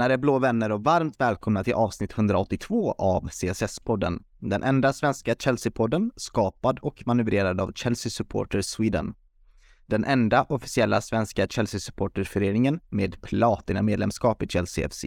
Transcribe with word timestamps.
Tjenare 0.00 0.18
blå 0.18 0.38
vänner 0.38 0.72
och 0.72 0.84
varmt 0.84 1.20
välkomna 1.20 1.64
till 1.64 1.74
avsnitt 1.74 2.12
182 2.12 2.92
av 2.92 3.28
CSS-podden. 3.28 4.22
Den 4.38 4.62
enda 4.62 4.92
svenska 4.92 5.34
Chelsea-podden 5.34 6.10
skapad 6.16 6.78
och 6.78 7.02
manövrerad 7.06 7.60
av 7.60 7.72
Chelsea 7.72 8.10
Supporters 8.10 8.66
Sweden. 8.66 9.14
Den 9.86 10.04
enda 10.04 10.42
officiella 10.42 11.00
svenska 11.00 11.46
Chelsea-supporterföreningen 11.46 12.80
med 12.88 13.22
platina-medlemskap 13.22 14.42
i 14.42 14.48
Chelsea 14.48 14.88
FC. 14.88 15.04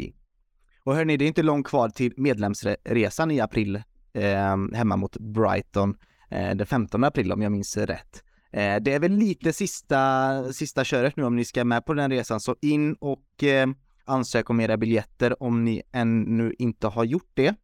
Och 0.83 0.95
hörni, 0.95 1.17
det 1.17 1.25
är 1.25 1.27
inte 1.27 1.43
långt 1.43 1.67
kvar 1.67 1.89
till 1.89 2.13
medlemsresan 2.17 3.31
i 3.31 3.39
april 3.39 3.75
eh, 4.13 4.57
hemma 4.73 4.95
mot 4.95 5.17
Brighton 5.17 5.97
eh, 6.29 6.55
den 6.55 6.67
15 6.67 7.03
april 7.03 7.31
om 7.31 7.41
jag 7.41 7.51
minns 7.51 7.77
rätt. 7.77 8.23
Eh, 8.51 8.75
det 8.81 8.93
är 8.93 8.99
väl 8.99 9.11
lite 9.11 9.53
sista, 9.53 10.53
sista 10.53 10.83
köret 10.83 11.15
nu 11.15 11.23
om 11.23 11.35
ni 11.35 11.45
ska 11.45 11.63
med 11.63 11.85
på 11.85 11.93
den 11.93 12.11
resan, 12.11 12.39
så 12.39 12.55
in 12.61 12.93
och 12.93 13.43
eh, 13.43 13.67
ansök 14.05 14.49
om 14.49 14.59
era 14.59 14.77
biljetter 14.77 15.43
om 15.43 15.63
ni 15.63 15.81
ännu 15.91 16.53
inte 16.59 16.87
har 16.87 17.03
gjort 17.03 17.31
det. 17.33 17.55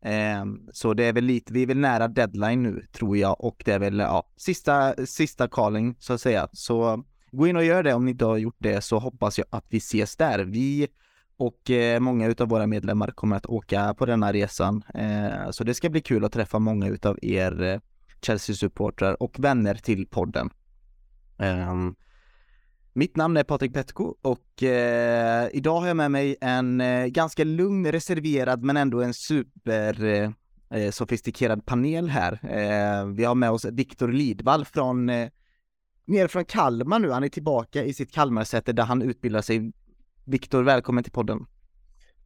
Eh, 0.00 0.44
så 0.72 0.94
det 0.94 1.04
är 1.04 1.12
väl 1.12 1.24
lite, 1.24 1.52
vi 1.52 1.62
är 1.62 1.66
väl 1.66 1.78
nära 1.78 2.08
deadline 2.08 2.62
nu 2.62 2.86
tror 2.92 3.16
jag 3.16 3.44
och 3.44 3.62
det 3.64 3.72
är 3.72 3.78
väl 3.78 3.98
ja, 3.98 4.28
sista, 4.36 5.06
sista 5.06 5.48
calling 5.48 5.96
så 5.98 6.12
att 6.12 6.20
säga. 6.20 6.48
Så 6.52 7.04
gå 7.32 7.46
in 7.46 7.56
och 7.56 7.64
gör 7.64 7.82
det 7.82 7.94
om 7.94 8.04
ni 8.04 8.10
inte 8.10 8.24
har 8.24 8.36
gjort 8.36 8.56
det 8.58 8.80
så 8.80 8.98
hoppas 8.98 9.38
jag 9.38 9.46
att 9.50 9.66
vi 9.68 9.78
ses 9.78 10.16
där. 10.16 10.38
Vi 10.38 10.88
och 11.36 11.70
eh, 11.70 12.00
många 12.00 12.26
utav 12.26 12.48
våra 12.48 12.66
medlemmar 12.66 13.10
kommer 13.10 13.36
att 13.36 13.46
åka 13.46 13.94
på 13.94 14.06
denna 14.06 14.32
resan. 14.32 14.82
Eh, 14.94 15.50
så 15.50 15.64
det 15.64 15.74
ska 15.74 15.88
bli 15.88 16.00
kul 16.00 16.24
att 16.24 16.32
träffa 16.32 16.58
många 16.58 16.88
utav 16.88 17.18
er 17.22 17.62
eh, 17.62 17.80
Chelsea-supportrar 18.22 19.22
och 19.22 19.38
vänner 19.38 19.74
till 19.74 20.06
podden. 20.06 20.50
Ehm, 21.38 21.94
mitt 22.98 23.16
namn 23.16 23.36
är 23.36 23.44
Patrik 23.44 23.74
Petko 23.74 24.14
och 24.22 24.62
eh, 24.62 25.48
idag 25.52 25.80
har 25.80 25.86
jag 25.86 25.96
med 25.96 26.10
mig 26.10 26.36
en 26.40 26.80
eh, 26.80 27.06
ganska 27.06 27.44
lugn, 27.44 27.92
reserverad 27.92 28.64
men 28.64 28.76
ändå 28.76 29.02
en 29.02 29.14
super 29.14 30.04
eh, 30.04 30.30
eh 30.70 30.90
sofistikerad 30.90 31.66
panel 31.66 32.08
här. 32.08 32.32
Eh, 32.32 33.06
vi 33.06 33.24
har 33.24 33.34
med 33.34 33.50
oss 33.50 33.64
Viktor 33.64 34.08
Lidvall 34.08 34.64
från 34.64 35.08
eh, 35.08 35.28
ner 36.06 36.28
från 36.28 36.44
Kalmar 36.44 36.98
nu. 36.98 37.10
Han 37.10 37.24
är 37.24 37.28
tillbaka 37.28 37.84
i 37.84 37.94
sitt 37.94 38.12
Kalmarsäte 38.12 38.72
där 38.72 38.84
han 38.84 39.02
utbildar 39.02 39.40
sig. 39.40 39.72
Viktor, 40.24 40.62
välkommen 40.62 41.04
till 41.04 41.12
podden. 41.12 41.46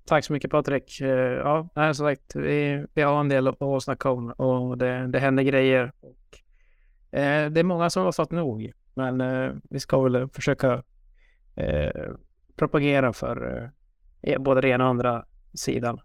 Tack 0.05 0.25
så 0.25 0.33
mycket 0.33 0.51
Patrik. 0.51 1.01
Eh, 1.01 1.09
ja, 1.09 1.69
som 1.75 1.95
sagt, 1.95 2.37
vi, 2.37 2.87
vi 2.95 3.03
har 3.03 3.21
en 3.21 3.29
del 3.29 3.49
att 3.49 3.83
snacka 3.83 4.11
om 4.11 4.31
och 4.31 4.79
det, 4.79 5.07
det 5.07 5.19
händer 5.19 5.43
grejer. 5.43 5.93
Och, 6.01 6.39
eh, 7.19 7.51
det 7.51 7.61
är 7.61 7.65
många 7.65 7.91
som 7.91 8.05
har 8.05 8.13
fått 8.13 8.31
nog. 8.31 8.73
Men 8.95 9.21
eh, 9.21 9.53
vi 9.71 9.81
ska 9.81 10.01
väl 10.03 10.29
försöka 10.29 10.83
eh, 11.55 12.13
propagera 12.57 13.13
för 13.13 13.71
eh, 14.23 14.33
e-, 14.33 14.39
både 14.39 14.61
den 14.61 14.71
ena 14.71 14.85
och 14.85 14.91
andra 14.91 15.25
sidan. 15.55 16.01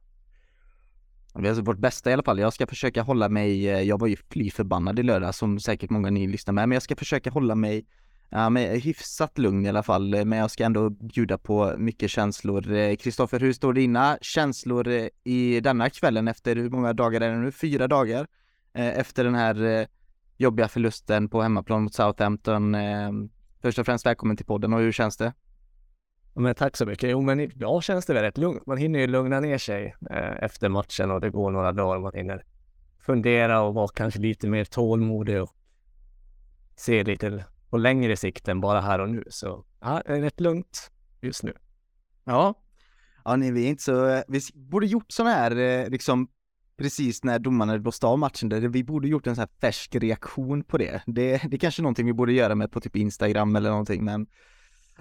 Vi 1.36 1.42
har 1.42 1.48
alltså 1.48 1.64
vårt 1.64 1.78
bästa 1.78 2.10
i 2.10 2.14
alla 2.14 2.24
fall. 2.24 2.40
Jag 2.40 2.54
ska 2.54 2.68
försöka 2.68 3.02
hålla 3.02 3.30
mig, 3.30 3.70
eh, 3.70 3.82
jag 3.82 4.00
var 4.00 4.08
ju 4.08 4.16
fly 4.16 4.52
förbannad 4.52 5.00
i 5.00 5.04
lördag 5.04 5.36
som 5.36 5.60
säkert 5.60 5.90
många 5.90 6.10
ni 6.10 6.28
lyssnar 6.28 6.54
med, 6.54 6.70
men 6.70 6.76
jag 6.76 6.84
ska 6.84 6.96
försöka 6.96 7.30
hålla 7.30 7.56
mig 7.56 7.86
ja, 8.30 8.50
men 8.50 8.82
hyfsat 8.82 9.38
lugn 9.38 9.66
i 9.66 9.70
alla 9.70 9.84
fall, 9.84 10.26
men 10.26 10.40
jag 10.40 10.52
ska 10.52 10.64
ändå 10.64 10.90
bjuda 10.90 11.38
på 11.38 11.74
mycket 11.78 12.10
känslor. 12.10 12.72
Eh, 12.72 12.96
Kristoffer, 12.96 13.40
hur 13.40 13.54
står 13.54 13.74
dina 13.74 14.18
känslor 14.22 14.88
eh, 14.88 15.08
i 15.24 15.60
denna 15.60 15.90
kvällen 15.90 16.28
efter 16.28 16.56
hur 16.56 16.70
många 16.70 16.94
dagar 16.94 17.22
är 17.22 17.32
det 17.32 17.38
nu? 17.38 17.52
Fyra 17.52 17.88
dagar 17.88 18.28
efter 18.74 19.24
den 19.24 19.36
här 19.36 19.88
jobbiga 20.38 20.68
förlusten 20.68 21.30
på 21.30 21.42
hemmaplan 21.42 21.84
mot 21.84 21.94
Southampton. 21.94 22.76
Eh, 22.76 23.12
först 23.62 23.80
och 23.80 23.86
främst 23.86 24.06
välkommen 24.06 24.38
till 24.38 24.46
podden 24.46 24.74
och 24.74 24.80
hur 24.80 24.92
känns 24.92 25.18
det? 25.18 25.34
Men 26.34 26.56
tack 26.56 26.78
så 26.78 26.86
mycket. 26.86 27.10
Jo, 27.10 27.22
men 27.22 27.40
idag 27.40 27.84
känns 27.84 28.06
det 28.06 28.14
väldigt 28.14 28.38
lugnt. 28.38 28.66
Man 28.66 28.78
hinner 28.78 29.00
ju 29.00 29.08
lugna 29.08 29.40
ner 29.40 29.58
sig 29.58 29.96
eh, 30.10 30.44
efter 30.44 30.70
matchen 30.70 31.12
och 31.12 31.22
det 31.22 31.30
går 31.30 31.52
några 31.52 31.72
dagar. 31.72 32.00
Man 32.00 32.12
hinner 32.16 32.46
fundera 33.00 33.62
och 33.62 33.74
vara 33.74 33.88
kanske 33.88 34.20
lite 34.20 34.48
mer 34.48 34.66
tålmodig 34.66 35.42
och 35.42 35.56
se 36.76 37.04
lite 37.04 37.46
på 37.70 37.78
längre 37.78 38.18
sikt 38.18 38.48
än 38.48 38.62
bara 38.62 38.82
här 38.82 39.00
och 39.00 39.10
nu. 39.10 39.24
Så 39.30 39.66
ja, 39.82 40.02
det 40.06 40.14
är 40.14 40.22
rätt 40.22 40.40
lugnt 40.40 40.92
just 41.22 41.44
nu. 41.44 41.54
Ja, 42.24 42.54
ja, 43.26 43.36
nej, 43.36 43.52
vi 43.52 43.66
är 43.66 43.70
inte 43.70 43.84
så, 43.84 44.24
vi 44.28 44.40
borde 44.54 44.88
gjort 44.88 45.12
sådana 45.12 45.36
här 45.36 45.56
eh, 45.56 45.90
liksom 45.90 46.28
precis 46.78 47.24
när 47.24 47.40
domarna 47.40 47.80
blåste 47.80 48.08
av 48.08 48.20
matchen 48.20 48.50
där 48.50 48.62
vi 48.62 48.84
borde 48.84 49.08
gjort 49.08 49.28
en 49.28 49.36
sån 49.36 49.42
här 49.42 49.60
färsk 49.62 49.96
reaktion 49.96 50.64
på 50.64 50.78
det. 50.78 51.02
Det, 51.06 51.42
det 51.50 51.56
är 51.56 51.60
kanske 51.60 51.82
någonting 51.82 52.06
vi 52.06 52.14
borde 52.14 52.34
göra 52.34 52.56
med 52.56 52.72
på 52.72 52.82
typ 52.82 52.96
Instagram 52.96 53.56
eller 53.56 53.70
någonting 53.70 54.04
men 54.04 54.28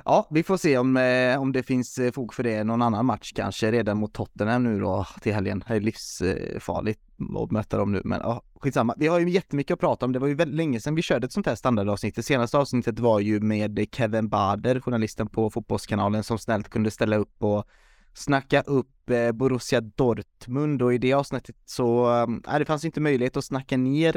Ja, 0.04 0.28
vi 0.30 0.42
får 0.42 0.56
se 0.56 0.78
om, 0.78 0.96
eh, 0.96 1.40
om 1.40 1.52
det 1.52 1.62
finns 1.62 1.98
eh, 1.98 2.12
fog 2.12 2.34
för 2.34 2.42
det 2.42 2.64
någon 2.64 2.82
annan 2.82 3.06
match 3.06 3.32
kanske 3.34 3.72
redan 3.72 3.98
mot 3.98 4.12
Tottenham 4.12 4.64
nu 4.64 4.80
då 4.80 5.06
till 5.20 5.34
helgen. 5.34 5.64
Det 5.68 5.74
är 5.74 5.80
livsfarligt 5.80 7.00
att 7.42 7.50
möta 7.50 7.76
dem 7.76 7.92
nu, 7.92 8.02
men 8.04 8.20
ja, 8.20 8.42
skitsamma. 8.60 8.94
Vi 8.96 9.06
har 9.06 9.20
ju 9.20 9.30
jättemycket 9.30 9.74
att 9.74 9.80
prata 9.80 10.06
om. 10.06 10.12
Det 10.12 10.18
var 10.18 10.28
ju 10.28 10.34
väldigt 10.34 10.56
länge 10.56 10.80
sedan 10.80 10.94
vi 10.94 11.02
körde 11.02 11.24
ett 11.24 11.32
sånt 11.32 11.46
här 11.46 11.54
standardavsnitt. 11.54 12.16
Det 12.16 12.22
senaste 12.22 12.58
avsnittet 12.58 12.98
var 12.98 13.20
ju 13.20 13.40
med 13.40 13.86
Kevin 13.92 14.28
Bader, 14.28 14.80
journalisten 14.80 15.28
på 15.28 15.50
Fotbollskanalen, 15.50 16.24
som 16.24 16.38
snällt 16.38 16.68
kunde 16.68 16.90
ställa 16.90 17.16
upp 17.16 17.42
och 17.42 17.66
snacka 18.14 18.60
upp 18.60 19.10
eh, 19.10 19.32
Borussia 19.32 19.80
Dortmund 19.80 20.82
och 20.82 20.94
i 20.94 20.98
det 20.98 21.12
avsnittet 21.12 21.56
så, 21.64 22.12
äh, 22.48 22.58
det 22.58 22.64
fanns 22.64 22.84
inte 22.84 23.00
möjlighet 23.00 23.36
att 23.36 23.44
snacka 23.44 23.76
ner 23.76 24.16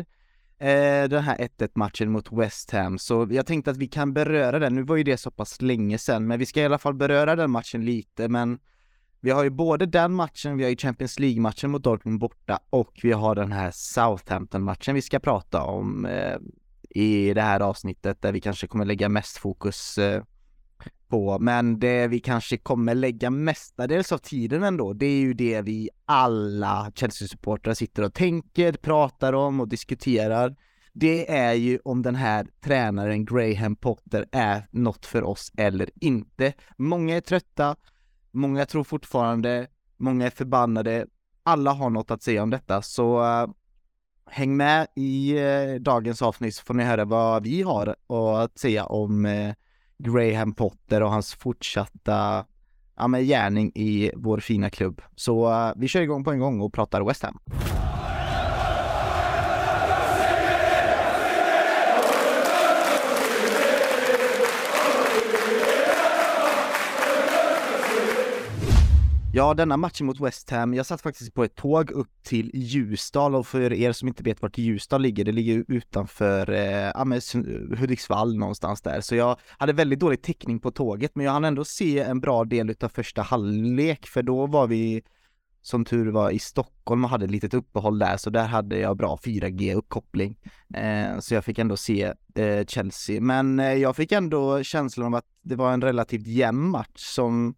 eh, 0.59 1.03
den 1.09 1.23
här 1.23 1.37
1-1 1.37 1.71
matchen 1.75 2.11
mot 2.11 2.31
West 2.31 2.71
Ham, 2.71 2.99
så 2.99 3.27
jag 3.31 3.45
tänkte 3.45 3.71
att 3.71 3.77
vi 3.77 3.87
kan 3.87 4.13
beröra 4.13 4.59
den. 4.59 4.75
Nu 4.75 4.83
var 4.83 4.95
ju 4.95 5.03
det 5.03 5.17
så 5.17 5.31
pass 5.31 5.61
länge 5.61 5.97
sedan, 5.97 6.27
men 6.27 6.39
vi 6.39 6.45
ska 6.45 6.61
i 6.61 6.65
alla 6.65 6.77
fall 6.77 6.93
beröra 6.93 7.35
den 7.35 7.51
matchen 7.51 7.85
lite, 7.85 8.27
men 8.27 8.59
vi 9.19 9.31
har 9.31 9.43
ju 9.43 9.49
både 9.49 9.85
den 9.85 10.13
matchen, 10.13 10.57
vi 10.57 10.63
har 10.63 10.69
ju 10.69 10.77
Champions 10.77 11.19
League-matchen 11.19 11.71
mot 11.71 11.83
Dortmund 11.83 12.19
borta 12.19 12.59
och 12.69 12.99
vi 13.03 13.11
har 13.11 13.35
den 13.35 13.51
här 13.51 13.71
Southampton-matchen 13.73 14.95
vi 14.95 15.01
ska 15.01 15.19
prata 15.19 15.63
om 15.63 16.05
eh, 16.05 16.37
i 16.89 17.33
det 17.33 17.41
här 17.41 17.59
avsnittet 17.59 18.21
där 18.21 18.31
vi 18.31 18.41
kanske 18.41 18.67
kommer 18.67 18.85
lägga 18.85 19.09
mest 19.09 19.37
fokus 19.37 19.97
eh, 19.97 20.23
på, 21.07 21.39
men 21.39 21.79
det 21.79 22.07
vi 22.07 22.19
kanske 22.19 22.57
kommer 22.57 22.95
lägga 22.95 23.29
mestadels 23.29 24.11
av 24.11 24.17
tiden 24.17 24.63
ändå, 24.63 24.93
det 24.93 25.05
är 25.05 25.19
ju 25.19 25.33
det 25.33 25.61
vi 25.61 25.89
alla 26.05 26.91
Chelsea-supportrar 26.95 27.73
sitter 27.73 28.03
och 28.03 28.13
tänker, 28.13 28.73
pratar 28.73 29.33
om 29.33 29.59
och 29.59 29.67
diskuterar. 29.67 30.55
Det 30.93 31.31
är 31.31 31.53
ju 31.53 31.79
om 31.83 32.01
den 32.01 32.15
här 32.15 32.47
tränaren 32.61 33.25
Graham 33.25 33.75
Potter 33.75 34.25
är 34.31 34.67
något 34.71 35.05
för 35.05 35.23
oss 35.23 35.51
eller 35.57 35.89
inte. 36.01 36.53
Många 36.77 37.15
är 37.15 37.21
trötta, 37.21 37.75
många 38.31 38.65
tror 38.65 38.83
fortfarande, 38.83 39.67
många 39.97 40.25
är 40.25 40.29
förbannade. 40.29 41.05
Alla 41.43 41.71
har 41.71 41.89
något 41.89 42.11
att 42.11 42.23
säga 42.23 42.43
om 42.43 42.49
detta, 42.49 42.81
så 42.81 43.21
uh, 43.21 43.49
häng 44.29 44.57
med 44.57 44.87
i 44.95 45.39
uh, 45.39 45.75
dagens 45.75 46.21
avsnitt 46.21 46.55
så 46.55 46.63
får 46.63 46.73
ni 46.73 46.83
höra 46.83 47.05
vad 47.05 47.43
vi 47.43 47.61
har 47.61 47.95
att 48.43 48.59
säga 48.59 48.85
om 48.85 49.25
uh, 49.25 49.53
Graham 49.97 50.53
Potter 50.53 51.03
och 51.03 51.11
hans 51.11 51.33
fortsatta 51.33 52.45
ja, 52.97 53.07
men 53.07 53.25
gärning 53.25 53.71
i 53.75 54.11
vår 54.15 54.39
fina 54.39 54.69
klubb. 54.69 55.01
Så 55.15 55.49
uh, 55.49 55.71
vi 55.75 55.87
kör 55.87 56.01
igång 56.01 56.23
på 56.23 56.31
en 56.31 56.39
gång 56.39 56.61
och 56.61 56.73
pratar 56.73 57.01
West 57.01 57.23
Ham. 57.23 57.39
Ja, 69.37 69.53
denna 69.53 69.77
matchen 69.77 70.05
mot 70.05 70.19
West 70.19 70.49
Ham, 70.49 70.73
jag 70.73 70.85
satt 70.85 71.01
faktiskt 71.01 71.33
på 71.33 71.43
ett 71.43 71.55
tåg 71.55 71.91
upp 71.91 72.23
till 72.23 72.51
Ljusdal 72.53 73.35
och 73.35 73.47
för 73.47 73.73
er 73.73 73.91
som 73.91 74.07
inte 74.07 74.23
vet 74.23 74.41
vart 74.41 74.57
Ljusdal 74.57 75.01
ligger, 75.01 75.25
det 75.25 75.31
ligger 75.31 75.65
utanför 75.67 76.51
eh, 76.51 77.77
Hudiksvall 77.79 78.37
någonstans 78.37 78.81
där. 78.81 79.01
Så 79.01 79.15
jag 79.15 79.39
hade 79.57 79.73
väldigt 79.73 79.99
dålig 79.99 80.21
täckning 80.21 80.59
på 80.59 80.71
tåget, 80.71 81.11
men 81.15 81.25
jag 81.25 81.31
hann 81.31 81.45
ändå 81.45 81.65
se 81.65 81.99
en 81.99 82.19
bra 82.19 82.43
del 82.43 82.69
utav 82.69 82.89
första 82.89 83.21
halvlek, 83.21 84.07
för 84.07 84.23
då 84.23 84.47
var 84.47 84.67
vi 84.67 85.01
som 85.61 85.85
tur 85.85 86.11
var 86.11 86.31
i 86.31 86.39
Stockholm 86.39 87.03
och 87.03 87.09
hade 87.09 87.25
ett 87.25 87.31
litet 87.31 87.53
uppehåll 87.53 87.99
där, 87.99 88.17
så 88.17 88.29
där 88.29 88.47
hade 88.47 88.79
jag 88.79 88.97
bra 88.97 89.19
4G-uppkoppling. 89.23 90.35
Eh, 90.73 91.19
så 91.19 91.33
jag 91.33 91.45
fick 91.45 91.59
ändå 91.59 91.77
se 91.77 92.13
eh, 92.35 92.65
Chelsea, 92.65 93.21
men 93.21 93.59
eh, 93.59 93.73
jag 93.73 93.95
fick 93.95 94.11
ändå 94.11 94.63
känslan 94.63 95.07
av 95.07 95.15
att 95.15 95.27
det 95.41 95.55
var 95.55 95.73
en 95.73 95.81
relativt 95.81 96.27
jämn 96.27 96.69
match 96.69 96.95
som 96.95 97.55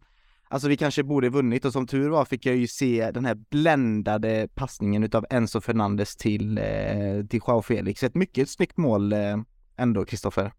Alltså 0.51 0.67
vi 0.67 0.77
kanske 0.77 1.03
borde 1.03 1.29
vunnit 1.29 1.65
och 1.65 1.73
som 1.73 1.87
tur 1.87 2.09
var 2.09 2.25
fick 2.25 2.45
jag 2.45 2.55
ju 2.55 2.67
se 2.67 3.11
den 3.11 3.25
här 3.25 3.35
bländade 3.35 4.47
passningen 4.55 5.03
utav 5.03 5.25
Enzo 5.29 5.61
Fernandes 5.61 6.15
till, 6.15 6.57
eh, 6.57 7.25
till 7.29 7.41
Joao 7.47 7.61
Felix. 7.61 8.03
Ett 8.03 8.15
mycket 8.15 8.49
snyggt 8.49 8.77
mål 8.77 9.13
eh, 9.13 9.37
ändå, 9.77 10.05
Kristoffer. 10.05 10.53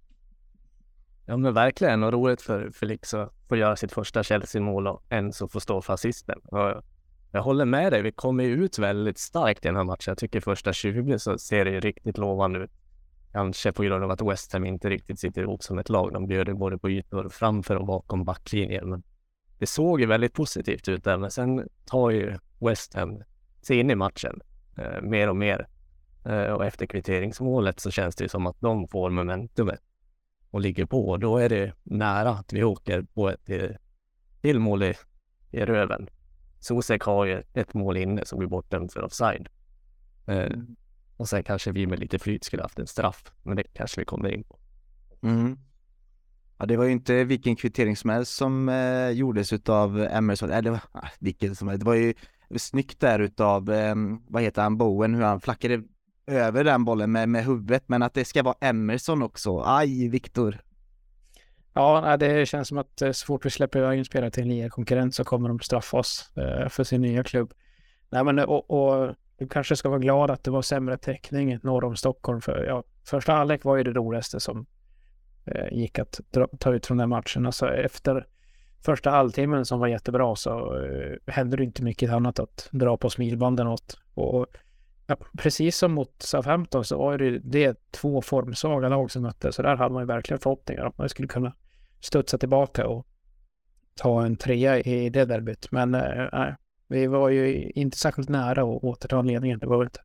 Ja 1.27 1.37
men 1.37 1.55
verkligen 1.55 2.03
och 2.03 2.13
roligt 2.13 2.43
för 2.43 2.71
Felix 2.71 3.15
att 3.15 3.33
få 3.49 3.57
göra 3.57 3.77
sitt 3.77 3.93
första 3.93 4.23
Chelsea-mål 4.23 4.87
och 4.87 5.03
Enzo 5.09 5.49
får 5.49 5.61
stå 5.61 5.83
för 5.83 5.95
assisten. 5.95 6.39
Och 6.45 6.83
jag 7.33 7.43
håller 7.43 7.65
med 7.65 7.93
dig, 7.93 8.03
vi 8.03 8.13
kommer 8.13 8.45
ju 8.45 8.65
ut 8.65 8.79
väldigt 8.79 9.19
starkt 9.19 9.65
i 9.65 9.69
den 9.69 9.77
här 9.77 9.85
matchen. 9.85 10.11
Jag 10.11 10.19
tycker 10.19 10.41
första 10.41 10.73
20 10.73 11.19
så 11.19 11.39
ser 11.39 11.65
det 11.65 11.71
ju 11.71 11.81
riktigt 11.81 12.19
lovande 12.19 12.59
ut. 12.59 12.71
Kanske 13.33 13.73
på 13.73 13.83
grund 13.83 14.05
av 14.05 14.11
att 14.11 14.23
West 14.23 14.53
Ham 14.53 14.67
inte 14.67 14.91
riktigt 14.91 15.21
sitter 15.21 15.43
ihop 15.43 15.63
som 15.63 15.79
ett 15.79 15.89
lag. 15.89 16.13
De 16.13 16.27
bjöd 16.27 16.57
både 16.57 16.79
på 16.79 16.91
ytor 16.91 17.29
framför 17.29 17.77
och 17.77 17.87
bakom 17.87 18.25
backlinjen. 18.25 18.91
Men 18.91 19.03
det 19.61 19.67
såg 19.67 20.01
ju 20.01 20.07
väldigt 20.07 20.35
positivt 20.35 20.89
ut 20.89 21.05
där, 21.05 21.19
men 21.19 21.31
sen 21.31 21.69
tar 21.85 22.11
ju 22.11 22.39
West 22.59 22.95
Ham 22.95 23.23
sig 23.63 23.79
in 23.81 23.91
i 23.91 23.95
matchen 23.95 24.41
eh, 24.77 25.03
mer 25.03 25.29
och 25.29 25.37
mer. 25.37 25.69
Eh, 26.25 26.53
och 26.53 26.65
efter 26.65 26.87
kvitteringsmålet 26.87 27.81
så 27.81 27.91
känns 27.91 28.17
det 28.17 28.25
ju 28.25 28.29
som 28.29 28.47
att 28.47 28.61
de 28.61 28.89
får 28.89 29.11
momentumet 29.11 29.81
och 30.51 30.61
ligger 30.61 30.87
på. 30.87 31.17
Då 31.17 31.39
är 31.39 31.49
det 31.49 31.73
nära 31.83 32.31
att 32.31 32.53
vi 32.53 32.65
åker 32.65 33.03
på 33.03 33.31
ett 33.31 33.51
eh, 33.51 33.71
till 34.41 34.59
mål 34.59 34.83
i, 34.83 34.95
i 35.51 35.61
röven. 35.61 36.09
Sosek 36.61 37.03
har 37.03 37.27
ju 37.27 37.43
ett 37.55 37.75
mål 37.75 37.97
inne 37.97 38.25
som 38.25 38.39
blir 38.39 38.49
bortdömt 38.49 38.93
för 38.93 39.03
offside. 39.03 39.49
Eh, 40.27 40.59
och 41.17 41.29
sen 41.29 41.43
kanske 41.43 41.73
vi 41.73 41.87
med 41.87 41.99
lite 41.99 42.19
flyt 42.19 42.45
skulle 42.45 42.63
haft 42.63 42.79
en 42.79 42.87
straff, 42.87 43.33
men 43.43 43.57
det 43.57 43.63
kanske 43.63 44.01
vi 44.01 44.05
kommer 44.05 44.29
in 44.29 44.45
på. 44.45 44.59
Mm. 45.23 45.59
Ja, 46.61 46.67
det 46.67 46.77
var 46.77 46.85
ju 46.85 46.93
inte 46.93 47.25
vilken 47.25 47.57
kvittering 47.57 47.97
som 47.97 48.11
helst 48.11 48.35
som 48.35 48.69
eh, 48.69 49.11
gjordes 49.11 49.53
utav 49.53 50.01
Emerson, 50.01 50.51
eller 50.51 50.81
ah, 50.93 51.09
vilken 51.19 51.57
som 51.57 51.69
helst. 51.69 51.81
Det 51.81 51.87
var 51.87 51.95
ju 51.95 52.15
snyggt 52.57 53.01
där 53.01 53.19
utav, 53.19 53.71
eh, 53.71 53.95
vad 54.29 54.43
heter 54.43 54.63
han, 54.63 54.77
Bowen, 54.77 55.15
hur 55.15 55.23
han 55.23 55.41
flackade 55.41 55.83
över 56.27 56.65
den 56.65 56.85
bollen 56.85 57.13
med, 57.13 57.29
med 57.29 57.45
huvudet, 57.45 57.85
men 57.87 58.03
att 58.03 58.15
det 58.15 58.25
ska 58.25 58.43
vara 58.43 58.57
Emerson 58.61 59.23
också. 59.23 59.63
Aj, 59.67 60.09
Viktor. 60.09 60.61
Ja, 61.75 62.17
det 62.17 62.47
känns 62.47 62.69
som 62.69 62.79
att 62.79 63.03
eh, 63.03 63.13
så 63.13 63.27
fort 63.27 63.47
vi 63.47 63.51
släpper 63.51 63.79
iväg 63.79 63.99
en 63.99 64.05
spelare 64.05 64.31
till 64.31 64.43
en 64.43 64.49
nya 64.49 64.71
konkurrent 64.71 65.15
så 65.15 65.25
kommer 65.25 65.49
de 65.49 65.61
straffa 65.61 65.97
oss 65.97 66.33
eh, 66.37 66.69
för 66.69 66.85
sin 66.85 67.03
nya 67.03 67.25
klubb. 67.25 67.53
Nej, 68.11 68.25
men 68.25 68.39
och, 68.39 68.71
och 68.71 69.15
du 69.39 69.49
kanske 69.49 69.77
ska 69.77 69.89
vara 69.89 69.99
glad 69.99 70.31
att 70.31 70.45
det 70.45 70.51
var 70.51 70.63
sämre 70.63 70.97
täckning 70.97 71.59
norr 71.63 71.85
om 71.85 71.97
Stockholm. 71.97 72.41
För 72.41 72.65
ja, 72.65 72.85
första 73.05 73.33
halvlek 73.33 73.65
var 73.65 73.77
ju 73.77 73.83
det 73.83 73.93
roligaste 73.93 74.41
som 74.41 74.67
Eh, 75.51 75.79
gick 75.79 75.99
att 75.99 76.21
dra, 76.31 76.49
ta 76.59 76.75
ut 76.75 76.87
från 76.87 76.99
den 76.99 77.09
matchen. 77.09 77.47
Alltså 77.47 77.75
efter 77.75 78.27
första 78.85 79.11
halvtimmen 79.11 79.65
som 79.65 79.81
var 79.81 79.89
jättebra 79.89 80.37
så 80.37 80.77
eh, 80.77 81.17
hände 81.27 81.57
det 81.57 81.65
inte 81.65 81.83
mycket 81.83 82.11
annat 82.11 82.39
att 82.39 82.69
dra 82.73 82.97
på 82.97 83.11
smilbanden 83.11 83.67
åt. 83.67 83.99
Och, 84.15 84.47
ja, 85.07 85.17
precis 85.39 85.77
som 85.77 85.93
mot 85.93 86.23
Southampton 86.23 86.85
så 86.85 86.99
var 86.99 87.19
det, 87.19 87.39
det 87.39 87.91
två 87.91 88.23
formsvaga 88.23 88.89
lag 88.89 89.11
som 89.11 89.23
mötte. 89.23 89.53
Så 89.53 89.63
där 89.63 89.77
hade 89.77 89.95
man 89.95 90.03
ju 90.03 90.07
verkligen 90.07 90.41
förhoppningar 90.41 90.85
att 90.85 90.99
man 90.99 91.09
skulle 91.09 91.29
kunna 91.29 91.53
studsa 92.01 92.39
tillbaka 92.39 92.87
och 92.87 93.07
ta 93.95 94.25
en 94.25 94.37
trea 94.37 94.79
i 94.79 95.11
det 95.11 95.25
derbyt. 95.25 95.73
Men 95.73 95.95
eh, 95.95 96.29
nej, 96.33 96.55
vi 96.89 97.07
var 97.07 97.29
ju 97.29 97.71
inte 97.71 97.97
särskilt 97.97 98.29
nära 98.29 98.63
att 98.63 98.85
återta 98.85 99.23
ledningen, 99.23 99.59
det 99.59 99.67
var 99.67 99.79
vi 99.79 99.85
inte. 99.85 100.01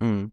Mm. 0.00 0.30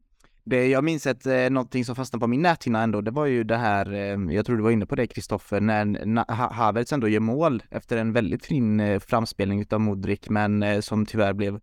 Det, 0.49 0.67
jag 0.67 0.83
minns 0.83 1.07
att 1.07 1.25
eh, 1.25 1.49
någonting 1.49 1.85
som 1.85 1.95
fastnade 1.95 2.19
på 2.19 2.27
min 2.27 2.41
näthinna 2.41 2.83
ändå, 2.83 3.01
det 3.01 3.11
var 3.11 3.25
ju 3.25 3.43
det 3.43 3.57
här, 3.57 3.93
eh, 3.93 4.35
jag 4.35 4.45
tror 4.45 4.57
du 4.57 4.63
var 4.63 4.71
inne 4.71 4.85
på 4.85 4.95
det 4.95 5.07
Kristoffer, 5.07 5.61
när 5.61 6.31
Havertz 6.53 6.93
ändå 6.93 7.07
gör 7.07 7.19
mål 7.19 7.63
efter 7.71 7.97
en 7.97 8.13
väldigt 8.13 8.45
fin 8.45 8.79
eh, 8.79 8.99
framspelning 8.99 9.61
utav 9.61 9.79
Modric, 9.79 10.29
men 10.29 10.63
eh, 10.63 10.79
som 10.79 11.05
tyvärr 11.05 11.33
blev 11.33 11.59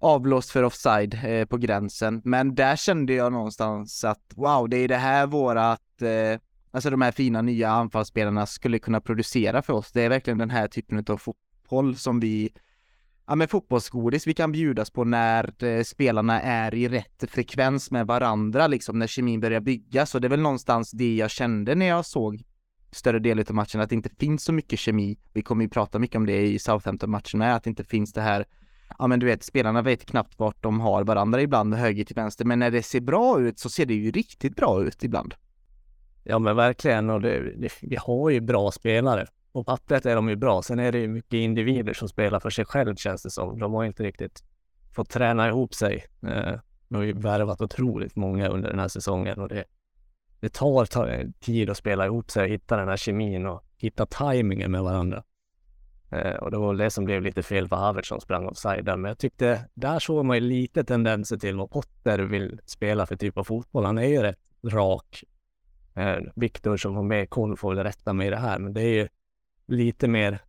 avblåst 0.00 0.50
för 0.50 0.62
offside 0.62 1.20
eh, 1.24 1.44
på 1.44 1.56
gränsen. 1.56 2.22
Men 2.24 2.54
där 2.54 2.76
kände 2.76 3.12
jag 3.12 3.32
någonstans 3.32 4.04
att 4.04 4.32
wow, 4.34 4.68
det 4.68 4.76
är 4.76 4.88
det 4.88 4.96
här 4.96 5.26
vårat, 5.26 6.02
eh, 6.02 6.40
alltså 6.70 6.90
de 6.90 7.02
här 7.02 7.12
fina 7.12 7.42
nya 7.42 7.70
anfallsspelarna 7.70 8.46
skulle 8.46 8.78
kunna 8.78 9.00
producera 9.00 9.62
för 9.62 9.72
oss. 9.72 9.92
Det 9.92 10.02
är 10.02 10.08
verkligen 10.08 10.38
den 10.38 10.50
här 10.50 10.68
typen 10.68 11.04
av 11.08 11.16
fotboll 11.16 11.96
som 11.96 12.20
vi 12.20 12.52
ja, 13.28 13.34
men 13.34 13.48
fotbollsgodis 13.48 14.26
vi 14.26 14.34
kan 14.34 14.52
bjudas 14.52 14.90
på 14.90 15.04
när 15.04 15.64
eh, 15.64 15.82
spelarna 15.82 16.40
är 16.40 16.74
i 16.74 16.88
rätt 16.88 17.24
frekvens 17.28 17.90
med 17.90 18.06
varandra, 18.06 18.66
liksom 18.66 18.98
när 18.98 19.06
kemin 19.06 19.40
börjar 19.40 19.60
byggas. 19.60 20.14
Och 20.14 20.20
det 20.20 20.26
är 20.26 20.30
väl 20.30 20.40
någonstans 20.40 20.90
det 20.90 21.16
jag 21.16 21.30
kände 21.30 21.74
när 21.74 21.86
jag 21.86 22.06
såg 22.06 22.42
större 22.90 23.18
del 23.18 23.40
av 23.40 23.54
matchen, 23.54 23.80
att 23.80 23.88
det 23.88 23.94
inte 23.94 24.10
finns 24.18 24.44
så 24.44 24.52
mycket 24.52 24.78
kemi. 24.78 25.18
Vi 25.32 25.42
kommer 25.42 25.64
ju 25.64 25.68
prata 25.68 25.98
mycket 25.98 26.16
om 26.16 26.26
det 26.26 26.46
i 26.46 26.58
Southampton-matcherna, 26.58 27.54
att 27.54 27.64
det 27.64 27.70
inte 27.70 27.84
finns 27.84 28.12
det 28.12 28.20
här 28.20 28.44
Ja 28.98 29.06
men 29.06 29.20
du 29.20 29.26
vet, 29.26 29.44
spelarna 29.44 29.82
vet 29.82 30.06
knappt 30.06 30.38
vart 30.38 30.62
de 30.62 30.80
har 30.80 31.04
varandra 31.04 31.42
ibland, 31.42 31.74
höger 31.74 32.04
till 32.04 32.16
vänster, 32.16 32.44
men 32.44 32.58
när 32.58 32.70
det 32.70 32.82
ser 32.82 33.00
bra 33.00 33.40
ut 33.40 33.58
så 33.58 33.70
ser 33.70 33.86
det 33.86 33.94
ju 33.94 34.10
riktigt 34.10 34.56
bra 34.56 34.82
ut 34.82 35.04
ibland. 35.04 35.34
Ja 36.24 36.38
men 36.38 36.56
verkligen, 36.56 37.10
och 37.10 37.20
det, 37.20 37.52
det, 37.56 37.72
vi 37.82 37.96
har 37.96 38.30
ju 38.30 38.40
bra 38.40 38.70
spelare 38.70 39.26
på 39.52 39.64
pappret 39.64 40.06
är 40.06 40.16
de 40.16 40.28
ju 40.28 40.36
bra. 40.36 40.62
Sen 40.62 40.78
är 40.78 40.92
det 40.92 40.98
ju 40.98 41.08
mycket 41.08 41.32
individer 41.32 41.92
som 41.92 42.08
spelar 42.08 42.40
för 42.40 42.50
sig 42.50 42.64
själv 42.64 42.96
känns 42.96 43.22
det 43.22 43.30
som. 43.30 43.58
De 43.58 43.72
har 43.74 43.84
inte 43.84 44.02
riktigt 44.02 44.44
fått 44.94 45.10
träna 45.10 45.48
ihop 45.48 45.74
sig. 45.74 46.04
Eh, 46.22 46.54
de 46.88 46.96
har 46.96 47.02
ju 47.02 47.12
värvat 47.12 47.60
otroligt 47.60 48.16
många 48.16 48.48
under 48.48 48.70
den 48.70 48.78
här 48.78 48.88
säsongen 48.88 49.40
och 49.40 49.48
det, 49.48 49.64
det 50.40 50.48
tar, 50.48 50.84
tar 50.84 51.32
tid 51.40 51.70
att 51.70 51.76
spela 51.76 52.06
ihop 52.06 52.30
sig 52.30 52.42
och 52.42 52.48
hitta 52.48 52.76
den 52.76 52.88
här 52.88 52.96
kemin 52.96 53.46
och 53.46 53.64
hitta 53.76 54.06
tajmingen 54.06 54.70
med 54.70 54.82
varandra. 54.82 55.22
Eh, 56.10 56.34
och 56.34 56.50
det 56.50 56.58
var 56.58 56.74
det 56.74 56.90
som 56.90 57.04
blev 57.04 57.22
lite 57.22 57.42
fel 57.42 57.68
för 57.68 57.76
Havertz 57.76 58.08
som 58.08 58.20
sprang 58.20 58.46
offside 58.46 58.84
där. 58.84 58.96
Men 58.96 59.08
jag 59.08 59.18
tyckte 59.18 59.64
där 59.74 59.98
såg 59.98 60.24
man 60.24 60.36
ju 60.36 60.40
lite 60.40 60.84
tendenser 60.84 61.36
till 61.36 61.56
vad 61.56 61.70
Potter 61.70 62.18
vill 62.18 62.60
spela 62.64 63.06
för 63.06 63.16
typ 63.16 63.38
av 63.38 63.44
fotboll. 63.44 63.84
Han 63.84 63.98
är 63.98 64.06
ju 64.06 64.22
rätt 64.22 64.38
rak. 64.64 65.24
Eh, 65.94 66.16
Viktor 66.34 66.76
som 66.76 66.96
har 66.96 67.02
mer 67.02 67.26
koll 67.26 67.56
får 67.56 67.74
väl 67.74 67.84
rätta 67.84 68.12
mig 68.12 68.26
i 68.26 68.30
det 68.30 68.36
här, 68.36 68.58
men 68.58 68.74
det 68.74 68.82
är 68.82 68.94
ju 68.94 69.08
lite 69.68 70.08
mer 70.08 70.42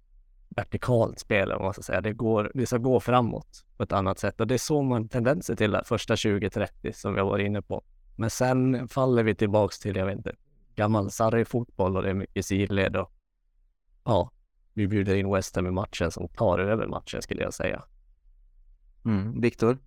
vertikalt 0.50 1.20
spel, 1.20 1.52
om 1.52 1.64
man 1.64 1.74
ska 1.74 1.82
säga. 1.82 2.02
Det, 2.02 2.14
går, 2.14 2.52
det 2.54 2.66
ska 2.66 2.78
gå 2.78 3.00
framåt 3.00 3.66
på 3.78 3.84
ett 3.84 3.92
annat 3.92 4.20
sätt 4.20 4.42
och 4.42 4.48
det 4.48 4.60
såg 4.60 4.86
man 4.86 5.10
tendenser 5.10 5.56
till 5.56 5.72
där 5.72 5.84
första 5.84 6.16
20-30 6.16 6.92
som 6.92 7.16
jag 7.16 7.26
var 7.26 7.40
inne 7.40 7.62
på. 7.62 7.84
Men 8.16 8.30
sen 8.30 8.88
faller 8.88 9.24
vi 9.24 9.36
tillbaks 9.36 9.80
till, 9.80 9.96
jag 9.96 10.06
vet 10.06 10.18
inte, 10.18 10.36
gammal 10.76 11.12
sarri-fotboll 11.12 11.98
och 11.98 12.04
det 12.04 12.10
är 12.10 12.14
mycket 12.14 12.46
sidled 12.46 12.96
och 12.96 13.12
ja, 14.04 14.32
vi 14.74 14.88
bjuder 14.88 15.16
in 15.16 15.32
West 15.32 15.56
Ham 15.56 15.68
i 15.68 15.72
matchen 15.72 16.12
som 16.12 16.28
tar 16.28 16.60
över 16.60 16.88
matchen 16.88 17.22
skulle 17.22 17.42
jag 17.42 17.54
säga. 17.54 17.84
Mm. 19.06 19.42
Viktor? 19.42 19.78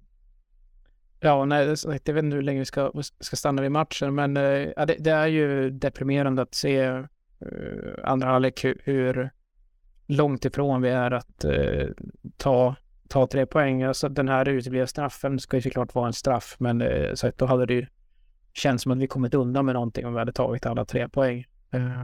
Ja, 1.20 1.44
nej, 1.44 1.66
jag 1.66 1.90
vet 1.90 2.08
inte 2.08 2.36
hur 2.36 2.42
länge 2.42 2.58
vi 2.58 2.64
ska, 2.64 2.92
ska 3.20 3.36
stanna 3.36 3.62
vid 3.62 3.72
matchen, 3.72 4.14
men 4.14 4.36
äh, 4.36 4.86
det, 4.86 4.96
det, 4.98 5.10
är 5.10 5.26
ju 5.26 5.70
deprimerande 5.70 6.42
att 6.42 6.54
se 6.54 7.04
Eh, 7.42 8.10
andra 8.10 8.28
halvlek 8.28 8.64
hur, 8.84 9.30
långt 10.06 10.44
ifrån 10.44 10.82
vi 10.82 10.88
är 10.88 11.10
att 11.10 11.44
eh, 11.44 11.86
ta, 12.36 12.76
ta 13.08 13.26
tre 13.26 13.46
poäng. 13.46 13.82
Alltså 13.82 14.08
den 14.08 14.28
här 14.28 14.48
uteblivna 14.48 14.86
straffen 14.86 15.38
ska 15.40 15.56
ju 15.56 15.62
såklart 15.62 15.94
vara 15.94 16.06
en 16.06 16.12
straff, 16.12 16.56
men 16.58 16.80
eh, 16.82 17.14
så 17.14 17.32
då 17.36 17.46
hade 17.46 17.66
det 17.66 17.74
ju 17.74 17.86
känts 18.52 18.82
som 18.82 18.92
att 18.92 18.98
vi 18.98 19.06
kommit 19.06 19.34
undan 19.34 19.66
med 19.66 19.74
någonting 19.74 20.06
om 20.06 20.12
vi 20.12 20.18
hade 20.18 20.32
tagit 20.32 20.66
alla 20.66 20.84
tre 20.84 21.08
poäng. 21.08 21.46
Eh, 21.70 22.02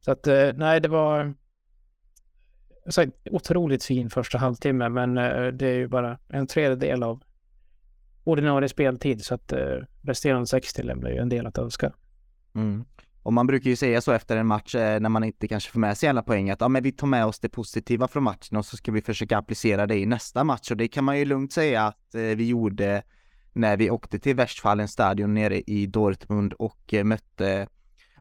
så 0.00 0.12
att 0.12 0.26
eh, 0.26 0.50
nej, 0.54 0.80
det 0.80 0.88
var 0.88 1.34
så 2.88 3.06
otroligt 3.30 3.84
fin 3.84 4.10
första 4.10 4.38
halvtimme, 4.38 4.88
men 4.88 5.14
det 5.58 5.66
är 5.66 5.74
ju 5.74 5.88
bara 5.88 6.18
en 6.28 6.46
tredjedel 6.46 7.02
av 7.02 7.22
ordinarie 8.24 8.68
speltid 8.68 9.24
så 9.24 9.34
att 9.34 9.52
resterande 10.02 10.46
60 10.46 10.82
lämnar 10.82 11.10
ju 11.10 11.16
en 11.16 11.28
del 11.28 11.46
att 11.46 11.58
önska. 11.58 11.92
Mm. 12.54 12.84
Och 13.24 13.32
man 13.32 13.46
brukar 13.46 13.70
ju 13.70 13.76
säga 13.76 14.00
så 14.00 14.12
efter 14.12 14.36
en 14.36 14.46
match 14.46 14.74
eh, 14.74 15.00
när 15.00 15.08
man 15.08 15.24
inte 15.24 15.48
kanske 15.48 15.70
får 15.70 15.80
med 15.80 15.98
sig 15.98 16.08
alla 16.08 16.22
poäng 16.22 16.50
att 16.50 16.60
ja, 16.60 16.68
men 16.68 16.82
vi 16.82 16.92
tar 16.92 17.06
med 17.06 17.26
oss 17.26 17.40
det 17.40 17.48
positiva 17.48 18.08
från 18.08 18.22
matchen 18.22 18.56
och 18.56 18.66
så 18.66 18.76
ska 18.76 18.92
vi 18.92 19.02
försöka 19.02 19.38
applicera 19.38 19.86
det 19.86 19.98
i 19.98 20.06
nästa 20.06 20.44
match. 20.44 20.70
Och 20.70 20.76
det 20.76 20.88
kan 20.88 21.04
man 21.04 21.18
ju 21.18 21.24
lugnt 21.24 21.52
säga 21.52 21.82
att 21.82 22.14
eh, 22.14 22.20
vi 22.20 22.48
gjorde 22.48 23.02
när 23.52 23.76
vi 23.76 23.90
åkte 23.90 24.18
till 24.18 24.36
Westfalen 24.36 24.88
stadion 24.88 25.34
nere 25.34 25.60
i 25.60 25.86
Dortmund 25.86 26.52
och 26.52 26.94
eh, 26.94 27.04
mötte 27.04 27.68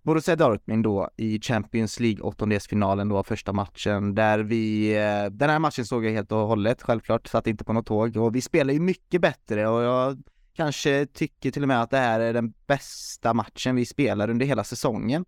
Borussia 0.04 0.36
Dortmund 0.36 0.84
då 0.84 1.10
i 1.18 1.42
Champions 1.42 2.00
League 2.00 2.22
åttondelsfinalen 2.22 3.10
då 3.10 3.24
första 3.24 3.54
matchen 3.54 4.16
där 4.16 4.40
vi, 4.40 4.96
eh, 4.96 5.32
den 5.32 5.50
här 5.50 5.60
matchen 5.60 5.86
såg 5.86 6.06
jag 6.06 6.12
helt 6.12 6.32
och 6.32 6.48
hållet 6.48 6.82
självklart, 6.82 7.28
satt 7.28 7.48
inte 7.48 7.64
på 7.64 7.74
något 7.74 7.86
tåg. 7.86 8.18
Och 8.18 8.36
vi 8.36 8.42
spelar 8.42 8.74
ju 8.74 8.80
mycket 8.80 9.22
bättre 9.22 9.68
och 9.68 9.84
jag 9.84 10.24
kanske 10.56 11.06
tycker 11.06 11.52
till 11.52 11.62
och 11.62 11.68
med 11.68 11.82
att 11.82 11.90
det 11.90 11.98
här 11.98 12.20
är 12.20 12.34
den 12.34 12.54
bästa 12.68 13.34
matchen 13.34 13.76
vi 13.76 13.86
spelar 13.86 14.30
under 14.30 14.46
hela 14.46 14.64
säsongen. 14.64 15.26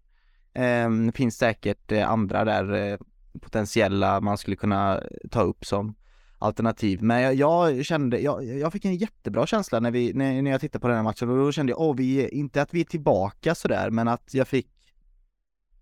Ehm, 0.54 1.06
det 1.06 1.12
finns 1.12 1.38
säkert 1.38 1.92
eh, 1.92 2.10
andra 2.10 2.46
där 2.46 2.74
eh, 2.74 2.98
potentiella 3.42 4.22
man 4.22 4.38
skulle 4.38 4.56
kunna 4.56 5.02
ta 5.32 5.42
upp 5.42 5.66
som 5.66 5.96
alternativ. 6.40 7.04
Men 7.04 7.22
jag, 7.22 7.36
jag 7.36 7.86
kände, 7.86 8.20
jag, 8.20 8.46
jag, 8.46 8.74
fick 8.74 8.86
en 8.86 8.96
jättebra 8.96 9.48
känsla 9.48 9.80
när, 9.80 9.92
vi, 9.92 10.14
när, 10.14 10.42
när 10.42 10.52
jag 10.52 10.62
tittade 10.62 10.82
på 10.82 10.88
den 10.88 10.98
här 10.98 11.04
matchen 11.04 11.30
och 11.30 11.38
då 11.38 11.52
kände 11.52 11.72
jag, 11.72 11.82
åh, 11.82 11.96
vi, 11.96 12.30
inte 12.30 12.62
att 12.62 12.74
vi 12.74 12.82
är 12.82 12.86
tillbaka 12.86 13.56
sådär, 13.56 13.90
men 13.90 14.08
att 14.08 14.34
jag 14.34 14.48
fick 14.48 14.68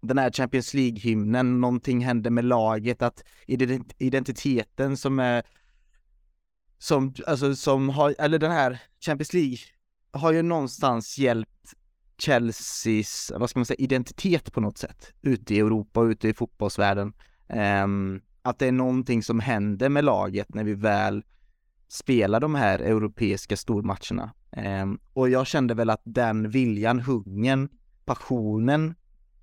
den 0.01 0.17
här 0.17 0.31
Champions 0.31 0.73
League-hymnen, 0.73 1.62
någonting 1.62 2.05
hände 2.05 2.29
med 2.29 2.45
laget, 2.45 3.01
att 3.01 3.23
identiteten 3.97 4.97
som 4.97 5.19
är 5.19 5.43
som, 6.83 7.13
alltså 7.27 7.55
som 7.55 7.89
har, 7.89 8.15
eller 8.19 8.39
den 8.39 8.51
här 8.51 8.79
Champions 9.05 9.33
League 9.33 9.57
har 10.11 10.31
ju 10.31 10.41
någonstans 10.41 11.17
hjälpt 11.17 11.73
Chelseas, 12.17 13.31
vad 13.35 13.49
ska 13.49 13.59
man 13.59 13.65
säga, 13.65 13.77
identitet 13.77 14.53
på 14.53 14.61
något 14.61 14.77
sätt 14.77 15.13
ute 15.21 15.55
i 15.55 15.59
Europa 15.59 15.99
och 15.99 16.05
ute 16.05 16.27
i 16.27 16.33
fotbollsvärlden. 16.33 17.13
Um, 17.83 18.21
att 18.41 18.59
det 18.59 18.67
är 18.67 18.71
någonting 18.71 19.23
som 19.23 19.39
händer 19.39 19.89
med 19.89 20.03
laget 20.03 20.53
när 20.53 20.63
vi 20.63 20.73
väl 20.73 21.23
spelar 21.87 22.39
de 22.39 22.55
här 22.55 22.79
europeiska 22.79 23.57
stormatcherna. 23.57 24.33
Um, 24.81 24.99
och 25.13 25.29
jag 25.29 25.47
kände 25.47 25.73
väl 25.73 25.89
att 25.89 26.01
den 26.03 26.49
viljan, 26.49 26.99
hungern, 26.99 27.69
passionen 28.05 28.95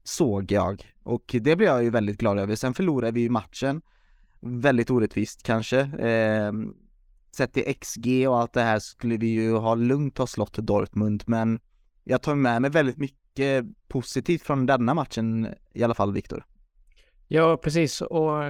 såg 0.03 0.53
jag 0.53 0.95
och 1.03 1.25
det 1.41 1.57
blev 1.57 1.63
jag 1.63 1.83
ju 1.85 1.91
väldigt 1.91 2.19
glad 2.19 2.39
över. 2.39 2.55
Sen 2.55 2.75
förlorade 2.75 3.13
vi 3.13 3.21
ju 3.21 3.31
matchen 3.31 3.83
väldigt 4.41 4.91
orättvist 4.91 5.43
kanske. 5.43 5.81
Um, 6.49 6.77
sett 7.37 7.57
i 7.57 7.75
XG 7.75 8.29
och 8.29 8.39
allt 8.39 8.53
det 8.53 8.63
här 8.63 8.79
skulle 8.79 9.17
vi 9.17 9.27
ju 9.27 9.55
ha 9.55 9.75
lugnt 9.75 10.19
ha 10.19 10.27
slått 10.27 10.55
Dortmund, 10.55 11.23
men 11.27 11.61
jag 12.05 12.23
tar 12.23 12.35
med 12.35 12.63
mig 12.63 12.71
väldigt 12.71 12.99
mycket 12.99 13.65
positivt 13.89 14.43
från 14.43 14.67
denna 14.67 14.95
matchen 14.95 15.49
i 15.73 15.83
alla 15.83 15.95
fall, 15.95 16.13
Viktor. 16.13 16.45
Ja, 17.29 17.57
precis. 17.57 18.01
Och 18.01 18.43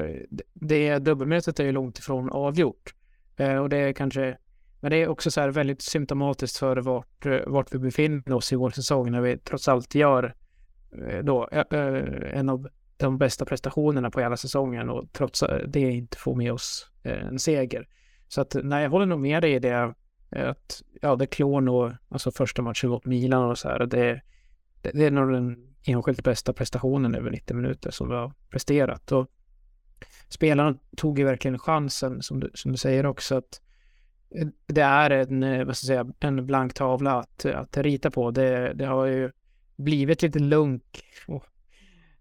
det 0.55 0.99
dubbelmötet 0.99 1.61
är 1.61 1.65
ju 1.65 1.73
långt 1.73 1.99
ifrån 1.99 2.31
avgjort. 2.31 2.95
Eh, 3.37 3.57
och 3.57 3.69
det 3.69 3.77
är 3.77 3.93
kanske, 3.93 4.37
men 4.81 4.91
det 4.91 4.97
är 4.97 5.09
också 5.09 5.31
så 5.31 5.41
här 5.41 5.49
väldigt 5.49 5.83
symptomatiskt 5.83 6.57
för 6.57 6.77
vart, 6.77 7.27
eh, 7.27 7.39
vart 7.47 7.75
vi 7.75 7.79
befinner 7.79 8.33
oss 8.33 8.53
i 8.53 8.57
vår 8.57 8.71
säsong 8.71 9.11
när 9.11 9.21
vi 9.21 9.39
trots 9.39 9.69
allt 9.69 9.95
gör 9.95 10.35
eh, 11.09 11.19
då 11.19 11.49
en 12.33 12.49
av 12.49 12.69
de 12.97 13.19
bästa 13.19 13.45
prestationerna 13.45 14.11
på 14.11 14.21
hela 14.21 14.37
säsongen 14.37 14.91
och 14.91 15.13
trots 15.13 15.45
det 15.69 15.81
inte 15.81 16.17
får 16.17 16.35
med 16.35 16.53
oss 16.53 16.91
en 17.03 17.39
seger. 17.39 17.89
Så 18.31 18.41
att 18.41 18.57
nej, 18.63 18.83
jag 18.83 18.91
håller 18.91 19.07
nog 19.07 19.21
med 19.21 19.43
dig 19.43 19.53
i 19.53 19.59
det 19.59 19.95
eh, 20.31 20.51
att 20.51 20.83
ja, 21.03 21.17
det 21.17 21.27
klår 21.27 21.61
nog, 21.61 21.93
alltså 22.09 22.31
första 22.31 22.63
matchen 22.63 22.91
mot 22.91 23.05
Milan 23.05 23.51
och 23.51 23.59
så 23.59 23.69
här, 23.69 23.79
det, 23.79 24.21
det, 24.83 24.91
det 24.95 25.07
är 25.07 25.11
nog 25.11 25.33
den 25.33 25.75
enskilt 25.87 26.25
bästa 26.25 26.53
prestationen 26.53 27.15
över 27.15 27.31
90 27.31 27.57
minuter 27.57 27.91
som 27.91 28.09
vi 28.09 28.15
har 28.15 28.33
presterat. 28.51 29.13
Och 29.13 29.27
spelarna 30.29 30.79
tog 30.97 31.19
ju 31.19 31.25
verkligen 31.25 31.59
chansen, 31.59 32.23
som 32.23 32.41
du, 32.41 32.51
som 32.55 32.73
du 32.73 32.79
säger 32.79 33.07
också, 33.07 33.35
att 33.35 33.61
eh, 34.35 34.47
det 34.67 34.83
är 34.83 35.11
en, 35.11 35.43
eh, 35.43 35.65
vad 35.65 35.77
ska 35.77 35.93
jag 35.93 36.07
säga, 36.07 36.15
en 36.21 36.47
blank 36.47 36.75
tavla 36.75 37.19
att, 37.19 37.45
att 37.45 37.77
rita 37.77 38.11
på. 38.11 38.31
Det, 38.31 38.73
det 38.75 38.87
har 38.87 39.07
ju 39.07 39.31
blivit 39.77 40.23
lite 40.23 40.39
lunk. 40.39 40.83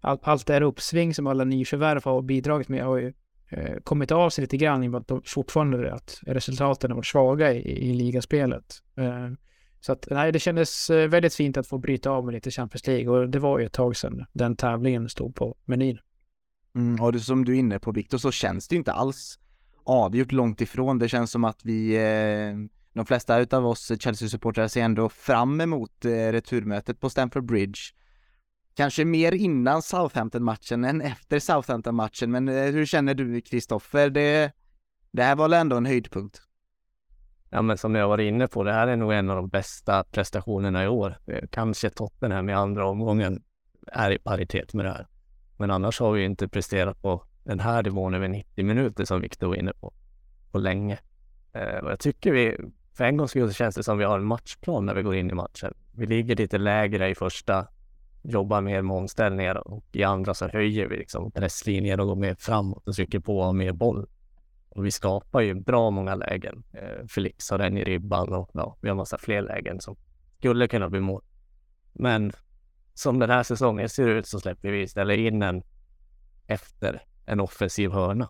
Allt, 0.02 0.22
allt 0.24 0.48
det 0.48 0.54
här 0.54 0.62
uppsving 0.62 1.14
som 1.14 1.28
alla 1.28 1.44
nyförvärv 1.44 2.04
har 2.04 2.22
bidragit 2.22 2.70
med 2.70 2.84
har 2.84 2.98
ju 2.98 3.14
Eh, 3.52 3.80
kommit 3.84 4.12
av 4.12 4.30
sig 4.30 4.42
lite 4.42 4.58
grann 4.58 4.84
i 4.84 4.88
och 4.88 4.92
med 4.92 5.02
att 5.02 5.08
de 5.08 5.22
fortfarande 5.26 5.94
att 5.94 6.20
resultaten 6.22 6.92
har 6.92 6.96
varit 6.96 7.06
svaga 7.06 7.54
i, 7.54 7.90
i 7.90 7.94
ligaspelet. 7.94 8.84
Eh, 8.98 9.30
så 9.80 9.92
att 9.92 10.08
nej, 10.12 10.32
det 10.32 10.40
kändes 10.40 10.90
eh, 10.90 11.08
väldigt 11.08 11.34
fint 11.34 11.58
att 11.58 11.68
få 11.68 11.78
bryta 11.78 12.10
av 12.10 12.26
med 12.26 12.34
lite 12.34 12.52
Champions 12.52 12.88
League 12.88 13.10
och 13.10 13.30
det 13.30 13.40
var 13.40 13.60
ju 13.60 13.66
ett 13.66 13.74
tag 13.74 13.96
sedan 13.96 14.26
den 14.34 14.56
tävlingen 14.56 15.10
stod 15.10 15.36
på 15.36 15.56
menyn. 15.66 16.00
Mm, 16.76 17.02
och 17.02 17.14
det 17.14 17.20
som 17.20 17.46
du 17.46 17.56
är 17.56 17.60
inne 17.60 17.80
på 17.80 17.92
Viktor 17.92 18.18
så 18.18 18.32
känns 18.32 18.68
det 18.68 18.76
inte 18.76 18.92
alls 18.92 19.40
avgjort 19.84 20.32
långt 20.32 20.62
ifrån. 20.62 21.00
Det 21.00 21.10
känns 21.10 21.32
som 21.32 21.44
att 21.44 21.66
vi, 21.66 21.98
de 22.94 23.06
flesta 23.06 23.40
utav 23.40 23.68
oss 23.68 23.92
Chelsea-supportrar 24.00 24.68
ser 24.68 24.82
ändå 24.82 25.10
fram 25.10 25.62
emot 25.62 25.92
returmötet 26.06 27.00
på 27.00 27.10
Stamford 27.10 27.46
Bridge. 27.46 27.80
Kanske 28.80 29.06
mer 29.06 29.32
innan 29.32 29.82
Southampton-matchen 29.82 30.84
än 30.84 31.02
efter 31.02 31.40
Southampton-matchen, 31.40 32.32
men 32.32 32.48
eh, 32.48 32.64
hur 32.64 32.86
känner 32.86 33.14
du 33.14 33.42
Kristoffer? 33.42 34.10
Det, 34.10 34.52
det 35.12 35.24
här 35.24 35.36
var 35.36 35.46
väl 35.46 35.54
ändå 35.54 35.76
en 35.76 35.86
höjdpunkt? 35.86 36.42
ja, 37.50 37.62
men 37.62 37.78
som 37.78 37.96
jag 37.96 38.08
var 38.08 38.18
inne 38.18 38.48
på, 38.48 38.64
det 38.64 38.72
här 38.72 38.88
är 38.88 38.96
nog 38.96 39.14
en 39.14 39.30
av 39.30 39.36
de 39.36 39.50
bästa 39.50 40.04
prestationerna 40.04 40.84
i 40.84 40.88
år. 40.88 41.18
Kanske 41.50 41.90
Tottenham 41.90 42.50
i 42.50 42.54
andra 42.54 42.88
omgången 42.88 43.44
är 43.88 44.12
i 44.12 44.20
paritet 44.20 44.74
med 44.74 44.86
det 44.86 44.92
här. 44.92 45.08
Men 45.58 45.72
annars 45.72 46.00
har 46.00 46.12
vi 46.12 46.24
inte 46.24 46.48
presterat 46.48 47.02
på 47.02 47.24
den 47.44 47.60
här 47.60 47.84
nivån 47.84 48.14
över 48.14 48.28
90 48.28 48.66
minuter 48.66 49.06
som 49.06 49.22
Viktor 49.22 49.48
var 49.48 49.56
inne 49.56 49.74
på, 49.74 49.94
på 50.52 50.58
länge. 50.58 51.00
Eh, 51.54 51.78
och 51.78 51.92
jag 51.92 52.00
tycker 52.00 52.32
vi, 52.32 52.58
för 52.94 53.04
en 53.04 53.18
gångs 53.18 53.32
skull 53.32 53.54
känns 53.54 53.76
det 53.76 53.84
som 53.84 53.98
vi 53.98 54.04
har 54.04 54.20
en 54.20 54.26
matchplan 54.26 54.86
när 54.86 54.94
vi 54.94 55.02
går 55.02 55.16
in 55.16 55.30
i 55.30 55.34
matchen. 55.34 55.74
Vi 55.92 56.06
ligger 56.06 56.36
lite 56.36 56.58
lägre 56.58 57.10
i 57.10 57.16
första, 57.16 57.68
jobbar 58.24 58.62
mer 58.62 58.82
med 58.82 58.98
omställningar 58.98 59.68
och 59.68 59.86
i 59.92 60.04
andra 60.04 60.34
så 60.34 60.48
höjer 60.48 60.88
vi 60.88 60.98
liksom 60.98 61.32
presslinjer 61.32 62.00
och 62.00 62.08
går 62.08 62.16
mer 62.16 62.36
framåt 62.40 62.88
och 62.88 62.96
trycker 62.96 63.20
på 63.20 63.40
och 63.40 63.56
mer 63.56 63.72
boll. 63.74 64.08
Och 64.70 64.86
vi 64.86 64.92
skapar 64.92 65.42
ju 65.42 65.54
bra 65.54 65.90
många 65.90 66.16
lägen. 66.16 66.64
Eh, 66.74 67.08
Felix 67.08 67.50
har 67.50 67.58
den 67.58 67.78
i 67.78 67.84
ribban 67.84 68.34
och 68.34 68.50
ja, 68.54 68.78
vi 68.82 68.90
har 68.90 68.96
massa 68.96 69.18
fler 69.18 69.42
lägen 69.42 69.82
som 69.82 69.96
skulle 70.38 70.68
kunna 70.68 70.90
bli 70.90 71.00
mål. 71.00 71.22
Men 71.94 72.32
som 72.94 73.20
den 73.20 73.30
här 73.30 73.44
säsongen 73.44 73.90
ser 73.90 74.08
ut 74.08 74.28
så 74.28 74.40
släpper 74.40 74.72
vi 74.72 74.82
istället 74.82 75.18
in 75.18 75.42
en 75.42 75.64
efter 76.48 77.02
en 77.26 77.40
offensiv 77.40 77.92
hörna. 77.92 78.30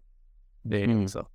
Det 0.61 0.81
är 0.81 0.85
mm. 0.85 1.03
också 1.03 1.27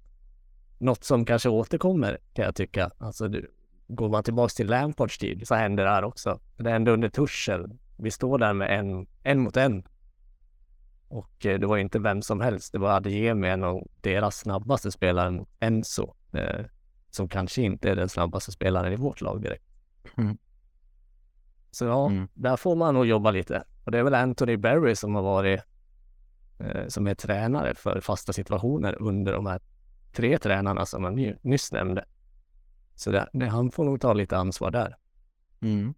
något 0.79 1.05
som 1.05 1.25
kanske 1.25 1.49
återkommer 1.49 2.19
kan 2.33 2.45
jag 2.45 2.55
tycka. 2.55 2.91
Alltså 2.99 3.29
du, 3.29 3.51
går 3.89 4.09
man 4.09 4.23
tillbaks 4.23 4.55
till 4.55 4.67
Lampards 4.67 5.19
tid 5.19 5.49
så 5.49 5.55
händer 5.55 5.85
det 5.85 5.91
här 5.91 6.05
också. 6.05 6.41
Det 6.57 6.71
hände 6.71 6.93
under 6.93 7.09
Tuchel. 7.09 7.71
Vi 7.97 8.11
står 8.11 8.39
där 8.39 8.53
med 8.53 8.79
en, 8.79 9.07
en 9.23 9.41
mot 9.41 9.57
en 9.57 9.85
och 11.15 11.47
eh, 11.47 11.59
det 11.59 11.67
var 11.67 11.79
inte 11.79 11.99
vem 11.99 12.23
som 12.23 12.41
helst. 12.41 12.73
Det 12.73 12.79
var 12.79 12.97
Adeyemi, 12.97 13.49
en 13.49 13.65
av 13.65 13.89
deras 14.01 14.37
snabbaste 14.37 14.91
spelare, 14.93 15.45
Enzo, 15.61 16.15
eh, 16.33 16.65
som 17.11 17.29
kanske 17.29 17.63
inte 17.63 17.91
är 17.91 17.97
den 17.97 18.09
snabbaste 18.09 18.53
spelaren 18.53 18.93
i 18.93 18.97
vårt 18.97 19.21
lag 19.21 19.43
direkt. 19.43 19.65
Mm. 20.17 20.39
Så 21.71 21.85
ja, 21.85 22.07
mm. 22.07 22.29
där 22.35 22.57
får 22.57 22.77
man 22.77 22.95
nog 22.95 23.07
jobba 23.07 23.31
lite. 23.31 23.65
Och 23.85 23.91
det 23.91 23.99
är 23.99 24.03
väl 24.03 24.15
Anthony 24.15 24.57
Berry 24.57 24.97
som 24.97 25.15
har 25.15 25.23
varit 25.23 25.61
eh, 26.59 26.87
som 26.89 27.07
är 27.07 27.15
tränare 27.15 27.75
för 27.75 28.01
fasta 28.01 28.33
situationer 28.33 29.03
under 29.03 29.33
de 29.33 29.47
här 29.47 29.61
tre 30.13 30.39
tränarna 30.39 30.87
som 30.87 31.05
jag 31.05 31.37
nyss 31.43 31.73
nämnde. 31.73 32.05
Så 32.95 33.11
det, 33.11 33.29
det, 33.33 33.47
han 33.47 33.71
får 33.71 33.85
nog 33.85 34.01
ta 34.01 34.13
lite 34.13 34.37
ansvar 34.37 34.71
där. 34.71 34.97
Mm 35.61 35.95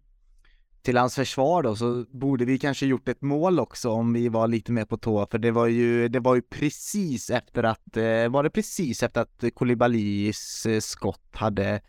till 0.87 0.97
hans 0.97 1.15
försvar 1.15 1.63
då 1.63 1.75
så 1.75 2.05
borde 2.11 2.45
vi 2.45 2.57
kanske 2.57 2.85
gjort 2.85 3.09
ett 3.09 3.21
mål 3.21 3.59
också 3.59 3.89
om 3.89 4.13
vi 4.13 4.29
var 4.29 4.47
lite 4.47 4.71
mer 4.71 4.85
på 4.85 4.97
tå 4.97 5.25
för 5.25 5.37
det 5.37 5.51
var 5.51 5.67
ju, 5.67 6.07
det 6.07 6.19
var 6.19 6.35
ju 6.35 6.41
precis 6.41 7.29
efter 7.29 7.63
att, 7.63 7.97
eh, 7.97 8.29
var 8.29 8.43
det 8.43 8.49
precis 8.49 9.03
efter 9.03 9.21
att 9.21 9.43
Koulibalys 9.55 10.65
eh, 10.65 10.79
skott 10.79 11.29
hade 11.31 11.81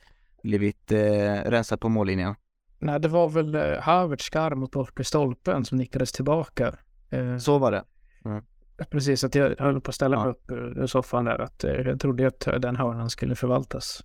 blivit 0.43 0.93
eh, 0.93 0.99
rensat 1.45 1.81
på 1.81 1.89
mållinjen? 1.89 2.35
Nej, 2.79 3.01
det 3.01 3.09
var 3.09 3.29
väl 3.29 3.55
eh, 3.55 3.81
Havertz 3.81 4.25
skarv 4.25 4.57
mot 4.57 4.71
bortre 4.71 5.05
stolpen 5.05 5.65
som 5.65 5.79
nickades 5.79 6.13
tillbaka. 6.13 6.75
Eh, 7.11 7.37
så 7.37 7.59
var 7.59 7.73
det. 7.73 7.85
Mm. 8.25 8.43
Precis, 8.91 9.25
att 9.25 9.35
jag 9.35 9.55
höll 9.59 9.81
på 9.81 9.89
att 9.89 9.95
ställa 9.95 10.17
mig 10.17 10.27
ja. 10.27 10.31
upp 10.31 10.51
ur 10.51 10.87
soffan 10.87 11.25
där, 11.25 11.39
att 11.39 11.65
eh, 11.65 11.73
jag 11.73 12.01
trodde 12.01 12.27
att 12.27 12.49
den 12.63 12.77
hörnan 12.77 13.11
skulle 13.11 13.35
förvaltas. 13.35 14.05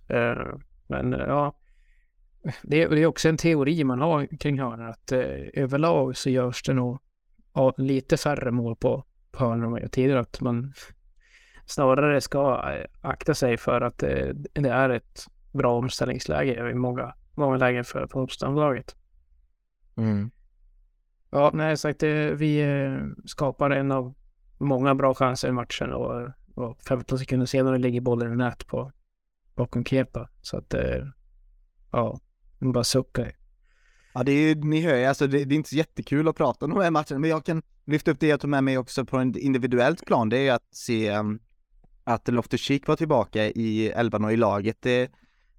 men 0.86 1.12
ja, 1.12 1.54
det, 2.62 2.86
det 2.86 3.02
är 3.02 3.06
också 3.06 3.28
en 3.28 3.36
teori 3.36 3.84
man 3.84 4.00
har 4.00 4.38
kring 4.38 4.60
hörnor 4.60 4.88
att 4.88 5.12
eh, 5.12 5.20
överlag 5.52 6.16
så 6.16 6.30
görs 6.30 6.62
det 6.62 6.74
nog 6.74 6.98
ja, 7.54 7.74
lite 7.76 8.16
färre 8.16 8.50
mål 8.50 8.76
på, 8.76 9.04
på 9.30 9.44
hörnor 9.44 9.80
än 9.80 9.88
tidigare. 9.88 10.20
Att 10.20 10.40
man 10.40 10.72
snarare 11.66 12.20
ska 12.20 12.72
eh, 12.72 12.86
akta 13.00 13.34
sig 13.34 13.56
för 13.56 13.80
att 13.80 14.02
eh, 14.02 14.28
det 14.34 14.68
är 14.68 14.90
ett 14.90 15.26
bra 15.52 15.78
omställningsläge 15.78 16.70
i 16.70 16.74
många, 16.74 17.14
många 17.34 17.56
lägen 17.56 17.84
för, 17.84 18.06
för 18.06 18.20
motståndarlaget. 18.20 18.96
Mm. 19.96 20.30
Ja, 21.30 21.50
nej, 21.54 21.76
sagt, 21.76 22.02
vi 22.32 22.60
eh, 22.60 22.98
skapar 23.24 23.70
en 23.70 23.92
av 23.92 24.14
många 24.58 24.94
bra 24.94 25.14
chanser 25.14 25.48
i 25.48 25.52
matchen 25.52 25.92
och, 25.92 26.28
och 26.54 26.82
15 26.88 27.18
sekunder 27.18 27.46
senare 27.46 27.78
ligger 27.78 28.00
bollen 28.00 28.32
i 28.32 28.36
nät 28.36 28.66
på 28.66 28.92
bakom 29.54 29.84
Kepa. 29.84 30.28
Så 30.42 30.56
att, 30.56 30.74
eh, 30.74 31.06
ja, 31.90 32.20
man 32.64 32.72
bara 32.72 32.84
suckar. 32.84 33.32
Ja, 34.14 34.22
det 34.22 34.32
är 34.32 34.48
ju, 34.48 34.54
ni 34.54 34.80
hör 34.80 34.96
ju, 34.96 35.04
alltså 35.04 35.26
det, 35.26 35.44
det, 35.44 35.54
är 35.54 35.56
inte 35.56 35.68
så 35.68 35.76
jättekul 35.76 36.28
att 36.28 36.36
prata 36.36 36.64
om 36.64 36.70
de 36.70 36.80
här 36.80 36.90
matcherna, 36.90 37.18
men 37.18 37.30
jag 37.30 37.44
kan 37.44 37.62
lyfta 37.84 38.10
upp 38.10 38.20
det 38.20 38.26
jag 38.26 38.40
tog 38.40 38.50
med 38.50 38.64
mig 38.64 38.78
också 38.78 39.04
på 39.04 39.16
en 39.16 39.38
individuellt 39.38 40.06
plan, 40.06 40.28
det 40.28 40.38
är 40.38 40.42
ju 40.42 40.50
att 40.50 40.74
se 40.74 41.12
um, 41.12 41.40
att 42.04 42.28
Loftus-Cheek 42.28 42.86
var 42.86 42.96
tillbaka 42.96 43.44
i 43.46 43.88
elvan 43.88 44.24
och 44.24 44.32
i 44.32 44.36
laget. 44.36 44.76
Det 44.80 45.10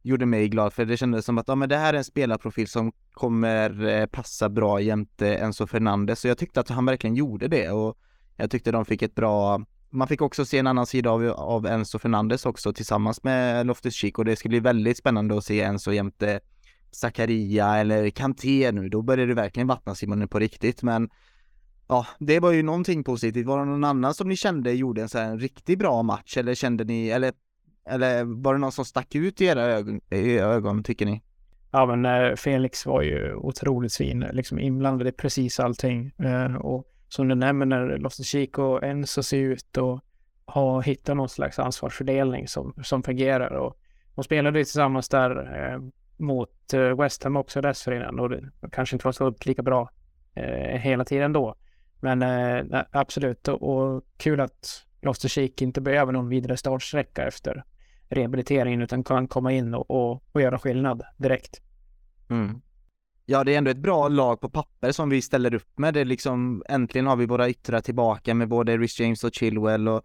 gjorde 0.02 0.26
mig 0.26 0.50
glad, 0.50 0.74
för 0.74 0.86
det 0.86 0.98
kändes 0.98 1.26
som 1.26 1.38
att 1.38 1.48
ja, 1.48 1.56
men 1.56 1.70
det 1.70 1.78
här 1.78 1.94
är 1.94 1.98
en 1.98 2.04
spelarprofil 2.04 2.68
som 2.68 2.92
kommer 3.12 3.86
eh, 3.88 4.06
passa 4.06 4.50
bra 4.50 4.82
jämte 4.82 5.36
Enzo 5.36 5.68
Fernandez. 5.68 6.20
så 6.20 6.28
jag 6.28 6.38
tyckte 6.38 6.60
att 6.60 6.70
han 6.70 6.86
verkligen 6.86 7.16
gjorde 7.16 7.48
det 7.48 7.70
och 7.70 7.98
jag 8.36 8.52
tyckte 8.52 8.72
de 8.72 8.86
fick 8.86 9.02
ett 9.02 9.16
bra 9.16 9.66
man 9.90 10.08
fick 10.08 10.22
också 10.22 10.46
se 10.46 10.58
en 10.58 10.68
annan 10.68 10.86
sida 10.86 11.10
av, 11.10 11.28
av 11.28 11.66
Enzo 11.66 12.00
Fernandes 12.00 12.46
också 12.46 12.74
tillsammans 12.74 13.24
med 13.24 13.66
Loftus-Cheek 13.68 14.18
och 14.18 14.26
det 14.26 14.36
ska 14.36 14.50
bli 14.50 14.60
väldigt 14.60 14.98
spännande 14.98 15.38
att 15.38 15.46
se 15.46 15.62
Enzo 15.62 15.92
jämte 15.92 16.40
Zakaria 16.96 17.78
eller 17.78 18.10
Kanté 18.10 18.72
nu, 18.72 18.90
då 18.90 19.02
börjar 19.02 19.28
det 19.28 19.34
verkligen 19.34 19.68
vattnas 19.68 20.04
i 20.04 20.08
munnen 20.08 20.28
på 20.28 20.40
riktigt, 20.40 20.84
men 20.84 21.10
ja, 21.88 22.08
det 22.20 22.40
var 22.40 22.52
ju 22.52 22.64
någonting 22.64 23.04
positivt. 23.04 23.46
Var 23.46 23.60
det 23.60 23.66
någon 23.66 23.84
annan 23.84 24.14
som 24.14 24.30
ni 24.30 24.36
kände 24.36 24.72
gjorde 24.72 25.02
en 25.02 25.10
så 25.10 25.18
här 25.18 25.32
en 25.32 25.40
riktigt 25.40 25.80
bra 25.80 26.04
match 26.04 26.38
eller 26.38 26.56
kände 26.56 26.84
ni, 26.84 27.10
eller, 27.10 27.34
eller 27.90 28.24
var 28.24 28.54
det 28.54 28.60
någon 28.60 28.72
som 28.72 28.86
stack 28.86 29.16
ut 29.16 29.42
i 29.42 29.46
era 29.46 29.62
ögon, 29.62 30.02
i 30.10 30.38
ögon 30.40 30.84
tycker 30.84 31.06
ni? 31.06 31.22
Ja, 31.72 31.86
men 31.86 32.06
eh, 32.06 32.36
Felix 32.36 32.86
var 32.86 33.02
ju 33.02 33.36
otroligt 33.36 33.96
fin, 33.96 34.20
liksom 34.20 34.60
inblandad 34.60 35.08
i 35.08 35.12
precis 35.12 35.60
allting. 35.60 36.12
Eh, 36.20 36.56
och 36.56 36.92
som 37.08 37.28
du 37.28 37.36
nämner, 37.36 37.98
Loftus 37.98 38.28
Chico 38.28 38.62
och 38.62 38.84
Enzo 38.84 39.24
ser 39.24 39.38
ut 39.38 39.78
och 39.78 40.00
ha 40.46 40.82
hittat 40.82 41.18
någon 41.18 41.30
slags 41.30 41.60
ansvarsfördelning 41.60 42.48
som, 42.48 42.74
som 42.84 43.04
fungerar. 43.04 43.54
Och 43.54 43.78
de 44.16 44.24
spelade 44.24 44.60
ju 44.60 44.66
tillsammans 44.66 45.10
där 45.10 45.32
eh, 45.74 45.80
mot 46.18 46.74
eh, 46.74 47.02
West 47.02 47.24
Ham 47.24 47.36
också 47.36 47.62
dessförinnan 47.62 48.20
och 48.20 48.30
det 48.30 48.52
kanske 48.72 48.96
inte 48.96 49.08
var 49.08 49.12
så 49.12 49.34
lika 49.46 49.64
bra 49.64 49.90
eh, 50.36 50.80
hela 50.80 51.06
tiden 51.06 51.34
då. 51.34 51.56
Men 52.00 52.22
eh, 52.22 52.84
absolut 52.92 53.48
och, 53.48 53.62
och, 53.64 54.04
kul 54.18 54.40
att 54.40 54.86
Loftus-Cheek 55.02 55.62
inte 55.62 55.82
behöver 55.82 56.12
någon 56.14 56.30
vidare 56.30 56.58
startsträcka 56.58 57.28
efter 57.28 57.64
rehabiliteringen 58.10 58.82
utan 58.82 59.04
kan 59.04 59.28
komma 59.28 59.52
in 59.52 59.74
och, 59.74 59.92
och, 59.92 60.24
och 60.32 60.42
göra 60.42 60.60
skillnad 60.60 61.04
direkt. 61.18 61.62
Mm. 62.30 62.62
Ja, 63.26 63.44
det 63.44 63.54
är 63.54 63.58
ändå 63.58 63.72
ett 63.72 63.78
bra 63.78 64.08
lag 64.08 64.42
på 64.42 64.50
papper 64.50 64.92
som 64.92 65.10
vi 65.10 65.22
ställer 65.22 65.54
upp 65.54 65.80
med. 65.80 65.94
Det 65.94 66.00
är 66.00 66.06
liksom, 66.06 66.64
äntligen 66.70 67.08
har 67.08 67.16
vi 67.16 67.26
våra 67.26 67.50
yttrar 67.50 67.80
tillbaka 67.80 68.34
med 68.34 68.48
både 68.48 68.78
Rich 68.78 69.00
James 69.00 69.24
och 69.24 69.34
Chilwell 69.34 69.88
och 69.88 70.02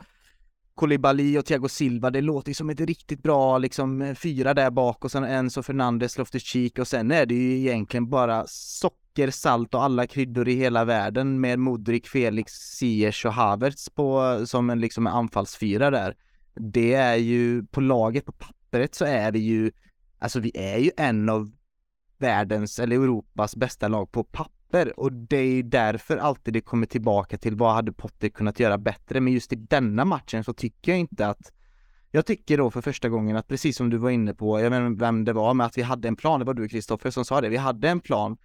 Kolibali 0.81 1.39
och 1.39 1.47
Thiago 1.47 1.69
Silva. 1.69 2.11
Det 2.11 2.21
låter 2.21 2.51
ju 2.51 2.55
som 2.55 2.71
ett 2.71 2.81
riktigt 2.81 3.23
bra 3.23 3.59
liksom 3.59 4.03
eh, 4.03 4.15
fyra 4.15 4.55
där 4.55 4.71
bak 4.71 5.05
och 5.05 5.11
sen 5.11 5.25
Enzo 5.25 5.63
Fernandes, 5.63 6.19
Loftus-Cheek 6.19 6.79
och 6.79 6.89
sen 6.89 7.11
är 7.11 7.27
det 7.27 7.35
ju 7.35 7.59
egentligen 7.59 8.11
bara 8.11 8.45
socker, 8.47 9.31
salt 9.31 9.75
och 9.75 9.83
alla 9.83 10.07
kryddor 10.07 10.49
i 10.49 10.55
hela 10.55 10.85
världen 10.85 11.41
med 11.41 11.59
Modric, 11.59 12.09
Felix, 12.09 12.53
Ziyech 12.53 13.27
och 13.27 13.33
Havertz 13.33 13.91
på 13.91 14.41
som 14.47 14.71
en 14.71 14.81
liksom 14.81 15.07
anfallsfyra 15.07 15.91
där. 15.91 16.17
Det 16.55 16.95
är 16.95 17.17
ju 17.17 17.67
på 17.67 17.81
laget 17.81 18.25
på 18.25 18.33
pappret 18.33 18.95
så 18.95 19.05
är 19.05 19.33
vi 19.33 19.39
ju, 19.39 19.73
alltså 20.19 20.41
vi 20.41 20.53
är 20.55 20.79
ju 20.79 20.91
en 20.97 21.29
av 21.29 21.51
världens 22.19 22.79
eller 22.79 22.97
Europas 22.97 23.57
bästa 23.57 23.89
lag 23.89 24.13
på 24.13 24.25
Potter 24.71 25.01
och 25.01 25.13
det 25.13 25.37
är 25.37 25.63
därför 25.63 26.17
alltid 26.17 26.55
det 26.55 26.61
kommer 26.61 26.87
tillbaka 26.87 27.39
till 27.39 27.57
vad 27.57 27.75
hade 27.75 27.93
Potter 27.93 28.29
kunnat 28.29 28.61
göra 28.61 28.79
bättre 28.79 29.21
men 29.21 29.33
just 29.33 29.53
i 29.53 29.57
denna 29.57 30.05
matchen 30.05 30.45
så 30.45 30.53
tycker 30.53 30.93
jag 30.93 30.99
inte 30.99 31.27
att 31.27 31.53
jag 32.11 32.27
tycker 32.27 32.59
då 32.59 32.71
för 32.71 32.81
första 32.81 33.09
gången 33.09 33.37
att 33.37 33.49
precis 33.49 33.77
som 33.77 33.91
du 33.91 33.97
var 33.97 34.11
inne 34.11 34.35
på, 34.35 34.61
jag 34.61 34.71
vet 34.71 34.81
inte 34.81 35.05
vem 35.05 35.25
det 35.25 35.33
var, 35.33 35.55
men 35.55 35.67
att 35.67 35.79
vi 35.79 35.83
hade 35.83 36.09
en 36.09 36.17
plan, 36.17 36.41
det 36.41 36.47
var 36.47 36.55
du 36.55 36.69
Kristoffer 36.69 37.11
som 37.11 37.25
sa 37.25 37.41
det, 37.41 37.49
vi 37.49 37.57
hade 37.57 37.89
en 37.89 38.01
plan 38.01 38.37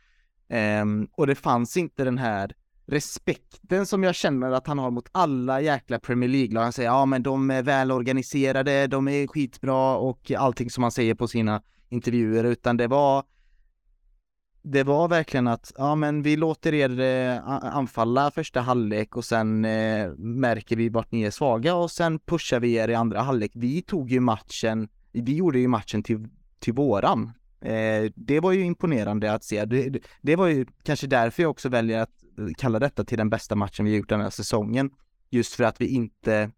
um, 0.81 1.07
och 1.11 1.27
det 1.27 1.35
fanns 1.35 1.77
inte 1.77 2.03
den 2.03 2.17
här 2.17 2.53
respekten 2.87 3.85
som 3.85 4.03
jag 4.03 4.15
känner 4.15 4.51
att 4.51 4.67
han 4.67 4.79
har 4.79 4.91
mot 4.91 5.09
alla 5.11 5.61
jäkla 5.61 5.99
Premier 5.99 6.29
League-lag. 6.29 6.61
Han 6.63 6.73
säger 6.73 6.89
ja 6.89 7.05
men 7.05 7.23
de 7.23 7.51
är 7.51 7.63
välorganiserade, 7.63 8.87
de 8.87 9.07
är 9.07 9.27
skitbra 9.27 9.97
och 9.97 10.31
allting 10.37 10.69
som 10.69 10.83
han 10.83 10.91
säger 10.91 11.15
på 11.15 11.27
sina 11.27 11.61
intervjuer, 11.89 12.43
utan 12.43 12.77
det 12.77 12.87
var 12.87 13.23
det 14.67 14.83
var 14.83 15.07
verkligen 15.07 15.47
att, 15.47 15.71
ja 15.77 15.95
men 15.95 16.21
vi 16.21 16.35
låter 16.35 16.73
er 16.73 16.99
eh, 16.99 17.47
anfalla 17.75 18.31
första 18.31 18.61
halvlek 18.61 19.15
och 19.17 19.25
sen 19.25 19.65
eh, 19.65 20.11
märker 20.17 20.75
vi 20.75 20.89
vart 20.89 21.11
ni 21.11 21.23
är 21.23 21.31
svaga 21.31 21.75
och 21.75 21.91
sen 21.91 22.19
pushar 22.19 22.59
vi 22.59 22.73
er 22.73 22.87
i 22.87 22.95
andra 22.95 23.21
halvlek. 23.21 23.51
Vi 23.55 23.81
tog 23.81 24.11
ju 24.11 24.19
matchen, 24.19 24.87
vi 25.11 25.35
gjorde 25.35 25.59
ju 25.59 25.67
matchen 25.67 26.03
till, 26.03 26.27
till 26.59 26.73
våran. 26.73 27.31
Eh, 27.61 28.11
det 28.15 28.39
var 28.39 28.51
ju 28.51 28.65
imponerande 28.65 29.33
att 29.33 29.43
se. 29.43 29.65
Det, 29.65 29.99
det, 30.21 30.35
var 30.35 30.47
ju 30.47 30.65
kanske 30.83 31.07
därför 31.07 31.43
jag 31.43 31.49
också 31.49 31.69
väljer 31.69 31.99
att 32.01 32.23
eh, 32.37 32.45
kalla 32.57 32.79
detta 32.79 33.03
till 33.03 33.17
den 33.17 33.29
bästa 33.29 33.55
matchen 33.55 33.85
vi 33.85 33.95
gjort 33.95 34.09
den 34.09 34.21
här 34.21 34.29
säsongen. 34.29 34.89
Just 35.29 35.53
för 35.53 35.63
att 35.63 35.81
vi 35.81 35.87
inte, 35.87 36.51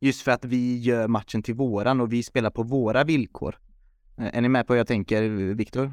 just 0.00 0.22
för 0.22 0.30
att 0.30 0.44
vi 0.44 0.78
gör 0.78 1.08
matchen 1.08 1.42
till 1.42 1.54
våran 1.54 2.00
och 2.00 2.12
vi 2.12 2.22
spelar 2.22 2.50
på 2.50 2.62
våra 2.62 3.04
villkor. 3.04 3.58
Eh, 4.18 4.36
är 4.36 4.40
ni 4.40 4.48
med 4.48 4.66
på 4.66 4.72
vad 4.72 4.78
jag 4.78 4.86
tänker, 4.86 5.22
Viktor? 5.54 5.92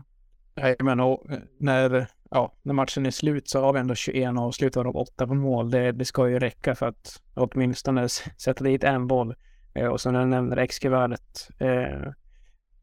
Men 0.80 1.00
och 1.00 1.32
eh, 1.32 1.40
när, 1.58 2.08
ja, 2.32 2.54
när 2.64 2.74
matchen 2.74 3.06
är 3.06 3.12
slut 3.12 3.50
så 3.50 3.62
har 3.62 3.74
vi 3.74 3.80
ändå 3.80 3.96
21 3.96 4.38
avslutade 4.38 4.90
av 4.90 4.98
8 4.98 5.28
på 5.28 5.34
mål. 5.34 5.72
Det, 5.72 5.92
det 5.92 6.06
ska 6.06 6.30
ju 6.30 6.40
räcka 6.40 6.76
för 6.76 6.86
att 6.88 7.22
åtminstone 7.34 8.10
sätta 8.38 8.64
dit 8.64 8.84
en 8.84 9.08
boll. 9.08 9.36
Eh, 9.74 9.88
och 9.88 10.02
som 10.02 10.14
när 10.14 10.20
jag 10.20 10.30
nämner 10.30 10.66
XG-värdet, 10.68 11.50
eh, 11.60 12.12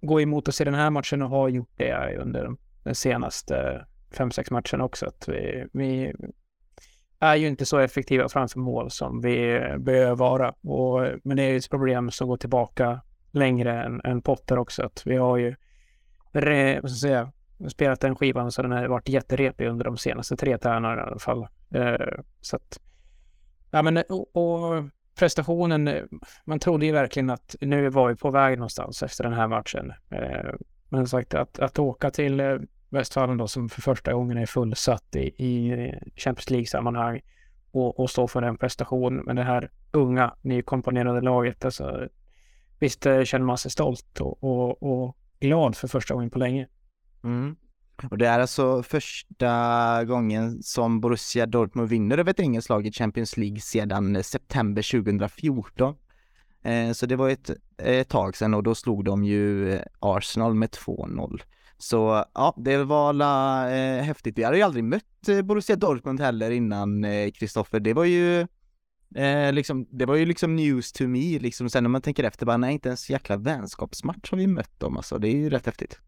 gå 0.01 0.21
emot 0.21 0.49
oss 0.49 0.61
i 0.61 0.65
den 0.65 0.75
här 0.75 0.91
matchen 0.91 1.23
och 1.23 1.31
har 1.31 1.49
gjort 1.49 1.73
det 1.77 2.17
under 2.19 2.45
de 2.85 2.95
senaste 2.95 3.87
5-6 4.11 4.53
matcherna 4.53 4.85
också. 4.85 5.07
Att 5.07 5.29
vi, 5.29 5.67
vi 5.73 6.13
är 7.19 7.37
ju 7.37 7.47
inte 7.47 7.67
så 7.67 7.79
effektiva 7.79 8.29
framför 8.29 8.61
mål 8.61 8.91
som 8.91 9.21
vi 9.21 9.61
behöver 9.79 10.15
vara. 10.15 10.55
Och, 10.63 11.07
men 11.25 11.37
det 11.37 11.43
är 11.43 11.51
ju 11.51 11.57
ett 11.57 11.71
problem 11.71 12.11
som 12.11 12.29
går 12.29 12.37
tillbaka 12.37 13.01
längre 13.31 13.85
än, 13.85 14.01
än 14.05 14.23
Potter 14.23 14.59
också. 14.59 14.83
Att 14.83 15.03
vi 15.07 15.17
har 15.17 15.37
ju 15.37 15.55
re, 16.33 16.81
vad 16.81 16.91
ska 16.91 17.07
jag 17.07 17.13
säga, 17.13 17.33
spelat 17.69 18.01
den 18.01 18.17
skivan 18.17 18.53
så 18.53 18.63
den 18.63 18.73
har 18.73 18.87
varit 18.87 19.09
jätterepig 19.09 19.67
under 19.67 19.85
de 19.85 19.97
senaste 19.97 20.37
tre 20.37 20.59
tärnorna 20.59 20.97
i 20.97 21.05
alla 21.05 21.19
fall. 21.19 21.47
Eh, 21.71 22.19
så 22.41 22.57
att, 22.57 22.81
ja 23.71 23.83
men 23.83 23.97
eh, 23.97 24.03
och, 24.09 24.37
och, 24.37 24.85
prestationen, 25.19 25.89
eh, 25.89 26.03
man 26.45 26.59
trodde 26.59 26.87
ju 26.87 26.93
verkligen 26.93 27.31
att 27.31 27.57
nu 27.61 27.89
var 27.89 28.09
vi 28.09 28.17
på 28.17 28.31
väg 28.31 28.59
någonstans 28.59 29.03
efter 29.03 29.25
den 29.25 29.33
här 29.33 29.49
matchen. 29.49 29.93
Eh, 30.11 30.55
men 30.89 31.07
sagt 31.07 31.35
att, 31.35 31.59
att 31.59 31.79
åka 31.79 32.11
till 32.11 32.41
eh, 32.41 32.57
Westfalen 32.89 33.37
då 33.37 33.49
som 33.49 33.69
för 33.69 33.83
första 33.83 34.13
gången 34.13 34.39
är 34.39 34.47
fullsatt 34.47 35.17
i, 35.17 35.45
i 35.45 35.95
Champions 36.17 36.51
League-sammanhang 36.51 37.21
och, 37.71 38.01
och 38.01 38.11
stå 38.11 38.29
för 38.29 38.43
en 38.43 38.57
prestation 38.57 39.17
med 39.17 39.37
det 39.37 39.43
här 39.43 39.71
unga 39.91 40.35
nykomponerade 40.41 41.21
laget. 41.21 41.65
Alltså, 41.65 42.09
visst 42.79 43.07
eh, 43.07 43.23
känner 43.23 43.47
man 43.47 43.59
sig 43.59 43.71
stolt 43.71 44.21
och, 44.21 44.45
och, 44.45 44.83
och 44.83 45.17
glad 45.41 45.77
för 45.77 45.89
första 45.89 46.15
gången 46.15 46.31
på 46.31 46.39
länge. 46.39 46.69
Mm. 47.25 47.57
Och 48.11 48.19
det 48.19 48.27
är 48.27 48.41
alltså 48.41 48.83
första 48.83 50.05
gången 50.05 50.63
som 50.63 51.01
Borussia 51.01 51.47
Dortmund 51.47 51.89
vinner 51.89 52.19
över 52.19 52.31
ett 52.31 52.41
engelskt 52.41 52.71
lag 52.71 52.87
i 52.87 52.93
Champions 52.93 53.37
League 53.37 53.61
sedan 53.61 54.25
september 54.25 55.03
2014. 55.03 55.95
Eh, 56.63 56.93
så 56.93 57.07
det 57.07 57.17
var 57.17 57.31
ett, 57.31 57.51
ett 57.79 58.09
tag 58.09 58.37
sedan 58.37 58.55
och 58.55 58.63
då 58.63 58.75
slog 58.75 59.05
de 59.05 59.25
ju 59.25 59.73
eh, 59.73 59.83
Arsenal 60.01 60.55
med 60.55 60.71
2-0. 60.71 61.43
Så 61.79 62.25
ja, 62.35 62.55
det 62.57 62.85
var 62.85 63.13
la, 63.13 63.71
eh, 63.71 64.03
häftigt. 64.03 64.39
Vi 64.39 64.43
hade 64.43 64.57
ju 64.57 64.63
aldrig 64.63 64.85
mött 64.85 65.29
eh, 65.29 65.43
Borussia 65.43 65.77
Dortmund 65.77 66.21
heller 66.21 66.51
innan 66.51 67.07
Kristoffer. 67.35 67.81
det 67.81 67.93
var 67.93 68.05
ju 68.05 68.47
eh, 69.15 69.53
liksom, 69.53 69.87
det 69.91 70.07
var 70.07 70.15
ju 70.15 70.27
liksom 70.27 70.57
news 70.57 70.93
to 70.93 71.05
me 71.05 71.39
liksom. 71.39 71.71
Sen 71.71 71.85
när 71.85 71.91
man 71.91 72.03
tänker 72.03 72.25
efter 72.25 72.47
bara, 72.47 72.57
nej 72.57 72.73
inte 72.73 72.89
ens 72.89 73.11
jäkla 73.11 73.37
vänskapsmatch 73.37 74.31
har 74.31 74.39
vi 74.39 74.47
mött 74.47 74.81
dem 74.81 74.97
alltså. 74.97 75.19
Det 75.19 75.29
är 75.29 75.37
ju 75.37 75.51
rätt 75.51 75.67
häftigt. 75.67 76.01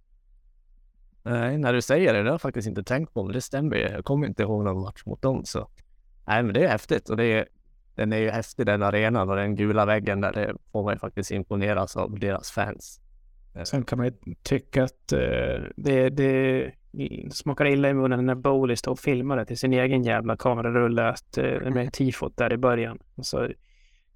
Nej, 1.29 1.59
när 1.59 1.73
du 1.73 1.83
säger 1.83 2.13
det, 2.13 2.23
det 2.23 2.29
har 2.29 2.35
jag 2.35 2.41
faktiskt 2.41 2.69
inte 2.69 2.83
tänkt 2.83 3.15
på, 3.15 3.23
men 3.25 3.33
det 3.33 3.41
stämmer 3.41 3.77
ju. 3.77 3.83
Jag 3.83 4.05
kommer 4.05 4.27
inte 4.27 4.43
ihåg 4.43 4.65
någon 4.65 4.83
match 4.83 5.03
mot 5.07 5.23
dem, 5.23 5.45
så. 5.45 5.69
Nej, 6.27 6.43
men 6.43 6.55
det 6.55 6.65
är 6.65 6.69
häftigt 6.69 7.09
och 7.09 7.17
det 7.17 7.25
är, 7.25 7.47
den 7.95 8.13
är 8.13 8.17
ju 8.17 8.31
häftig 8.31 8.67
den 8.67 8.83
arenan 8.83 9.31
och 9.31 9.37
den 9.37 9.57
gula 9.57 9.85
väggen 9.85 10.21
där 10.21 10.33
det 10.33 10.55
får 10.73 10.85
man 10.85 10.95
ju 10.95 10.99
faktiskt 10.99 11.31
imponeras 11.31 11.97
av 11.97 12.19
deras 12.19 12.51
fans. 12.51 13.01
Sen 13.65 13.85
kan 13.85 13.99
man 13.99 14.07
ju 14.07 14.13
tycka 14.43 14.85
att 14.85 15.13
uh, 15.13 15.69
det, 15.77 16.11
det 16.11 16.73
smakar 17.31 17.67
illa 17.67 17.89
i 17.91 17.95
munnen 17.95 18.27
när 18.27 18.35
Bowley 18.35 18.77
står 18.77 18.93
och 18.93 18.99
filmar 18.99 19.37
det 19.37 19.45
till 19.45 19.59
sin 19.59 19.73
egen 19.73 20.03
jävla 20.03 20.37
kamerarulle 20.37 21.09
att, 21.09 21.39
uh, 21.39 21.71
med 21.71 21.93
tifot 21.93 22.37
där 22.37 22.53
i 22.53 22.57
början. 22.57 22.99
Så, 23.23 23.49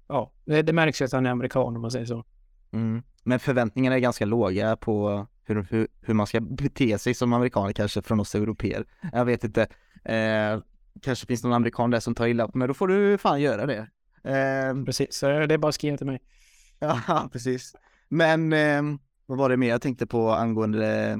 ja, 0.07 0.31
det, 0.45 0.61
det 0.61 0.73
märks 0.73 1.01
ju 1.01 1.05
att 1.05 1.11
han 1.11 1.25
är 1.25 1.29
amerikan 1.31 1.75
om 1.75 1.81
man 1.81 1.91
säger 1.91 2.05
så. 2.05 2.23
Mm. 2.71 3.03
Men 3.23 3.39
förväntningarna 3.39 3.95
är 3.95 3.99
ganska 3.99 4.25
låga 4.25 4.75
på 4.75 5.27
hur, 5.43 5.67
hur, 5.69 5.87
hur 6.01 6.13
man 6.13 6.27
ska 6.27 6.39
bete 6.39 6.99
sig 6.99 7.13
som 7.13 7.33
amerikan 7.33 7.73
kanske 7.73 8.01
från 8.01 8.19
oss 8.19 8.35
europeer. 8.35 8.85
Jag 9.13 9.25
vet 9.25 9.43
inte. 9.43 9.67
Eh, 10.03 10.59
kanske 11.01 11.25
finns 11.25 11.43
någon 11.43 11.53
amerikan 11.53 11.91
där 11.91 11.99
som 11.99 12.15
tar 12.15 12.27
illa 12.27 12.43
upp, 12.43 12.55
men 12.55 12.67
då 12.67 12.73
får 12.73 12.87
du 12.87 13.17
fan 13.17 13.41
göra 13.41 13.65
det. 13.65 13.87
Eh, 14.23 14.83
precis, 14.85 15.19
det 15.19 15.53
är 15.53 15.57
bara 15.57 15.69
att 15.69 15.75
skriva 15.75 15.97
till 15.97 16.07
mig. 16.07 16.19
Ja, 16.79 17.29
precis. 17.31 17.75
Men 18.09 18.53
eh, 18.53 18.81
vad 19.25 19.37
var 19.37 19.49
det 19.49 19.57
mer 19.57 19.69
jag 19.69 19.81
tänkte 19.81 20.07
på 20.07 20.31
angående 20.31 21.19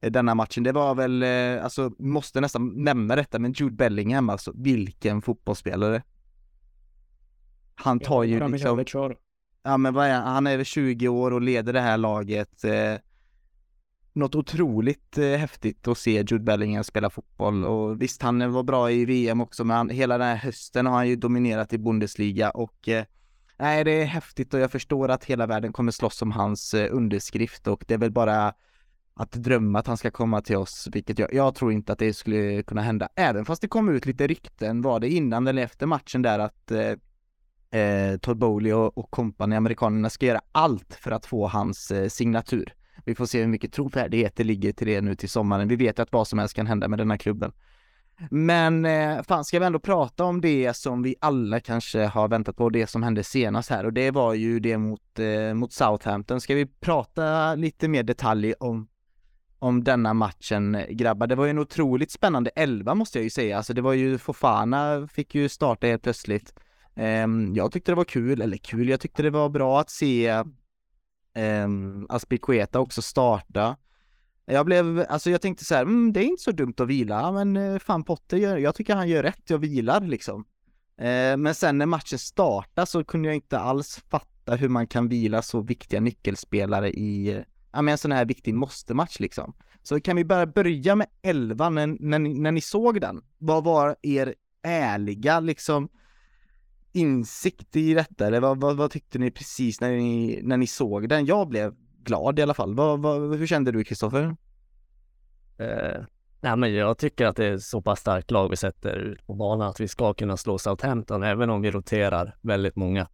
eh, 0.00 0.10
denna 0.10 0.34
matchen? 0.34 0.62
Det 0.62 0.72
var 0.72 0.94
väl, 0.94 1.22
eh, 1.22 1.64
alltså 1.64 1.92
måste 1.98 2.40
nästan 2.40 2.84
nämna 2.84 3.16
detta, 3.16 3.38
men 3.38 3.52
Jude 3.52 3.74
Bellingham, 3.76 4.30
alltså 4.30 4.52
vilken 4.54 5.22
fotbollsspelare. 5.22 6.02
Han 7.74 8.00
tar 8.00 8.22
ju 8.22 8.48
liksom... 8.48 8.84
Ja 9.62 9.76
men 9.76 9.94
vad 9.94 10.06
är 10.06 10.14
han? 10.14 10.26
Han 10.34 10.46
är 10.46 10.56
väl 10.56 10.66
20 10.66 11.08
år 11.08 11.30
och 11.30 11.40
leder 11.40 11.72
det 11.72 11.80
här 11.80 11.96
laget. 11.96 12.64
Något 14.18 14.34
otroligt 14.34 15.18
eh, 15.18 15.24
häftigt 15.24 15.88
att 15.88 15.98
se 15.98 16.10
Jude 16.10 16.38
Bellingham 16.38 16.84
spela 16.84 17.10
fotboll 17.10 17.64
och 17.64 18.02
visst 18.02 18.22
han 18.22 18.52
var 18.52 18.62
bra 18.62 18.90
i 18.90 19.04
VM 19.04 19.40
också 19.40 19.64
men 19.64 19.76
han, 19.76 19.90
hela 19.90 20.18
den 20.18 20.26
här 20.26 20.36
hösten 20.36 20.86
har 20.86 20.94
han 20.94 21.08
ju 21.08 21.16
dominerat 21.16 21.72
i 21.72 21.78
Bundesliga 21.78 22.50
och 22.50 22.88
eh, 22.88 23.04
nej 23.58 23.84
det 23.84 23.90
är 23.90 24.04
häftigt 24.04 24.54
och 24.54 24.60
jag 24.60 24.70
förstår 24.70 25.08
att 25.08 25.24
hela 25.24 25.46
världen 25.46 25.72
kommer 25.72 25.92
slåss 25.92 26.22
om 26.22 26.32
hans 26.32 26.74
eh, 26.74 26.88
underskrift 26.94 27.66
och 27.66 27.84
det 27.86 27.94
är 27.94 27.98
väl 27.98 28.10
bara 28.10 28.54
att 29.14 29.32
drömma 29.32 29.78
att 29.78 29.86
han 29.86 29.96
ska 29.96 30.10
komma 30.10 30.40
till 30.40 30.56
oss, 30.56 30.88
vilket 30.92 31.18
jag, 31.18 31.34
jag 31.34 31.54
tror 31.54 31.72
inte 31.72 31.92
att 31.92 31.98
det 31.98 32.14
skulle 32.14 32.62
kunna 32.62 32.82
hända. 32.82 33.08
Även 33.14 33.44
fast 33.44 33.62
det 33.62 33.68
kom 33.68 33.88
ut 33.88 34.06
lite 34.06 34.26
rykten, 34.26 34.82
var 34.82 35.00
det 35.00 35.08
innan 35.08 35.46
eller 35.46 35.62
efter 35.62 35.86
matchen 35.86 36.22
där 36.22 36.38
att 36.38 36.70
eh, 36.70 37.80
eh 37.80 38.16
Todd 38.18 38.38
Bowley 38.38 38.72
och, 38.72 38.98
och 38.98 39.10
kompani, 39.10 39.56
amerikanerna, 39.56 40.10
ska 40.10 40.26
göra 40.26 40.40
allt 40.52 40.94
för 40.94 41.10
att 41.10 41.26
få 41.26 41.46
hans 41.46 41.90
eh, 41.90 42.08
signatur. 42.08 42.74
Vi 43.08 43.14
får 43.14 43.26
se 43.26 43.40
hur 43.40 43.46
mycket 43.46 43.72
trovärdighet 43.72 44.36
det 44.36 44.44
ligger 44.44 44.72
till 44.72 44.86
det 44.86 45.00
nu 45.00 45.14
till 45.14 45.28
sommaren. 45.28 45.68
Vi 45.68 45.76
vet 45.76 45.98
att 45.98 46.12
vad 46.12 46.28
som 46.28 46.38
helst 46.38 46.54
kan 46.54 46.66
hända 46.66 46.88
med 46.88 46.98
den 46.98 47.10
här 47.10 47.18
klubben. 47.18 47.52
Men 48.30 48.84
eh, 48.84 49.22
fan, 49.22 49.44
ska 49.44 49.58
vi 49.58 49.66
ändå 49.66 49.78
prata 49.78 50.24
om 50.24 50.40
det 50.40 50.76
som 50.76 51.02
vi 51.02 51.14
alla 51.20 51.60
kanske 51.60 52.04
har 52.04 52.28
väntat 52.28 52.56
på, 52.56 52.70
det 52.70 52.86
som 52.86 53.02
hände 53.02 53.24
senast 53.24 53.70
här 53.70 53.86
och 53.86 53.92
det 53.92 54.10
var 54.10 54.34
ju 54.34 54.60
det 54.60 54.78
mot, 54.78 55.18
eh, 55.18 55.54
mot 55.54 55.72
Southampton. 55.72 56.40
Ska 56.40 56.54
vi 56.54 56.66
prata 56.66 57.54
lite 57.54 57.88
mer 57.88 58.02
detalj 58.02 58.54
om, 58.60 58.88
om 59.58 59.84
denna 59.84 60.14
matchen 60.14 60.84
grabbar? 60.90 61.26
Det 61.26 61.34
var 61.34 61.44
ju 61.44 61.50
en 61.50 61.58
otroligt 61.58 62.10
spännande 62.10 62.50
elva 62.56 62.94
måste 62.94 63.18
jag 63.18 63.24
ju 63.24 63.30
säga. 63.30 63.56
Alltså 63.56 63.74
det 63.74 63.82
var 63.82 63.92
ju 63.92 64.18
Fofana 64.18 65.08
fick 65.12 65.34
ju 65.34 65.48
starta 65.48 65.86
helt 65.86 66.02
plötsligt. 66.02 66.54
Eh, 66.96 67.26
jag 67.54 67.72
tyckte 67.72 67.92
det 67.92 67.96
var 67.96 68.04
kul, 68.04 68.42
eller 68.42 68.56
kul, 68.56 68.88
jag 68.88 69.00
tyckte 69.00 69.22
det 69.22 69.30
var 69.30 69.48
bra 69.48 69.80
att 69.80 69.90
se 69.90 70.42
eh, 71.38 71.68
Aspilicueta 72.08 72.80
också 72.80 73.02
starta. 73.02 73.76
Jag 74.44 74.66
blev, 74.66 75.06
alltså 75.08 75.30
jag 75.30 75.42
tänkte 75.42 75.64
så 75.64 75.74
här, 75.74 75.82
mm, 75.82 76.12
det 76.12 76.20
är 76.20 76.24
inte 76.24 76.42
så 76.42 76.52
dumt 76.52 76.74
att 76.78 76.88
vila, 76.88 77.32
men 77.32 77.56
eh, 77.56 77.78
fan 77.78 78.04
Potter 78.04 78.36
gör, 78.36 78.56
jag 78.56 78.74
tycker 78.74 78.94
han 78.94 79.08
gör 79.08 79.22
rätt, 79.22 79.42
jag 79.50 79.58
vilar 79.58 80.00
liksom. 80.00 80.44
Eh, 80.98 81.36
men 81.36 81.54
sen 81.54 81.78
när 81.78 81.86
matchen 81.86 82.18
startade 82.18 82.86
så 82.86 83.04
kunde 83.04 83.28
jag 83.28 83.34
inte 83.34 83.58
alls 83.58 84.00
fatta 84.08 84.54
hur 84.54 84.68
man 84.68 84.86
kan 84.86 85.08
vila 85.08 85.42
så 85.42 85.60
viktiga 85.60 86.00
nyckelspelare 86.00 86.90
i, 86.90 87.44
ja 87.72 87.82
men 87.82 87.92
en 87.92 87.98
sån 87.98 88.12
här 88.12 88.24
viktig 88.24 88.54
måste-match 88.54 89.20
liksom. 89.20 89.54
Så 89.82 90.00
kan 90.00 90.16
vi 90.16 90.24
bara 90.24 90.46
börja 90.46 90.94
med 90.94 91.06
11 91.22 91.70
när, 91.70 91.86
när, 91.86 92.18
när 92.18 92.52
ni 92.52 92.60
såg 92.60 93.00
den? 93.00 93.22
Vad 93.38 93.64
var 93.64 93.96
er 94.02 94.34
ärliga 94.62 95.40
liksom 95.40 95.88
insikt 96.98 97.76
i 97.76 97.94
detta? 97.94 98.26
Eller 98.26 98.40
vad, 98.40 98.60
vad, 98.60 98.76
vad 98.76 98.90
tyckte 98.90 99.18
ni 99.18 99.30
precis 99.30 99.80
när 99.80 99.90
ni, 99.90 100.40
när 100.42 100.56
ni 100.56 100.66
såg 100.66 101.08
den? 101.08 101.26
Jag 101.26 101.48
blev 101.48 101.74
glad 102.02 102.38
i 102.38 102.42
alla 102.42 102.54
fall. 102.54 102.74
Vad, 102.74 103.36
hur 103.36 103.46
kände 103.46 103.72
du 103.72 103.84
Kristoffer? 103.84 104.36
Eh, 105.58 106.00
nej, 106.40 106.56
men 106.56 106.74
jag 106.74 106.98
tycker 106.98 107.26
att 107.26 107.36
det 107.36 107.46
är 107.46 107.58
så 107.58 107.82
pass 107.82 108.00
starkt 108.00 108.30
lag 108.30 108.48
vi 108.48 108.56
sätter 108.56 108.96
ut 108.96 109.26
på 109.26 109.34
banan 109.34 109.68
att 109.68 109.80
vi 109.80 109.88
ska 109.88 110.14
kunna 110.14 110.36
slå 110.36 110.58
Southampton 110.58 111.22
även 111.22 111.50
om 111.50 111.62
vi 111.62 111.70
roterar 111.70 112.36
väldigt 112.42 112.76
många. 112.76 113.08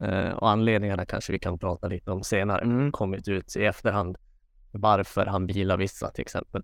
Eh, 0.00 0.30
och 0.30 0.50
anledningarna 0.50 1.06
kanske 1.06 1.32
vi 1.32 1.38
kan 1.38 1.58
prata 1.58 1.88
lite 1.88 2.10
om 2.10 2.24
senare. 2.24 2.62
Mm. 2.62 2.92
Kommit 2.92 3.28
ut 3.28 3.56
i 3.56 3.64
efterhand 3.64 4.16
varför 4.72 5.26
han 5.26 5.46
bilar 5.46 5.76
vissa 5.76 6.10
till 6.10 6.22
exempel. 6.22 6.62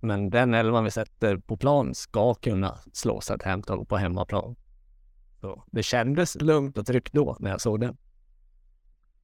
Men 0.00 0.30
den 0.30 0.54
elvan 0.54 0.84
vi 0.84 0.90
sätter 0.90 1.36
på 1.36 1.56
plan 1.56 1.94
ska 1.94 2.34
kunna 2.34 2.78
slå 2.92 3.20
Southampton 3.20 3.86
på 3.86 3.96
hemmaplan. 3.96 4.56
Så 5.40 5.64
det 5.70 5.82
kändes 5.82 6.34
lugnt 6.34 6.78
och 6.78 6.86
tryggt 6.86 7.12
då 7.12 7.36
när 7.40 7.50
jag 7.50 7.60
såg 7.60 7.80
den. 7.80 7.96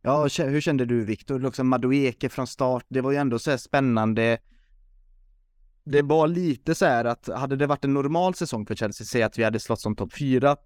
Ja, 0.03 0.29
hur 0.38 0.61
kände 0.61 0.85
du 0.85 1.05
Viktor? 1.05 1.40
Liksom 1.40 1.68
Madueke 1.68 2.29
från 2.29 2.46
start, 2.46 2.85
det 2.88 3.00
var 3.00 3.11
ju 3.11 3.16
ändå 3.16 3.38
så 3.38 3.50
här 3.50 3.59
spännande. 3.59 4.38
Det 5.85 6.03
var 6.03 6.29
lite 6.29 6.74
så 6.74 6.87
här 6.87 7.05
att 7.05 7.29
hade 7.29 7.57
det 7.57 7.66
varit 7.66 7.85
en 7.85 7.94
normal 7.94 8.35
säsong 8.35 8.66
för 8.66 8.74
Chelsea, 8.74 9.05
säg 9.05 9.22
att 9.22 9.38
vi 9.38 9.44
hade 9.44 9.61
slått 9.61 9.81
som 9.81 9.96
topp 9.96 10.12
fyra, 10.12 10.57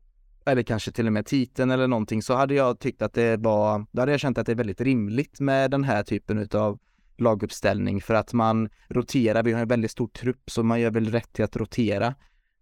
eller 0.46 0.62
kanske 0.62 0.92
till 0.92 1.06
och 1.06 1.12
med 1.12 1.26
titeln 1.26 1.70
eller 1.70 1.86
någonting, 1.86 2.22
så 2.22 2.34
hade 2.34 2.54
jag 2.54 2.78
tyckt 2.78 3.02
att 3.02 3.12
det 3.12 3.36
var, 3.36 3.86
då 3.92 4.02
hade 4.02 4.12
jag 4.12 4.20
känt 4.20 4.38
att 4.38 4.46
det 4.46 4.52
är 4.52 4.56
väldigt 4.56 4.80
rimligt 4.80 5.40
med 5.40 5.70
den 5.70 5.84
här 5.84 6.02
typen 6.02 6.38
utav 6.38 6.78
laguppställning 7.18 8.00
för 8.00 8.14
att 8.14 8.32
man 8.32 8.68
roterar, 8.88 9.42
vi 9.42 9.52
har 9.52 9.60
en 9.60 9.68
väldigt 9.68 9.90
stor 9.90 10.08
trupp 10.08 10.50
så 10.50 10.62
man 10.62 10.80
gör 10.80 10.90
väl 10.90 11.10
rätt 11.10 11.32
till 11.32 11.44
att 11.44 11.56
rotera 11.56 12.14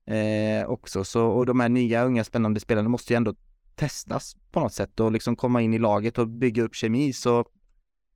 eh, 0.07 0.67
också. 0.69 1.05
Så, 1.05 1.27
och 1.27 1.47
de 1.47 1.61
här 1.61 1.69
nya 1.69 2.05
unga 2.05 2.25
spännande 2.25 2.61
spelarna 2.61 2.89
måste 2.89 3.13
ju 3.13 3.17
ändå 3.17 3.35
testas 3.75 4.37
på 4.51 4.61
något 4.61 4.73
sätt 4.73 5.01
och 5.01 5.13
liksom 5.13 5.37
komma 5.37 5.63
in 5.63 5.75
i 5.75 5.79
laget 5.79 6.19
och 6.19 6.29
bygga 6.29 6.63
upp 6.63 6.75
kemi. 6.75 7.13
Så 7.13 7.45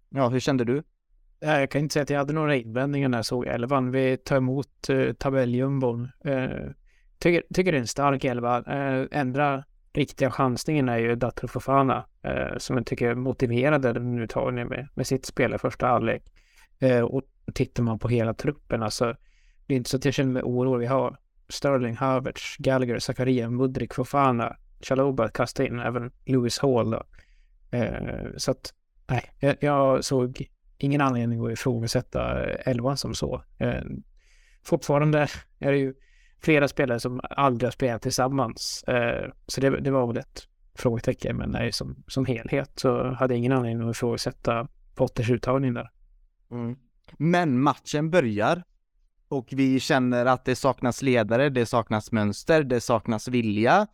ja, 0.08 0.28
hur 0.28 0.40
kände 0.40 0.64
du? 0.64 0.82
Jag 1.40 1.70
kan 1.70 1.80
inte 1.80 1.92
säga 1.92 2.02
att 2.02 2.10
jag 2.10 2.18
hade 2.18 2.32
några 2.32 2.56
invändningar 2.56 3.08
när 3.08 3.18
jag 3.18 3.26
såg 3.26 3.46
elvan. 3.46 3.90
Vi 3.90 4.16
tar 4.16 4.36
emot 4.36 4.88
eh, 4.88 5.12
tabelljumbon. 5.12 6.08
Eh, 6.24 6.48
tycker, 7.18 7.42
tycker 7.54 7.72
det 7.72 7.78
är 7.78 7.80
en 7.80 7.86
stark 7.86 8.24
elva. 8.24 8.58
Eh, 8.58 9.06
ändra 9.10 9.64
riktiga 9.92 10.30
chansningen 10.30 10.88
är 10.88 10.98
ju 10.98 11.14
Datro 11.16 11.48
Fofana 11.48 12.06
eh, 12.22 12.58
som 12.58 12.76
jag 12.76 12.86
tycker 12.86 13.14
motiverade 13.14 13.92
den 13.92 14.18
uttagningen 14.18 14.68
med, 14.68 14.88
med 14.94 15.06
sitt 15.06 15.26
spel 15.26 15.54
i 15.54 15.58
första 15.58 15.86
halvlek. 15.86 16.22
Eh, 16.78 17.00
och 17.00 17.22
tittar 17.54 17.82
man 17.82 17.98
på 17.98 18.08
hela 18.08 18.34
truppen, 18.34 18.82
alltså 18.82 19.16
det 19.66 19.74
är 19.74 19.76
inte 19.76 19.90
så 19.90 19.96
att 19.96 20.04
jag 20.04 20.14
känner 20.14 20.32
mig 20.32 20.42
orolig. 20.42 20.80
Vi 20.80 20.86
har 20.86 21.18
Sterling, 21.50 21.96
Havertz, 21.96 22.56
Gallagher, 22.58 22.98
Zakaria, 22.98 23.50
Mudrik, 23.50 23.94
Fofana, 23.94 24.56
Chaloba 24.80 25.28
kasta 25.28 25.66
in, 25.66 25.78
även 25.78 26.10
Lewis 26.24 26.58
Hall 26.58 26.90
då. 26.90 27.02
Eh, 27.70 28.26
så 28.36 28.50
att, 28.50 28.74
nej, 29.06 29.30
jag, 29.38 29.56
jag, 29.60 30.04
såg 30.04 30.48
ingen 30.78 31.00
anledning 31.00 31.46
att 31.46 31.52
ifrågasätta 31.52 32.50
eh, 32.50 32.68
elvan 32.68 32.96
som 32.96 33.14
så. 33.14 33.42
Eh, 33.58 33.82
fortfarande 34.62 35.28
är 35.58 35.72
det 35.72 35.78
ju 35.78 35.94
flera 36.40 36.68
spelare 36.68 37.00
som 37.00 37.20
aldrig 37.30 37.66
har 37.66 37.72
spelat 37.72 38.02
tillsammans. 38.02 38.84
Eh, 38.86 39.30
så 39.46 39.60
det, 39.60 39.80
det 39.80 39.90
var 39.90 40.06
väl 40.06 40.16
ett 40.16 40.46
frågetecken, 40.74 41.36
men 41.36 41.50
nej, 41.50 41.72
som, 41.72 42.04
som 42.06 42.26
helhet 42.26 42.70
så 42.74 43.12
hade 43.12 43.34
jag 43.34 43.38
ingen 43.38 43.52
anledning 43.52 43.88
att 43.88 43.96
ifrågasätta 43.96 44.68
Potters 44.94 45.30
uttagning 45.30 45.74
där. 45.74 45.90
Mm. 46.50 46.76
Men 47.18 47.60
matchen 47.60 48.10
börjar 48.10 48.62
och 49.30 49.48
vi 49.50 49.80
känner 49.80 50.26
att 50.26 50.44
det 50.44 50.56
saknas 50.56 51.02
ledare, 51.02 51.48
det 51.48 51.66
saknas 51.66 52.12
mönster, 52.12 52.62
det 52.62 52.80
saknas 52.80 53.28
vilja. 53.28 53.86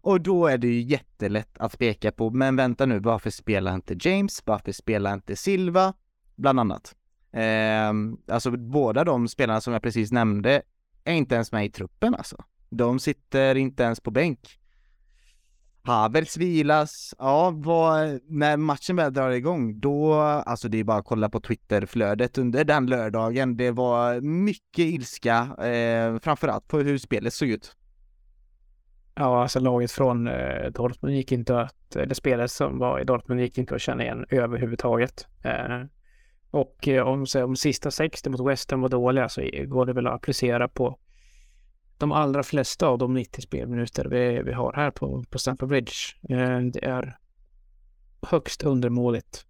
Och 0.00 0.20
då 0.20 0.46
är 0.46 0.58
det 0.58 0.66
ju 0.66 0.80
jättelätt 0.80 1.58
att 1.58 1.78
peka 1.78 2.12
på, 2.12 2.30
men 2.30 2.56
vänta 2.56 2.86
nu, 2.86 2.98
varför 2.98 3.30
spelar 3.30 3.74
inte 3.74 3.96
James? 4.00 4.42
Varför 4.44 4.72
spelar 4.72 5.14
inte 5.14 5.36
Silva? 5.36 5.94
Bland 6.36 6.60
annat. 6.60 6.94
Eh, 7.32 7.92
alltså 8.34 8.50
båda 8.50 9.04
de 9.04 9.28
spelarna 9.28 9.60
som 9.60 9.72
jag 9.72 9.82
precis 9.82 10.12
nämnde 10.12 10.62
är 11.04 11.14
inte 11.14 11.34
ens 11.34 11.52
med 11.52 11.64
i 11.66 11.70
truppen 11.70 12.14
alltså. 12.14 12.44
De 12.70 12.98
sitter 12.98 13.54
inte 13.54 13.82
ens 13.82 14.00
på 14.00 14.10
bänk. 14.10 14.59
Havertz 15.82 16.36
vilas, 16.36 17.14
ja, 17.18 17.52
vad, 17.54 18.20
när 18.26 18.56
matchen 18.56 18.96
väl 18.96 19.12
drar 19.12 19.30
igång, 19.30 19.80
då, 19.80 20.14
alltså 20.14 20.68
det 20.68 20.80
är 20.80 20.84
bara 20.84 20.98
att 20.98 21.04
kolla 21.04 21.28
på 21.28 21.40
Twitterflödet 21.40 22.38
under 22.38 22.64
den 22.64 22.86
lördagen. 22.86 23.56
Det 23.56 23.70
var 23.70 24.20
mycket 24.20 24.78
ilska, 24.78 25.36
eh, 25.66 26.18
framförallt 26.18 26.68
på 26.68 26.78
hur 26.78 26.98
spelet 26.98 27.34
såg 27.34 27.48
ut. 27.48 27.76
Ja, 29.14 29.42
alltså 29.42 29.60
laget 29.60 29.92
från 29.92 30.28
eh, 30.28 30.70
Dortmund 30.74 31.16
gick 31.16 31.32
inte 31.32 31.60
att, 31.60 31.96
eh, 31.96 32.02
eller 32.02 32.14
spelet 32.14 32.50
som 32.50 32.78
var 32.78 33.00
i 33.00 33.04
Dortmund 33.04 33.40
gick 33.40 33.58
inte 33.58 33.74
att 33.74 33.80
känna 33.80 34.02
igen 34.02 34.26
överhuvudtaget. 34.30 35.26
Eh, 35.44 35.80
och 36.50 36.88
eh, 36.88 37.06
om, 37.06 37.26
om 37.44 37.56
sista 37.56 37.90
60 37.90 38.30
mot 38.30 38.50
West 38.50 38.70
Ham 38.70 38.80
var 38.80 38.88
dåliga 38.88 39.28
så 39.28 39.40
går 39.66 39.86
det 39.86 39.92
väl 39.92 40.06
att 40.06 40.14
applicera 40.14 40.68
på 40.68 40.98
de 42.00 42.12
allra 42.12 42.42
flesta 42.42 42.86
av 42.86 42.98
de 42.98 43.14
90 43.14 43.42
spelminuter 43.42 44.04
vi, 44.04 44.42
vi 44.42 44.52
har 44.52 44.72
här 44.72 44.90
på, 44.90 45.24
på 45.30 45.38
Stamford 45.38 45.68
Bridge. 45.68 45.92
Eh, 46.28 46.60
det 46.60 46.84
är 46.84 47.18
högst 48.22 48.62
undermåligt. 48.62 49.46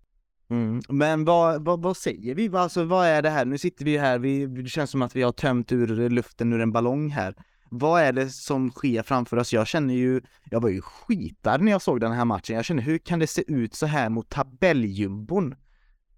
Mm. 0.51 0.81
Men 0.89 1.25
vad, 1.25 1.65
vad, 1.65 1.83
vad, 1.83 1.97
säger 1.97 2.35
vi? 2.35 2.49
Alltså 2.49 2.85
vad 2.85 3.07
är 3.07 3.23
det 3.23 3.31
här? 3.31 3.45
Nu 3.45 3.59
sitter 3.59 3.85
vi 3.85 3.99
här, 3.99 4.19
vi, 4.19 4.47
det 4.47 4.69
känns 4.69 4.91
som 4.91 5.03
att 5.03 5.17
vi 5.17 5.23
har 5.23 5.33
tömt 5.33 5.73
ur 5.73 6.11
luften 6.11 6.53
ur 6.53 6.61
en 6.61 6.73
ballong 6.73 7.11
här 7.11 7.35
vad 7.71 8.03
är 8.03 8.13
det 8.13 8.29
som 8.29 8.71
sker 8.71 9.03
framför 9.03 9.37
oss? 9.37 9.53
Jag 9.53 9.67
känner 9.67 9.95
ju, 9.95 10.21
jag 10.51 10.61
var 10.61 10.69
ju 10.69 10.81
skitad 10.81 11.61
när 11.61 11.73
jag 11.73 11.83
såg 11.83 12.01
den 12.01 12.13
här 12.13 12.25
matchen. 12.25 12.57
Jag 12.57 12.65
känner, 12.65 12.83
hur 12.83 12.99
kan 12.99 13.19
det 13.19 13.27
se 13.27 13.53
ut 13.53 13.75
så 13.75 13.87
här 13.87 14.09
mot 14.09 14.29
tabelljumbon? 14.29 15.55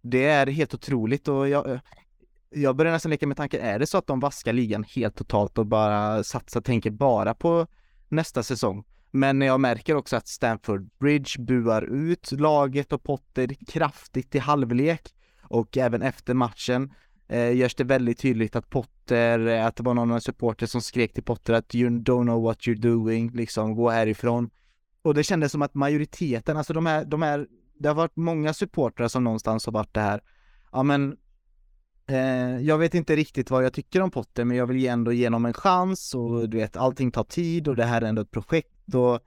Det 0.03 0.25
är 0.25 0.47
helt 0.47 0.75
otroligt 0.75 1.29
och 1.29 1.49
jag, 1.49 1.81
jag 2.55 2.77
börjar 2.77 2.93
nästan 2.93 3.11
leka 3.11 3.27
med 3.27 3.37
tanken, 3.37 3.61
är 3.61 3.79
det 3.79 3.87
så 3.87 3.99
att 3.99 4.07
de 4.07 4.21
vaskar 4.21 4.53
ligan 4.53 4.85
helt 4.85 5.17
totalt 5.17 5.59
och 5.59 5.67
bara 5.67 6.25
satsar, 6.25 6.61
tänker 6.61 6.91
bara 6.91 7.35
på 7.35 7.67
nästa 8.09 8.43
säsong? 8.43 8.85
Men 9.11 9.41
jag 9.41 9.61
märker 9.61 9.95
också 9.95 10.17
att 10.17 10.29
Stanford 10.29 10.91
Bridge 10.99 11.43
buar 11.43 11.83
ut 11.83 12.33
laget 12.33 12.93
och 12.93 13.03
Potter 13.03 13.49
kraftigt 13.67 14.35
i 14.35 14.39
halvlek 14.39 15.15
och 15.43 15.77
även 15.77 16.03
efter 16.03 16.35
matchen 16.35 16.93
eh, 17.29 17.57
görs 17.57 17.75
det 17.75 17.85
väldigt 17.85 18.19
tydligt 18.19 18.57
att 18.57 18.71
Potter, 18.71 19.47
att 19.47 19.77
det 19.77 19.83
var 19.83 19.95
någon 19.95 20.21
supporter 20.21 20.67
som 20.67 20.81
skrek 20.81 21.13
till 21.13 21.23
Potter 21.23 21.53
att 21.53 21.75
you 21.75 21.91
don't 21.91 22.25
know 22.25 22.43
what 22.43 22.59
you're 22.59 22.81
doing, 22.81 23.31
liksom 23.31 23.75
gå 23.75 23.91
härifrån. 23.91 24.51
Och 25.03 25.15
det 25.15 25.25
kändes 25.25 25.53
som 25.53 25.63
att 25.63 25.75
majoriteten, 25.75 26.57
alltså 26.57 26.73
de 26.73 26.87
här, 26.87 27.05
de 27.05 27.23
här, 27.23 27.47
det 27.79 27.89
har 27.89 27.95
varit 27.95 28.17
många 28.17 28.55
supportrar 28.55 29.09
som 29.09 29.25
någonstans 29.25 29.67
har 29.67 29.73
varit 29.73 29.95
det 29.95 30.01
här, 30.01 30.21
ja 30.73 30.83
men 30.83 31.17
jag 32.63 32.79
vet 32.79 32.95
inte 32.95 33.17
riktigt 33.17 33.51
vad 33.51 33.65
jag 33.65 33.73
tycker 33.73 34.01
om 34.01 34.11
Potter, 34.11 34.45
men 34.45 34.57
jag 34.57 34.67
vill 34.67 34.87
ändå 34.87 35.13
ge 35.13 35.27
honom 35.27 35.45
en 35.45 35.53
chans 35.53 36.15
och 36.15 36.49
du 36.49 36.57
vet, 36.57 36.77
allting 36.77 37.11
tar 37.11 37.25
tid 37.25 37.69
och 37.69 37.77
det 37.77 37.85
här 37.85 38.03
är 38.03 38.07
ändå 38.07 38.23
ett 38.23 38.31
projekt 38.31 38.95
och 38.95 39.21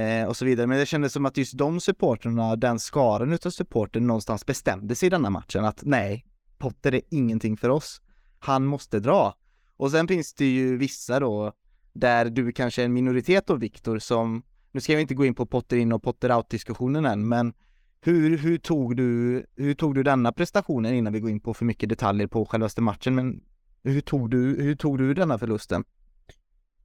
eh, 0.00 0.28
och 0.28 0.36
så 0.36 0.44
vidare. 0.44 0.66
Men 0.66 0.78
det 0.78 0.86
kändes 0.86 1.12
som 1.12 1.26
att 1.26 1.36
just 1.36 1.58
de 1.58 1.80
supporterna, 1.80 2.56
den 2.56 2.78
skaran 2.78 3.32
utav 3.32 3.50
supporter 3.50 4.00
någonstans 4.00 4.46
bestämde 4.46 4.94
sig 4.94 5.06
i 5.06 5.10
denna 5.10 5.30
matchen 5.30 5.64
att 5.64 5.80
nej, 5.82 6.26
Potter 6.58 6.94
är 6.94 7.02
ingenting 7.10 7.56
för 7.56 7.68
oss. 7.68 8.00
Han 8.38 8.66
måste 8.66 9.00
dra. 9.00 9.34
Och 9.76 9.90
sen 9.90 10.08
finns 10.08 10.34
det 10.34 10.46
ju 10.46 10.76
vissa 10.76 11.20
då, 11.20 11.52
där 11.92 12.24
du 12.24 12.52
kanske 12.52 12.82
är 12.82 12.84
en 12.84 12.92
minoritet 12.92 13.50
av 13.50 13.58
Viktor 13.58 13.98
som, 13.98 14.42
nu 14.72 14.80
ska 14.80 14.92
jag 14.92 15.00
inte 15.00 15.14
gå 15.14 15.24
in 15.24 15.34
på 15.34 15.46
Potter 15.46 15.76
in 15.76 15.92
och 15.92 16.02
Potter 16.02 16.36
out 16.36 16.50
diskussionen 16.50 17.06
än, 17.06 17.28
men 17.28 17.52
hur, 18.00 18.38
hur, 18.38 18.58
tog 18.58 18.96
du, 18.96 19.46
hur 19.56 19.74
tog 19.74 19.94
du 19.94 20.02
denna 20.02 20.32
prestationen 20.32 20.94
innan 20.94 21.12
vi 21.12 21.20
går 21.20 21.30
in 21.30 21.40
på 21.40 21.54
för 21.54 21.64
mycket 21.64 21.88
detaljer 21.88 22.26
på 22.26 22.46
självaste 22.46 22.80
matchen, 22.80 23.14
men 23.14 23.40
hur 23.84 24.00
tog 24.00 24.30
du, 24.30 24.62
hur 24.62 24.76
tog 24.76 24.98
du 24.98 25.14
denna 25.14 25.38
förlusten? 25.38 25.84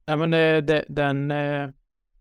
Ja 0.04 0.16
men 0.16 0.34
eh, 0.34 0.38
det, 0.38 0.60
det, 0.60 0.84
den, 0.88 1.30
eh, 1.30 1.68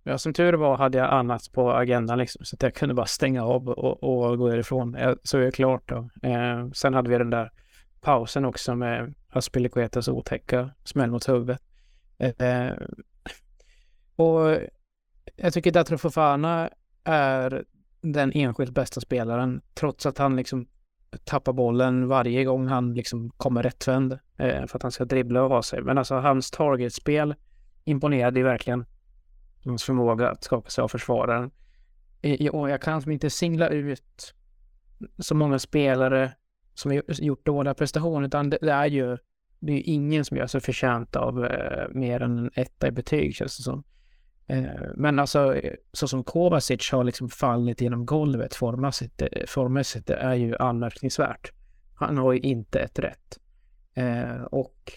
ja 0.03 0.17
som 0.17 0.33
tur 0.33 0.53
var 0.53 0.77
hade 0.77 0.97
jag 0.97 1.13
annat 1.13 1.51
på 1.51 1.71
agendan 1.71 2.17
liksom, 2.17 2.45
så 2.45 2.55
att 2.55 2.63
jag 2.63 2.75
kunde 2.75 2.95
bara 2.95 3.05
stänga 3.05 3.43
av 3.43 3.69
och, 3.69 4.03
och 4.03 4.37
gå 4.37 4.49
därifrån. 4.49 4.97
Så 5.23 5.37
är 5.37 5.41
det 5.41 5.51
klart 5.51 5.89
då. 5.89 6.09
Eh, 6.29 6.69
sen 6.73 6.93
hade 6.93 7.09
vi 7.09 7.17
den 7.17 7.29
där 7.29 7.51
pausen 8.01 8.45
också 8.45 8.75
med 8.75 9.13
Aspilicuetas 9.29 10.07
otäcka 10.07 10.69
smäll 10.83 11.11
mot 11.11 11.29
huvudet. 11.29 11.61
Eh, 12.17 12.71
och 14.15 14.57
jag 15.35 15.53
tycker 15.53 15.71
Datro 15.71 15.97
Fofana 15.97 16.69
är 17.03 17.65
den 18.01 18.31
enskilt 18.31 18.71
bästa 18.71 19.01
spelaren, 19.01 19.61
trots 19.73 20.05
att 20.05 20.17
han 20.17 20.35
liksom 20.35 20.67
tappar 21.23 21.53
bollen 21.53 22.07
varje 22.07 22.43
gång 22.43 22.67
han 22.67 22.93
liksom 22.93 23.29
kommer 23.29 23.63
rättvänd 23.63 24.13
eh, 24.37 24.65
för 24.65 24.75
att 24.77 24.83
han 24.83 24.91
ska 24.91 25.05
dribbla 25.05 25.43
och 25.43 25.49
ha 25.49 25.63
sig. 25.63 25.81
Men 25.81 25.97
alltså 25.97 26.15
hans 26.15 26.51
targetspel 26.51 27.35
imponerade 27.83 28.39
ju 28.39 28.45
verkligen. 28.45 28.85
Hans 29.65 29.83
förmåga 29.83 30.29
att 30.29 30.43
skapa 30.43 30.69
sig 30.69 30.81
av 30.81 30.87
försvararen. 30.87 31.51
Och 32.51 32.69
jag 32.69 32.81
kan 32.81 32.93
alltså 32.93 33.11
inte 33.11 33.29
singla 33.29 33.69
ut 33.69 34.33
så 35.19 35.35
många 35.35 35.59
spelare 35.59 36.31
som 36.73 36.91
har 36.91 37.03
gjort 37.07 37.45
dåliga 37.45 37.73
prestationer, 37.73 38.27
utan 38.27 38.49
det, 38.49 38.71
är 38.71 38.85
ju 38.85 39.17
det 39.59 39.73
är 39.73 39.83
ingen 39.85 40.25
som 40.25 40.37
gör 40.37 40.47
sig 40.47 40.61
förtjänt 40.61 41.15
av 41.15 41.45
eh, 41.45 41.89
mer 41.89 42.21
än 42.21 42.37
en 42.37 42.51
etta 42.55 42.87
i 42.87 42.91
betyg 42.91 43.35
känns 43.35 43.57
det 43.57 43.63
som. 43.63 43.83
Eh, 44.51 44.81
men 44.95 45.19
alltså 45.19 45.55
eh, 45.55 45.73
så 45.93 46.07
som 46.07 46.23
Kovacic 46.23 46.91
har 46.91 47.03
liksom 47.03 47.29
fallit 47.29 47.81
genom 47.81 48.05
golvet 48.05 48.55
formmässigt, 48.55 49.21
eh, 49.21 49.27
formmässigt 49.47 50.07
det 50.07 50.15
är 50.15 50.33
ju 50.33 50.57
anmärkningsvärt. 50.57 51.51
Han 51.95 52.17
har 52.17 52.33
ju 52.33 52.39
inte 52.39 52.79
ett 52.79 52.99
rätt. 52.99 53.39
Eh, 53.93 54.41
och 54.41 54.93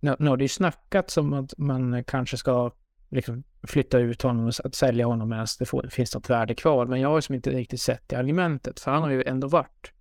nu, 0.00 0.16
nu 0.18 0.30
har 0.30 0.36
det 0.36 0.44
ju 0.44 0.48
snackats 0.48 1.16
om 1.16 1.32
att 1.32 1.58
man 1.58 2.04
kanske 2.04 2.36
ska 2.36 2.70
liksom 3.08 3.44
flytta 3.62 3.98
ut 3.98 4.22
honom 4.22 4.46
och 4.46 4.52
att 4.64 4.74
sälja 4.74 5.06
honom 5.06 5.28
medan 5.28 5.46
det 5.58 5.66
får, 5.66 5.88
finns 5.90 6.14
något 6.14 6.30
värde 6.30 6.54
kvar. 6.54 6.86
Men 6.86 7.00
jag 7.00 7.08
har 7.08 7.16
liksom 7.16 7.34
inte 7.34 7.50
riktigt 7.50 7.80
sett 7.80 8.08
det 8.08 8.16
argumentet, 8.16 8.80
för 8.80 8.90
han 8.90 9.02
har 9.02 9.10
ju 9.10 9.22
ändå 9.22 9.48
varit 9.48 9.92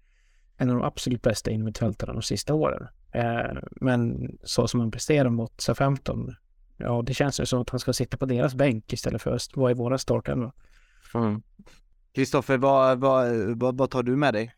en 0.58 0.70
av 0.70 0.76
de 0.76 0.84
absolut 0.86 1.22
bästa 1.22 1.52
innermittfältarna 1.52 2.14
de 2.14 2.22
sista 2.22 2.54
åren. 2.54 2.88
Eh, 3.12 3.58
men 3.72 4.32
så 4.44 4.68
som 4.68 4.80
han 4.80 4.92
presterar 4.92 5.30
mot 5.30 5.62
SA-15, 5.62 6.36
ja 6.78 7.02
det 7.02 7.14
känns 7.14 7.40
ju 7.40 7.46
som 7.46 7.62
att 7.62 7.70
han 7.70 7.80
ska 7.80 7.94
sitta 7.94 8.18
på 8.18 8.26
deras 8.26 8.56
bänk 8.56 8.94
istället 8.94 9.22
för 9.22 9.36
att 9.36 9.56
vara 9.56 9.72
i 9.72 9.74
våra 9.74 9.98
startelva. 9.98 10.52
Mm. 11.16 11.42
Kristoffer, 12.14 12.54
mm. 12.54 12.62
vad, 12.62 13.00
vad, 13.00 13.36
vad, 13.60 13.78
vad 13.78 13.90
tar 13.90 14.04
du 14.04 14.16
med 14.16 14.34
dig? 14.34 14.54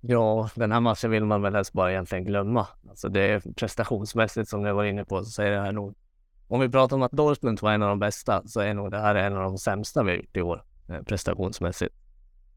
Ja, 0.00 0.50
den 0.54 0.72
här 0.72 0.80
matchen 0.80 1.10
vill 1.10 1.24
man 1.24 1.42
väl 1.42 1.54
helst 1.54 1.72
bara 1.72 1.90
egentligen 1.90 2.24
glömma. 2.24 2.66
Alltså 2.88 3.08
det 3.08 3.20
är 3.20 3.40
prestationsmässigt 3.56 4.48
som 4.48 4.64
jag 4.64 4.74
var 4.74 4.84
inne 4.84 5.04
på 5.04 5.24
så 5.24 5.30
säger 5.30 5.50
det 5.50 5.60
här 5.60 5.72
nog 5.72 5.94
om 6.52 6.60
vi 6.60 6.68
pratar 6.68 6.96
om 6.96 7.02
att 7.02 7.12
Dortmund 7.12 7.60
var 7.62 7.72
en 7.72 7.82
av 7.82 7.88
de 7.88 7.98
bästa 7.98 8.42
så 8.46 8.60
är 8.60 8.74
nog 8.74 8.90
det 8.90 8.98
här 8.98 9.14
en 9.14 9.36
av 9.36 9.42
de 9.42 9.58
sämsta 9.58 10.02
vi 10.02 10.10
har 10.10 10.16
gjort 10.16 10.36
i 10.36 10.42
år 10.42 10.64
eh, 10.88 11.02
prestationsmässigt. 11.02 11.94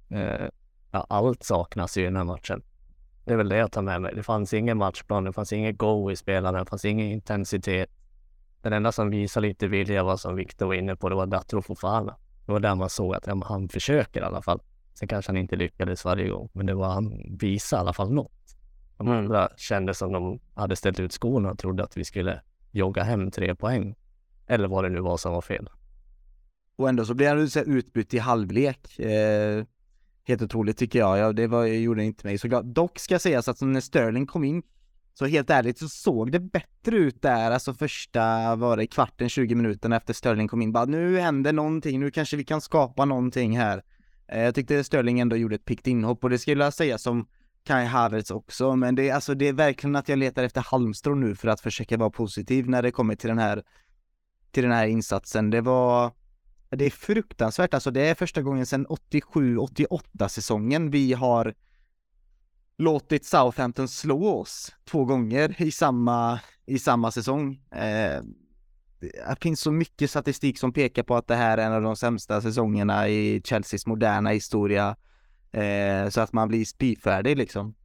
Eh, 0.09 0.47
ja, 0.91 1.05
allt 1.09 1.43
saknas 1.43 1.97
ju 1.97 2.01
i 2.01 2.05
den 2.05 2.15
här 2.15 2.23
matchen. 2.23 2.63
Det 3.25 3.33
är 3.33 3.37
väl 3.37 3.49
det 3.49 3.57
jag 3.57 3.71
tar 3.71 3.81
med 3.81 4.01
mig. 4.01 4.15
Det 4.15 4.23
fanns 4.23 4.53
ingen 4.53 4.77
matchplan, 4.77 5.23
det 5.23 5.33
fanns 5.33 5.53
inget 5.53 5.77
go 5.77 6.11
i 6.11 6.15
spelarna, 6.15 6.59
det 6.59 6.65
fanns 6.65 6.85
ingen 6.85 7.07
intensitet. 7.07 7.89
Den 8.61 8.73
enda 8.73 8.91
som 8.91 9.09
visade 9.09 9.47
lite 9.47 9.67
vilja 9.67 10.03
var 10.03 10.17
som 10.17 10.35
Viktor 10.35 10.65
var 10.65 10.73
inne 10.73 10.95
på, 10.95 11.09
det 11.09 11.15
var 11.15 11.25
Datro 11.25 11.61
Fofana. 11.61 12.15
Det 12.45 12.51
var 12.51 12.59
där 12.59 12.75
man 12.75 12.89
såg 12.89 13.15
att 13.15 13.25
han 13.25 13.69
försöker 13.69 14.21
i 14.21 14.23
alla 14.23 14.41
fall. 14.41 14.61
Sen 14.93 15.07
kanske 15.07 15.29
han 15.29 15.37
inte 15.37 15.55
lyckades 15.55 16.05
varje 16.05 16.29
gång, 16.29 16.49
men 16.53 16.65
det 16.65 16.73
var 16.73 16.87
han 16.87 17.37
visade 17.39 17.79
i 17.79 17.81
alla 17.81 17.93
fall 17.93 18.13
något. 18.13 18.57
De 18.97 19.07
mm. 19.07 19.19
andra 19.19 19.49
kände 19.57 19.93
som 19.93 20.11
de 20.11 20.39
hade 20.53 20.75
ställt 20.75 20.99
ut 20.99 21.13
skorna 21.13 21.51
och 21.51 21.59
trodde 21.59 21.83
att 21.83 21.97
vi 21.97 22.05
skulle 22.05 22.41
jogga 22.71 23.03
hem 23.03 23.31
tre 23.31 23.55
poäng. 23.55 23.95
Eller 24.47 24.67
vad 24.67 24.83
det 24.83 24.89
nu 24.89 24.99
var 24.99 25.17
som 25.17 25.33
var 25.33 25.41
fel. 25.41 25.69
Och 26.75 26.89
ändå 26.89 27.05
så 27.05 27.13
blev 27.13 27.29
han 27.29 27.49
utbytt 27.65 28.13
i 28.13 28.17
halvlek. 28.17 28.99
Eh, 28.99 29.65
helt 30.27 30.41
otroligt 30.41 30.77
tycker 30.77 30.99
jag. 30.99 31.17
Ja, 31.17 31.33
det 31.33 31.47
var, 31.47 31.65
gjorde 31.65 32.03
inte 32.03 32.27
mig 32.27 32.37
så 32.37 32.47
glad. 32.47 32.65
Dock 32.65 32.99
ska 32.99 33.19
sägas 33.19 33.47
att 33.47 33.61
när 33.61 33.81
Sterling 33.81 34.27
kom 34.27 34.43
in, 34.43 34.63
så 35.13 35.25
helt 35.25 35.49
ärligt 35.49 35.79
så 35.79 35.89
såg 35.89 36.31
det 36.31 36.39
bättre 36.39 36.97
ut 36.97 37.21
där, 37.21 37.51
alltså 37.51 37.73
första, 37.73 38.55
var 38.55 38.77
det 38.77 38.87
kvarten, 38.87 39.29
20 39.29 39.55
minuterna 39.55 39.97
efter 39.97 40.13
Sterling 40.13 40.47
kom 40.47 40.61
in. 40.61 40.71
Bara 40.71 40.85
nu 40.85 41.19
händer 41.19 41.53
någonting, 41.53 41.99
nu 41.99 42.11
kanske 42.11 42.37
vi 42.37 42.43
kan 42.43 42.61
skapa 42.61 43.05
någonting 43.05 43.57
här. 43.57 43.83
Eh, 44.27 44.41
jag 44.41 44.55
tyckte 44.55 44.83
Sterling 44.83 45.19
ändå 45.19 45.35
gjorde 45.35 45.55
ett 45.55 45.65
pikt 45.65 45.87
inhopp 45.87 46.23
och 46.23 46.29
det 46.29 46.39
skulle 46.39 46.63
jag 46.63 46.73
säga 46.73 46.97
som 46.97 47.27
Kai 47.63 47.85
Havertz 47.85 48.31
också, 48.31 48.75
men 48.75 48.95
det 48.95 49.09
är 49.09 49.15
alltså 49.15 49.35
det 49.35 49.47
är 49.47 49.53
verkligen 49.53 49.95
att 49.95 50.09
jag 50.09 50.19
letar 50.19 50.43
efter 50.43 50.61
halmstrån 50.61 51.19
nu 51.19 51.35
för 51.35 51.47
att 51.47 51.61
försöka 51.61 51.97
vara 51.97 52.09
positiv 52.09 52.69
när 52.69 52.81
det 52.81 52.91
kommer 52.91 53.15
till 53.15 53.29
den 53.29 53.39
här 53.39 53.63
till 54.51 54.63
den 54.63 54.71
här 54.71 54.87
insatsen. 54.87 55.49
Det 55.49 55.61
var 55.61 56.11
det 56.75 56.85
är 56.85 56.89
fruktansvärt, 56.89 57.73
alltså 57.73 57.91
det 57.91 58.01
är 58.01 58.15
första 58.15 58.41
gången 58.41 58.65
sedan 58.65 58.87
87-88 58.87 60.27
säsongen 60.27 60.91
vi 60.91 61.13
har 61.13 61.53
låtit 62.77 63.25
Southampton 63.25 63.87
slå 63.87 64.27
oss 64.27 64.75
två 64.85 65.05
gånger 65.05 65.61
i 65.61 65.71
samma, 65.71 66.39
i 66.65 66.79
samma 66.79 67.11
säsong. 67.11 67.61
Eh, 67.71 68.23
det 68.99 69.37
finns 69.41 69.59
så 69.59 69.71
mycket 69.71 70.09
statistik 70.09 70.59
som 70.59 70.73
pekar 70.73 71.03
på 71.03 71.15
att 71.15 71.27
det 71.27 71.35
här 71.35 71.57
är 71.57 71.65
en 71.65 71.73
av 71.73 71.81
de 71.81 71.95
sämsta 71.95 72.41
säsongerna 72.41 73.09
i 73.09 73.41
Chelseas 73.45 73.85
moderna 73.85 74.29
historia. 74.29 74.95
Eh, 75.51 76.09
så 76.09 76.21
att 76.21 76.33
man 76.33 76.47
blir 76.47 76.65
spyfärdig 76.65 77.37
liksom. 77.37 77.75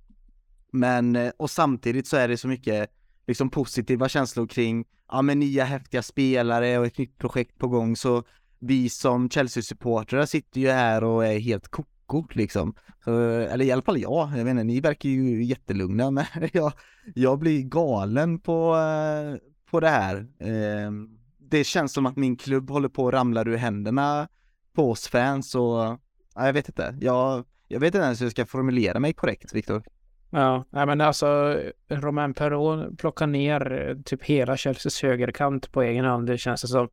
Men, 0.72 1.16
eh, 1.16 1.32
och 1.36 1.50
samtidigt 1.50 2.06
så 2.06 2.16
är 2.16 2.28
det 2.28 2.36
så 2.36 2.48
mycket 2.48 2.90
liksom 3.26 3.50
positiva 3.50 4.08
känslor 4.08 4.46
kring, 4.46 4.84
ja 5.08 5.22
men 5.22 5.38
nya 5.38 5.64
häftiga 5.64 6.02
spelare 6.02 6.78
och 6.78 6.86
ett 6.86 6.98
nytt 6.98 7.18
projekt 7.18 7.58
på 7.58 7.68
gång 7.68 7.96
så 7.96 8.24
vi 8.60 8.88
som 8.88 9.28
Chelsea-supportrar 9.30 10.26
sitter 10.26 10.60
ju 10.60 10.68
här 10.68 11.04
och 11.04 11.26
är 11.26 11.38
helt 11.38 11.68
koko 11.68 12.24
liksom. 12.30 12.74
Så, 13.04 13.20
eller 13.20 13.64
i 13.64 13.72
alla 13.72 13.82
fall 13.82 13.98
jag, 14.00 14.30
jag 14.36 14.44
vet 14.44 14.50
inte, 14.50 14.64
ni 14.64 14.80
verkar 14.80 15.08
ju 15.08 15.44
jättelugna 15.44 16.10
men 16.10 16.24
jag, 16.52 16.72
jag 17.14 17.38
blir 17.38 17.62
galen 17.62 18.38
på, 18.38 18.76
eh, 18.76 19.38
på 19.70 19.80
det 19.80 19.88
här. 19.88 20.26
Ehm, 20.38 21.18
det 21.38 21.64
känns 21.64 21.92
som 21.92 22.06
att 22.06 22.16
min 22.16 22.36
klubb 22.36 22.70
håller 22.70 22.88
på 22.88 23.08
att 23.08 23.14
ramla 23.14 23.44
ur 23.44 23.56
händerna 23.56 24.28
på 24.72 24.90
oss 24.90 25.08
fans 25.08 25.54
och 25.54 25.98
ja, 26.34 26.46
jag 26.46 26.52
vet 26.52 26.68
inte, 26.68 26.96
jag, 27.00 27.44
jag 27.68 27.80
vet 27.80 27.94
inte 27.94 28.04
ens 28.04 28.20
hur 28.20 28.26
jag 28.26 28.32
ska 28.32 28.46
formulera 28.46 29.00
mig 29.00 29.12
korrekt, 29.12 29.54
Viktor. 29.54 29.82
Ja, 30.30 30.64
nej 30.70 30.86
men 30.86 31.00
alltså 31.00 31.56
Romain 31.88 32.34
Perrault 32.34 32.98
plockar 32.98 33.26
ner 33.26 33.88
eh, 33.88 34.02
typ 34.04 34.22
hela 34.22 34.56
Chelseas 34.56 35.02
högerkant 35.02 35.72
på 35.72 35.82
egen 35.82 36.04
hand, 36.04 36.26
det 36.26 36.38
känns 36.38 36.62
det 36.62 36.68
som. 36.68 36.88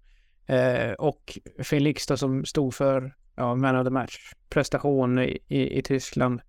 Eh, 0.48 0.92
och 0.92 1.38
Felix 1.64 2.08
då 2.08 2.18
som 2.18 2.46
stod 2.46 2.74
för 2.74 3.16
ja, 3.36 3.56
man 3.56 3.76
of 3.76 3.86
the 3.86 3.90
match 3.90 4.34
prestation 4.50 5.20
i, 5.20 5.40
i, 5.48 5.78
i 5.80 5.82
Tyskland 5.82 6.42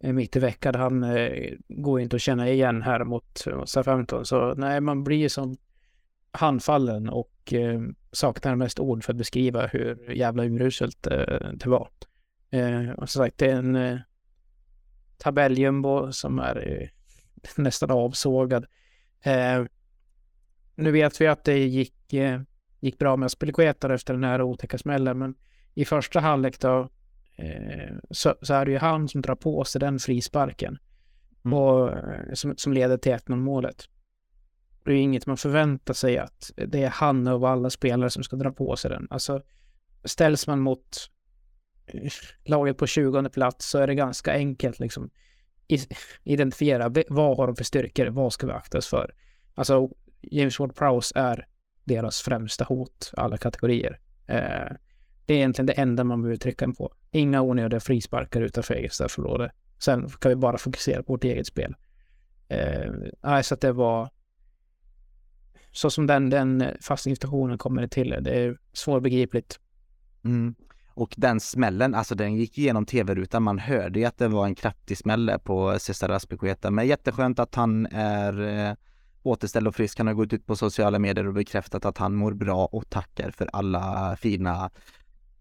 eh, 0.00 0.12
mitt 0.12 0.36
i 0.36 0.38
veckan. 0.38 0.74
Han 0.74 1.02
eh, 1.02 1.52
går 1.68 2.00
inte 2.00 2.16
att 2.16 2.22
känna 2.22 2.48
igen 2.48 2.82
här 2.82 3.04
mot, 3.04 3.46
mot 3.46 3.84
15 3.84 4.26
Så 4.26 4.54
nej, 4.54 4.80
man 4.80 5.04
blir 5.04 5.28
som 5.28 5.56
handfallen 6.30 7.08
och 7.08 7.52
eh, 7.52 7.80
saknar 8.12 8.56
mest 8.56 8.80
ord 8.80 9.04
för 9.04 9.12
att 9.12 9.18
beskriva 9.18 9.66
hur 9.66 10.10
jävla 10.10 10.44
uruselt 10.44 11.06
eh, 11.06 11.50
det 11.54 11.66
var. 11.66 11.88
Eh, 12.50 12.90
och 12.90 13.10
som 13.10 13.22
sagt, 13.24 13.38
det 13.38 13.50
är 13.50 13.56
en 13.56 13.76
eh, 13.76 13.98
tabelljumbo 15.18 16.12
som 16.12 16.38
är 16.38 16.68
eh, 16.68 16.88
nästan 17.62 17.90
avsågad. 17.90 18.66
Eh, 19.22 19.64
nu 20.74 20.90
vet 20.90 21.20
vi 21.20 21.26
att 21.26 21.44
det 21.44 21.58
gick 21.58 22.12
eh, 22.12 22.40
gick 22.86 22.98
bra 22.98 23.16
med 23.16 23.26
Aspilicueta 23.26 23.94
efter 23.94 24.14
den 24.14 24.24
här 24.24 24.42
otäcka 24.42 24.78
smällen. 24.78 25.18
Men 25.18 25.34
i 25.74 25.84
första 25.84 26.20
halvlek 26.20 26.60
då 26.60 26.88
eh, 27.36 27.94
så, 28.10 28.34
så, 28.42 28.54
är 28.54 28.64
det 28.64 28.70
ju 28.70 28.78
han 28.78 29.08
som 29.08 29.22
drar 29.22 29.34
på 29.34 29.64
sig 29.64 29.80
den 29.80 29.98
frisparken. 29.98 30.78
Mm. 31.44 31.58
Och, 31.58 31.92
eh, 31.92 32.32
som, 32.34 32.56
som 32.56 32.72
leder 32.72 32.96
till 32.96 33.12
1-0 33.12 33.36
målet. 33.36 33.84
Det 34.84 34.92
är 34.92 34.96
inget 34.96 35.26
man 35.26 35.36
förväntar 35.36 35.94
sig 35.94 36.18
att 36.18 36.50
det 36.66 36.82
är 36.82 36.90
han 36.90 37.26
av 37.26 37.44
alla 37.44 37.70
spelare 37.70 38.10
som 38.10 38.22
ska 38.22 38.36
dra 38.36 38.50
på 38.50 38.76
sig 38.76 38.90
den. 38.90 39.06
Alltså 39.10 39.42
ställs 40.04 40.46
man 40.46 40.60
mot 40.60 41.10
laget 42.44 42.78
på 42.78 42.86
20 42.86 43.28
plats 43.28 43.70
så 43.70 43.78
är 43.78 43.86
det 43.86 43.94
ganska 43.94 44.32
enkelt 44.32 44.78
liksom 44.78 45.10
identifiera 46.24 46.92
vad 47.08 47.36
har 47.36 47.46
de 47.46 47.56
för 47.56 47.64
styrkor, 47.64 48.06
vad 48.06 48.32
ska 48.32 48.46
vi 48.46 48.52
aktas 48.52 48.86
för? 48.86 49.14
Alltså 49.54 49.90
James 50.22 50.58
Ward-Prowse 50.58 51.12
är 51.14 51.46
deras 51.86 52.20
främsta 52.20 52.64
hot, 52.64 53.12
alla 53.16 53.36
kategorier. 53.36 54.00
Eh, 54.26 54.76
det 55.26 55.34
är 55.34 55.36
egentligen 55.36 55.66
det 55.66 55.72
enda 55.72 56.04
man 56.04 56.22
behöver 56.22 56.36
trycka 56.36 56.72
på. 56.72 56.92
Inga 57.10 57.42
onödiga 57.42 57.80
frisparkar 57.80 58.40
utanför 58.40 58.74
eget 58.74 58.92
straffområde. 58.92 59.52
Sen 59.78 60.08
kan 60.08 60.28
vi 60.28 60.36
bara 60.36 60.58
fokusera 60.58 61.02
på 61.02 61.12
vårt 61.12 61.24
eget 61.24 61.46
spel. 61.46 61.74
Eh, 62.48 63.40
så 63.42 63.54
att 63.54 63.60
det 63.60 63.72
var 63.72 64.10
så 65.72 65.90
som 65.90 66.06
den, 66.06 66.30
den 66.30 66.64
fasta 66.80 67.10
invitationen 67.10 67.58
kommer 67.58 67.82
det 67.82 67.88
till. 67.88 68.16
Det 68.20 68.30
är 68.30 68.58
svårbegripligt. 68.72 69.60
Mm. 70.24 70.54
Och 70.94 71.14
den 71.16 71.40
smällen, 71.40 71.94
alltså 71.94 72.14
den 72.14 72.34
gick 72.34 72.58
igenom 72.58 72.86
tv-rutan. 72.86 73.42
Man 73.42 73.58
hörde 73.58 73.98
ju 73.98 74.04
att 74.04 74.18
det 74.18 74.28
var 74.28 74.46
en 74.46 74.54
kraftig 74.54 74.98
smäll 74.98 75.32
på 75.44 75.78
Cesar 75.78 76.08
Aspikueta. 76.08 76.70
Men 76.70 76.86
jätteskönt 76.86 77.38
att 77.38 77.54
han 77.54 77.86
är 77.86 78.40
eh, 78.40 78.74
återställd 79.26 79.68
och 79.68 79.74
frisk. 79.74 79.98
Han 79.98 80.06
har 80.06 80.14
gått 80.14 80.32
ut 80.32 80.46
på 80.46 80.56
sociala 80.56 80.98
medier 80.98 81.26
och 81.26 81.34
bekräftat 81.34 81.84
att 81.84 81.98
han 81.98 82.14
mår 82.14 82.32
bra 82.32 82.66
och 82.66 82.90
tackar 82.90 83.30
för 83.30 83.48
alla 83.52 84.16
fina 84.20 84.70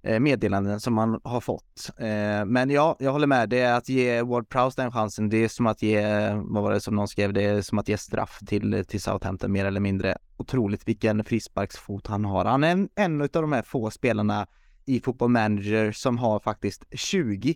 eh, 0.03 0.19
meddelanden 0.19 0.79
som 0.79 0.93
man 0.93 1.21
har 1.23 1.41
fått. 1.41 1.89
Eh, 1.97 2.45
men 2.45 2.69
ja, 2.69 2.95
jag 2.99 3.11
håller 3.11 3.27
med. 3.27 3.49
Det 3.49 3.59
är 3.59 3.73
att 3.73 3.89
ge 3.89 4.21
Ward 4.21 4.49
Prowse 4.49 4.81
den 4.81 4.91
chansen. 4.91 5.29
Det 5.29 5.37
är 5.37 5.47
som 5.47 5.67
att 5.67 5.81
ge, 5.81 6.01
vad 6.33 6.63
var 6.63 6.71
det 6.71 6.81
som 6.81 6.95
någon 6.95 7.07
skrev, 7.07 7.33
det 7.33 7.43
är 7.43 7.61
som 7.61 7.79
att 7.79 7.89
ge 7.89 7.97
straff 7.97 8.39
till, 8.47 8.85
till 8.87 9.01
Southampton 9.01 9.51
mer 9.51 9.65
eller 9.65 9.79
mindre. 9.79 10.17
Otroligt 10.37 10.87
vilken 10.87 11.23
frisparksfot 11.23 12.07
han 12.07 12.25
har. 12.25 12.45
Han 12.45 12.63
är 12.63 12.71
en, 12.71 12.89
en 12.95 13.21
av 13.21 13.27
de 13.29 13.51
här 13.51 13.61
få 13.61 13.91
spelarna 13.91 14.47
i 14.85 14.99
Football 14.99 15.29
Manager 15.29 15.91
som 15.91 16.17
har 16.17 16.39
faktiskt 16.39 16.83
20 16.91 17.55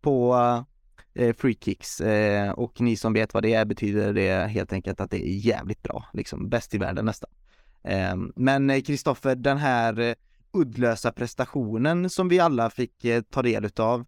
på 0.00 0.36
eh, 1.20 1.34
free 1.34 1.56
kicks 1.60 2.00
eh, 2.00 2.50
och 2.50 2.80
ni 2.80 2.96
som 2.96 3.12
vet 3.12 3.34
vad 3.34 3.42
det 3.42 3.54
är 3.54 3.64
betyder 3.64 4.12
det 4.12 4.50
helt 4.50 4.72
enkelt 4.72 5.00
att 5.00 5.10
det 5.10 5.28
är 5.28 5.46
jävligt 5.46 5.82
bra, 5.82 6.04
liksom 6.12 6.48
bäst 6.48 6.74
i 6.74 6.78
världen 6.78 7.04
nästan. 7.04 7.30
Eh, 7.84 8.16
men 8.36 8.70
eh, 8.70 8.80
Kristoffer, 8.80 9.34
den 9.34 9.58
här 9.58 9.98
eh, 9.98 10.14
uddlösa 10.52 11.12
prestationen 11.12 12.10
som 12.10 12.28
vi 12.28 12.40
alla 12.40 12.70
fick 12.70 13.04
eh, 13.04 13.22
ta 13.22 13.42
del 13.42 13.64
utav, 13.64 14.06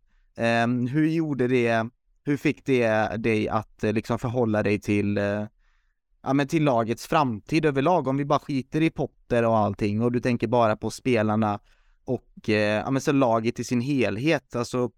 hur 0.91 1.09
gjorde 1.09 1.49
det, 1.49 1.89
hur 2.25 2.37
fick 2.37 2.65
det 2.65 3.09
dig 3.17 3.49
att 3.49 3.83
liksom 3.83 4.19
förhålla 4.19 4.63
dig 4.63 4.81
till 4.81 5.17
ja 6.23 6.33
men 6.33 6.49
till 6.49 6.65
lagets 6.65 7.07
framtid 7.07 7.65
överlag, 7.65 8.09
om 8.09 8.17
vi 8.17 8.25
bara 8.25 8.39
skiter 8.39 8.81
i 8.81 8.91
Potter 8.91 9.45
och 9.45 9.59
allting 9.59 10.03
och 10.03 10.13
du 10.13 10.21
tänker 10.21 10.47
bara 10.47 10.77
på 10.77 10.91
spelarna 10.91 11.61
och 12.05 12.49
ja 12.49 12.91
men 12.91 13.01
så 13.01 13.13
laget 13.13 13.61
i 13.61 13.65
sin 13.65 13.81
helhet, 13.81 14.57
alltså 14.57 14.91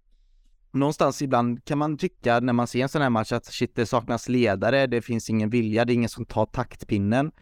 någonstans 0.74 1.22
ibland 1.22 1.64
kan 1.64 1.78
man 1.78 1.98
tycka 1.98 2.40
när 2.40 2.52
man 2.52 2.66
ser 2.66 2.82
en 2.82 2.88
sån 2.88 3.02
här 3.02 3.10
match 3.10 3.32
att 3.32 3.46
shit, 3.46 3.74
det 3.74 3.86
saknas 3.86 4.28
ledare, 4.28 4.86
det 4.86 5.02
finns 5.02 5.30
ingen 5.30 5.50
vilja, 5.50 5.84
det 5.84 5.92
är 5.92 5.94
ingen 5.94 6.08
som 6.08 6.24
tar 6.24 6.46
taktpinnen. 6.46 7.32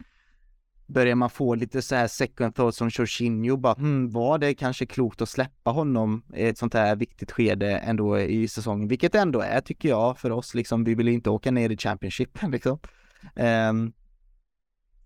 Börjar 0.86 1.14
man 1.14 1.30
få 1.30 1.54
lite 1.54 1.82
så 1.82 1.94
här 1.94 2.08
second 2.08 2.54
thoughts 2.54 2.78
som 2.78 2.90
Jorginho, 2.92 3.56
bara 3.56 3.74
hmm, 3.74 4.10
var 4.10 4.38
det 4.38 4.54
kanske 4.54 4.86
klokt 4.86 5.22
att 5.22 5.28
släppa 5.28 5.70
honom 5.70 6.22
i 6.34 6.46
ett 6.46 6.58
sånt 6.58 6.74
här 6.74 6.96
viktigt 6.96 7.32
skede 7.32 7.78
ändå 7.78 8.20
i 8.20 8.48
säsongen, 8.48 8.88
vilket 8.88 9.12
det 9.12 9.18
ändå 9.18 9.40
är 9.40 9.60
tycker 9.60 9.88
jag 9.88 10.18
för 10.18 10.30
oss 10.30 10.54
liksom, 10.54 10.84
vi 10.84 10.94
vill 10.94 11.08
inte 11.08 11.30
åka 11.30 11.50
ner 11.50 11.70
i 11.70 11.76
Championship 11.76 12.38
liksom. 12.48 12.78
Um, 13.70 13.92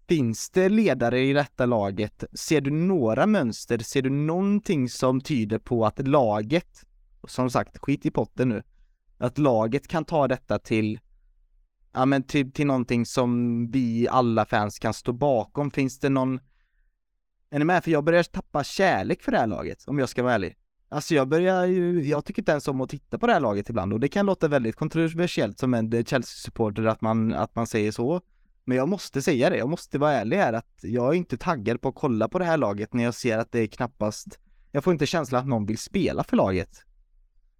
Finns 0.08 0.50
det 0.50 0.68
ledare 0.68 1.20
i 1.20 1.32
detta 1.32 1.66
laget? 1.66 2.24
Ser 2.32 2.60
du 2.60 2.70
några 2.70 3.26
mönster? 3.26 3.78
Ser 3.78 4.02
du 4.02 4.10
någonting 4.10 4.88
som 4.88 5.20
tyder 5.20 5.58
på 5.58 5.86
att 5.86 6.08
laget 6.08 6.84
som 7.26 7.50
sagt, 7.50 7.78
skit 7.78 8.06
i 8.06 8.10
potten 8.10 8.48
nu. 8.48 8.62
Att 9.18 9.38
laget 9.38 9.88
kan 9.88 10.04
ta 10.04 10.28
detta 10.28 10.58
till, 10.58 11.00
ja 11.92 12.06
men 12.06 12.22
till, 12.22 12.52
till 12.52 12.66
någonting 12.66 13.06
som 13.06 13.70
vi 13.70 14.08
alla 14.08 14.44
fans 14.44 14.78
kan 14.78 14.94
stå 14.94 15.12
bakom. 15.12 15.70
Finns 15.70 15.98
det 15.98 16.08
någon, 16.08 16.40
är 17.50 17.58
ni 17.58 17.64
med? 17.64 17.84
För 17.84 17.90
jag 17.90 18.04
börjar 18.04 18.22
tappa 18.22 18.64
kärlek 18.64 19.22
för 19.22 19.32
det 19.32 19.38
här 19.38 19.46
laget, 19.46 19.84
om 19.86 19.98
jag 19.98 20.08
ska 20.08 20.22
vara 20.22 20.34
ärlig. 20.34 20.56
Alltså 20.88 21.14
jag 21.14 21.28
börjar 21.28 21.66
ju, 21.66 22.02
jag 22.02 22.24
tycker 22.24 22.42
inte 22.42 22.52
ens 22.52 22.68
om 22.68 22.80
att 22.80 22.90
titta 22.90 23.18
på 23.18 23.26
det 23.26 23.32
här 23.32 23.40
laget 23.40 23.70
ibland 23.70 23.92
och 23.92 24.00
det 24.00 24.08
kan 24.08 24.26
låta 24.26 24.48
väldigt 24.48 24.76
kontroversiellt 24.76 25.58
som 25.58 25.74
en 25.74 26.04
Chelsea-supporter 26.04 26.84
att 26.84 27.00
man, 27.00 27.32
att 27.32 27.54
man 27.54 27.66
säger 27.66 27.92
så. 27.92 28.20
Men 28.64 28.76
jag 28.76 28.88
måste 28.88 29.22
säga 29.22 29.50
det, 29.50 29.56
jag 29.56 29.68
måste 29.68 29.98
vara 29.98 30.12
ärlig 30.12 30.36
här 30.36 30.52
att 30.52 30.78
jag 30.82 31.08
är 31.08 31.18
inte 31.18 31.36
taggad 31.36 31.80
på 31.80 31.88
att 31.88 31.94
kolla 31.94 32.28
på 32.28 32.38
det 32.38 32.44
här 32.44 32.56
laget 32.56 32.94
när 32.94 33.04
jag 33.04 33.14
ser 33.14 33.38
att 33.38 33.52
det 33.52 33.60
är 33.60 33.66
knappast, 33.66 34.38
jag 34.72 34.84
får 34.84 34.92
inte 34.92 35.06
känslan 35.06 35.40
att 35.40 35.48
någon 35.48 35.66
vill 35.66 35.78
spela 35.78 36.24
för 36.24 36.36
laget. 36.36 36.85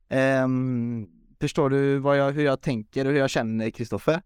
Um, 0.08 1.10
förstår 1.40 1.70
du 1.70 1.98
vad 1.98 2.18
jag, 2.18 2.32
hur 2.32 2.44
jag 2.44 2.60
tänker 2.60 3.04
och 3.04 3.12
hur 3.12 3.18
jag 3.18 3.30
känner, 3.30 3.70
Kristoffer? 3.70 4.22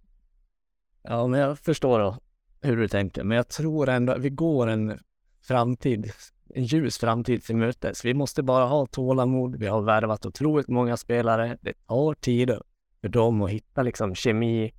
Ja, 1.03 1.27
men 1.27 1.41
jag 1.41 1.59
förstår 1.59 2.15
hur 2.61 2.77
du 2.77 2.89
tänker, 2.89 3.25
men 3.25 3.37
jag 3.37 3.49
tror 3.49 3.89
ändå 3.89 4.13
att 4.13 4.21
vi 4.21 4.31
går 4.31 4.67
en 4.67 4.99
framtid, 5.43 6.13
en 6.55 6.65
ljus 6.65 6.99
framtid 6.99 7.45
till 7.45 7.57
mötes. 7.57 8.05
Vi 8.05 8.15
måste 8.15 8.43
bara 8.43 8.65
ha 8.65 8.87
tålamod. 8.87 9.57
Vi 9.57 9.67
har 9.67 9.83
värvat 9.83 10.27
otroligt 10.27 10.69
många 10.69 10.97
spelare. 10.97 11.59
Det 11.61 11.87
tar 11.87 12.15
tid 12.15 12.59
för 13.01 13.09
dem 13.09 13.43
att 13.43 13.51
hitta 13.51 13.83
liksom 13.83 14.15
kemi, 14.15 14.73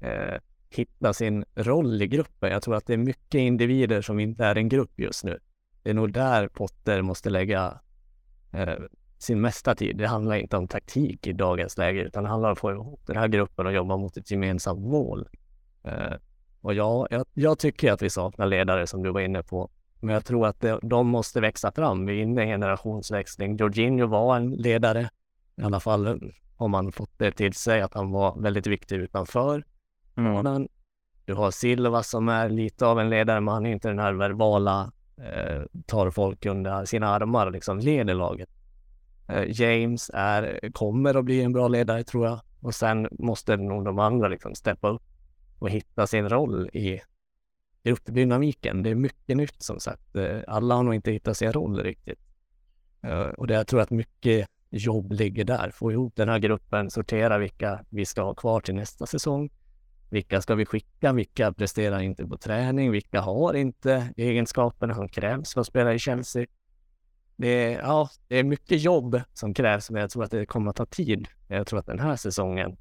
eh, 0.00 0.40
hitta 0.70 1.12
sin 1.12 1.44
roll 1.54 2.02
i 2.02 2.06
gruppen. 2.06 2.52
Jag 2.52 2.62
tror 2.62 2.76
att 2.76 2.86
det 2.86 2.92
är 2.92 2.98
mycket 2.98 3.38
individer 3.38 4.02
som 4.02 4.20
inte 4.20 4.44
är 4.44 4.56
en 4.56 4.68
grupp 4.68 5.00
just 5.00 5.24
nu. 5.24 5.38
Det 5.82 5.90
är 5.90 5.94
nog 5.94 6.12
där 6.12 6.48
Potter 6.48 7.02
måste 7.02 7.30
lägga 7.30 7.80
eh, 8.52 8.74
sin 9.22 9.40
mesta 9.40 9.74
tid. 9.74 9.96
Det 9.96 10.06
handlar 10.06 10.36
inte 10.36 10.56
om 10.56 10.68
taktik 10.68 11.26
i 11.26 11.32
dagens 11.32 11.78
läge, 11.78 12.00
utan 12.00 12.22
det 12.22 12.28
handlar 12.28 12.48
om 12.48 12.52
att 12.52 12.58
få 12.58 12.70
ihop 12.70 13.00
den 13.06 13.16
här 13.16 13.28
gruppen 13.28 13.66
och 13.66 13.72
jobba 13.72 13.96
mot 13.96 14.16
ett 14.16 14.30
gemensamt 14.30 14.80
mål. 14.80 15.28
Eh, 15.84 16.14
och 16.60 16.74
ja, 16.74 17.06
jag, 17.10 17.26
jag, 17.34 17.58
tycker 17.58 17.92
att 17.92 18.02
vi 18.02 18.10
saknar 18.10 18.46
ledare 18.46 18.86
som 18.86 19.02
du 19.02 19.10
var 19.10 19.20
inne 19.20 19.42
på. 19.42 19.70
Men 20.00 20.14
jag 20.14 20.24
tror 20.24 20.46
att 20.46 20.60
det, 20.60 20.78
de 20.82 21.08
måste 21.08 21.40
växa 21.40 21.72
fram. 21.72 22.06
Vi 22.06 22.18
är 22.18 22.22
inne 22.22 22.40
i 22.40 22.44
en 22.44 22.50
generationsväxling. 22.50 23.56
Jorginho 23.56 24.06
var 24.06 24.36
en 24.36 24.50
ledare, 24.50 25.10
i 25.56 25.62
alla 25.62 25.80
fall 25.80 26.32
har 26.56 26.68
man 26.68 26.92
fått 26.92 27.18
det 27.18 27.32
till 27.32 27.52
sig 27.52 27.80
att 27.80 27.94
han 27.94 28.10
var 28.10 28.40
väldigt 28.40 28.66
viktig 28.66 28.96
utanför. 28.96 29.64
Mm. 30.16 30.68
Du 31.24 31.34
har 31.34 31.50
Silva 31.50 32.02
som 32.02 32.28
är 32.28 32.48
lite 32.48 32.86
av 32.86 33.00
en 33.00 33.10
ledare, 33.10 33.40
men 33.40 33.54
han 33.54 33.66
är 33.66 33.70
inte 33.70 33.88
den 33.88 33.98
här 33.98 34.12
verbala, 34.12 34.92
eh, 35.16 35.62
tar 35.86 36.10
folk 36.10 36.46
under 36.46 36.84
sina 36.84 37.08
armar 37.08 37.46
och 37.46 37.52
liksom 37.52 37.78
leder 37.78 38.14
laget. 38.14 38.59
Eh, 39.30 39.60
James 39.60 40.10
är, 40.14 40.70
kommer 40.72 41.14
att 41.14 41.24
bli 41.24 41.42
en 41.42 41.52
bra 41.52 41.68
ledare 41.68 42.04
tror 42.04 42.26
jag. 42.26 42.40
Och 42.60 42.74
sen 42.74 43.08
måste 43.10 43.56
nog 43.56 43.84
de 43.84 43.98
andra 43.98 44.28
liksom 44.28 44.54
steppa 44.54 44.88
upp 44.88 45.02
och 45.58 45.70
hitta 45.70 46.06
sin 46.06 46.28
roll 46.28 46.68
i 46.72 47.00
gruppdynamiken. 47.84 48.82
Det 48.82 48.90
är 48.90 48.94
mycket 48.94 49.36
nytt 49.36 49.62
som 49.62 49.80
sagt. 49.80 50.16
Eh, 50.16 50.38
alla 50.46 50.74
har 50.74 50.82
nog 50.82 50.94
inte 50.94 51.10
hittat 51.10 51.36
sin 51.36 51.52
roll 51.52 51.82
riktigt. 51.82 52.20
Eh, 53.02 53.20
och 53.20 53.46
det, 53.46 53.54
jag 53.54 53.66
tror 53.66 53.80
att 53.80 53.90
mycket 53.90 54.48
jobb 54.70 55.12
ligger 55.12 55.44
där. 55.44 55.70
Få 55.70 55.92
ihop 55.92 56.16
den 56.16 56.28
här 56.28 56.38
gruppen, 56.38 56.90
sortera 56.90 57.38
vilka 57.38 57.84
vi 57.88 58.06
ska 58.06 58.22
ha 58.22 58.34
kvar 58.34 58.60
till 58.60 58.74
nästa 58.74 59.06
säsong. 59.06 59.50
Vilka 60.10 60.42
ska 60.42 60.54
vi 60.54 60.66
skicka? 60.66 61.12
Vilka 61.12 61.52
presterar 61.52 62.00
inte 62.00 62.26
på 62.26 62.36
träning? 62.36 62.90
Vilka 62.90 63.20
har 63.20 63.54
inte 63.54 64.12
egenskaperna 64.16 64.94
som 64.94 65.08
krävs 65.08 65.54
för 65.54 65.60
att 65.60 65.66
spela 65.66 65.94
i 65.94 65.98
Chelsea? 65.98 66.46
Det 67.40 67.48
är, 67.48 67.78
ja, 67.78 68.08
det 68.28 68.38
är 68.38 68.44
mycket 68.44 68.82
jobb 68.82 69.20
som 69.34 69.54
krävs, 69.54 69.90
men 69.90 70.00
jag 70.00 70.10
tror 70.10 70.24
att 70.24 70.30
det 70.30 70.46
kommer 70.46 70.70
att 70.70 70.76
ta 70.76 70.86
tid. 70.86 71.28
Jag 71.48 71.66
tror 71.66 71.78
att 71.78 71.86
den 71.86 72.00
här 72.00 72.16
säsongen 72.16 72.76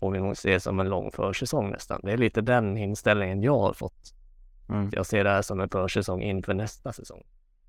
får 0.00 0.10
vi 0.10 0.18
nog 0.18 0.36
se 0.36 0.60
som 0.60 0.80
en 0.80 0.88
lång 0.88 1.10
försäsong 1.10 1.70
nästan. 1.70 2.00
Det 2.04 2.12
är 2.12 2.16
lite 2.16 2.40
den 2.40 2.76
inställningen 2.76 3.42
jag 3.42 3.58
har 3.58 3.72
fått. 3.72 4.14
Mm. 4.68 4.90
Jag 4.92 5.06
ser 5.06 5.24
det 5.24 5.30
här 5.30 5.42
som 5.42 5.60
en 5.60 5.68
försäsong 5.68 6.22
inför 6.22 6.54
nästa 6.54 6.92
säsong. 6.92 7.22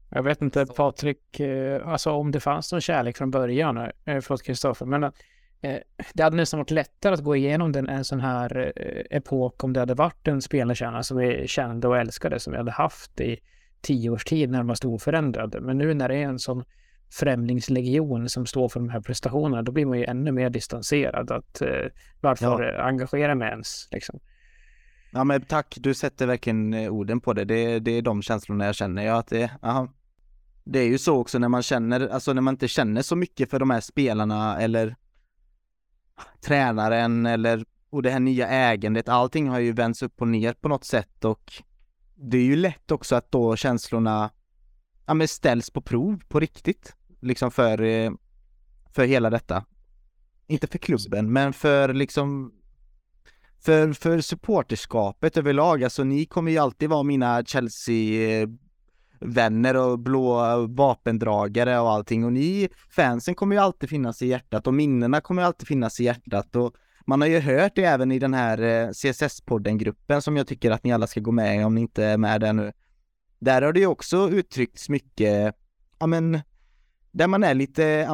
Jag 0.10 0.24
vet 0.24 0.42
inte 0.42 0.66
Patrik, 0.66 1.40
eh, 1.40 1.88
alltså 1.88 2.12
om 2.12 2.32
det 2.32 2.40
fanns 2.40 2.72
någon 2.72 2.82
kärlek 2.82 3.18
från 3.18 3.32
början, 3.32 3.78
eh, 3.78 3.92
förlåt 4.06 4.44
Kristoffer, 4.44 4.86
men 4.86 5.04
eh, 5.04 5.78
det 6.14 6.24
hade 6.24 6.36
nästan 6.36 6.58
varit 6.58 6.72
lättare 6.72 7.14
att 7.14 7.24
gå 7.24 7.36
igenom 7.36 7.72
den, 7.72 7.90
en 7.90 8.06
sån 8.06 8.20
här 8.20 8.74
epok 9.10 9.64
om 9.64 9.74
det 9.74 9.80
hade 9.80 9.94
varit 9.94 10.28
en 10.28 10.42
spelarkärna 10.42 11.04
som 11.04 11.18
vi 11.18 11.48
kände 11.48 11.88
och 11.88 11.98
älskade, 11.98 12.40
som 12.40 12.52
vi 12.54 12.58
hade 12.58 12.72
haft 12.72 13.22
i 13.22 13.40
tio 13.82 14.10
års 14.10 14.24
tid 14.24 14.50
närmast 14.50 14.86
oförändrade. 14.86 15.62
Men 15.62 15.78
nu 15.78 15.94
när 15.94 16.10
det 16.10 16.16
är 16.16 16.24
en 16.24 16.40
sån 16.40 16.64
främlingslegion 17.12 18.30
som 18.30 18.46
står 18.46 18.70
för 18.70 18.80
de 18.80 18.90
här 18.90 19.02
prestationerna, 19.02 19.62
då 19.62 19.72
blir 19.72 19.86
man 19.86 20.00
ju 20.00 20.06
ännu 20.06 20.32
mer 20.32 20.50
distanserad. 20.50 21.32
Att, 21.32 21.62
eh, 21.62 21.86
varför 22.22 22.64
ja. 22.64 22.84
engagera 22.84 23.36
mig 23.36 23.50
ens? 23.50 23.88
Liksom. 23.92 24.20
Ja 25.12 25.24
men 25.24 25.42
tack, 25.42 25.78
du 25.80 25.94
sätter 25.94 26.28
verkligen 26.28 26.74
eh, 26.74 26.94
orden 26.94 27.22
på 27.22 27.34
det. 27.34 27.46
Det, 27.46 27.80
det 27.80 27.92
är 27.92 28.02
de 28.02 28.22
känslorna 28.22 28.66
jag 28.66 28.76
känner. 28.76 29.06
Ja, 29.06 29.20
att 29.20 29.28
det, 29.28 29.52
aha. 29.62 29.94
det 30.64 30.80
är 30.80 30.88
ju 30.88 30.98
så 30.98 31.18
också 31.18 31.40
när 31.40 31.50
man 31.50 31.64
känner, 31.64 32.08
alltså 32.08 32.34
när 32.34 32.42
man 32.42 32.54
inte 32.54 32.68
känner 32.68 33.02
så 33.02 33.16
mycket 33.16 33.50
för 33.50 33.60
de 33.60 33.70
här 33.70 33.82
spelarna 33.82 34.62
eller 34.62 34.96
tränaren 36.42 37.26
eller 37.26 37.66
och 37.90 38.04
det 38.04 38.10
här 38.10 38.20
nya 38.20 38.48
ägandet, 38.48 39.10
allting 39.10 39.48
har 39.48 39.60
ju 39.60 39.72
vänts 39.72 40.04
upp 40.04 40.22
och 40.22 40.28
ner 40.28 40.54
på 40.54 40.68
något 40.68 40.84
sätt 40.84 41.26
och 41.26 41.54
det 42.22 42.38
är 42.38 42.44
ju 42.44 42.56
lätt 42.56 42.92
också 42.92 43.16
att 43.16 43.32
då 43.32 43.56
känslorna 43.56 44.32
ja, 45.06 45.14
men 45.14 45.28
ställs 45.28 45.70
på 45.70 45.82
prov 45.82 46.22
på 46.28 46.40
riktigt. 46.40 46.96
Liksom 47.20 47.52
för, 47.52 47.82
eh, 47.82 48.12
för 48.92 49.06
hela 49.06 49.30
detta. 49.30 49.66
Inte 50.48 50.68
för 50.68 50.78
klubben, 50.78 51.34
men 51.34 51.54
för 51.54 51.94
liksom 51.94 52.54
för, 53.60 53.94
för 53.94 54.22
supporterskapet 54.22 55.38
överlag. 55.38 55.84
Alltså 55.84 56.04
ni 56.04 56.26
kommer 56.26 56.52
ju 56.52 56.58
alltid 56.58 56.90
vara 56.90 57.04
mina 57.04 57.44
Chelsea 57.46 58.48
vänner 59.20 59.76
och 59.76 60.00
blå 60.00 60.58
vapendragare 60.68 61.80
och 61.80 61.92
allting 61.92 62.26
och 62.26 62.34
ni 62.34 62.70
fansen 62.90 63.36
kommer 63.36 63.56
ju 63.56 63.62
alltid 63.62 63.90
finnas 63.90 64.22
i 64.22 64.28
hjärtat 64.28 64.68
och 64.68 64.74
minnena 64.74 65.22
kommer 65.22 65.42
ju 65.42 65.46
alltid 65.46 65.68
finnas 65.68 66.00
i 66.00 66.04
hjärtat 66.04 66.56
och 66.56 66.76
man 67.12 67.22
har 67.22 67.28
ju 67.28 67.40
hört 67.40 67.76
det 67.76 67.84
även 67.84 68.12
i 68.12 68.20
den 68.20 68.34
här 68.34 68.62
eh, 68.62 68.90
CSS-podden-gruppen 68.90 70.22
som 70.22 70.38
jag 70.38 70.48
tycker 70.48 70.72
att 70.72 70.84
ni 70.84 70.94
alla 70.94 71.08
ska 71.08 71.20
gå 71.20 71.32
med 71.32 71.62
i 71.62 71.64
om 71.64 71.76
ni 71.76 71.82
inte 71.82 72.04
är 72.04 72.18
med 72.18 72.42
där 72.42 72.54
nu. 72.54 72.72
Där 73.40 73.62
har 73.62 73.74
det 73.74 73.80
ju 73.80 73.86
också 73.86 74.30
uttryckts 74.30 74.90
mycket, 74.90 75.56
ja 76.00 76.08
men, 76.08 76.40
där 77.12 77.28
man 77.28 77.44
är 77.44 77.54
lite 77.54 78.08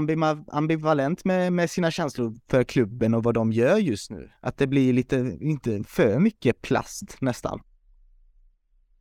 ambivalent 0.48 1.26
med, 1.26 1.54
med 1.54 1.70
sina 1.70 1.92
känslor 1.92 2.36
för 2.50 2.64
klubben 2.64 3.14
och 3.14 3.24
vad 3.24 3.34
de 3.34 3.52
gör 3.52 3.78
just 3.78 4.12
nu. 4.12 4.30
Att 4.40 4.58
det 4.58 4.68
blir 4.68 4.94
lite, 4.94 5.38
inte 5.42 5.84
för 5.88 6.20
mycket 6.20 6.62
plast 6.62 7.18
nästan. 7.22 7.62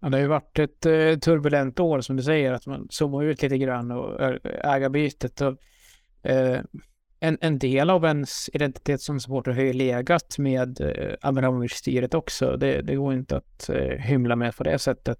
Ja, 0.00 0.08
det 0.08 0.16
har 0.16 0.22
ju 0.22 0.28
varit 0.28 0.58
ett 0.58 0.86
eh, 0.86 1.18
turbulent 1.18 1.80
år 1.80 2.00
som 2.00 2.16
du 2.16 2.22
säger, 2.22 2.52
att 2.52 2.66
man 2.66 2.86
zoomar 2.90 3.24
ut 3.24 3.42
lite 3.42 3.58
grann 3.58 3.90
och 3.90 4.20
eh, 4.20 4.74
ägarbytet. 4.74 5.40
Och, 5.40 5.56
eh, 6.30 6.60
en, 7.26 7.38
en 7.40 7.58
del 7.58 7.90
av 7.90 8.04
ens 8.04 8.50
identitet 8.52 9.00
som 9.00 9.20
supporter 9.20 9.52
har 9.52 9.62
ju 9.62 9.72
legat 9.72 10.38
med 10.38 10.80
eh, 10.80 11.14
Abramovic-styret 11.20 12.14
också. 12.14 12.56
Det, 12.56 12.82
det 12.82 12.94
går 12.94 13.14
inte 13.14 13.36
att 13.36 13.68
eh, 13.68 13.98
hymla 13.98 14.36
med 14.36 14.56
på 14.56 14.64
det 14.64 14.78
sättet. 14.78 15.18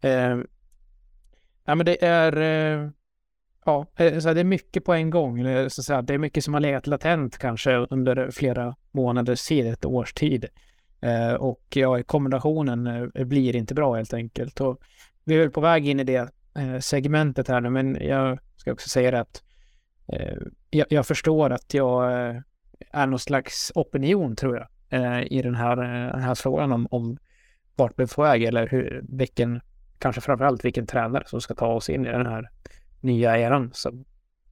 Eh, 0.00 0.38
ja, 1.64 1.74
men 1.74 1.86
det 1.86 2.04
är... 2.04 2.36
Eh, 2.36 2.90
ja, 3.64 3.86
eh, 3.96 4.18
så 4.18 4.32
det 4.32 4.40
är 4.40 4.44
mycket 4.44 4.84
på 4.84 4.92
en 4.94 5.10
gång. 5.10 5.44
Så 5.70 6.00
det 6.00 6.14
är 6.14 6.18
mycket 6.18 6.44
som 6.44 6.54
har 6.54 6.60
legat 6.60 6.86
latent 6.86 7.38
kanske 7.38 7.76
under 7.76 8.30
flera 8.30 8.76
månaders 8.90 9.46
tid, 9.46 9.66
ett 9.66 9.84
års 9.84 10.12
tid. 10.12 10.46
Eh, 11.00 11.34
och 11.34 11.64
ja, 11.74 12.02
kombinationen 12.02 12.86
eh, 12.86 13.24
blir 13.24 13.56
inte 13.56 13.74
bra 13.74 13.96
helt 13.96 14.14
enkelt. 14.14 14.60
Och 14.60 14.80
vi 15.24 15.34
är 15.34 15.38
väl 15.38 15.50
på 15.50 15.60
väg 15.60 15.88
in 15.88 16.00
i 16.00 16.04
det 16.04 16.30
eh, 16.58 16.78
segmentet 16.80 17.48
här 17.48 17.60
nu, 17.60 17.70
men 17.70 17.98
jag 18.00 18.38
ska 18.56 18.72
också 18.72 18.88
säga 18.88 19.10
det 19.10 19.20
att 19.20 19.42
Eh, 20.06 20.36
jag, 20.70 20.86
jag, 20.90 21.06
förstår 21.06 21.50
att 21.50 21.74
jag 21.74 22.12
eh, 22.12 22.40
är 22.90 23.06
någon 23.06 23.18
slags 23.18 23.72
opinion, 23.74 24.36
tror 24.36 24.56
jag, 24.56 24.68
eh, 25.00 25.22
i 25.32 25.42
den 25.42 25.54
här, 25.54 25.76
den 26.12 26.20
här 26.20 26.34
frågan 26.34 26.72
om, 26.72 26.86
om 26.90 27.18
vart 27.76 27.98
vi 27.98 28.02
är 28.02 28.14
på 28.14 28.22
väg 28.22 28.42
eller 28.42 28.68
hur, 28.68 29.04
vilken, 29.08 29.60
kanske 29.98 30.20
framförallt 30.20 30.64
vilken 30.64 30.86
tränare 30.86 31.24
som 31.26 31.40
ska 31.40 31.54
ta 31.54 31.66
oss 31.66 31.88
in 31.88 32.06
i 32.06 32.10
den 32.10 32.26
här 32.26 32.50
nya 33.00 33.38
eran. 33.38 33.70
Så, 33.74 34.04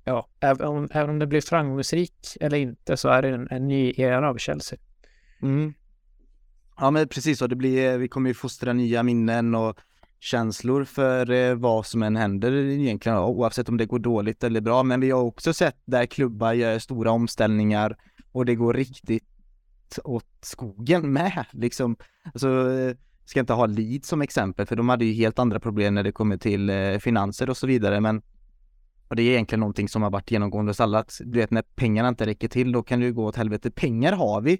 ja, 0.04 0.28
även 0.40 0.66
om, 0.66 0.88
även 0.92 1.10
om 1.10 1.18
det 1.18 1.26
blir 1.26 1.40
framgångsrik 1.40 2.36
eller 2.40 2.58
inte 2.58 2.96
så 2.96 3.08
är 3.08 3.22
det 3.22 3.28
en, 3.28 3.48
en 3.50 3.68
ny 3.68 3.92
era 3.96 4.28
av 4.28 4.36
Chelsea. 4.36 4.78
Mm. 5.42 5.74
Ja 6.76 6.90
men 6.90 7.08
precis 7.08 7.38
så, 7.38 7.46
det 7.46 7.56
blir, 7.56 7.98
vi 7.98 8.08
kommer 8.08 8.30
ju 8.30 8.34
fostra 8.34 8.72
nya 8.72 9.02
minnen 9.02 9.54
och 9.54 9.78
känslor 10.22 10.84
för 10.84 11.30
eh, 11.30 11.54
vad 11.54 11.86
som 11.86 12.02
än 12.02 12.16
händer 12.16 12.52
egentligen, 12.52 13.18
oavsett 13.18 13.68
om 13.68 13.76
det 13.76 13.86
går 13.86 13.98
dåligt 13.98 14.44
eller 14.44 14.60
bra. 14.60 14.82
Men 14.82 15.00
vi 15.00 15.10
har 15.10 15.22
också 15.22 15.52
sett 15.52 15.76
där 15.84 16.06
klubbar 16.06 16.52
gör 16.52 16.78
stora 16.78 17.10
omställningar 17.10 17.96
och 18.32 18.46
det 18.46 18.54
går 18.54 18.74
riktigt 18.74 19.24
åt 20.04 20.26
skogen 20.40 21.12
med 21.12 21.44
liksom. 21.52 21.96
Alltså, 22.24 22.48
eh, 22.72 22.96
ska 23.24 23.40
inte 23.40 23.52
ha 23.52 23.66
Leeds 23.66 24.08
som 24.08 24.22
exempel, 24.22 24.66
för 24.66 24.76
de 24.76 24.88
hade 24.88 25.04
ju 25.04 25.12
helt 25.12 25.38
andra 25.38 25.60
problem 25.60 25.94
när 25.94 26.02
det 26.02 26.12
kommer 26.12 26.36
till 26.36 26.70
eh, 26.70 26.98
finanser 26.98 27.50
och 27.50 27.56
så 27.56 27.66
vidare, 27.66 28.00
men 28.00 28.22
och 29.08 29.16
det 29.16 29.22
är 29.22 29.30
egentligen 29.30 29.60
någonting 29.60 29.88
som 29.88 30.02
har 30.02 30.10
varit 30.10 30.30
genomgående 30.30 30.70
hos 30.70 30.80
alla, 30.80 30.98
att 30.98 31.20
du 31.24 31.38
vet 31.38 31.50
när 31.50 31.62
pengarna 31.62 32.08
inte 32.08 32.26
räcker 32.26 32.48
till, 32.48 32.72
då 32.72 32.82
kan 32.82 33.00
det 33.00 33.06
ju 33.06 33.12
gå 33.12 33.24
åt 33.24 33.36
helvete. 33.36 33.70
Pengar 33.70 34.12
har 34.12 34.40
vi, 34.40 34.58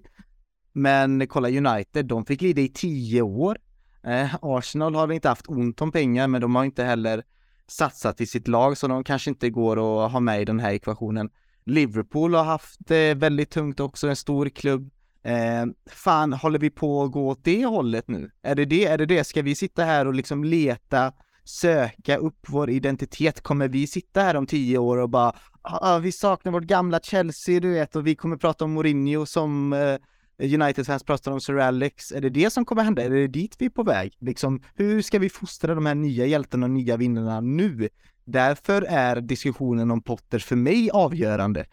men 0.72 1.26
kolla 1.26 1.48
United, 1.48 2.06
de 2.06 2.24
fick 2.24 2.42
lida 2.42 2.60
i 2.60 2.68
tio 2.68 3.22
år. 3.22 3.58
Eh, 4.06 4.34
Arsenal 4.42 4.94
har 4.94 5.12
inte 5.12 5.28
haft 5.28 5.48
ont 5.48 5.80
om 5.80 5.92
pengar, 5.92 6.28
men 6.28 6.40
de 6.40 6.54
har 6.54 6.64
inte 6.64 6.84
heller 6.84 7.22
satsat 7.66 8.20
i 8.20 8.26
sitt 8.26 8.48
lag, 8.48 8.78
så 8.78 8.88
de 8.88 9.04
kanske 9.04 9.30
inte 9.30 9.50
går 9.50 10.04
att 10.04 10.12
ha 10.12 10.20
med 10.20 10.42
i 10.42 10.44
den 10.44 10.60
här 10.60 10.72
ekvationen. 10.72 11.30
Liverpool 11.64 12.34
har 12.34 12.44
haft 12.44 12.76
det 12.78 13.14
väldigt 13.14 13.50
tungt 13.50 13.80
också, 13.80 14.08
en 14.08 14.16
stor 14.16 14.48
klubb. 14.48 14.90
Eh, 15.24 15.66
fan, 15.90 16.32
håller 16.32 16.58
vi 16.58 16.70
på 16.70 17.02
att 17.02 17.12
gå 17.12 17.28
åt 17.28 17.44
det 17.44 17.64
hållet 17.66 18.08
nu? 18.08 18.30
Är 18.42 18.54
det 18.54 18.64
det? 18.64 18.84
Är 18.84 18.98
det 18.98 19.06
det? 19.06 19.24
Ska 19.24 19.42
vi 19.42 19.54
sitta 19.54 19.84
här 19.84 20.06
och 20.06 20.14
liksom 20.14 20.44
leta, 20.44 21.12
söka 21.44 22.16
upp 22.16 22.46
vår 22.48 22.70
identitet? 22.70 23.40
Kommer 23.40 23.68
vi 23.68 23.86
sitta 23.86 24.20
här 24.20 24.36
om 24.36 24.46
tio 24.46 24.78
år 24.78 24.98
och 24.98 25.10
bara, 25.10 25.32
ah, 25.62 25.94
ah 25.94 25.98
vi 25.98 26.12
saknar 26.12 26.52
vårt 26.52 26.64
gamla 26.64 27.00
Chelsea, 27.00 27.60
du 27.60 27.70
vet, 27.70 27.96
och 27.96 28.06
vi 28.06 28.14
kommer 28.14 28.36
prata 28.36 28.64
om 28.64 28.72
Mourinho 28.72 29.26
som 29.26 29.72
eh, 29.72 29.96
United-fans 30.38 31.04
pratar 31.04 31.32
om 31.32 31.40
Sir 31.40 31.58
Alex. 31.58 32.12
Är 32.12 32.20
det 32.20 32.30
det 32.30 32.50
som 32.50 32.64
kommer 32.64 32.82
hända? 32.82 33.02
Är 33.02 33.10
det 33.10 33.26
dit 33.26 33.56
vi 33.58 33.66
är 33.66 33.70
på 33.70 33.82
väg? 33.82 34.16
Liksom, 34.18 34.62
hur 34.74 35.02
ska 35.02 35.18
vi 35.18 35.28
fostra 35.28 35.74
de 35.74 35.86
här 35.86 35.94
nya 35.94 36.26
hjältarna 36.26 36.66
och 36.66 36.70
nya 36.70 36.96
vinnarna 36.96 37.40
nu? 37.40 37.88
Därför 38.24 38.82
är 38.82 39.20
diskussionen 39.20 39.90
om 39.90 40.02
Potter 40.02 40.38
för 40.38 40.56
mig 40.56 40.90
avgörande. 40.90 41.66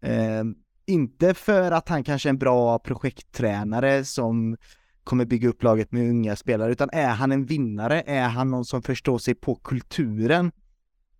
Eh, 0.00 0.44
inte 0.86 1.34
för 1.34 1.70
att 1.70 1.88
han 1.88 2.04
kanske 2.04 2.28
är 2.28 2.30
en 2.30 2.38
bra 2.38 2.78
projekttränare 2.78 4.04
som 4.04 4.56
kommer 5.04 5.24
bygga 5.24 5.48
upp 5.48 5.62
laget 5.62 5.92
med 5.92 6.10
unga 6.10 6.36
spelare, 6.36 6.72
utan 6.72 6.90
är 6.92 7.08
han 7.08 7.32
en 7.32 7.44
vinnare? 7.44 8.02
Är 8.06 8.28
han 8.28 8.50
någon 8.50 8.64
som 8.64 8.82
förstår 8.82 9.18
sig 9.18 9.34
på 9.34 9.54
kulturen 9.54 10.52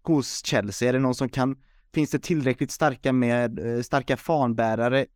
hos 0.03 0.45
Chelsea? 0.45 0.89
Är 0.89 0.93
det 0.93 0.99
någon 0.99 1.15
som 1.15 1.29
kan, 1.29 1.57
finns 1.95 2.11
det 2.11 2.19
tillräckligt 2.19 2.71
starka 2.71 3.13
med, 3.13 3.59
eh, 3.59 3.83
starka 3.83 4.17
fanbärare 4.17 5.07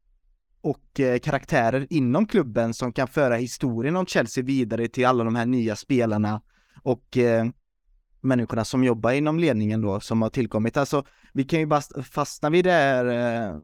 och 0.60 1.00
eh, 1.00 1.18
karaktärer 1.18 1.86
inom 1.90 2.26
klubben 2.26 2.74
som 2.74 2.92
kan 2.92 3.08
föra 3.08 3.36
historien 3.36 3.96
om 3.96 4.06
Chelsea 4.06 4.44
vidare 4.44 4.88
till 4.88 5.06
alla 5.06 5.24
de 5.24 5.36
här 5.36 5.46
nya 5.46 5.76
spelarna 5.76 6.42
och 6.82 7.18
eh, 7.18 7.46
människorna 8.20 8.64
som 8.64 8.84
jobbar 8.84 9.12
inom 9.12 9.38
ledningen 9.38 9.80
då 9.82 10.00
som 10.00 10.22
har 10.22 10.30
tillkommit. 10.30 10.76
Alltså, 10.76 11.04
vi 11.32 11.44
kan 11.44 11.60
ju 11.60 11.66
bara 11.66 11.82
fastna 12.02 12.50
vid 12.50 12.64
det 12.64 12.72
här 12.72 13.06
eh, 13.06 13.56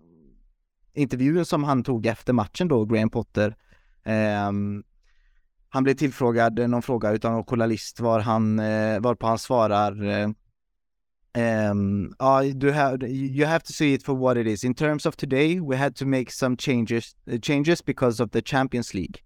intervjun 0.95 1.45
som 1.45 1.65
han 1.65 1.83
tog 1.83 2.07
efter 2.07 2.33
matchen 2.33 2.69
då, 2.69 2.85
Graham 2.85 3.11
Potter. 3.11 3.57
Ehm, 4.05 4.83
han 5.69 5.85
blev 5.85 5.95
tillfrågad 5.95 6.59
eh, 6.59 6.69
någon 6.69 6.83
fråga 6.83 7.13
utan 7.13 7.33
någon 7.33 7.45
journalist 7.45 8.01
var 8.01 8.21
han, 8.21 8.59
eh, 8.59 9.01
varpå 9.01 9.27
han 9.27 9.39
svarar 9.39 10.05
eh, 10.05 10.29
Um, 11.37 12.15
uh, 12.21 12.45
you 12.45 12.71
have 12.71 13.03
you 13.03 13.45
have 13.45 13.65
to 13.65 13.73
see 13.73 13.93
it 13.93 14.03
for 14.05 14.15
what 14.15 14.37
it 14.37 14.47
is. 14.47 14.63
In 14.63 14.75
terms 14.75 15.05
of 15.05 15.17
today, 15.17 15.59
we 15.59 15.77
had 15.77 15.97
to 15.97 16.07
make 16.07 16.31
some 16.31 16.57
changes 16.57 17.15
uh, 17.33 17.39
changes 17.39 17.83
because 17.83 18.21
of 18.21 18.31
the 18.31 18.43
Champions 18.43 18.95
League, 18.95 19.21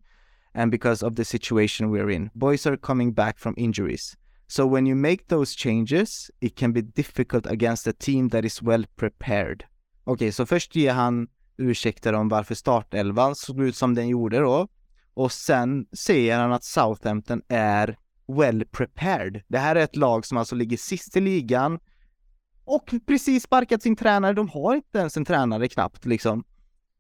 and 0.54 0.70
because 0.70 1.02
of 1.02 1.16
the 1.16 1.24
situation 1.24 1.90
we're 1.90 2.10
in. 2.10 2.30
Boys 2.34 2.66
are 2.66 2.76
coming 2.78 3.12
back 3.12 3.38
from 3.38 3.54
injuries. 3.58 4.16
So 4.46 4.66
when 4.66 4.86
you 4.86 4.96
make 4.96 5.28
those 5.28 5.54
changes, 5.54 6.30
it 6.40 6.56
can 6.56 6.72
be 6.72 6.80
difficult 6.80 7.46
against 7.46 7.86
a 7.86 7.92
team 7.92 8.30
that 8.30 8.44
is 8.44 8.62
well 8.62 8.84
prepared. 8.96 9.64
Okay, 10.06 10.32
så 10.32 10.46
först 10.46 10.76
ger 10.76 10.92
han 10.92 11.28
ursäkter 11.56 12.12
om 12.12 12.28
varför 12.28 12.54
startelvan 12.54 13.34
såg 13.34 13.60
ut 13.60 13.76
som 13.76 13.94
den 13.94 14.08
gjorde 14.08 14.38
då. 14.38 14.68
Och 15.14 15.32
sen 15.32 15.86
säger 15.92 16.38
han 16.38 16.52
att 16.52 16.64
Southampton 16.64 17.42
är 17.48 17.96
well 18.28 18.64
prepared. 18.64 19.42
Det 19.48 19.58
här 19.58 19.76
är 19.76 19.80
ett 19.80 19.96
lag 19.96 20.26
som 20.26 20.38
alltså 20.38 20.54
ligger 20.54 20.76
sist 20.76 21.16
i 21.16 21.20
ligan, 21.20 21.78
och 22.68 22.94
precis 23.06 23.42
sparkat 23.42 23.82
sin 23.82 23.96
tränare. 23.96 24.32
De 24.32 24.48
har 24.48 24.74
inte 24.74 24.98
ens 24.98 25.16
en 25.16 25.24
tränare 25.24 25.68
knappt 25.68 26.06
liksom. 26.06 26.44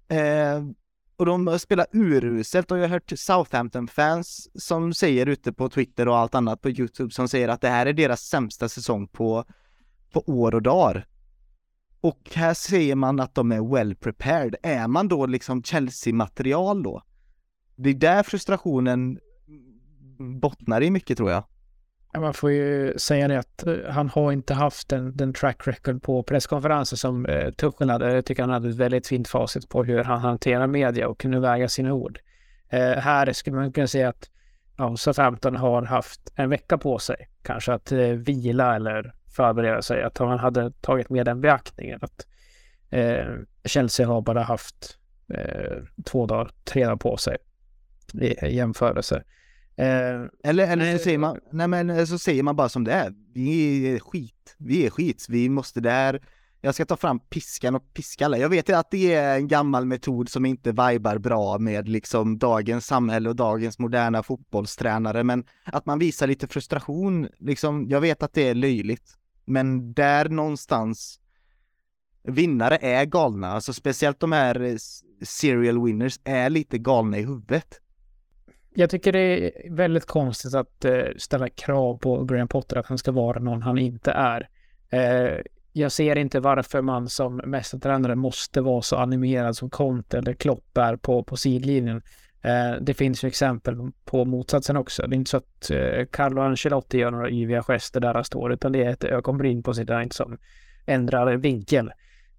Eh, 0.08 0.64
och 1.16 1.26
de 1.26 1.58
spelar 1.58 1.86
uruselt 1.92 2.70
och 2.70 2.78
jag 2.78 2.82
har 2.82 2.88
hört 2.88 3.12
Southampton-fans 3.16 4.48
som 4.54 4.94
säger 4.94 5.26
ute 5.26 5.52
på 5.52 5.68
Twitter 5.68 6.08
och 6.08 6.16
allt 6.16 6.34
annat 6.34 6.62
på 6.62 6.70
YouTube 6.70 7.10
som 7.10 7.28
säger 7.28 7.48
att 7.48 7.60
det 7.60 7.68
här 7.68 7.86
är 7.86 7.92
deras 7.92 8.20
sämsta 8.20 8.68
säsong 8.68 9.08
på, 9.08 9.44
på 10.12 10.22
år 10.26 10.54
och 10.54 10.62
dagar. 10.62 11.06
Och 12.00 12.30
här 12.34 12.54
säger 12.54 12.94
man 12.94 13.20
att 13.20 13.34
de 13.34 13.52
är 13.52 13.74
well 13.74 13.94
prepared. 13.94 14.56
Är 14.62 14.88
man 14.88 15.08
då 15.08 15.26
liksom 15.26 15.62
Chelsea-material 15.62 16.82
då? 16.82 17.02
Det 17.76 17.90
är 17.90 17.94
där 17.94 18.22
frustrationen 18.22 19.18
bottnar 20.40 20.82
i 20.82 20.90
mycket 20.90 21.16
tror 21.16 21.30
jag. 21.30 21.44
Man 22.20 22.34
får 22.34 22.50
ju 22.50 22.98
säga 22.98 23.28
det 23.28 23.38
att 23.38 23.66
eh, 23.66 23.74
han 23.88 24.08
har 24.08 24.32
inte 24.32 24.54
haft 24.54 24.88
den, 24.88 25.16
den 25.16 25.32
track 25.32 25.66
record 25.66 26.02
på 26.02 26.22
presskonferenser 26.22 26.96
som 26.96 27.26
eh, 27.26 27.50
Tuchel 27.50 27.90
hade. 27.90 28.14
Jag 28.14 28.24
tycker 28.24 28.42
han 28.42 28.52
hade 28.52 28.68
ett 28.68 28.76
väldigt 28.76 29.06
fint 29.06 29.28
facit 29.28 29.68
på 29.68 29.84
hur 29.84 30.04
han 30.04 30.20
hanterar 30.20 30.66
media 30.66 31.08
och 31.08 31.20
kunde 31.20 31.40
väga 31.40 31.68
sina 31.68 31.92
ord. 31.92 32.18
Eh, 32.68 32.80
här 32.80 33.32
skulle 33.32 33.56
man 33.56 33.72
kunna 33.72 33.86
säga 33.86 34.08
att 34.08 34.30
ja, 34.76 34.96
Southampton 34.96 35.56
har 35.56 35.82
haft 35.82 36.32
en 36.34 36.50
vecka 36.50 36.78
på 36.78 36.98
sig 36.98 37.28
kanske 37.42 37.72
att 37.72 37.92
eh, 37.92 37.98
vila 37.98 38.76
eller 38.76 39.14
förbereda 39.36 39.82
sig. 39.82 40.02
Att 40.02 40.18
han 40.18 40.38
hade 40.38 40.70
tagit 40.70 41.10
med 41.10 41.26
den 41.26 41.40
beaktningen. 41.40 41.98
Att 42.02 42.26
eh, 42.90 43.26
Chelsea 43.64 44.06
har 44.06 44.20
bara 44.20 44.42
haft 44.42 44.98
eh, 45.34 45.76
två 46.04 46.26
dagar, 46.26 46.50
tre 46.64 46.84
dagar 46.84 46.96
på 46.96 47.16
sig 47.16 47.36
i 48.14 48.56
jämförelse. 48.56 49.22
Eh, 49.78 50.28
eller, 50.44 50.72
eller 50.72 50.98
så 50.98 51.04
säger 51.04 51.18
man, 51.18 51.38
nej 51.52 51.68
men 51.68 52.06
så 52.06 52.18
säger 52.18 52.42
man 52.42 52.56
bara 52.56 52.68
som 52.68 52.84
det 52.84 52.92
är. 52.92 53.14
Vi 53.34 53.86
är 53.94 53.98
skit. 53.98 54.56
Vi 54.58 54.86
är 54.86 54.90
skit. 54.90 55.26
Vi 55.28 55.48
måste 55.48 55.80
där. 55.80 56.22
Jag 56.60 56.74
ska 56.74 56.84
ta 56.84 56.96
fram 56.96 57.20
piskan 57.20 57.74
och 57.74 57.94
piska 57.94 58.24
alla. 58.24 58.38
Jag 58.38 58.48
vet 58.48 58.70
att 58.70 58.90
det 58.90 59.14
är 59.14 59.36
en 59.36 59.48
gammal 59.48 59.86
metod 59.86 60.28
som 60.28 60.46
inte 60.46 60.70
vibar 60.70 61.18
bra 61.18 61.58
med 61.58 61.88
liksom 61.88 62.38
dagens 62.38 62.86
samhälle 62.86 63.28
och 63.28 63.36
dagens 63.36 63.78
moderna 63.78 64.22
fotbollstränare, 64.22 65.24
men 65.24 65.44
att 65.64 65.86
man 65.86 65.98
visar 65.98 66.26
lite 66.26 66.46
frustration, 66.46 67.28
liksom, 67.38 67.88
jag 67.88 68.00
vet 68.00 68.22
att 68.22 68.32
det 68.32 68.48
är 68.48 68.54
löjligt, 68.54 69.14
men 69.44 69.92
där 69.92 70.28
någonstans 70.28 71.20
vinnare 72.22 72.78
är 72.80 73.04
galna, 73.04 73.48
alltså 73.48 73.72
speciellt 73.72 74.20
de 74.20 74.32
här 74.32 74.78
serial 75.22 75.84
winners 75.84 76.20
är 76.24 76.50
lite 76.50 76.78
galna 76.78 77.18
i 77.18 77.22
huvudet 77.22 77.80
jag 78.78 78.90
tycker 78.90 79.12
det 79.12 79.18
är 79.18 79.70
väldigt 79.70 80.06
konstigt 80.06 80.54
att 80.54 80.84
eh, 80.84 81.04
ställa 81.16 81.48
krav 81.48 81.98
på 81.98 82.24
Graham 82.24 82.48
Potter 82.48 82.76
att 82.76 82.86
han 82.86 82.98
ska 82.98 83.12
vara 83.12 83.40
någon 83.40 83.62
han 83.62 83.78
inte 83.78 84.10
är. 84.10 84.48
Eh, 84.90 85.38
jag 85.72 85.92
ser 85.92 86.18
inte 86.18 86.40
varför 86.40 86.82
man 86.82 87.08
som 87.08 87.36
mästertränare 87.36 88.14
måste 88.14 88.60
vara 88.60 88.82
så 88.82 88.96
animerad 88.96 89.56
som 89.56 89.70
Conte 89.70 90.18
eller 90.18 90.32
Klopp 90.32 90.78
är 90.78 90.96
på, 90.96 91.22
på 91.22 91.36
sidlinjen. 91.36 92.02
Eh, 92.42 92.80
det 92.80 92.94
finns 92.94 93.24
ju 93.24 93.28
exempel 93.28 93.76
på 94.04 94.24
motsatsen 94.24 94.76
också. 94.76 95.06
Det 95.06 95.14
är 95.14 95.18
inte 95.18 95.30
så 95.30 95.36
att 95.36 95.70
eh, 95.70 96.04
Carlo 96.10 96.42
Ancelotti 96.42 96.98
gör 96.98 97.10
några 97.10 97.30
yviga 97.30 97.62
gester 97.62 98.00
där 98.00 98.14
han 98.14 98.24
står, 98.24 98.52
utan 98.52 98.72
det 98.72 98.84
är 98.84 98.90
ett 98.90 99.04
ögonbryn 99.04 99.62
på 99.62 99.74
sidan 99.74 100.10
som 100.10 100.38
ändrar 100.86 101.36
vinkel. 101.36 101.92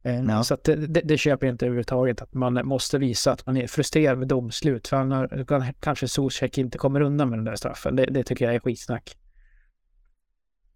Eh, 0.04 0.24
ja. 0.24 0.43
Så 0.43 0.54
att 0.54 0.64
det, 0.64 0.76
det, 0.76 1.02
det, 1.02 1.18
köper 1.18 1.47
jag 1.47 1.54
inte 1.54 1.66
överhuvudtaget, 1.66 2.22
att 2.22 2.34
man 2.34 2.68
måste 2.68 2.97
visa 2.97 3.32
att 3.32 3.45
man 3.45 3.58
är 3.58 3.68
frustrerad 3.68 4.18
med 4.18 4.28
domslut. 4.28 4.88
För 4.88 4.97
annars 4.97 5.76
kanske 5.80 6.08
Zuzek 6.08 6.58
inte 6.58 6.78
kommer 6.78 7.02
undan 7.02 7.30
med 7.30 7.39
den 7.39 7.45
där 7.45 7.56
straffen. 7.56 7.95
Det, 7.95 8.06
det 8.06 8.24
tycker 8.24 8.45
jag 8.45 8.56
är 8.56 8.60
skitsnack. 8.60 9.18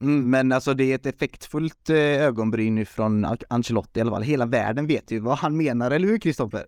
Mm, 0.02 0.30
men 0.30 0.52
alltså 0.52 0.74
det 0.74 0.84
är 0.84 0.96
ett 0.96 1.06
effektfullt 1.06 1.90
eh, 1.90 1.98
ögonbryn 1.98 2.86
från 2.86 3.28
Ancelotti 3.48 4.00
i 4.00 4.02
alla 4.02 4.12
fall. 4.12 4.24
Hela 4.24 4.46
världen 4.46 4.88
vet 4.88 5.12
ju 5.12 5.20
vad 5.20 5.38
han 5.38 5.58
menar, 5.58 5.92
eller 5.92 6.08
hur 6.08 6.20
Kristoffer? 6.20 6.66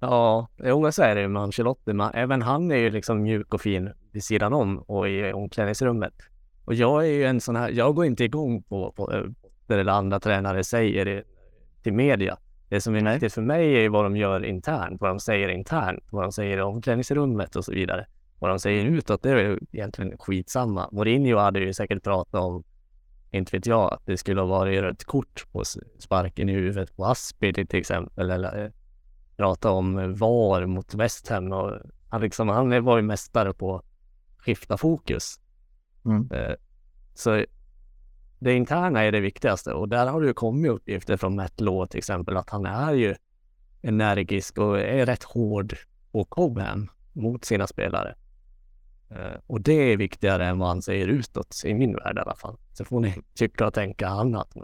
Ja, 0.00 0.48
jo 0.64 0.92
så 0.92 1.02
är 1.02 1.14
det 1.14 1.20
ju 1.20 1.28
med 1.28 1.42
Ancelotti. 1.42 1.92
Men 1.92 2.10
även 2.14 2.42
han 2.42 2.70
är 2.70 2.76
ju 2.76 2.90
liksom 2.90 3.22
mjuk 3.22 3.54
och 3.54 3.60
fin 3.60 3.90
vid 4.12 4.24
sidan 4.24 4.52
om 4.52 4.78
och 4.78 5.08
i 5.08 5.32
omklädningsrummet. 5.32 6.14
Och 6.64 6.74
jag 6.74 7.06
är 7.06 7.10
ju 7.10 7.24
en 7.24 7.40
sån 7.40 7.56
här, 7.56 7.70
jag 7.70 7.94
går 7.94 8.06
inte 8.06 8.24
igång 8.24 8.62
på, 8.62 8.92
på, 8.92 9.24
det 9.74 9.80
eller 9.80 9.92
andra 9.92 10.20
tränare 10.20 10.64
säger 10.64 11.24
till 11.82 11.92
media. 11.92 12.38
Det 12.68 12.80
som 12.80 12.94
är 12.94 13.12
viktigt 13.12 13.32
för 13.32 13.42
mig 13.42 13.84
är 13.84 13.88
vad 13.88 14.04
de 14.04 14.16
gör 14.16 14.44
internt, 14.44 15.00
vad 15.00 15.10
de 15.10 15.20
säger 15.20 15.48
internt, 15.48 16.04
vad 16.10 16.24
de 16.24 16.32
säger 16.32 16.58
i 16.58 16.60
omklädningsrummet 16.60 17.56
och 17.56 17.64
så 17.64 17.72
vidare. 17.72 18.06
Vad 18.38 18.50
de 18.50 18.58
säger 18.58 18.84
utåt, 18.84 19.22
det 19.22 19.30
är 19.30 19.58
egentligen 19.72 20.18
skitsamma. 20.18 20.88
Mourinho 20.92 21.38
hade 21.38 21.60
ju 21.60 21.72
säkert 21.72 22.02
pratat 22.02 22.34
om, 22.34 22.64
inte 23.30 23.56
vet 23.56 23.66
jag, 23.66 23.92
att 23.92 24.06
det 24.06 24.16
skulle 24.16 24.40
ha 24.40 24.48
varit 24.48 24.80
rött 24.80 25.04
kort 25.04 25.46
på 25.52 25.62
sparken 25.98 26.48
i 26.48 26.52
huvudet 26.52 26.96
på 26.96 27.04
Aspi 27.04 27.52
till 27.52 27.80
exempel, 27.80 28.30
eller 28.30 28.64
eh, 28.64 28.70
prata 29.36 29.70
om 29.70 30.14
VAR 30.14 30.66
mot 30.66 30.94
West 30.94 31.28
Ham 31.28 31.52
och 31.52 31.78
han, 32.08 32.20
liksom, 32.20 32.48
han 32.48 32.84
var 32.84 32.96
ju 32.96 33.02
mästare 33.02 33.52
på 33.52 33.76
att 33.76 33.84
skifta 34.38 34.76
fokus. 34.76 35.40
Mm. 36.04 36.30
Eh, 36.32 36.54
så 37.14 37.44
det 38.40 38.54
interna 38.54 39.04
är 39.04 39.12
det 39.12 39.20
viktigaste 39.20 39.72
och 39.72 39.88
där 39.88 40.06
har 40.06 40.20
det 40.20 40.26
ju 40.26 40.34
kommit 40.34 40.70
uppgifter 40.70 41.16
från 41.16 41.36
Matt 41.36 41.60
Law 41.60 41.86
till 41.86 41.98
exempel 41.98 42.36
att 42.36 42.50
han 42.50 42.66
är 42.66 42.92
ju 42.92 43.14
energisk 43.82 44.58
och 44.58 44.80
är 44.80 45.06
rätt 45.06 45.22
hård 45.22 45.76
på 46.12 46.24
Cobham 46.24 46.90
mot 47.12 47.44
sina 47.44 47.66
spelare. 47.66 48.14
Eh, 49.10 49.40
och 49.46 49.60
det 49.60 49.92
är 49.92 49.96
viktigare 49.96 50.46
än 50.46 50.58
vad 50.58 50.68
han 50.68 50.82
säger 50.82 51.08
utåt, 51.08 51.62
i 51.64 51.74
min 51.74 51.94
värld 51.94 52.16
i 52.16 52.20
alla 52.20 52.34
fall. 52.34 52.56
Så 52.72 52.84
får 52.84 53.00
ni 53.00 53.14
tycka 53.34 53.66
och 53.66 53.74
tänka 53.74 54.08
annat. 54.08 54.54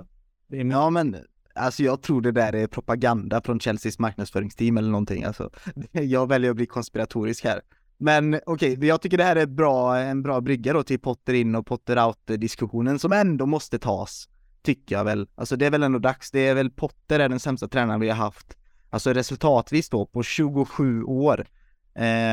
Men 0.47 0.71
ja, 0.71 0.91
men 0.91 1.17
alltså 1.55 1.83
jag 1.83 2.03
tror 2.03 2.21
det 2.21 2.33
där 2.33 2.55
är 2.55 2.67
propaganda 2.67 3.43
från 3.43 3.61
Chelseas 3.61 3.99
marknadsföringsteam 3.99 4.77
eller 4.77 4.91
någonting. 4.91 5.25
Alltså, 5.25 5.51
jag 5.93 6.29
väljer 6.29 6.51
att 6.51 6.57
bli 6.57 6.67
konspiratorisk 6.67 7.45
här. 7.45 7.61
Men 7.99 8.41
okej, 8.47 8.73
okay, 8.73 8.89
jag 8.89 9.03
tycker 9.03 9.19
det 9.19 9.25
här 9.25 9.37
är 9.37 9.47
bra, 9.47 9.99
en 9.99 10.23
bra 10.23 10.41
brygga 10.41 10.73
då 10.73 10.83
till 10.83 11.01
Potter 11.01 11.35
in 11.35 11.55
och 11.55 11.67
Potter 11.67 12.07
out 12.07 12.27
diskussionen 12.27 12.99
som 12.99 13.13
ändå 13.13 13.47
måste 13.47 13.79
tas. 13.79 14.29
Tycker 14.63 14.95
jag 14.95 15.05
väl. 15.05 15.29
Alltså 15.35 15.57
det 15.57 15.67
är 15.67 15.71
väl 15.71 15.83
ändå 15.83 15.99
dags. 15.99 16.31
Det 16.31 16.49
är 16.49 16.55
väl 16.55 16.71
Potter 16.71 17.21
är 17.21 17.29
den 17.29 17.41
sämsta 17.41 17.69
tränaren 17.69 18.01
vi 18.01 18.09
har 18.09 18.17
haft. 18.17 18.57
Alltså 18.91 19.13
resultatvis 19.13 19.89
då 19.89 20.07
på 20.07 20.23
27 20.23 21.03
år. 21.03 21.47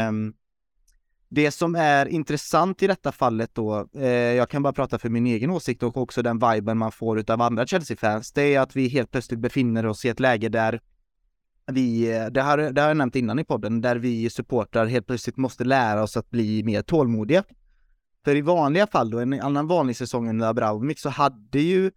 Um, 0.07 0.33
det 1.29 1.51
som 1.51 1.75
är 1.75 2.05
intressant 2.05 2.83
i 2.83 2.87
detta 2.87 3.11
fallet 3.11 3.55
då, 3.55 3.87
eh, 3.95 4.07
jag 4.09 4.49
kan 4.49 4.63
bara 4.63 4.73
prata 4.73 4.99
för 4.99 5.09
min 5.09 5.27
egen 5.27 5.49
åsikt 5.49 5.83
och 5.83 5.97
också 5.97 6.21
den 6.21 6.39
viben 6.39 6.77
man 6.77 6.91
får 6.91 7.19
utav 7.19 7.41
andra 7.41 7.67
Chelsea-fans, 7.67 8.31
det 8.31 8.55
är 8.55 8.59
att 8.59 8.75
vi 8.75 8.87
helt 8.87 9.11
plötsligt 9.11 9.39
befinner 9.39 9.85
oss 9.85 10.05
i 10.05 10.09
ett 10.09 10.19
läge 10.19 10.49
där 10.49 10.81
vi, 11.71 12.15
eh, 12.15 12.25
det 12.25 12.41
har, 12.41 12.57
det 12.57 12.81
har 12.81 12.87
jag 12.87 12.97
nämnt 12.97 13.15
innan 13.15 13.39
i 13.39 13.43
podden, 13.43 13.81
där 13.81 13.95
vi 13.95 14.29
supportrar 14.29 14.85
helt 14.85 15.07
plötsligt 15.07 15.37
måste 15.37 15.63
lära 15.63 16.03
oss 16.03 16.17
att 16.17 16.29
bli 16.29 16.63
mer 16.63 16.81
tålmodiga. 16.81 17.43
För 18.25 18.35
i 18.35 18.41
vanliga 18.41 18.87
fall 18.87 19.09
då, 19.09 19.19
en 19.19 19.41
annan 19.41 19.67
vanlig 19.67 19.95
säsong 19.95 20.29
under 20.29 20.47
Abramovic 20.47 21.01
så 21.01 21.09
hade 21.09 21.59
ju 21.59 21.91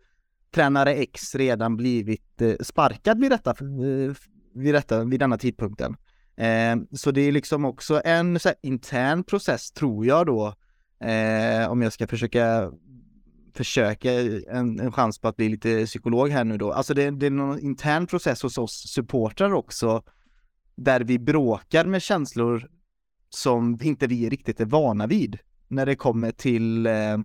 tränare 0.54 0.94
X 0.94 1.34
redan 1.34 1.76
blivit 1.76 2.42
eh, 2.42 2.54
sparkad 2.60 3.20
vid 3.20 3.30
detta, 3.30 3.50
eh, 3.50 4.14
vid 4.54 4.74
detta, 4.74 5.04
vid 5.04 5.20
denna 5.20 5.38
tidpunkten. 5.38 5.96
Ehm, 6.36 6.86
så 6.92 7.10
det 7.10 7.20
är 7.20 7.32
liksom 7.32 7.64
också 7.64 8.00
en 8.04 8.40
så 8.40 8.50
intern 8.62 9.24
process 9.24 9.72
tror 9.72 10.06
jag 10.06 10.26
då, 10.26 10.54
om 11.68 11.82
jag 11.82 11.92
ska 11.92 12.06
försöka 12.06 12.70
försöka 13.56 14.12
en, 14.12 14.80
en 14.80 14.92
chans 14.92 15.18
på 15.18 15.28
att 15.28 15.36
bli 15.36 15.48
lite 15.48 15.86
psykolog 15.86 16.28
här 16.28 16.44
nu 16.44 16.56
då. 16.58 16.72
Alltså 16.72 16.94
det, 16.94 17.10
det 17.10 17.26
är 17.26 17.30
någon 17.30 17.60
intern 17.60 18.06
process 18.06 18.42
hos 18.42 18.58
oss 18.58 18.84
supportrar 18.88 19.52
också, 19.52 20.02
där 20.76 21.00
vi 21.00 21.18
bråkar 21.18 21.84
med 21.84 22.02
känslor 22.02 22.68
som 23.28 23.78
inte 23.82 24.06
vi 24.06 24.28
riktigt 24.28 24.60
är 24.60 24.64
vana 24.64 25.06
vid 25.06 25.38
när 25.68 25.86
det 25.86 25.96
kommer 25.96 26.30
till 26.30 26.86
eh, 26.86 27.18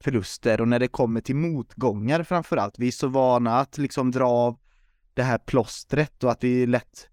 förluster 0.00 0.60
och 0.60 0.68
när 0.68 0.78
det 0.78 0.88
kommer 0.88 1.20
till 1.20 1.36
motgångar 1.36 2.22
framförallt. 2.22 2.78
Vi 2.78 2.86
är 2.86 2.92
så 2.92 3.08
vana 3.08 3.58
att 3.58 3.78
liksom 3.78 4.10
dra 4.10 4.28
av 4.28 4.58
det 5.14 5.22
här 5.22 5.38
plåstret 5.38 6.24
och 6.24 6.30
att 6.30 6.44
vi 6.44 6.66
lätt 6.66 7.08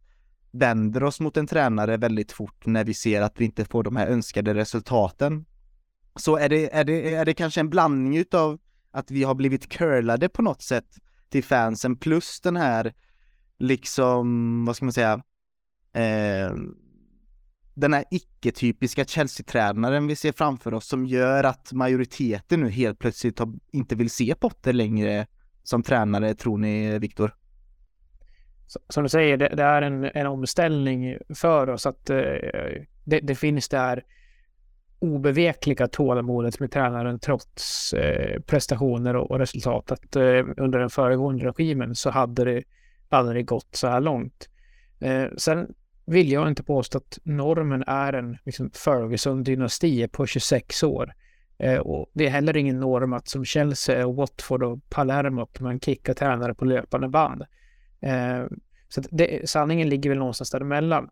vänder 0.52 1.04
oss 1.04 1.20
mot 1.20 1.38
en 1.38 1.48
tränare 1.48 1.98
väldigt 1.98 2.32
fort 2.32 2.66
när 2.66 2.84
vi 2.84 2.94
ser 2.94 3.22
att 3.22 3.42
vi 3.42 3.46
inte 3.46 3.66
får 3.66 3.84
de 3.84 3.96
här 3.96 4.08
önskade 4.08 4.54
resultaten. 4.54 5.46
Så 6.16 6.38
är 6.38 6.50
det, 6.50 6.76
är 6.76 6.84
det, 6.84 7.14
är 7.14 7.26
det 7.26 7.34
kanske 7.34 7.60
en 7.60 7.70
blandning 7.70 8.18
utav 8.18 8.60
att 8.92 9.12
vi 9.12 9.24
har 9.24 9.36
blivit 9.36 9.70
curlade 9.70 10.30
på 10.30 10.42
något 10.42 10.62
sätt 10.62 10.98
till 11.30 11.44
fansen 11.44 11.96
plus 11.96 12.42
den 12.42 12.58
här 12.58 12.94
liksom, 13.60 14.66
vad 14.66 14.76
ska 14.76 14.86
man 14.86 14.94
säga, 14.94 15.14
eh, 15.94 16.56
den 17.74 17.94
här 17.94 18.06
icke-typiska 18.12 19.06
Chelsea-tränaren 19.06 20.08
vi 20.08 20.16
ser 20.16 20.32
framför 20.32 20.74
oss 20.74 20.88
som 20.88 21.06
gör 21.06 21.44
att 21.44 21.74
majoriteten 21.74 22.60
nu 22.60 22.70
helt 22.70 23.00
plötsligt 23.00 23.40
har, 23.40 23.54
inte 23.72 23.96
vill 23.96 24.10
se 24.10 24.36
Potter 24.36 24.74
längre 24.74 25.28
som 25.64 25.84
tränare, 25.84 26.36
tror 26.36 26.58
ni 26.58 27.00
Viktor? 27.00 27.36
Som 28.90 29.04
du 29.04 29.10
säger, 29.10 29.38
det, 29.38 29.50
det 29.56 29.64
är 29.64 29.82
en, 29.82 30.04
en, 30.04 30.28
omställning 30.28 31.18
för 31.36 31.70
oss 31.70 31.86
att 31.86 32.10
eh, 32.10 32.18
det, 33.06 33.20
det, 33.24 33.36
finns 33.36 33.70
där 33.70 34.04
obevekliga 35.02 35.88
tålamodet 35.88 36.60
med 36.60 36.72
tränaren 36.72 37.20
trots 37.20 37.94
eh, 37.94 38.42
prestationer 38.42 39.16
och, 39.16 39.32
och 39.32 39.40
resultat. 39.40 39.92
Att 39.92 40.16
eh, 40.16 40.46
under 40.58 40.80
den 40.80 40.90
föregående 40.90 41.46
regimen 41.46 41.96
så 41.96 42.10
hade 42.10 42.46
det 42.46 42.64
aldrig 43.10 43.46
gått 43.46 43.76
så 43.76 43.88
här 43.88 44.02
långt. 44.02 44.50
Eh, 45.00 45.26
sen 45.38 45.74
vill 46.06 46.32
jag 46.32 46.48
inte 46.48 46.64
påstå 46.64 46.98
att 46.98 47.20
normen 47.24 47.84
är 47.88 48.14
en 48.14 48.38
liksom, 48.46 48.70
Ferguson-dynasti 48.70 50.08
på 50.08 50.26
26 50.26 50.84
år. 50.84 51.14
Eh, 51.58 51.78
och 51.78 52.10
det 52.14 52.26
är 52.26 52.30
heller 52.30 52.58
ingen 52.58 52.80
norm 52.80 53.14
att 53.14 53.28
som 53.28 53.46
Chelsea, 53.46 54.08
och 54.08 54.16
Watford 54.16 54.64
och 54.64 54.90
Palermo 54.90 55.42
att 55.42 55.60
man 55.60 55.80
kickar 55.80 56.14
tränare 56.14 56.54
på 56.54 56.66
löpande 56.66 57.10
band. 57.10 57.42
Eh, 58.02 58.46
så 58.90 59.02
det, 59.12 59.50
sanningen 59.50 59.90
ligger 59.90 60.10
väl 60.10 60.20
någonstans 60.20 60.52
däremellan. 60.52 61.10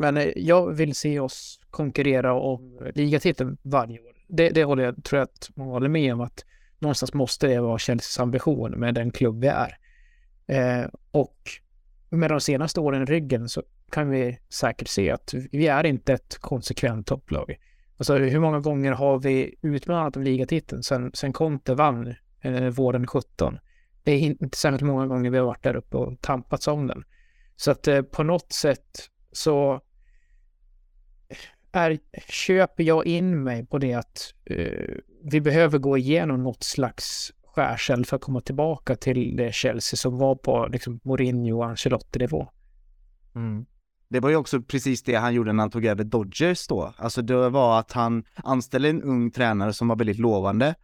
Men 0.00 0.16
eh, 0.16 0.32
jag 0.36 0.72
vill 0.72 0.94
se 0.94 1.20
oss 1.20 1.60
konkurrera 1.70 2.34
om 2.34 2.90
ligatiteln 2.94 3.58
varje 3.62 4.00
år. 4.00 4.12
Det, 4.28 4.50
det 4.50 4.64
håller 4.64 4.84
jag, 4.84 5.04
tror 5.04 5.18
jag 5.18 5.24
att 5.24 5.50
man 5.54 5.68
håller 5.68 5.88
med 5.88 6.12
om 6.14 6.20
att 6.20 6.44
någonstans 6.78 7.14
måste 7.14 7.46
det 7.46 7.60
vara 7.60 7.78
Chelseas 7.78 8.20
ambition 8.20 8.70
med 8.70 8.94
den 8.94 9.10
klubb 9.10 9.40
vi 9.40 9.48
är. 9.48 9.78
Eh, 10.46 10.88
och 11.10 11.36
med 12.10 12.30
de 12.30 12.40
senaste 12.40 12.80
åren 12.80 13.02
i 13.02 13.04
ryggen 13.04 13.48
så 13.48 13.62
kan 13.90 14.10
vi 14.10 14.38
säkert 14.48 14.88
se 14.88 15.10
att 15.10 15.34
vi 15.52 15.66
är 15.66 15.86
inte 15.86 16.12
ett 16.12 16.38
konsekvent 16.40 17.06
topplag. 17.06 17.56
Alltså 17.96 18.16
hur 18.16 18.40
många 18.40 18.60
gånger 18.60 18.92
har 18.92 19.18
vi 19.18 19.54
utmanat 19.62 20.16
om 20.16 20.22
ligatiteln 20.22 20.82
sen, 20.82 21.10
sen 21.14 21.32
Conte 21.32 21.74
vann 21.74 22.14
eh, 22.40 22.66
våren 22.66 23.06
17? 23.06 23.58
Det 24.02 24.12
är 24.12 24.18
inte 24.18 24.58
särskilt 24.58 24.82
många 24.82 25.06
gånger 25.06 25.30
vi 25.30 25.38
har 25.38 25.44
varit 25.44 25.62
där 25.62 25.76
uppe 25.76 25.96
och 25.96 26.20
tampats 26.20 26.68
om 26.68 26.86
den. 26.86 27.04
Så 27.56 27.70
att 27.70 27.88
eh, 27.88 28.02
på 28.02 28.22
något 28.22 28.52
sätt 28.52 29.10
så 29.32 29.80
är, 31.78 31.98
köper 32.28 32.84
jag 32.84 33.06
in 33.06 33.42
mig 33.42 33.66
på 33.66 33.78
det 33.78 33.94
att 33.94 34.34
eh, 34.44 34.94
vi 35.22 35.40
behöver 35.40 35.78
gå 35.78 35.98
igenom 35.98 36.42
något 36.42 36.62
slags 36.62 37.32
skärseld 37.44 38.06
för 38.06 38.16
att 38.16 38.22
komma 38.22 38.40
tillbaka 38.40 38.96
till 38.96 39.36
det 39.36 39.54
Chelsea 39.54 39.96
som 39.96 40.18
var 40.18 40.34
på 40.34 40.68
liksom, 40.72 41.00
Mourinho 41.02 41.58
och 41.58 41.66
Ancelotti-nivå. 41.66 42.48
Mm. 43.34 43.66
Det 44.08 44.20
var 44.20 44.30
ju 44.30 44.36
också 44.36 44.62
precis 44.62 45.02
det 45.02 45.14
han 45.14 45.34
gjorde 45.34 45.52
när 45.52 45.62
han 45.62 45.70
tog 45.70 45.84
över 45.84 46.04
Dodgers 46.04 46.66
då. 46.66 46.92
Alltså 46.96 47.22
det 47.22 47.48
var 47.48 47.78
att 47.78 47.92
han 47.92 48.24
anställde 48.34 48.88
en 48.88 49.02
ung 49.02 49.30
tränare 49.30 49.72
som 49.72 49.88
var 49.88 49.96
väldigt 49.96 50.18
lovande 50.18 50.74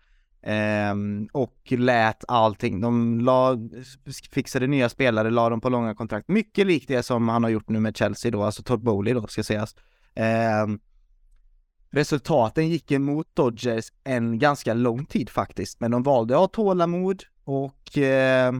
eh, 0.43 0.95
och 1.33 1.73
lät 1.73 2.25
allting, 2.29 2.81
de 2.81 3.21
la, 3.21 3.59
fixade 4.33 4.67
nya 4.67 4.89
spelare, 4.89 5.31
la 5.31 5.49
dem 5.49 5.61
på 5.61 5.69
långa 5.69 5.95
kontrakt. 5.95 6.29
Mycket 6.29 6.67
likt 6.67 6.89
det 6.89 7.03
som 7.03 7.29
han 7.29 7.43
har 7.43 7.51
gjort 7.51 7.69
nu 7.69 7.81
med 7.81 7.97
Chelsea 7.97 8.31
då, 8.31 8.43
alltså 8.43 8.63
Todd 8.63 8.83
Bowley 8.83 9.15
då 9.15 9.27
ska 9.27 9.43
sägas. 9.43 9.75
Ehm, 10.15 10.79
resultaten 11.91 12.69
gick 12.69 12.91
emot 12.91 13.29
Dodgers 13.35 13.93
en 14.05 14.39
ganska 14.39 14.75
lång 14.75 15.07
tid 15.07 15.31
faktiskt, 15.31 15.81
men 15.81 15.91
de 15.91 16.03
valde 16.03 16.35
att 16.35 16.41
ha 16.41 16.49
tålamod 16.49 17.23
och 17.45 17.99
eh, 17.99 18.53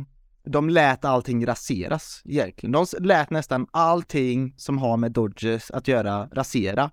de 0.45 0.69
lät 0.69 1.05
allting 1.05 1.47
raseras 1.47 2.23
egentligen. 2.25 2.73
De 2.73 2.87
lät 3.01 3.31
nästan 3.31 3.67
allting 3.71 4.55
som 4.57 4.79
har 4.79 4.97
med 4.97 5.13
Dodgers 5.13 5.71
att 5.71 5.89
göra 5.89 6.27
rasera. 6.27 6.91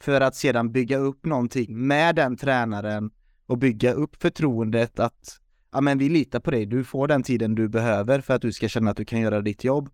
För 0.00 0.20
att 0.20 0.36
sedan 0.36 0.72
bygga 0.72 0.96
upp 0.96 1.26
någonting 1.26 1.86
med 1.86 2.16
den 2.16 2.36
tränaren 2.36 3.10
och 3.46 3.58
bygga 3.58 3.92
upp 3.92 4.22
förtroendet 4.22 5.00
att 5.00 5.38
ja 5.72 5.80
men 5.80 5.98
vi 5.98 6.08
litar 6.08 6.40
på 6.40 6.50
dig, 6.50 6.66
du 6.66 6.84
får 6.84 7.08
den 7.08 7.22
tiden 7.22 7.54
du 7.54 7.68
behöver 7.68 8.20
för 8.20 8.34
att 8.34 8.42
du 8.42 8.52
ska 8.52 8.68
känna 8.68 8.90
att 8.90 8.96
du 8.96 9.04
kan 9.04 9.20
göra 9.20 9.40
ditt 9.40 9.64
jobb. 9.64 9.90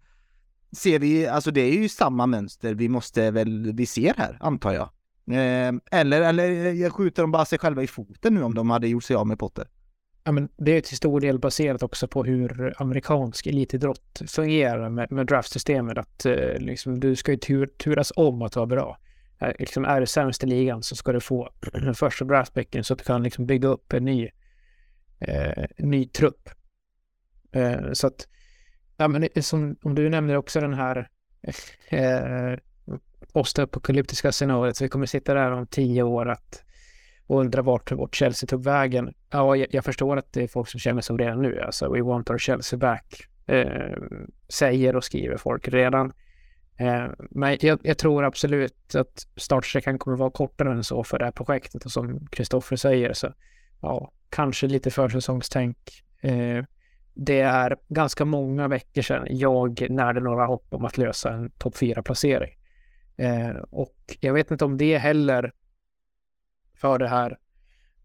Ser 0.73 0.99
vi, 0.99 1.27
alltså 1.27 1.51
det 1.51 1.61
är 1.61 1.73
ju 1.73 1.89
samma 1.89 2.27
mönster 2.27 2.75
vi 2.75 2.89
måste 2.89 3.31
väl, 3.31 3.73
vi 3.73 3.87
ser 3.87 4.15
här, 4.17 4.39
antar 4.41 4.73
jag. 4.73 4.89
Eh, 5.31 6.01
eller, 6.01 6.23
eller 6.23 6.83
eh, 6.85 6.91
skjuter 6.91 7.23
de 7.23 7.31
bara 7.31 7.45
sig 7.45 7.59
själva 7.59 7.83
i 7.83 7.87
foten 7.87 8.35
nu 8.35 8.43
om 8.43 8.55
de 8.55 8.71
hade 8.71 8.89
gjort 8.89 9.05
sig 9.05 9.17
av 9.17 9.27
med 9.27 9.39
Potter? 9.39 9.69
Ja, 10.25 10.33
men 10.33 10.49
det 10.57 10.73
är 10.73 10.81
till 10.81 10.97
stor 10.97 11.21
del 11.21 11.39
baserat 11.39 11.83
också 11.83 12.09
på 12.09 12.25
hur 12.25 12.75
amerikansk 12.79 13.47
elitidrott 13.47 14.23
fungerar 14.27 14.91
med, 14.91 15.13
med 15.13 15.27
draftsystemet. 15.27 15.99
Att 15.99 16.27
eh, 16.27 16.59
liksom, 16.59 17.01
du 17.01 17.17
ska 17.17 17.33
ju 17.33 17.39
tur, 17.39 17.67
turas 17.67 18.13
om 18.17 18.43
att 18.43 18.57
vara 18.57 18.67
bra. 18.67 18.99
Eh, 19.41 19.53
liksom, 19.59 19.85
är 19.85 20.01
du 20.01 20.07
sämst 20.07 20.45
i 20.45 20.47
ligan 20.47 20.83
så 20.83 20.97
ska 20.97 21.13
du 21.13 21.21
få 21.21 21.51
den 21.73 21.95
första 21.95 22.25
draftpicken 22.25 22.85
så 22.85 22.93
att 22.93 22.99
du 22.99 23.05
kan 23.05 23.23
liksom, 23.23 23.47
bygga 23.47 23.69
upp 23.69 23.93
en 23.93 24.05
ny, 24.05 24.29
eh, 25.19 25.65
ny 25.79 26.07
trupp. 26.09 26.49
Eh, 27.53 27.93
så 27.93 28.07
att, 28.07 28.29
ja, 28.99 29.09
men 29.09 29.43
som, 29.43 29.77
om 29.83 29.95
du 29.95 30.09
nämner 30.09 30.37
också 30.37 30.61
den 30.61 30.75
här 30.75 31.09
eh, 31.89 32.59
postapokalyptiska 33.33 34.33
scenariot, 34.33 34.77
så 34.77 34.85
vi 34.85 34.89
kommer 34.89 35.07
sitta 35.07 35.35
där 35.35 35.51
om 35.51 35.67
tio 35.67 36.03
år 36.03 36.29
att 36.29 36.65
och 37.29 37.41
undra 37.41 37.63
vart 37.63 37.93
vårt 37.93 38.17
Chelsea 38.17 38.47
tog 38.47 38.65
vägen. 38.65 39.15
Ja, 39.31 39.57
jag, 39.57 39.69
jag, 39.71 39.85
förstår 39.85 40.17
att 40.17 40.33
det 40.33 40.43
är 40.43 40.49
folk 40.49 40.69
som 40.69 40.81
känner 40.81 41.01
så 41.01 41.17
redan 41.17 41.43
nu. 41.43 41.61
Alltså, 41.61 41.93
we 41.93 42.03
want 42.03 42.31
our 42.31 42.39
Chelsea 42.39 42.79
back. 42.79 43.29
Eh, 43.47 43.97
säger 44.49 44.97
och 44.97 45.05
skriver 45.05 45.37
folk 45.37 45.69
redan. 45.69 46.13
Eh, 46.79 47.07
men 47.31 47.59
jag, 47.61 47.81
jag, 47.83 47.99
tror 47.99 48.25
absolut 48.25 48.95
att 48.95 49.27
startsträckan 49.37 49.99
kommer 49.99 50.17
vara 50.17 50.31
kortare 50.31 50.73
än 50.73 50.85
så 50.85 51.05
för 51.05 51.19
det 51.19 51.25
här 51.25 51.33
projektet. 51.33 51.85
Och 51.85 51.93
som 51.93 52.27
Kristoffer 52.27 52.77
säger 52.77 53.13
så, 53.13 53.33
ja, 53.81 54.13
kanske 54.31 54.67
lite 54.67 54.91
försäsongstänk. 54.91 55.77
Eh, 56.21 56.65
det 57.21 57.41
är 57.41 57.77
ganska 57.89 58.25
många 58.25 58.69
veckor 58.69 59.03
sedan 59.03 59.27
jag 59.31 59.91
närde 59.91 60.21
några 60.21 60.47
hopp 60.47 60.67
om 60.71 60.85
att 60.85 60.99
lösa 60.99 61.33
en 61.33 61.51
topp 61.51 61.75
4-placering. 61.75 62.59
Eh, 63.17 63.57
och 63.71 63.97
jag 64.21 64.33
vet 64.33 64.51
inte 64.51 64.65
om 64.65 64.77
det 64.77 64.99
heller 64.99 65.53
för 66.75 66.99
det 66.99 67.09
här, 67.09 67.39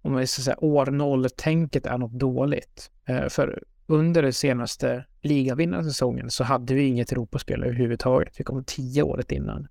om 0.02 0.16
vi 0.16 0.28
ska 0.28 0.42
säga 0.42 0.58
år 0.60 0.86
noll-tänket 0.86 1.86
är 1.86 1.98
något 1.98 2.12
dåligt. 2.12 2.92
Eh, 3.06 3.28
för 3.28 3.64
under 3.88 4.22
den 4.22 4.34
senaste 4.34 5.06
ligavinnarsäsongen 5.22 6.30
så 6.30 6.44
hade 6.44 6.74
vi 6.74 6.84
inget 6.84 7.12
Europaspel 7.12 7.64
överhuvudtaget. 7.64 8.40
Vi 8.40 8.44
kom 8.44 8.64
tio 8.64 9.04
året 9.04 9.32
innan. 9.32 9.68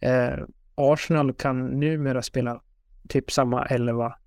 Eh, 0.00 0.38
Arsenal 0.74 1.34
kan 1.34 1.80
numera 1.80 2.22
spela 2.22 2.62
typ 3.08 3.30
samma 3.30 3.66
elva 3.66 4.18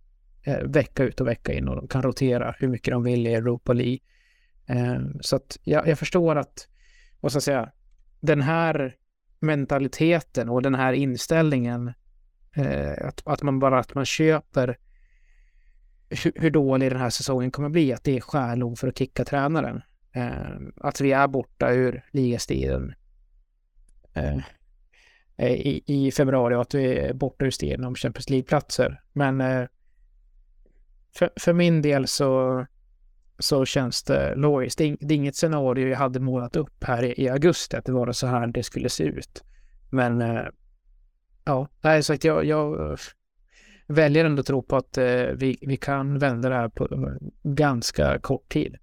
eh, 0.44 0.60
vecka 0.64 1.04
ut 1.04 1.22
och 1.22 1.28
vecka 1.28 1.54
in 1.54 1.68
och 1.68 1.76
de 1.76 1.88
kan 1.88 2.02
rotera 2.02 2.56
hur 2.60 2.68
mycket 2.68 2.92
de 2.92 3.04
vill 3.04 3.28
i 3.28 3.34
Europa 3.34 3.74
League. 3.74 4.00
Eh, 4.70 5.00
så 5.22 5.36
att 5.36 5.58
jag, 5.64 5.88
jag 5.88 6.00
förstår 6.00 6.36
att, 6.36 6.68
vad 7.20 7.32
ska 7.32 7.38
jag 7.38 7.44
säga, 7.44 7.72
den 8.20 8.42
här 8.42 8.96
mentaliteten 9.40 10.50
och 10.50 10.62
den 10.62 10.76
här 10.76 10.94
inställningen 10.94 11.94
Eh, 12.56 13.08
att, 13.08 13.22
att 13.26 13.42
man 13.42 13.60
bara 13.60 13.80
att 13.80 13.96
man 13.96 14.06
köper 14.06 14.78
hur, 16.10 16.32
hur 16.36 16.50
dålig 16.50 16.92
den 16.92 17.00
här 17.00 17.10
säsongen 17.10 17.52
kommer 17.52 17.70
bli, 17.70 17.94
att 17.94 18.04
det 18.04 18.18
är 18.18 18.22
skäl 18.22 18.76
för 18.76 18.88
att 18.88 18.98
kicka 18.98 19.26
tränaren. 19.26 19.82
Eh, 20.12 20.58
att 20.78 21.02
vi 21.02 21.12
är 21.12 21.28
borta 21.28 21.72
ur 21.72 22.06
ligastiden 22.12 22.94
eh, 24.14 24.38
eh, 25.38 25.52
i, 25.52 25.84
i 25.86 26.12
februari 26.12 26.56
och 26.56 26.62
att 26.62 26.74
vi 26.74 26.98
är 26.98 27.14
borta 27.14 27.46
ur 27.46 27.52
striden 27.52 27.86
om 27.86 27.96
Champions 27.96 28.30
League-platser. 28.30 29.02
Men 29.14 29.42
eh, 29.42 29.68
för, 31.16 31.30
för 31.36 31.54
min 31.54 31.82
del 31.82 32.08
så, 32.08 32.66
så 33.40 33.66
känns 33.66 34.04
det 34.04 34.36
logiskt. 34.36 34.78
Det, 34.78 34.84
är 34.84 35.12
inget 35.12 35.36
scenario 35.36 35.88
jag 35.88 35.98
hade 35.98 36.20
målat 36.20 36.56
upp 36.56 36.84
här 36.84 37.04
i, 37.04 37.24
i 37.24 37.30
augusti, 37.30 37.78
att 37.78 37.86
det 37.86 37.92
var 37.92 38.12
så 38.12 38.28
här 38.28 38.48
det 38.48 38.64
skulle 38.64 38.90
se 38.90 39.04
ut. 39.04 39.44
Men 39.90 40.22
eh, 40.22 40.44
Ja, 41.50 41.68
nej, 41.82 42.04
så 42.04 42.14
att 42.14 42.24
jag, 42.24 42.46
jag 42.46 42.92
eh, 42.92 42.98
väljer 43.88 44.26
ändå 44.26 44.40
att 44.40 44.46
tro 44.46 44.62
på 44.62 44.76
att 44.76 44.98
eh, 44.98 45.24
vi, 45.36 45.58
vi 45.62 45.78
kan 45.78 46.20
vända 46.20 46.50
det 46.50 46.56
här 46.56 46.70
på 46.70 46.88
ganska 47.44 48.20
kort 48.20 48.50
tid. 48.50 48.76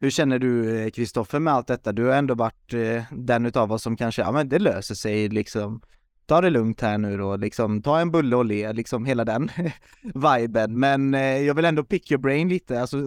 Hur 0.00 0.10
känner 0.10 0.38
du 0.38 0.90
Kristoffer 0.90 1.38
med 1.38 1.52
allt 1.52 1.66
detta? 1.66 1.92
Du 1.92 2.04
har 2.04 2.14
ändå 2.14 2.34
varit 2.34 2.74
den 3.10 3.46
utav 3.46 3.72
oss 3.72 3.82
som 3.82 3.96
kanske, 3.96 4.22
ja 4.22 4.32
men 4.32 4.48
det 4.48 4.58
löser 4.58 4.94
sig 4.94 5.28
liksom. 5.28 5.82
Ta 6.28 6.40
det 6.40 6.50
lugnt 6.50 6.80
här 6.80 6.98
nu 6.98 7.16
då, 7.16 7.36
liksom 7.36 7.82
ta 7.82 8.00
en 8.00 8.10
bulle 8.10 8.36
och 8.36 8.44
le, 8.44 8.72
liksom 8.72 9.04
hela 9.04 9.24
den 9.24 9.50
viben. 10.02 10.78
Men 10.78 11.14
eh, 11.14 11.20
jag 11.20 11.54
vill 11.54 11.64
ändå 11.64 11.84
pick 11.84 12.10
your 12.10 12.22
brain 12.22 12.48
lite, 12.48 12.80
alltså 12.80 12.98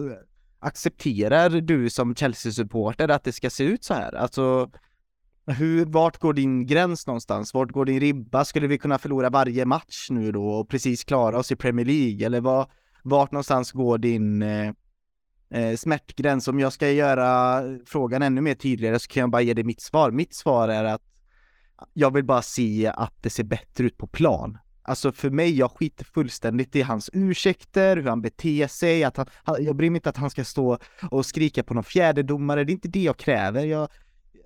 accepterar 0.58 1.50
du 1.50 1.90
som 1.90 2.14
Chelsea-supporter 2.14 3.08
att 3.08 3.24
det 3.24 3.32
ska 3.32 3.50
se 3.50 3.64
ut 3.64 3.84
så 3.84 3.94
här? 3.94 4.14
Alltså 4.14 4.70
hur, 5.46 5.84
vart 5.84 6.18
går 6.18 6.32
din 6.32 6.66
gräns 6.66 7.06
någonstans? 7.06 7.54
Vart 7.54 7.70
går 7.70 7.84
din 7.84 8.00
ribba? 8.00 8.44
Skulle 8.44 8.66
vi 8.66 8.78
kunna 8.78 8.98
förlora 8.98 9.30
varje 9.30 9.64
match 9.64 10.06
nu 10.10 10.32
då 10.32 10.48
och 10.48 10.68
precis 10.68 11.04
klara 11.04 11.38
oss 11.38 11.52
i 11.52 11.56
Premier 11.56 11.86
League? 11.86 12.26
Eller 12.26 12.40
var, 12.40 12.70
vart 13.02 13.32
någonstans 13.32 13.72
går 13.72 13.98
din 13.98 14.42
eh, 14.42 14.72
eh, 15.50 15.76
smärtgräns? 15.76 16.48
Om 16.48 16.60
jag 16.60 16.72
ska 16.72 16.90
göra 16.90 17.62
frågan 17.86 18.22
ännu 18.22 18.40
mer 18.40 18.54
tydligare 18.54 18.98
så 18.98 19.08
kan 19.08 19.20
jag 19.20 19.30
bara 19.30 19.42
ge 19.42 19.54
dig 19.54 19.64
mitt 19.64 19.80
svar. 19.80 20.10
Mitt 20.10 20.34
svar 20.34 20.68
är 20.68 20.84
att 20.84 21.11
jag 21.92 22.14
vill 22.14 22.24
bara 22.24 22.42
se 22.42 22.92
att 22.94 23.14
det 23.20 23.30
ser 23.30 23.44
bättre 23.44 23.84
ut 23.84 23.98
på 23.98 24.06
plan. 24.06 24.58
Alltså 24.84 25.12
för 25.12 25.30
mig, 25.30 25.58
jag 25.58 25.70
skiter 25.70 26.04
fullständigt 26.04 26.76
i 26.76 26.82
hans 26.82 27.10
ursäkter, 27.12 27.96
hur 27.96 28.08
han 28.08 28.22
beter 28.22 28.66
sig, 28.66 29.04
att 29.04 29.16
han, 29.16 29.26
jag 29.58 29.76
bryr 29.76 29.90
mig 29.90 29.96
inte 29.96 30.08
att 30.08 30.16
han 30.16 30.30
ska 30.30 30.44
stå 30.44 30.78
och 31.10 31.26
skrika 31.26 31.62
på 31.62 31.74
någon 31.74 31.84
fjärdedomare, 31.84 32.64
det 32.64 32.72
är 32.72 32.74
inte 32.74 32.88
det 32.88 33.02
jag 33.02 33.16
kräver. 33.16 33.64
Jag, 33.64 33.88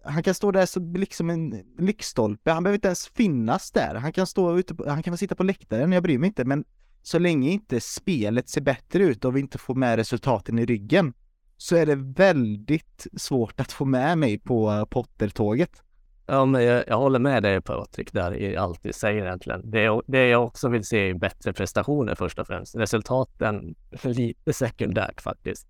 han 0.04 0.22
kan 0.22 0.34
stå 0.34 0.52
där 0.52 0.66
som 0.66 0.94
liksom 0.94 1.30
en 1.30 1.62
lyktstolpe, 1.78 2.50
han 2.50 2.62
behöver 2.62 2.76
inte 2.76 2.88
ens 2.88 3.08
finnas 3.08 3.70
där. 3.70 3.94
Han 3.94 4.12
kan 4.12 4.26
stå 4.26 4.58
ute, 4.58 4.74
på, 4.74 4.88
han 4.88 5.02
kan 5.02 5.18
sitta 5.18 5.34
på 5.34 5.42
läktaren, 5.42 5.92
jag 5.92 6.02
bryr 6.02 6.18
mig 6.18 6.26
inte, 6.26 6.44
men 6.44 6.64
så 7.02 7.18
länge 7.18 7.50
inte 7.50 7.80
spelet 7.80 8.48
ser 8.48 8.60
bättre 8.60 9.04
ut 9.04 9.24
och 9.24 9.36
vi 9.36 9.40
inte 9.40 9.58
får 9.58 9.74
med 9.74 9.96
resultaten 9.96 10.58
i 10.58 10.66
ryggen 10.66 11.14
så 11.56 11.76
är 11.76 11.86
det 11.86 11.94
väldigt 11.94 13.06
svårt 13.16 13.60
att 13.60 13.72
få 13.72 13.84
med 13.84 14.18
mig 14.18 14.38
på 14.38 14.86
Potter-tåget. 14.90 15.82
Ja, 16.26 16.44
men 16.44 16.64
jag, 16.64 16.84
jag, 16.86 16.96
håller 16.96 17.18
med 17.18 17.42
dig 17.42 17.60
Patrik 17.60 18.12
där 18.12 18.34
i 18.34 18.56
allt 18.56 18.82
du 18.82 18.92
säger 18.92 19.24
egentligen. 19.24 19.70
Det, 19.70 20.00
det 20.06 20.28
jag 20.28 20.44
också 20.44 20.68
vill 20.68 20.84
se 20.84 21.10
är 21.10 21.14
bättre 21.14 21.52
prestationer 21.52 22.14
först 22.14 22.38
och 22.38 22.46
främst. 22.46 22.76
Resultaten 22.76 23.74
lite 24.02 24.52
sekundärt 24.52 25.20
faktiskt. 25.20 25.68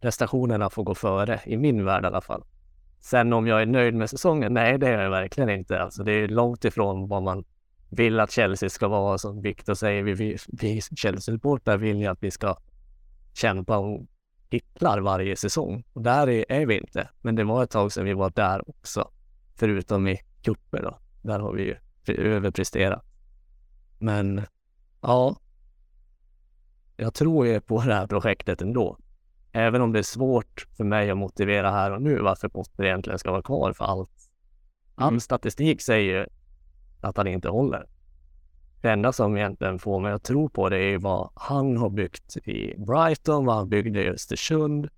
Prestationerna 0.00 0.70
får 0.70 0.84
gå 0.84 0.94
före, 0.94 1.40
i 1.44 1.56
min 1.56 1.84
värld 1.84 2.04
i 2.04 2.06
alla 2.06 2.20
fall. 2.20 2.44
Sen 3.00 3.32
om 3.32 3.46
jag 3.46 3.62
är 3.62 3.66
nöjd 3.66 3.94
med 3.94 4.10
säsongen? 4.10 4.54
Nej, 4.54 4.78
det 4.78 4.88
är 4.88 5.02
jag 5.02 5.10
verkligen 5.10 5.50
inte. 5.50 5.82
Alltså, 5.82 6.02
det 6.02 6.12
är 6.12 6.28
långt 6.28 6.64
ifrån 6.64 7.08
vad 7.08 7.22
man 7.22 7.44
vill 7.88 8.20
att 8.20 8.30
Chelsea 8.30 8.70
ska 8.70 8.88
vara. 8.88 9.18
Som 9.18 9.42
Victor 9.42 9.74
säger, 9.74 10.02
vi, 10.02 10.14
vi, 10.14 10.36
vi 10.48 10.80
Chelsea-supportrar 10.80 11.76
vill 11.76 11.98
ju 11.98 12.06
att 12.06 12.22
vi 12.22 12.30
ska 12.30 12.56
kämpa 13.34 13.78
om 13.78 14.06
titlar 14.50 15.00
varje 15.00 15.36
säsong. 15.36 15.84
Och 15.92 16.02
där 16.02 16.28
är, 16.28 16.44
är, 16.48 16.66
vi 16.66 16.78
inte. 16.78 17.08
Men 17.20 17.34
det 17.34 17.44
var 17.44 17.64
ett 17.64 17.70
tag 17.70 17.92
sedan 17.92 18.04
vi 18.04 18.12
var 18.12 18.30
där 18.30 18.70
också. 18.70 19.10
Förutom 19.58 20.08
i 20.08 20.20
cuper 20.42 20.82
då. 20.82 20.98
Där 21.22 21.38
har 21.38 21.52
vi 21.52 21.62
ju 21.62 21.76
överpresterat. 22.14 23.04
Men 23.98 24.42
ja, 25.00 25.36
jag 26.96 27.14
tror 27.14 27.46
ju 27.46 27.60
på 27.60 27.80
det 27.82 27.94
här 27.94 28.06
projektet 28.06 28.62
ändå. 28.62 28.98
Även 29.52 29.82
om 29.82 29.92
det 29.92 29.98
är 29.98 30.02
svårt 30.02 30.66
för 30.76 30.84
mig 30.84 31.10
att 31.10 31.16
motivera 31.16 31.70
här 31.70 31.90
och 31.90 32.02
nu 32.02 32.18
varför 32.18 32.48
Potter 32.48 32.84
egentligen 32.84 33.18
ska 33.18 33.30
vara 33.30 33.42
kvar 33.42 33.72
för 33.72 33.84
allt. 33.84 34.30
All 34.94 35.08
mm. 35.08 35.20
statistik 35.20 35.82
säger 35.82 36.28
att 37.00 37.16
han 37.16 37.26
inte 37.26 37.48
håller. 37.48 37.86
Det 38.82 38.90
enda 38.90 39.12
som 39.12 39.36
egentligen 39.36 39.78
får 39.78 40.00
mig 40.00 40.12
att 40.12 40.24
tro 40.24 40.48
på 40.48 40.68
det 40.68 40.78
är 40.78 40.98
vad 40.98 41.30
han 41.34 41.76
har 41.76 41.90
byggt 41.90 42.36
i 42.36 42.74
Brighton, 42.78 43.44
vad 43.44 43.56
han 43.56 43.68
byggde 43.68 44.04
i 44.04 44.08
Östersund 44.08 44.88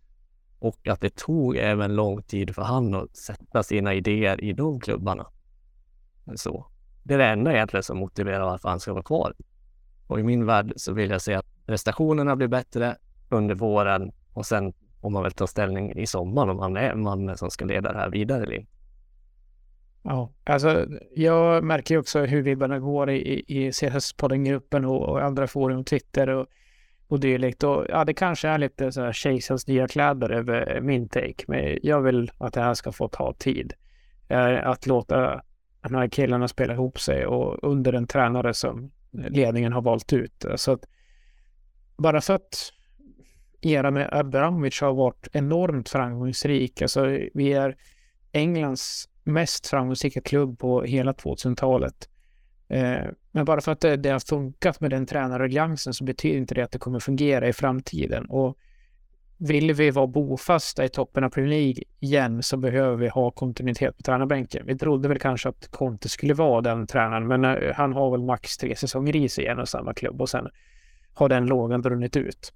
och 0.61 0.89
att 0.89 1.01
det 1.01 1.17
tog 1.17 1.57
även 1.57 1.95
lång 1.95 2.23
tid 2.23 2.55
för 2.55 2.63
han 2.63 2.95
att 2.95 3.17
sätta 3.17 3.63
sina 3.63 3.95
idéer 3.95 4.45
i 4.45 4.53
de 4.53 4.81
klubbarna. 4.81 5.27
Så 6.35 6.67
det 7.03 7.15
är 7.15 7.19
det 7.19 7.27
enda 7.27 7.53
egentligen 7.53 7.83
som 7.83 7.99
motiverar 7.99 8.45
varför 8.45 8.69
han 8.69 8.81
ska 8.81 8.93
vara 8.93 9.03
kvar. 9.03 9.35
Och 10.07 10.21
i 10.21 10.23
min 10.23 10.47
värld 10.47 10.73
så 10.77 10.93
vill 10.93 11.11
jag 11.11 11.23
se 11.23 11.35
att 11.35 11.47
prestationerna 11.67 12.37
blir 12.37 12.49
bättre 12.49 12.97
under 13.29 13.55
våren 13.55 14.13
och 14.33 14.47
sen 14.47 14.73
får 15.01 15.11
man 15.11 15.23
väl 15.23 15.33
ta 15.33 15.47
ställning 15.47 15.93
i 15.93 16.07
sommar 16.07 16.49
om 16.49 16.59
han 16.59 16.77
är 16.77 16.95
mannen 16.95 17.37
som 17.37 17.51
ska 17.51 17.65
leda 17.65 17.93
det 17.93 17.99
här 17.99 18.11
vidare 18.11 18.43
eller. 18.43 18.67
Ja, 20.03 20.33
alltså 20.45 20.87
jag 21.15 21.65
märker 21.65 21.95
ju 21.95 22.01
också 22.01 22.21
hur 22.21 22.43
vibbarna 22.43 22.79
går 22.79 23.11
i, 23.11 23.45
i 23.47 23.73
CS-podden-gruppen 23.73 24.85
och, 24.85 25.09
och, 25.09 25.23
andra 25.23 25.47
forum, 25.47 25.85
Twitter 25.85 26.29
och 26.29 26.47
och 27.11 27.21
dylikt. 27.21 27.63
Och 27.63 27.87
ja, 27.89 28.05
det 28.05 28.15
kanske 28.15 28.49
är 28.49 28.59
lite 28.59 28.93
så 28.93 29.01
här 29.01 29.13
kejsarens 29.13 29.67
nya 29.67 29.89
kläder 29.89 30.31
över 30.31 30.81
min 30.81 31.09
take, 31.09 31.45
men 31.49 31.79
jag 31.83 32.01
vill 32.01 32.31
att 32.39 32.55
det 32.55 32.61
här 32.61 32.75
ska 32.75 32.93
få 32.93 33.09
ta 33.09 33.35
tid. 33.39 33.73
Eh, 34.29 34.69
att 34.69 34.87
låta 34.87 35.43
de 35.83 35.95
här 35.95 36.09
killarna 36.09 36.49
spela 36.49 36.73
ihop 36.73 37.01
sig 37.01 37.27
och 37.27 37.59
under 37.63 37.93
en 37.93 38.07
tränare 38.07 38.55
som 38.55 38.91
ledningen 39.13 39.73
har 39.73 39.83
valt 39.83 40.13
ut. 40.13 40.45
Så 40.57 40.73
att 40.73 40.85
bara 41.97 42.21
för 42.21 42.35
att 42.35 42.73
era 43.61 43.91
med 43.91 44.09
Abramovic 44.13 44.81
har 44.81 44.93
varit 44.93 45.29
enormt 45.33 45.89
framgångsrik. 45.89 46.83
Alltså 46.83 47.19
vi 47.35 47.53
är 47.53 47.77
Englands 48.33 49.09
mest 49.25 49.67
framgångsrika 49.67 50.21
klubb 50.21 50.59
på 50.59 50.83
hela 50.83 51.13
2000-talet. 51.13 52.09
Eh, 52.71 53.07
men 53.33 53.45
bara 53.45 53.61
för 53.61 53.73
att 53.73 53.81
det, 53.81 53.97
det, 53.97 54.11
har 54.11 54.21
funkat 54.21 54.81
med 54.81 54.91
den 54.91 55.07
tränaralliansen 55.07 55.95
så 55.95 56.05
betyder 56.05 56.39
inte 56.39 56.55
det 56.55 56.63
att 56.63 56.73
det 56.73 56.79
kommer 56.79 57.01
fungera 57.01 57.49
i 57.49 57.53
framtiden. 57.53 58.27
Och 58.27 58.59
vill 59.39 59.73
vi 59.73 59.91
vara 59.91 60.07
bofasta 60.07 60.85
i 60.85 60.89
toppen 60.89 61.25
av 61.25 61.29
Premier 61.31 61.51
League 61.51 61.83
igen 62.01 62.43
så 62.43 62.57
behöver 62.57 62.97
vi 62.97 63.09
ha 63.09 63.31
kontinuitet 63.31 63.97
på 63.97 64.03
tränarbänken. 64.03 64.67
Vi 64.67 64.79
trodde 64.79 65.09
väl 65.09 65.19
kanske 65.19 65.49
att 65.49 65.69
Conte 65.71 66.09
skulle 66.09 66.35
vara 66.35 66.61
den 66.61 66.87
tränaren, 66.87 67.29
men 67.29 67.45
eh, 67.45 67.75
han 67.75 67.93
har 67.93 68.11
väl 68.11 68.23
max 68.23 68.57
tre 68.57 68.77
säsonger 68.77 69.17
i 69.17 69.29
sig 69.29 69.45
i 69.45 69.47
en 69.47 69.59
och 69.59 69.69
samma 69.69 69.95
klubb 69.95 70.21
och 70.21 70.29
sen 70.29 70.49
har 71.15 71.29
den 71.29 71.47
lågan 71.47 71.83
brunnit 71.83 72.17
ut. 72.17 72.53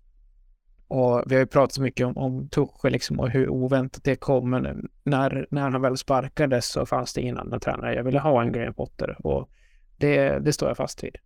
Och 0.88 1.22
vi 1.26 1.34
har 1.34 1.40
ju 1.40 1.46
pratat 1.46 1.72
så 1.72 1.82
mycket 1.82 2.06
om, 2.06 2.16
om 2.16 2.48
Tuchel 2.48 2.92
liksom 2.92 3.20
och 3.20 3.30
hur 3.30 3.48
oväntat 3.48 4.04
det 4.04 4.16
kom, 4.16 4.50
men 4.50 4.66
eh, 4.66 4.74
när, 5.04 5.46
när 5.50 5.70
han 5.70 5.82
väl 5.82 5.96
sparkades 5.96 6.66
så 6.66 6.86
fanns 6.86 7.14
det 7.14 7.20
ingen 7.20 7.38
annan 7.38 7.60
tränare 7.60 7.94
jag 7.94 8.04
ville 8.04 8.18
ha 8.18 8.42
än 8.42 8.52
Graham 8.52 8.74
Potter 8.74 9.26
och 9.26 9.50
det, 9.96 10.38
det 10.38 10.52
står 10.52 10.68
jag 10.68 10.76
fast 10.76 11.04
vid. 11.04 11.16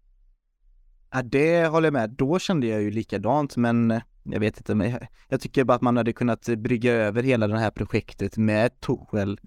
Ja, 1.11 1.23
det 1.23 1.67
håller 1.67 1.87
jag 1.87 1.93
med. 1.93 2.11
Då 2.11 2.39
kände 2.39 2.67
jag 2.67 2.83
ju 2.83 2.91
likadant, 2.91 3.57
men 3.57 3.91
eh, 3.91 4.01
jag 4.23 4.41
vet 4.41 4.57
inte, 4.57 4.75
men 4.75 4.99
jag 5.29 5.41
tycker 5.41 5.65
bara 5.65 5.75
att 5.75 5.83
man 5.83 5.97
hade 5.97 6.13
kunnat 6.13 6.47
brygga 6.47 6.93
över 6.93 7.23
hela 7.23 7.47
det 7.47 7.59
här 7.59 7.71
projektet 7.71 8.37
med 8.37 8.81
Torell 8.81 9.41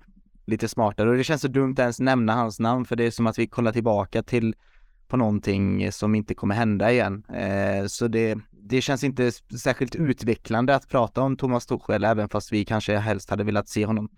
lite 0.45 0.67
smartare 0.67 1.09
och 1.09 1.17
det 1.17 1.23
känns 1.23 1.41
så 1.41 1.47
dumt 1.47 1.71
att 1.71 1.79
ens 1.79 1.99
nämna 1.99 2.33
hans 2.33 2.59
namn 2.59 2.85
för 2.85 2.95
det 2.95 3.03
är 3.03 3.11
som 3.11 3.27
att 3.27 3.39
vi 3.39 3.47
kollar 3.47 3.71
tillbaka 3.71 4.23
till 4.23 4.55
på 5.07 5.17
någonting 5.17 5.91
som 5.91 6.15
inte 6.15 6.33
kommer 6.33 6.55
hända 6.55 6.91
igen. 6.91 7.23
Eh, 7.33 7.85
så 7.85 8.07
det, 8.07 8.37
det 8.51 8.81
känns 8.81 9.03
inte 9.03 9.31
särskilt 9.59 9.95
utvecklande 9.95 10.75
att 10.75 10.87
prata 10.89 11.21
om 11.21 11.37
Thomas 11.37 11.65
Torell, 11.65 12.03
även 12.03 12.29
fast 12.29 12.51
vi 12.51 12.65
kanske 12.65 12.97
helst 12.97 13.29
hade 13.29 13.43
velat 13.43 13.69
se 13.69 13.85
honom 13.85 14.09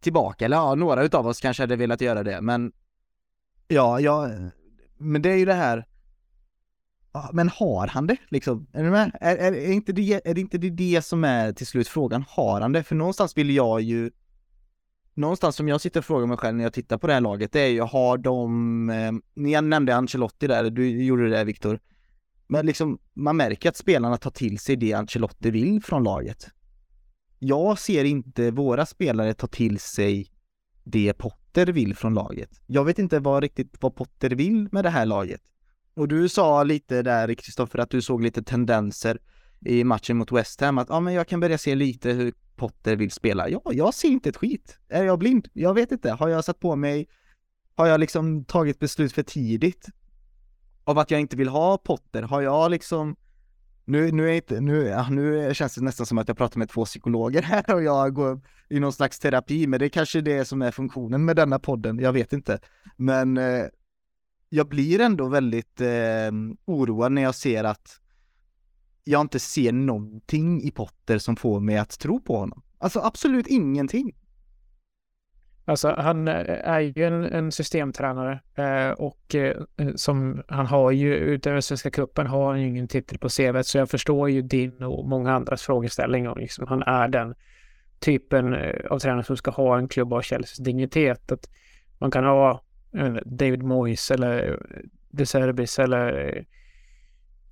tillbaka. 0.00 0.44
Eller 0.44 0.56
ja, 0.56 0.74
några 0.74 1.02
utav 1.02 1.26
oss 1.26 1.40
kanske 1.40 1.62
hade 1.62 1.76
velat 1.76 2.00
göra 2.00 2.22
det, 2.22 2.40
men 2.40 2.72
ja, 3.72 4.00
ja, 4.00 4.30
men 4.98 5.22
det 5.22 5.30
är 5.30 5.36
ju 5.36 5.44
det 5.44 5.54
här 5.54 5.86
men 7.32 7.48
har 7.48 7.86
han 7.86 8.06
det 8.06 8.16
liksom? 8.28 8.66
Är, 8.72 8.90
med? 8.90 9.16
Är, 9.20 9.36
är, 9.36 9.52
är, 9.52 9.72
inte 9.72 9.92
det, 9.92 10.28
är 10.28 10.34
det 10.34 10.40
inte 10.40 10.58
det, 10.58 10.70
det 10.70 11.02
som 11.02 11.24
är 11.24 11.52
till 11.52 11.66
slut 11.66 11.88
frågan? 11.88 12.24
Har 12.28 12.60
han 12.60 12.72
det? 12.72 12.82
För 12.82 12.94
någonstans 12.94 13.36
vill 13.36 13.50
jag 13.50 13.80
ju 13.80 14.10
Någonstans 15.14 15.56
som 15.56 15.68
jag 15.68 15.80
sitter 15.80 16.00
och 16.00 16.04
frågar 16.04 16.26
mig 16.26 16.36
själv 16.36 16.56
när 16.56 16.64
jag 16.64 16.72
tittar 16.72 16.98
på 16.98 17.06
det 17.06 17.12
här 17.12 17.20
laget, 17.20 17.52
det 17.52 17.60
är 17.60 17.68
ju, 17.68 17.80
har 17.80 18.18
de, 18.18 18.90
eh, 18.90 19.12
ni 19.34 19.60
nämnde 19.60 19.96
Ancelotti 19.96 20.46
där, 20.46 20.70
du 20.70 21.04
gjorde 21.04 21.28
det 21.28 21.44
Viktor. 21.44 21.80
Men 22.46 22.66
liksom, 22.66 22.98
man 23.14 23.36
märker 23.36 23.68
att 23.68 23.76
spelarna 23.76 24.16
tar 24.16 24.30
till 24.30 24.58
sig 24.58 24.76
det 24.76 24.92
Ancelotti 24.92 25.50
vill 25.50 25.82
från 25.82 26.04
laget. 26.04 26.48
Jag 27.38 27.78
ser 27.78 28.04
inte 28.04 28.50
våra 28.50 28.86
spelare 28.86 29.34
ta 29.34 29.46
till 29.46 29.78
sig 29.78 30.31
det 30.84 31.12
Potter 31.12 31.66
vill 31.66 31.96
från 31.96 32.14
laget. 32.14 32.60
Jag 32.66 32.84
vet 32.84 32.98
inte 32.98 33.18
vad 33.18 33.42
riktigt 33.42 33.76
vad 33.80 33.94
Potter 33.94 34.30
vill 34.30 34.68
med 34.72 34.84
det 34.84 34.90
här 34.90 35.06
laget. 35.06 35.42
Och 35.94 36.08
du 36.08 36.28
sa 36.28 36.62
lite 36.62 37.02
där 37.02 37.34
Kristoffer 37.34 37.78
att 37.78 37.90
du 37.90 38.02
såg 38.02 38.22
lite 38.22 38.42
tendenser 38.42 39.18
i 39.66 39.84
matchen 39.84 40.16
mot 40.16 40.32
West 40.32 40.60
Ham 40.60 40.78
att 40.78 40.88
ja 40.88 41.00
men 41.00 41.14
jag 41.14 41.28
kan 41.28 41.40
börja 41.40 41.58
se 41.58 41.74
lite 41.74 42.10
hur 42.10 42.32
Potter 42.56 42.96
vill 42.96 43.10
spela. 43.10 43.48
Ja, 43.48 43.62
jag 43.64 43.94
ser 43.94 44.08
inte 44.08 44.28
ett 44.28 44.36
skit. 44.36 44.78
Är 44.88 45.04
jag 45.04 45.18
blind? 45.18 45.48
Jag 45.52 45.74
vet 45.74 45.92
inte. 45.92 46.10
Har 46.10 46.28
jag 46.28 46.44
satt 46.44 46.60
på 46.60 46.76
mig, 46.76 47.08
har 47.74 47.86
jag 47.86 48.00
liksom 48.00 48.44
tagit 48.44 48.78
beslut 48.78 49.12
för 49.12 49.22
tidigt? 49.22 49.86
Av 50.84 50.98
att 50.98 51.10
jag 51.10 51.20
inte 51.20 51.36
vill 51.36 51.48
ha 51.48 51.78
Potter? 51.78 52.22
Har 52.22 52.40
jag 52.40 52.70
liksom 52.70 53.16
nu, 53.84 54.12
nu, 54.12 54.28
är 54.28 54.32
inte, 54.32 54.60
nu, 54.60 54.82
ja, 54.82 55.08
nu 55.10 55.54
känns 55.54 55.74
det 55.74 55.84
nästan 55.84 56.06
som 56.06 56.18
att 56.18 56.28
jag 56.28 56.36
pratar 56.36 56.58
med 56.58 56.68
två 56.68 56.84
psykologer 56.84 57.42
här 57.42 57.74
och 57.74 57.82
jag 57.82 58.14
går 58.14 58.40
i 58.68 58.80
någon 58.80 58.92
slags 58.92 59.18
terapi, 59.18 59.66
men 59.66 59.80
det 59.80 59.86
är 59.86 59.88
kanske 59.88 60.20
det 60.20 60.44
som 60.44 60.62
är 60.62 60.70
funktionen 60.70 61.24
med 61.24 61.36
denna 61.36 61.58
podden, 61.58 61.98
jag 61.98 62.12
vet 62.12 62.32
inte. 62.32 62.58
Men 62.96 63.36
eh, 63.36 63.64
jag 64.48 64.68
blir 64.68 65.00
ändå 65.00 65.28
väldigt 65.28 65.80
eh, 65.80 66.32
oroad 66.64 67.12
när 67.12 67.22
jag 67.22 67.34
ser 67.34 67.64
att 67.64 68.00
jag 69.04 69.20
inte 69.20 69.38
ser 69.38 69.72
någonting 69.72 70.62
i 70.62 70.70
Potter 70.70 71.18
som 71.18 71.36
får 71.36 71.60
mig 71.60 71.78
att 71.78 71.98
tro 71.98 72.20
på 72.20 72.36
honom. 72.36 72.62
Alltså 72.78 73.00
absolut 73.00 73.46
ingenting. 73.46 74.12
Alltså 75.64 75.94
han 75.98 76.28
eh, 76.28 76.34
är 76.48 76.80
ju 76.80 77.04
en, 77.04 77.24
en 77.24 77.52
systemtränare 77.52 78.40
eh, 78.54 78.90
och 78.90 79.34
eh, 79.34 79.56
som 79.94 80.42
han 80.48 80.66
har 80.66 80.90
ju 80.90 81.14
utöver 81.14 81.60
Svenska 81.60 81.90
cupen 81.90 82.26
har 82.26 82.50
han 82.50 82.60
ju 82.60 82.68
ingen 82.68 82.88
titel 82.88 83.18
på 83.18 83.28
CV 83.28 83.62
så 83.62 83.78
jag 83.78 83.90
förstår 83.90 84.30
ju 84.30 84.42
din 84.42 84.82
och 84.82 85.08
många 85.08 85.32
andras 85.32 85.62
frågeställning 85.62 86.28
om 86.28 86.38
liksom 86.38 86.66
han 86.66 86.82
är 86.82 87.08
den 87.08 87.34
typen 88.02 88.54
eh, 88.54 88.86
av 88.90 88.98
tränare 88.98 89.24
som 89.24 89.36
ska 89.36 89.50
ha 89.50 89.78
en 89.78 89.88
klubb 89.88 90.12
av 90.12 90.22
Chelseas 90.22 90.58
dignitet. 90.58 91.32
Att 91.32 91.50
man 91.98 92.10
kan 92.10 92.24
ha 92.24 92.62
eh, 92.96 93.14
David 93.24 93.62
Moyes 93.62 94.10
eller 94.10 94.58
De 95.10 95.26
Serbis 95.26 95.78
eller 95.78 96.36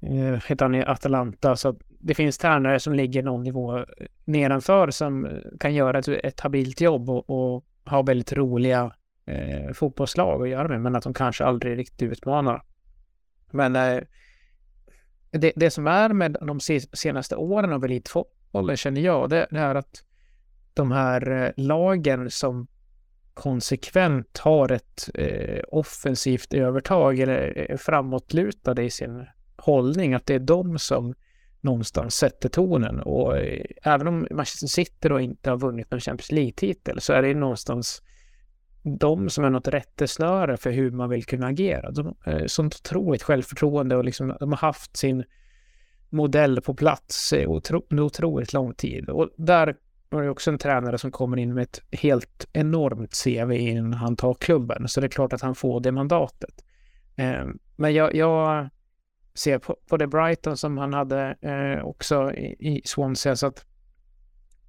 eh, 0.00 0.40
heter 0.46 0.64
han 0.64 0.74
i 0.74 0.84
Atalanta. 0.84 1.56
Så 1.56 1.76
det 1.98 2.14
finns 2.14 2.38
tränare 2.38 2.80
som 2.80 2.94
ligger 2.94 3.22
någon 3.22 3.42
nivå 3.42 3.84
nedanför 4.24 4.90
som 4.90 5.28
kan 5.60 5.74
göra 5.74 5.98
ett, 5.98 6.08
ett 6.08 6.40
habilt 6.40 6.80
jobb 6.80 7.10
och, 7.10 7.30
och 7.30 7.64
har 7.90 8.02
väldigt 8.02 8.32
roliga 8.32 8.92
eh, 9.26 9.72
fotbollslag 9.72 10.42
att 10.42 10.48
göra 10.48 10.68
med, 10.68 10.80
men 10.80 10.96
att 10.96 11.02
de 11.02 11.14
kanske 11.14 11.44
aldrig 11.44 11.78
riktigt 11.78 12.02
utmanar. 12.02 12.62
Men 13.50 13.76
eh, 13.76 14.02
det, 15.30 15.52
det 15.56 15.70
som 15.70 15.86
är 15.86 16.08
med 16.08 16.36
de 16.40 16.60
senaste 16.92 17.36
åren 17.36 17.72
av 17.72 17.84
elitfotbollen 17.84 18.76
känner 18.76 19.00
jag, 19.00 19.30
det, 19.30 19.46
det 19.50 19.58
är 19.58 19.74
att 19.74 20.04
de 20.74 20.92
här 20.92 21.30
eh, 21.30 21.50
lagen 21.56 22.30
som 22.30 22.66
konsekvent 23.34 24.38
har 24.38 24.72
ett 24.72 25.10
eh, 25.14 25.62
offensivt 25.68 26.54
övertag 26.54 27.18
eller 27.18 27.38
är 27.70 27.76
framåtlutade 27.76 28.82
i 28.82 28.90
sin 28.90 29.26
hållning, 29.56 30.14
att 30.14 30.26
det 30.26 30.34
är 30.34 30.38
de 30.38 30.78
som 30.78 31.14
någonstans 31.60 32.14
sätter 32.14 32.48
tonen. 32.48 33.00
Och 33.00 33.38
eh, 33.38 33.64
även 33.82 34.06
om 34.06 34.26
Manchester 34.30 34.66
City 34.66 35.08
då 35.08 35.20
inte 35.20 35.50
har 35.50 35.56
vunnit 35.56 35.90
någon 35.90 36.00
Champions 36.00 36.32
League-titel 36.32 37.00
så 37.00 37.12
är 37.12 37.22
det 37.22 37.34
någonstans 37.34 38.02
de 38.82 39.30
som 39.30 39.44
är 39.44 39.50
något 39.50 39.68
rättesnöre 39.68 40.56
för 40.56 40.70
hur 40.70 40.90
man 40.90 41.08
vill 41.08 41.24
kunna 41.24 41.46
agera. 41.46 41.90
De 41.90 42.16
har 42.20 42.46
sånt 42.46 42.74
otroligt 42.74 43.22
självförtroende 43.22 43.96
och 43.96 44.04
liksom, 44.04 44.36
de 44.40 44.52
har 44.52 44.58
haft 44.58 44.96
sin 44.96 45.24
modell 46.10 46.60
på 46.60 46.74
plats 46.74 47.32
i 47.32 47.46
otro, 47.46 48.00
otroligt 48.00 48.52
lång 48.52 48.74
tid. 48.74 49.08
Och 49.08 49.28
där 49.36 49.76
var 50.08 50.22
det 50.22 50.30
också 50.30 50.50
en 50.50 50.58
tränare 50.58 50.98
som 50.98 51.10
kommer 51.10 51.36
in 51.36 51.54
med 51.54 51.62
ett 51.62 51.82
helt 51.92 52.48
enormt 52.52 53.24
CV 53.24 53.52
innan 53.52 53.92
han 53.92 54.16
tar 54.16 54.34
klubben. 54.34 54.88
Så 54.88 55.00
det 55.00 55.06
är 55.06 55.08
klart 55.08 55.32
att 55.32 55.42
han 55.42 55.54
får 55.54 55.80
det 55.80 55.92
mandatet. 55.92 56.64
Eh, 57.16 57.44
men 57.76 57.94
jag, 57.94 58.14
jag 58.14 58.68
Se 59.34 59.58
på, 59.58 59.76
på 59.88 59.96
det 59.96 60.06
Brighton 60.06 60.56
som 60.56 60.78
han 60.78 60.94
hade 60.94 61.36
eh, 61.40 61.84
också 61.84 62.32
i, 62.32 62.56
i 62.58 62.82
Swansea 62.84 63.36
så 63.36 63.46
att 63.46 63.64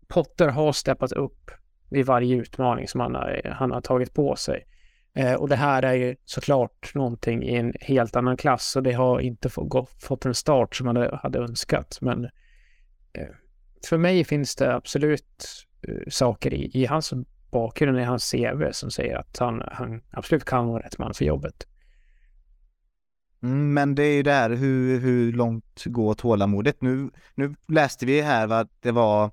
Potter 0.07 0.47
har 0.47 0.72
steppat 0.72 1.12
upp 1.12 1.51
vid 1.89 2.05
varje 2.05 2.36
utmaning 2.36 2.88
som 2.88 2.99
han 2.99 3.16
har, 3.16 3.41
eh, 3.43 3.51
han 3.51 3.72
har 3.72 3.82
tagit 3.82 4.14
på 4.14 4.36
sig. 4.36 4.66
Eh, 5.14 5.34
och 5.34 5.49
det 5.49 5.55
här 5.55 5.84
är 5.84 5.93
ju 5.93 6.16
såklart 6.26 6.95
någonting 6.95 7.43
i 7.43 7.55
en 7.55 7.74
helt 7.82 8.16
annan 8.16 8.38
klass 8.38 8.76
och 8.76 8.84
det 8.84 8.91
har 8.91 9.20
inte 9.20 9.49
få, 9.49 9.64
gå, 9.64 9.88
fått 9.99 10.26
en 10.26 10.36
start 10.36 10.76
som 10.76 10.86
man 10.86 10.95
hade, 10.95 11.20
hade 11.24 11.39
önskat. 11.39 11.97
Men 12.01 12.26
eh, 13.14 13.28
för 13.89 13.97
mig 13.97 14.24
finns 14.24 14.55
det 14.55 14.76
absolut 14.76 15.45
eh, 15.88 16.09
saker 16.09 16.53
i, 16.53 16.72
i 16.74 16.86
hans 16.86 17.14
bakgrund, 17.51 17.99
i 17.99 18.03
hans 18.03 18.32
CV 18.32 18.72
som 18.72 18.91
säger 18.91 19.16
att 19.18 19.38
han, 19.38 19.64
han 19.72 20.01
absolut 20.12 20.45
kan 20.45 20.68
vara 20.68 20.84
rätt 20.84 20.97
man 20.97 21.14
för 21.14 21.26
jobbet. 21.26 21.68
Mm, 23.44 23.74
men 23.74 23.96
det 23.96 24.04
är 24.04 24.14
ju 24.14 24.24
där, 24.24 24.50
hur, 24.50 25.00
hur 25.00 25.34
långt 25.34 25.86
går 25.86 26.14
tålamodet? 26.14 26.82
Nu, 26.82 27.10
nu 27.36 27.56
läste 27.68 28.06
vi 28.06 28.22
här 28.22 28.48
vad 28.48 28.70
det 28.80 28.92
var 28.92 29.32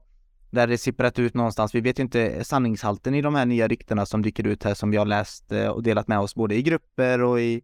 där 0.50 0.66
det 0.66 0.78
sipprat 0.78 1.18
ut 1.18 1.34
någonstans. 1.34 1.74
Vi 1.74 1.80
vet 1.80 1.98
ju 1.98 2.02
inte 2.02 2.44
sanningshalten 2.44 3.14
i 3.14 3.22
de 3.22 3.34
här 3.34 3.46
nya 3.46 3.68
ryktena 3.68 4.06
som 4.06 4.22
dyker 4.22 4.46
ut 4.46 4.64
här 4.64 4.74
som 4.74 4.90
vi 4.90 4.96
har 4.96 5.06
läst 5.06 5.52
eh, 5.52 5.68
och 5.68 5.82
delat 5.82 6.08
med 6.08 6.18
oss 6.18 6.34
både 6.34 6.54
i 6.54 6.62
grupper 6.62 7.22
och 7.22 7.40
i, 7.40 7.62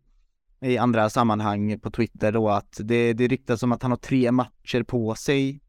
i 0.60 0.78
andra 0.78 1.10
sammanhang 1.10 1.78
på 1.78 1.90
Twitter 1.90 2.32
då 2.32 2.48
att 2.48 2.80
det, 2.80 3.12
det 3.12 3.28
ryktas 3.28 3.62
om 3.62 3.72
att 3.72 3.82
han 3.82 3.92
har 3.92 3.98
tre 3.98 4.32
matcher 4.32 4.82
på 4.82 5.14
sig 5.14 5.60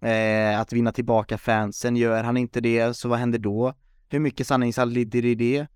eh, 0.00 0.60
att 0.60 0.72
vinna 0.72 0.92
tillbaka 0.92 1.38
fansen. 1.38 1.96
Gör 1.96 2.24
han 2.24 2.36
inte 2.36 2.60
det, 2.60 2.96
så 2.96 3.08
vad 3.08 3.18
händer 3.18 3.38
då? 3.38 3.74
Hur 4.08 4.20
mycket 4.20 4.46
sanningshalt 4.46 4.92
ligger 4.92 5.24
i 5.24 5.34
det? 5.34 5.66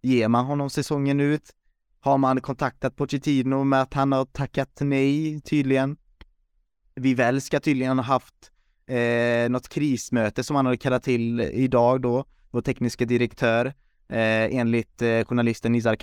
Ger 0.00 0.28
man 0.28 0.44
honom 0.44 0.70
säsongen 0.70 1.20
ut? 1.20 1.50
Har 2.04 2.18
man 2.18 2.40
kontaktat 2.40 2.96
Pochettino 2.96 3.64
med 3.64 3.82
att 3.82 3.94
han 3.94 4.12
har 4.12 4.24
tackat 4.24 4.78
nej 4.80 5.40
tydligen? 5.40 5.96
Vivell 6.94 7.40
ska 7.40 7.60
tydligen 7.60 7.98
ha 7.98 8.04
haft 8.04 8.34
eh, 8.86 9.50
något 9.50 9.68
krismöte 9.68 10.44
som 10.44 10.56
han 10.56 10.66
hade 10.66 10.78
kallat 10.78 11.02
till 11.02 11.40
idag 11.40 12.00
då, 12.00 12.24
vår 12.50 12.60
tekniska 12.60 13.04
direktör, 13.04 13.66
eh, 14.08 14.56
enligt 14.58 15.02
eh, 15.02 15.24
journalisten 15.24 15.72
Nizar 15.72 15.96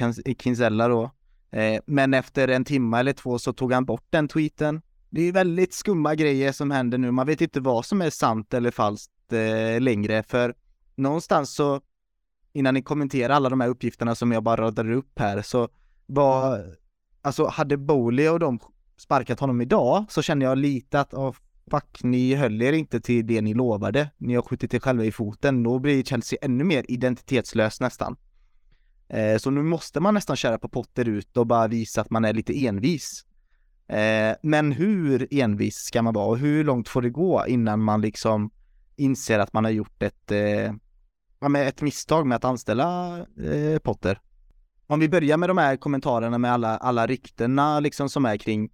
Kinzella 0.43 0.87
då. 0.87 1.11
Eh, 1.51 1.81
men 1.85 2.13
efter 2.13 2.47
en 2.47 2.65
timme 2.65 2.99
eller 2.99 3.13
två 3.13 3.39
så 3.39 3.53
tog 3.53 3.73
han 3.73 3.85
bort 3.85 4.05
den 4.09 4.27
tweeten. 4.27 4.81
Det 5.09 5.21
är 5.21 5.31
väldigt 5.31 5.73
skumma 5.73 6.15
grejer 6.15 6.51
som 6.51 6.71
händer 6.71 6.97
nu. 6.97 7.11
Man 7.11 7.27
vet 7.27 7.41
inte 7.41 7.59
vad 7.59 7.85
som 7.85 8.01
är 8.01 8.09
sant 8.09 8.53
eller 8.53 8.71
falskt 8.71 9.33
eh, 9.33 9.81
längre, 9.81 10.23
för 10.23 10.53
någonstans 10.95 11.53
så 11.55 11.81
innan 12.53 12.73
ni 12.73 12.81
kommenterar 12.81 13.33
alla 13.33 13.49
de 13.49 13.61
här 13.61 13.69
uppgifterna 13.69 14.15
som 14.15 14.31
jag 14.31 14.43
bara 14.43 14.61
radade 14.61 14.93
upp 14.93 15.19
här, 15.19 15.41
så 15.41 15.69
var, 16.09 16.75
alltså 17.21 17.47
hade 17.47 17.77
Bowley 17.77 18.27
och 18.27 18.39
de 18.39 18.59
sparkat 18.97 19.39
honom 19.39 19.61
idag 19.61 20.05
så 20.09 20.21
känner 20.21 20.45
jag 20.45 20.57
lite 20.57 20.99
att, 20.99 21.13
oh, 21.13 21.35
fuck, 21.71 22.03
ni 22.03 22.35
höll 22.35 22.61
er 22.61 22.73
inte 22.73 23.01
till 23.01 23.27
det 23.27 23.41
ni 23.41 23.53
lovade. 23.53 24.09
Ni 24.17 24.35
har 24.35 24.41
skjutit 24.41 24.73
er 24.73 24.79
själva 24.79 25.05
i 25.05 25.11
foten. 25.11 25.63
Då 25.63 25.79
blir 25.79 26.03
Chelsea 26.03 26.39
ännu 26.41 26.63
mer 26.63 26.85
identitetslös 26.87 27.81
nästan. 27.81 28.15
Eh, 29.07 29.37
så 29.37 29.49
nu 29.49 29.63
måste 29.63 29.99
man 29.99 30.13
nästan 30.13 30.35
köra 30.35 30.57
på 30.57 30.69
Potter 30.69 31.07
ut 31.07 31.37
och 31.37 31.47
bara 31.47 31.67
visa 31.67 32.01
att 32.01 32.09
man 32.09 32.25
är 32.25 32.33
lite 32.33 32.65
envis. 32.65 33.25
Eh, 33.87 34.35
men 34.43 34.71
hur 34.71 35.27
envis 35.31 35.75
ska 35.75 36.01
man 36.01 36.13
vara 36.13 36.25
och 36.25 36.37
hur 36.37 36.63
långt 36.63 36.89
får 36.89 37.01
det 37.01 37.09
gå 37.09 37.47
innan 37.47 37.83
man 37.83 38.01
liksom 38.01 38.51
inser 38.95 39.39
att 39.39 39.53
man 39.53 39.63
har 39.63 39.71
gjort 39.71 40.03
ett, 40.03 40.31
eh, 40.31 40.73
ett 41.57 41.81
misstag 41.81 42.27
med 42.27 42.35
att 42.35 42.45
anställa 42.45 43.17
eh, 43.19 43.79
Potter? 43.83 44.19
Om 44.89 44.99
vi 44.99 45.09
börjar 45.09 45.37
med 45.37 45.49
de 45.49 45.57
här 45.57 45.77
kommentarerna 45.77 46.37
med 46.37 46.51
alla, 46.51 46.77
alla 46.77 47.07
ryktena 47.07 47.79
liksom 47.79 48.09
som 48.09 48.25
är 48.25 48.37
kring 48.37 48.69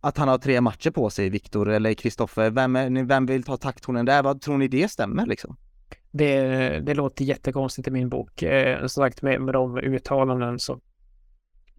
att 0.00 0.18
han 0.18 0.28
har 0.28 0.38
tre 0.38 0.60
matcher 0.60 0.90
på 0.90 1.10
sig, 1.10 1.28
Viktor 1.28 1.70
eller 1.70 1.94
Kristoffer. 1.94 2.50
Vem, 2.50 3.06
vem 3.06 3.26
vill 3.26 3.42
ta 3.42 3.56
takttonen 3.56 4.06
där? 4.06 4.22
Vad 4.22 4.40
tror 4.40 4.58
ni 4.58 4.68
det 4.68 4.90
stämmer 4.90 5.26
liksom? 5.26 5.56
Det, 6.10 6.40
det 6.80 6.94
låter 6.94 7.24
jättekonstigt 7.24 7.88
i 7.88 7.90
min 7.90 8.08
bok. 8.08 8.42
Eh, 8.42 8.78
som 8.80 8.88
sagt 8.88 9.22
med, 9.22 9.40
med 9.40 9.54
de 9.54 9.78
uttalanden 9.78 10.58
som, 10.58 10.80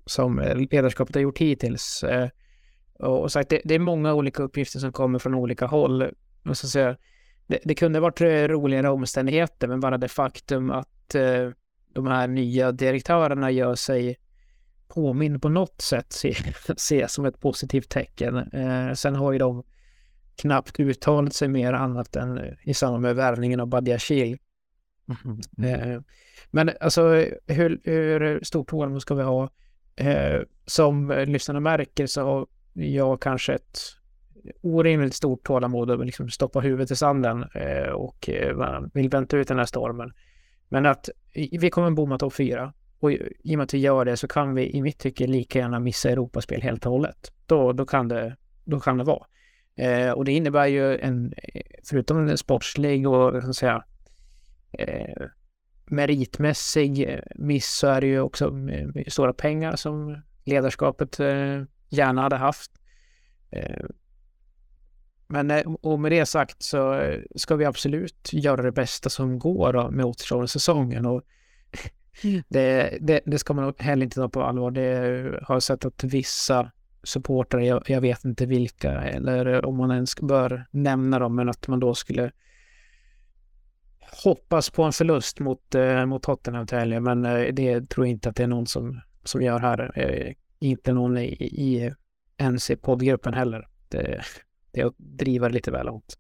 som 0.05 0.39
ledarskapet 0.71 1.15
har 1.15 1.21
gjort 1.21 1.37
hittills. 1.37 2.03
Eh, 2.03 2.29
och 2.99 3.31
sagt, 3.31 3.49
det, 3.49 3.61
det, 3.65 3.75
är 3.75 3.79
många 3.79 4.13
olika 4.13 4.43
uppgifter 4.43 4.79
som 4.79 4.91
kommer 4.91 5.19
från 5.19 5.33
olika 5.33 5.65
håll. 5.65 6.11
Och 6.45 6.57
så 6.57 6.67
säga, 6.67 6.97
det, 7.47 7.59
det 7.63 7.75
kunde 7.75 7.99
varit 7.99 8.21
roligare 8.21 8.89
omständigheter, 8.89 9.67
men 9.67 9.79
bara 9.79 9.97
det 9.97 10.07
faktum 10.07 10.71
att 10.71 11.15
eh, 11.15 11.49
de 11.93 12.07
här 12.07 12.27
nya 12.27 12.71
direktörerna 12.71 13.51
gör 13.51 13.75
sig 13.75 14.17
påminn 14.87 15.39
på 15.39 15.49
något 15.49 15.81
sätt 15.81 16.13
se, 16.13 16.35
se 16.77 17.07
som 17.07 17.25
ett 17.25 17.39
positivt 17.39 17.89
tecken. 17.89 18.37
Eh, 18.37 18.93
sen 18.93 19.15
har 19.15 19.31
ju 19.31 19.37
de 19.37 19.63
knappt 20.35 20.79
uttalat 20.79 21.33
sig 21.33 21.47
mer 21.47 21.73
annat 21.73 22.15
än 22.15 22.55
i 22.63 22.73
samband 22.73 23.01
med 23.01 23.15
värvningen 23.15 23.59
av 23.59 23.67
Badiashil. 23.67 24.37
Mm. 25.57 25.81
Eh, 25.81 26.01
men 26.51 26.71
alltså 26.79 27.25
hur, 27.47 27.81
hur 27.83 28.43
stort 28.43 28.69
tålamod 28.69 29.01
ska 29.01 29.15
vi 29.15 29.23
ha? 29.23 29.49
Eh, 29.95 30.41
som 30.65 31.23
lyssnarna 31.27 31.59
märker 31.59 32.07
så 32.07 32.21
har 32.21 32.47
jag 32.73 33.21
kanske 33.21 33.53
ett 33.53 33.79
orimligt 34.61 35.15
stort 35.15 35.43
tålamod 35.43 35.91
och 35.91 36.05
liksom 36.05 36.29
stoppa 36.29 36.59
huvudet 36.59 36.91
i 36.91 36.95
sanden 36.95 37.45
eh, 37.55 37.89
och 37.89 38.29
eh, 38.29 38.81
vill 38.93 39.09
vänta 39.09 39.37
ut 39.37 39.47
den 39.47 39.57
här 39.57 39.65
stormen. 39.65 40.13
Men 40.73 40.85
att 40.85 41.09
vi 41.33 41.69
kommer 41.69 41.91
bomma 41.91 42.17
topp 42.17 42.33
fyra 42.33 42.73
och 42.99 43.11
i 43.11 43.55
och 43.55 43.57
med 43.57 43.63
att 43.63 43.73
vi 43.73 43.77
gör 43.77 44.05
det 44.05 44.17
så 44.17 44.27
kan 44.27 44.55
vi 44.55 44.75
i 44.75 44.81
mitt 44.81 44.99
tycke 44.99 45.27
lika 45.27 45.59
gärna 45.59 45.79
missa 45.79 46.09
Europaspel 46.09 46.61
helt 46.61 46.85
och 46.85 46.91
hållet. 46.91 47.33
Då, 47.45 47.73
då, 47.73 47.85
kan, 47.85 48.07
det, 48.07 48.35
då 48.63 48.79
kan 48.79 48.97
det 48.97 49.03
vara. 49.03 49.25
Eh, 49.75 50.11
och 50.11 50.25
det 50.25 50.31
innebär 50.31 50.67
ju 50.67 50.97
en, 50.97 51.33
eh, 51.37 51.61
förutom 51.89 52.27
en 52.27 52.37
sportslig 52.37 53.07
och 53.07 53.43
så 53.43 53.49
att 53.49 53.55
säga, 53.55 53.83
eh, 54.71 55.25
meritmässig 55.85 57.09
eh, 57.09 57.19
miss 57.35 57.71
så 57.71 57.87
är 57.87 58.01
det 58.01 58.07
ju 58.07 58.19
också 58.19 58.53
stora 59.07 59.33
pengar 59.33 59.75
som 59.75 60.21
ledarskapet 60.43 61.19
eh, 61.19 61.63
gärna 61.89 62.21
hade 62.21 62.35
haft. 62.35 62.71
Eh, 63.51 63.85
men 65.33 65.51
eh, 65.51 65.73
och 65.81 65.99
med 65.99 66.11
det 66.11 66.25
sagt 66.25 66.63
så 66.63 66.93
eh, 66.93 67.21
ska 67.35 67.55
vi 67.55 67.65
absolut 67.65 68.29
göra 68.33 68.61
det 68.61 68.71
bästa 68.71 69.09
som 69.09 69.39
går 69.39 69.91
med 69.91 70.05
återstående 70.05 70.47
säsongen. 70.47 71.05
Och 71.05 71.21
det, 72.49 72.97
det, 73.01 73.21
det, 73.25 73.39
ska 73.39 73.53
man 73.53 73.73
heller 73.77 74.03
inte 74.03 74.15
ta 74.15 74.29
på 74.29 74.43
allvar. 74.43 74.71
Det 74.71 75.39
har 75.43 75.55
jag 75.55 75.63
sett 75.63 75.85
att 75.85 76.03
vissa 76.03 76.71
supportrar, 77.03 77.59
jag, 77.59 77.83
jag, 77.87 78.01
vet 78.01 78.25
inte 78.25 78.45
vilka 78.45 78.91
eller 78.91 79.65
om 79.65 79.77
man 79.77 79.91
ens 79.91 80.15
bör 80.15 80.65
nämna 80.71 81.19
dem, 81.19 81.35
men 81.35 81.49
att 81.49 81.67
man 81.67 81.79
då 81.79 81.95
skulle 81.95 82.31
hoppas 84.23 84.69
på 84.69 84.83
en 84.83 84.91
förlust 84.91 85.39
mot, 85.39 85.75
eh, 85.75 86.05
mot 86.05 86.23
Tottenham 86.23 86.67
till 86.67 86.77
helgen. 86.77 87.03
Men 87.03 87.25
eh, 87.25 87.53
det 87.53 87.89
tror 87.89 88.05
jag 88.05 88.11
inte 88.11 88.29
att 88.29 88.35
det 88.35 88.43
är 88.43 88.47
någon 88.47 88.67
som, 88.67 89.01
som 89.23 89.41
gör 89.41 89.59
här. 89.59 89.91
Eh, 89.95 90.33
inte 90.59 90.93
någon 90.93 91.17
i, 91.17 91.27
i 91.41 91.93
ens 92.37 92.69
i 92.69 92.75
poddgruppen 92.75 93.33
heller. 93.33 93.67
Det, 93.89 94.23
det 94.73 94.81
är 94.81 94.85
att 94.85 94.97
driva 94.97 95.47
det 95.47 95.53
lite 95.53 95.71
väl 95.71 95.85
långt. 95.85 96.17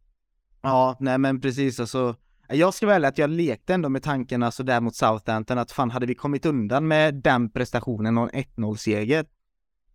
Ja, 0.61 0.97
nej 0.99 1.17
men 1.17 1.41
precis 1.41 1.79
alltså 1.79 2.15
jag 2.49 2.73
ska 2.73 2.87
välja 2.87 3.09
att 3.09 3.17
jag 3.17 3.29
lekte 3.29 3.73
ändå 3.73 3.89
med 3.89 4.03
tankarna 4.03 4.45
så 4.45 4.47
alltså, 4.47 4.63
där 4.63 4.81
mot 4.81 4.95
Southampton 4.95 5.57
att 5.57 5.71
fan 5.71 5.91
hade 5.91 6.05
vi 6.05 6.15
kommit 6.15 6.45
undan 6.45 6.87
med 6.87 7.15
den 7.15 7.49
prestationen 7.49 8.17
och 8.17 8.29
en 8.33 8.43
1-0-seger 8.43 9.25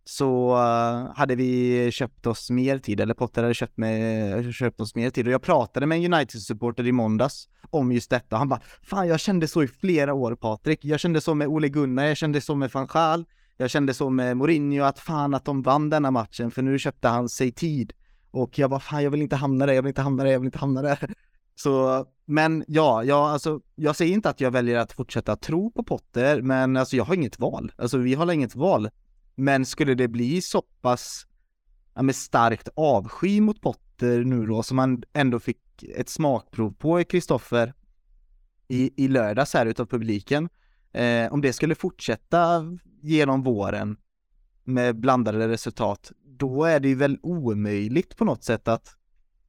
så 0.09 0.55
uh, 0.55 1.15
hade 1.15 1.35
vi 1.35 1.91
köpt 1.91 2.27
oss 2.27 2.49
mer 2.49 2.77
tid, 2.77 2.99
eller 3.01 3.13
Potter 3.13 3.41
hade 3.41 3.53
köpt, 3.53 3.77
med, 3.77 4.53
köpt 4.53 4.81
oss 4.81 4.95
mer 4.95 5.09
tid. 5.09 5.27
Och 5.27 5.33
jag 5.33 5.41
pratade 5.41 5.85
med 5.85 5.97
en 5.97 6.13
United-supporter 6.13 6.87
i 6.87 6.91
måndags 6.91 7.49
om 7.69 7.91
just 7.91 8.09
detta. 8.09 8.37
Han 8.37 8.49
bara, 8.49 8.61
fan 8.83 9.07
jag 9.07 9.19
kände 9.19 9.47
så 9.47 9.63
i 9.63 9.67
flera 9.67 10.13
år 10.13 10.35
Patrik. 10.35 10.85
Jag 10.85 10.99
kände 10.99 11.21
så 11.21 11.33
med 11.33 11.47
Ole 11.47 11.69
Gunnar, 11.69 12.05
jag 12.05 12.17
kände 12.17 12.41
så 12.41 12.55
med 12.55 12.71
van 12.71 12.87
Gaal, 12.87 13.25
jag 13.57 13.69
kände 13.69 13.93
så 13.93 14.09
med 14.09 14.37
Mourinho, 14.37 14.83
att 14.83 14.99
fan 14.99 15.33
att 15.33 15.45
de 15.45 15.61
vann 15.61 15.89
denna 15.89 16.11
matchen, 16.11 16.51
för 16.51 16.61
nu 16.61 16.79
köpte 16.79 17.07
han 17.07 17.29
sig 17.29 17.51
tid. 17.51 17.93
Och 18.31 18.59
jag 18.59 18.69
bara, 18.69 18.79
fan 18.79 19.03
jag 19.03 19.11
vill 19.11 19.21
inte 19.21 19.35
hamna 19.35 19.65
där, 19.65 19.73
jag 19.73 19.81
vill 19.81 19.89
inte 19.89 20.01
hamna 20.01 20.23
där, 20.23 20.31
jag 20.31 20.39
vill 20.39 20.47
inte 20.47 20.57
hamna 20.57 20.81
där. 20.81 21.13
Så, 21.55 22.05
men 22.25 22.65
ja, 22.67 23.03
jag, 23.03 23.19
alltså, 23.19 23.61
jag 23.75 23.95
säger 23.95 24.13
inte 24.13 24.29
att 24.29 24.41
jag 24.41 24.51
väljer 24.51 24.77
att 24.77 24.91
fortsätta 24.91 25.35
tro 25.35 25.71
på 25.71 25.83
Potter, 25.83 26.41
men 26.41 26.77
alltså 26.77 26.95
jag 26.95 27.03
har 27.03 27.15
inget 27.15 27.39
val. 27.39 27.71
Alltså 27.77 27.97
vi 27.97 28.13
har 28.13 28.31
inget 28.31 28.55
val. 28.55 28.89
Men 29.35 29.65
skulle 29.65 29.93
det 29.93 30.07
bli 30.07 30.41
så 30.41 30.61
pass 30.61 31.25
ja, 31.93 32.01
med 32.01 32.15
starkt 32.15 32.69
avsky 32.75 33.41
mot 33.41 33.61
Potter 33.61 34.23
nu 34.23 34.45
då, 34.45 34.63
som 34.63 34.77
man 34.77 35.03
ändå 35.13 35.39
fick 35.39 35.83
ett 35.83 36.09
smakprov 36.09 36.73
på 36.73 37.01
i 37.01 37.05
Kristoffer 37.05 37.73
i, 38.67 39.03
i 39.03 39.07
lördags 39.07 39.53
här 39.53 39.65
utav 39.65 39.85
publiken. 39.85 40.49
Eh, 40.91 41.33
om 41.33 41.41
det 41.41 41.53
skulle 41.53 41.75
fortsätta 41.75 42.65
genom 43.01 43.43
våren 43.43 43.97
med 44.69 44.99
blandade 44.99 45.47
resultat, 45.47 46.11
då 46.25 46.63
är 46.63 46.79
det 46.79 46.87
ju 46.87 46.95
väl 46.95 47.19
omöjligt 47.23 48.17
på 48.17 48.25
något 48.25 48.43
sätt 48.43 48.67
att 48.67 48.95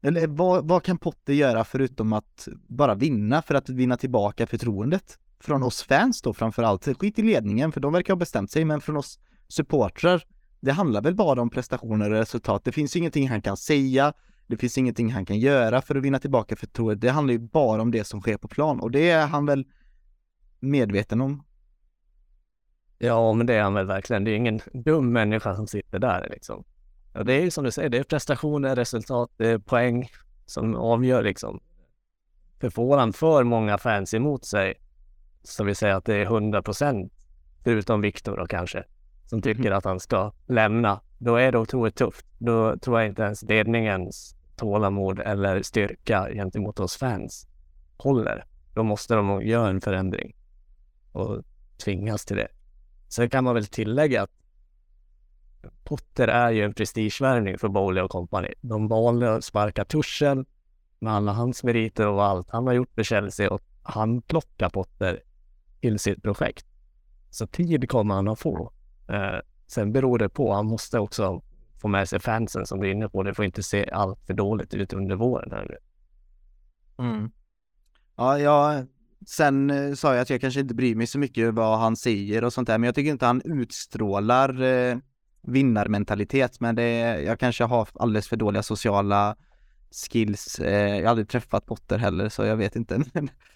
eller 0.02 0.26
vad, 0.26 0.68
vad 0.68 0.82
kan 0.82 0.98
Potter 0.98 1.32
göra 1.32 1.64
förutom 1.64 2.12
att 2.12 2.48
bara 2.68 2.94
vinna 2.94 3.42
för 3.42 3.54
att 3.54 3.68
vinna 3.68 3.96
tillbaka 3.96 4.46
förtroendet? 4.46 5.18
Från 5.40 5.62
oss 5.62 5.82
fans 5.82 6.22
då 6.22 6.32
framförallt, 6.32 6.98
skit 6.98 7.18
i 7.18 7.22
ledningen 7.22 7.72
för 7.72 7.80
de 7.80 7.92
verkar 7.92 8.14
ha 8.14 8.18
bestämt 8.18 8.50
sig, 8.50 8.64
men 8.64 8.80
från 8.80 8.96
oss 8.96 9.18
supportrar, 9.48 10.22
det 10.60 10.72
handlar 10.72 11.02
väl 11.02 11.14
bara 11.14 11.42
om 11.42 11.50
prestationer 11.50 12.10
och 12.10 12.16
resultat. 12.16 12.64
Det 12.64 12.72
finns 12.72 12.96
ingenting 12.96 13.28
han 13.28 13.42
kan 13.42 13.56
säga, 13.56 14.12
det 14.46 14.56
finns 14.56 14.78
ingenting 14.78 15.12
han 15.12 15.26
kan 15.26 15.38
göra 15.38 15.82
för 15.82 15.94
att 15.94 16.02
vinna 16.02 16.18
tillbaka 16.18 16.56
förtroendet. 16.56 17.00
Det 17.00 17.10
handlar 17.10 17.32
ju 17.32 17.38
bara 17.38 17.82
om 17.82 17.90
det 17.90 18.04
som 18.04 18.20
sker 18.20 18.36
på 18.36 18.48
plan 18.48 18.80
och 18.80 18.90
det 18.90 19.10
är 19.10 19.26
han 19.26 19.46
väl 19.46 19.66
medveten 20.60 21.20
om. 21.20 21.42
Ja, 23.02 23.32
men 23.32 23.46
det 23.46 23.54
är 23.54 23.62
han 23.62 23.74
väl 23.74 23.86
verkligen. 23.86 24.24
Det 24.24 24.30
är 24.30 24.36
ingen 24.36 24.60
dum 24.72 25.12
människa 25.12 25.56
som 25.56 25.66
sitter 25.66 25.98
där 25.98 26.28
liksom. 26.30 26.64
Och 27.12 27.24
det 27.24 27.32
är 27.32 27.40
ju 27.40 27.50
som 27.50 27.64
du 27.64 27.70
säger, 27.70 27.88
det 27.88 27.98
är 27.98 28.04
prestationer, 28.04 28.76
resultat, 28.76 29.30
det 29.36 29.48
är 29.48 29.58
poäng 29.58 30.08
som 30.46 30.76
avgör 30.76 31.22
liksom. 31.22 31.60
För 32.60 32.70
får 32.70 32.98
han 32.98 33.12
för 33.12 33.44
många 33.44 33.78
fans 33.78 34.14
emot 34.14 34.44
sig, 34.44 34.74
så 35.42 35.64
vi 35.64 35.74
säger 35.74 35.94
att 35.94 36.04
det 36.04 36.14
är 36.14 36.22
100 36.22 36.62
procent, 36.62 37.12
förutom 37.64 38.00
Viktor 38.00 38.36
då 38.36 38.46
kanske, 38.46 38.84
som 39.26 39.42
tycker 39.42 39.66
mm. 39.66 39.78
att 39.78 39.84
han 39.84 40.00
ska 40.00 40.32
lämna, 40.46 41.00
då 41.18 41.36
är 41.36 41.52
det 41.52 41.58
otroligt 41.58 41.96
tufft. 41.96 42.26
Då 42.38 42.76
tror 42.76 43.00
jag 43.00 43.08
inte 43.08 43.22
ens 43.22 43.42
ledningens 43.42 44.36
tålamod 44.56 45.20
eller 45.20 45.62
styrka 45.62 46.28
gentemot 46.32 46.80
oss 46.80 46.96
fans 46.96 47.46
håller. 47.96 48.44
Då 48.74 48.82
måste 48.82 49.14
de 49.14 49.42
göra 49.42 49.68
en 49.68 49.80
förändring 49.80 50.36
och 51.12 51.42
tvingas 51.84 52.24
till 52.24 52.36
det. 52.36 52.48
Sen 53.10 53.30
kan 53.30 53.44
man 53.44 53.54
väl 53.54 53.66
tillägga 53.66 54.22
att 54.22 54.30
Potter 55.84 56.28
är 56.28 56.50
ju 56.50 56.64
en 56.64 56.74
prestigevärvning 56.74 57.58
för 57.58 57.68
Bowley 57.68 58.02
och 58.02 58.10
kompani. 58.10 58.54
De 58.60 58.88
valde 58.88 59.34
att 59.34 59.44
sparka 59.44 59.84
Tuchel 59.84 60.44
med 60.98 61.12
alla 61.12 61.32
hans 61.32 61.64
meriter 61.64 62.06
och 62.06 62.24
allt 62.24 62.50
han 62.50 62.66
har 62.66 62.74
gjort 62.74 62.94
för 62.94 63.02
Chelsea 63.02 63.50
och 63.50 63.62
han 63.82 64.22
plockar 64.22 64.68
Potter 64.68 65.22
till 65.80 65.98
sitt 65.98 66.22
projekt. 66.22 66.66
Så 67.30 67.46
tid 67.46 67.88
kommer 67.88 68.14
han 68.14 68.28
att 68.28 68.40
få. 68.40 68.72
Eh, 69.08 69.38
sen 69.66 69.92
beror 69.92 70.18
det 70.18 70.28
på, 70.28 70.52
han 70.52 70.66
måste 70.66 70.98
också 70.98 71.42
få 71.80 71.88
med 71.88 72.08
sig 72.08 72.20
fansen 72.20 72.66
som 72.66 72.80
du 72.80 72.86
är 72.86 72.92
inne 72.92 73.08
på. 73.08 73.22
Det 73.22 73.34
får 73.34 73.44
inte 73.44 73.62
se 73.62 73.90
allt 73.90 74.26
för 74.26 74.34
dåligt 74.34 74.74
ut 74.74 74.92
under 74.92 75.16
våren. 75.16 75.50
Här. 75.52 75.78
Mm. 76.98 77.30
Ja, 78.16 78.38
jag, 78.38 78.86
sen 79.26 79.70
eh, 79.70 79.94
sa 79.94 80.14
jag 80.14 80.22
att 80.22 80.30
jag 80.30 80.40
kanske 80.40 80.60
inte 80.60 80.74
bryr 80.74 80.94
mig 80.94 81.06
så 81.06 81.18
mycket 81.18 81.54
vad 81.54 81.78
han 81.78 81.96
säger 81.96 82.44
och 82.44 82.52
sånt 82.52 82.66
där, 82.66 82.78
men 82.78 82.86
jag 82.86 82.94
tycker 82.94 83.10
inte 83.10 83.26
han 83.26 83.42
utstrålar 83.44 84.62
eh, 84.62 84.96
vinnarmentalitet, 85.42 86.60
men 86.60 86.74
det, 86.74 87.20
jag 87.22 87.40
kanske 87.40 87.64
har 87.64 87.88
alldeles 87.94 88.28
för 88.28 88.36
dåliga 88.36 88.62
sociala 88.62 89.36
skills. 89.90 90.58
Eh, 90.58 90.96
jag 90.96 91.02
har 91.02 91.10
aldrig 91.10 91.28
träffat 91.28 91.66
Potter 91.66 91.98
heller, 91.98 92.28
så 92.28 92.44
jag 92.44 92.56
vet 92.56 92.76
inte. 92.76 93.02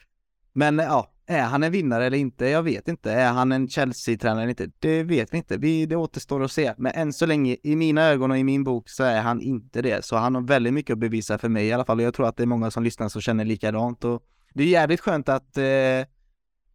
men 0.53 0.79
ja, 0.79 1.15
är 1.27 1.43
han 1.43 1.63
en 1.63 1.73
vinnare 1.73 2.07
eller 2.07 2.19
inte? 2.19 2.47
Jag 2.47 2.63
vet 2.63 2.89
inte. 2.89 3.13
Är 3.13 3.33
han 3.33 3.53
en 3.53 3.69
Chelsea-tränare 3.69 4.43
eller 4.43 4.51
inte? 4.51 4.71
Det 4.79 5.03
vet 5.03 5.33
vi 5.33 5.37
inte. 5.37 5.57
Vi, 5.57 5.87
det 5.87 5.97
återstår 5.97 6.45
att 6.45 6.53
se. 6.53 6.75
Men 6.79 6.93
än 6.95 7.13
så 7.13 7.27
länge, 7.27 7.57
i 7.63 7.77
mina 7.77 8.03
ögon 8.03 8.31
och 8.31 8.39
i 8.39 8.45
min 8.45 8.65
bok, 8.65 8.89
så 8.89 9.05
är 9.05 9.21
han 9.21 9.41
inte 9.41 9.83
det. 9.83 10.05
Så 10.05 10.17
han 10.17 10.35
har 10.35 10.43
väldigt 10.43 10.75
mycket 10.75 10.93
att 10.93 10.99
bevisa 10.99 11.39
för 11.39 11.49
mig 11.49 11.67
i 11.67 11.73
alla 11.73 11.85
fall. 11.85 11.99
Och 11.99 12.05
jag 12.05 12.15
tror 12.15 12.29
att 12.29 12.37
det 12.37 12.43
är 12.43 12.47
många 12.47 12.71
som 12.71 12.83
lyssnar 12.83 13.09
som 13.09 13.21
känner 13.21 13.45
likadant. 13.45 14.05
Och 14.05 14.23
det 14.55 14.63
är 14.63 14.67
jävligt 14.67 15.01
skönt 15.01 15.29
att 15.29 15.57
eh, 15.57 16.07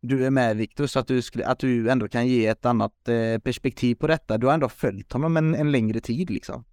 du 0.02 0.26
är 0.26 0.30
med 0.30 0.58
Viktor, 0.58 0.88
så 0.88 1.00
att 1.00 1.08
du, 1.08 1.22
skulle, 1.22 1.46
att 1.46 1.60
du 1.60 1.90
ändå 1.90 2.08
kan 2.08 2.28
ge 2.28 2.48
ett 2.48 2.66
annat 2.66 3.08
eh, 3.08 3.40
perspektiv 3.40 3.96
på 3.96 4.08
detta. 4.08 4.38
Du 4.38 4.48
har 4.48 4.54
ändå 4.54 4.70
följt 4.70 5.14
honom 5.14 5.38
en, 5.38 5.56
en 5.56 5.72
längre 5.72 6.00
tid 6.00 6.30
liksom. 6.30 6.66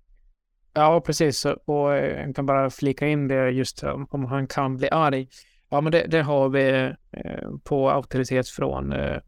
Ja, 0.74 1.00
precis. 1.00 1.44
Och 1.44 1.94
eh, 1.94 2.26
jag 2.26 2.36
kan 2.36 2.46
bara 2.46 2.70
flika 2.70 3.09
in 3.09 3.28
det 3.28 3.50
just 3.50 3.82
eh, 3.82 4.04
om, 4.11 4.24
han 4.24 4.46
kan 4.46 4.76
bli 4.76 4.90
arg. 4.90 5.28
Ja, 5.68 5.80
men 5.80 5.92
det, 5.92 6.07
det 6.07 6.22
har 6.22 6.48
vi 6.48 6.92
eh, 7.11 7.50
på 7.64 7.90
auktoritet 7.90 8.48
från 8.48 8.92
eh, 8.92 9.18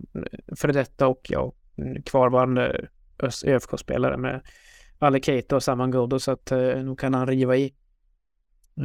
före 0.57 0.73
detta 0.73 1.07
och 1.07 1.21
jag 1.29 1.55
kvarvarande 2.05 2.89
ÖFK-spelare 3.45 4.17
med 4.17 4.43
Ali 4.99 5.23
Keita 5.23 5.57
och 5.57 5.63
Saman 5.63 5.91
Ghoddo 5.91 6.19
så 6.19 6.31
att 6.31 6.53
eh, 6.53 6.59
nu 6.59 6.97
kan 6.97 7.15
han 7.15 7.27
riva 7.27 7.57
i 7.57 7.75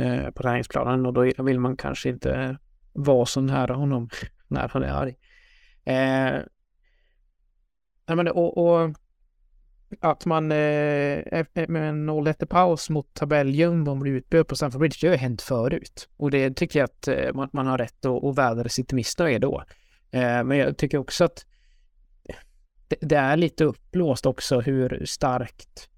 eh, 0.02 0.32
på 0.32 0.44
träningsplanen 0.44 1.06
och 1.06 1.14
då 1.14 1.44
vill 1.44 1.60
man 1.60 1.78
kanske 1.78 2.10
inte 2.10 2.58
vara 2.94 3.26
så 3.26 3.42
nära 3.42 3.74
honom 3.74 4.10
när 4.48 4.68
han 4.68 4.84
är 4.84 4.88
arg. 4.88 5.16
Eh, 5.84 6.42
men, 8.16 8.28
och, 8.28 8.58
och 8.58 8.96
att 10.00 10.26
man 10.26 10.52
eh, 10.52 11.46
med 11.68 11.90
en 11.90 12.10
0-1 12.10 12.46
paus 12.46 12.90
mot 12.90 13.14
tabelljumbo 13.14 13.96
blir 13.96 14.12
utböd 14.12 14.48
på 14.48 14.56
Stamford 14.56 14.80
Bridge, 14.80 14.98
det 15.02 15.08
har 15.08 15.14
ju 15.14 15.20
hänt 15.20 15.42
förut. 15.42 16.10
Och 16.18 16.32
det 16.32 16.56
tycker 16.56 16.80
jag 16.80 16.86
att 16.86 17.08
eh, 17.08 17.34
man, 17.34 17.50
man, 17.54 17.68
har 17.68 17.78
rätt 17.78 18.06
att, 18.06 18.24
att 18.24 18.38
vädra 18.38 18.70
sitt 18.70 18.94
missnöje 18.94 19.40
då. 19.40 19.64
Eh, 20.12 20.44
men 20.44 20.58
jag 20.58 20.78
tycker 20.78 20.98
också 20.98 21.24
att 21.24 21.46
det, 22.88 22.98
det, 23.02 23.16
är 23.16 23.38
lite 23.38 23.64
uppblåst 23.64 24.26
också 24.26 24.60
hur 24.60 25.06
starkt 25.06 25.90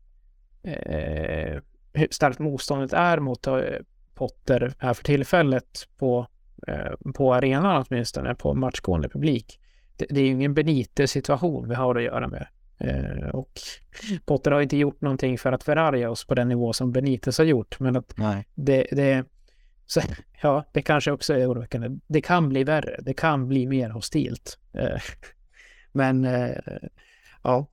eh, 0.63 1.61
hur 1.93 2.07
starkt 2.11 2.39
motståndet 2.39 2.93
är 2.93 3.19
mot 3.19 3.47
eh, 3.47 3.57
Potter 4.13 4.73
här 4.79 4.93
för 4.93 5.03
tillfället 5.03 5.87
på, 5.97 6.27
på 7.15 7.33
arenan 7.33 7.85
åtminstone, 7.87 8.35
på 8.35 8.53
matchgående 8.53 9.09
publik. 9.09 9.59
Det, 9.97 10.05
det 10.09 10.19
är 10.19 10.25
ju 10.25 10.31
ingen 10.31 10.53
Benitez-situation 10.53 11.69
vi 11.69 11.75
har 11.75 11.95
att 11.95 12.03
göra 12.03 12.27
med. 12.27 12.47
Eh, 12.77 13.29
och 13.29 13.51
Potter 14.25 14.51
har 14.51 14.61
inte 14.61 14.77
gjort 14.77 15.01
någonting 15.01 15.37
för 15.37 15.51
att 15.51 15.63
förarga 15.63 16.09
oss 16.09 16.25
på 16.25 16.35
den 16.35 16.49
nivå 16.49 16.73
som 16.73 16.91
Benitez 16.91 17.37
har 17.37 17.45
gjort. 17.45 17.79
Men 17.79 17.95
att 17.95 18.17
Nej. 18.17 18.47
det, 18.55 18.87
det 18.91 19.25
så, 19.85 20.01
ja, 20.41 20.65
det 20.71 20.81
kanske 20.81 21.11
också 21.11 21.33
är 21.33 21.51
oroväckande. 21.51 21.89
Det 22.07 22.21
kan 22.21 22.49
bli 22.49 22.63
värre. 22.63 22.99
Det 23.01 23.13
kan 23.13 23.47
bli 23.47 23.67
mer 23.67 23.89
hostilt. 23.89 24.59
Eh, 24.73 25.01
men 25.91 26.25
eh, 26.25 26.57
ja. 27.43 27.67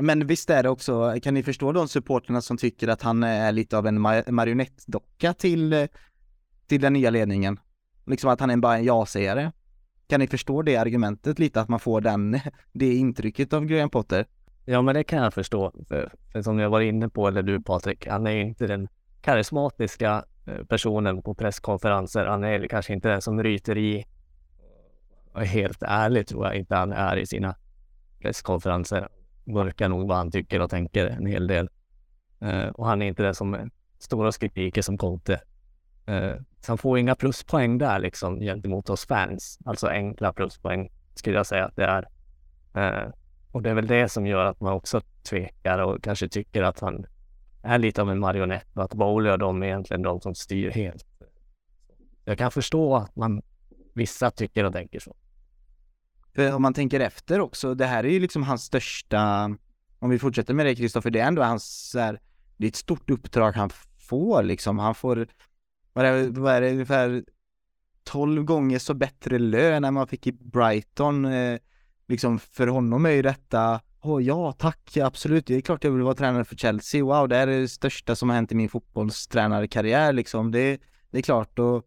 Men 0.00 0.26
visst 0.26 0.50
är 0.50 0.62
det 0.62 0.68
också, 0.68 1.14
kan 1.22 1.34
ni 1.34 1.42
förstå 1.42 1.72
de 1.72 1.88
supporterna 1.88 2.40
som 2.40 2.56
tycker 2.56 2.88
att 2.88 3.02
han 3.02 3.22
är 3.22 3.52
lite 3.52 3.78
av 3.78 3.86
en 3.86 4.00
marionettdocka 4.00 5.34
till, 5.34 5.88
till 6.66 6.80
den 6.80 6.92
nya 6.92 7.10
ledningen? 7.10 7.58
Liksom 8.08 8.30
att 8.30 8.40
han 8.40 8.50
är 8.50 8.56
bara 8.56 8.76
en 8.76 8.84
ja-sägare? 8.84 9.52
Kan 10.06 10.20
ni 10.20 10.26
förstå 10.26 10.62
det 10.62 10.76
argumentet 10.76 11.38
lite, 11.38 11.60
att 11.60 11.68
man 11.68 11.80
får 11.80 12.00
den, 12.00 12.40
det 12.72 12.94
intrycket 12.94 13.52
av 13.52 13.64
Graham 13.64 13.90
Potter? 13.90 14.26
Ja, 14.64 14.82
men 14.82 14.94
det 14.94 15.04
kan 15.04 15.22
jag 15.22 15.34
förstå. 15.34 15.72
För, 15.88 16.12
för 16.32 16.42
som 16.42 16.58
jag 16.58 16.70
var 16.70 16.80
inne 16.80 17.08
på, 17.08 17.28
eller 17.28 17.42
du 17.42 17.62
Patrik, 17.62 18.06
han 18.06 18.26
är 18.26 18.30
ju 18.30 18.40
inte 18.40 18.66
den 18.66 18.88
karismatiska 19.20 20.24
eh, 20.46 20.64
personen 20.64 21.22
på 21.22 21.34
presskonferenser. 21.34 22.26
Han 22.26 22.44
är 22.44 22.68
kanske 22.68 22.92
inte 22.92 23.08
den 23.08 23.22
som 23.22 23.42
ryter 23.42 23.78
i. 23.78 24.04
Och 25.32 25.40
helt 25.40 25.82
ärligt 25.82 26.28
tror 26.28 26.46
jag 26.46 26.56
inte 26.56 26.74
han 26.74 26.92
är 26.92 27.16
i 27.16 27.26
sina 27.26 27.56
presskonferenser. 28.18 29.08
Mörkar 29.44 29.88
nog 29.88 30.08
vad 30.08 30.16
han 30.16 30.30
tycker 30.30 30.60
och 30.60 30.70
tänker 30.70 31.06
en 31.06 31.26
hel 31.26 31.46
del. 31.46 31.68
Eh, 32.40 32.68
och 32.68 32.86
han 32.86 33.02
är 33.02 33.06
inte 33.06 33.22
den 33.22 33.34
som 33.34 33.54
eh, 33.54 33.64
stora 33.98 34.32
skriker 34.32 34.82
som 34.82 34.98
Conte. 34.98 35.40
Uh, 36.08 36.34
så 36.60 36.72
han 36.72 36.78
får 36.78 36.98
inga 36.98 37.14
pluspoäng 37.14 37.78
där 37.78 37.98
liksom 37.98 38.40
gentemot 38.40 38.90
oss 38.90 39.06
fans. 39.06 39.58
Alltså 39.64 39.86
enkla 39.86 40.32
pluspoäng 40.32 40.90
skulle 41.14 41.36
jag 41.36 41.46
säga 41.46 41.64
att 41.64 41.76
det 41.76 41.84
är. 41.84 42.08
Uh, 42.76 43.10
och 43.52 43.62
det 43.62 43.70
är 43.70 43.74
väl 43.74 43.86
det 43.86 44.08
som 44.08 44.26
gör 44.26 44.44
att 44.44 44.60
man 44.60 44.72
också 44.72 45.00
tvekar 45.22 45.78
och 45.78 46.02
kanske 46.02 46.28
tycker 46.28 46.62
att 46.62 46.80
han 46.80 47.06
är 47.62 47.78
lite 47.78 48.02
av 48.02 48.10
en 48.10 48.18
marionett 48.18 48.76
och 48.76 48.84
att 48.84 48.94
Bowley 48.94 49.32
och 49.32 49.38
de 49.38 49.62
är 49.62 49.66
egentligen 49.66 50.02
de 50.02 50.20
som 50.20 50.34
styr 50.34 50.70
helt. 50.70 51.06
Jag 52.24 52.38
kan 52.38 52.50
förstå 52.50 52.96
att 52.96 53.16
man 53.16 53.42
vissa 53.94 54.30
tycker 54.30 54.64
och 54.64 54.72
tänker 54.72 55.00
så. 55.00 55.16
För 56.34 56.54
om 56.54 56.62
man 56.62 56.74
tänker 56.74 57.00
efter 57.00 57.40
också, 57.40 57.74
det 57.74 57.86
här 57.86 58.04
är 58.04 58.08
ju 58.08 58.20
liksom 58.20 58.42
hans 58.42 58.62
största, 58.62 59.44
om 59.98 60.10
vi 60.10 60.18
fortsätter 60.18 60.54
med 60.54 60.66
det 60.66 60.74
Kristoffer, 60.74 61.10
det 61.10 61.20
är 61.20 61.26
ändå 61.26 61.42
hans, 61.42 61.90
så 61.90 61.98
här, 61.98 62.20
det 62.56 62.66
är 62.66 62.68
ett 62.68 62.76
stort 62.76 63.10
uppdrag 63.10 63.52
han 63.52 63.70
får 63.98 64.42
liksom. 64.42 64.78
Han 64.78 64.94
får 64.94 65.26
vad 65.92 66.04
är, 66.04 66.12
det, 66.12 66.40
vad 66.40 66.52
är 66.52 66.60
det, 66.60 66.70
ungefär 66.70 67.24
12 68.04 68.44
gånger 68.44 68.78
så 68.78 68.94
bättre 68.94 69.38
lön 69.38 69.84
än 69.84 69.94
man 69.94 70.06
fick 70.06 70.26
i 70.26 70.32
Brighton. 70.32 71.24
Eh, 71.24 71.58
liksom 72.08 72.38
för 72.38 72.66
honom 72.66 73.06
är 73.06 73.10
ju 73.10 73.22
detta, 73.22 73.80
åh 74.00 74.16
oh, 74.16 74.22
ja 74.22 74.52
tack, 74.52 74.96
absolut, 74.96 75.46
det 75.46 75.54
är 75.54 75.60
klart 75.60 75.84
jag 75.84 75.90
vill 75.90 76.02
vara 76.02 76.14
tränare 76.14 76.44
för 76.44 76.56
Chelsea, 76.56 77.04
wow 77.04 77.28
det 77.28 77.36
är 77.36 77.46
det 77.46 77.68
största 77.68 78.16
som 78.16 78.28
har 78.28 78.36
hänt 78.36 78.52
i 78.52 78.54
min 78.54 78.68
fotbollstränarkarriär 78.68 80.12
liksom, 80.12 80.50
det, 80.50 80.80
det 81.10 81.18
är 81.18 81.22
klart 81.22 81.58
och 81.58 81.86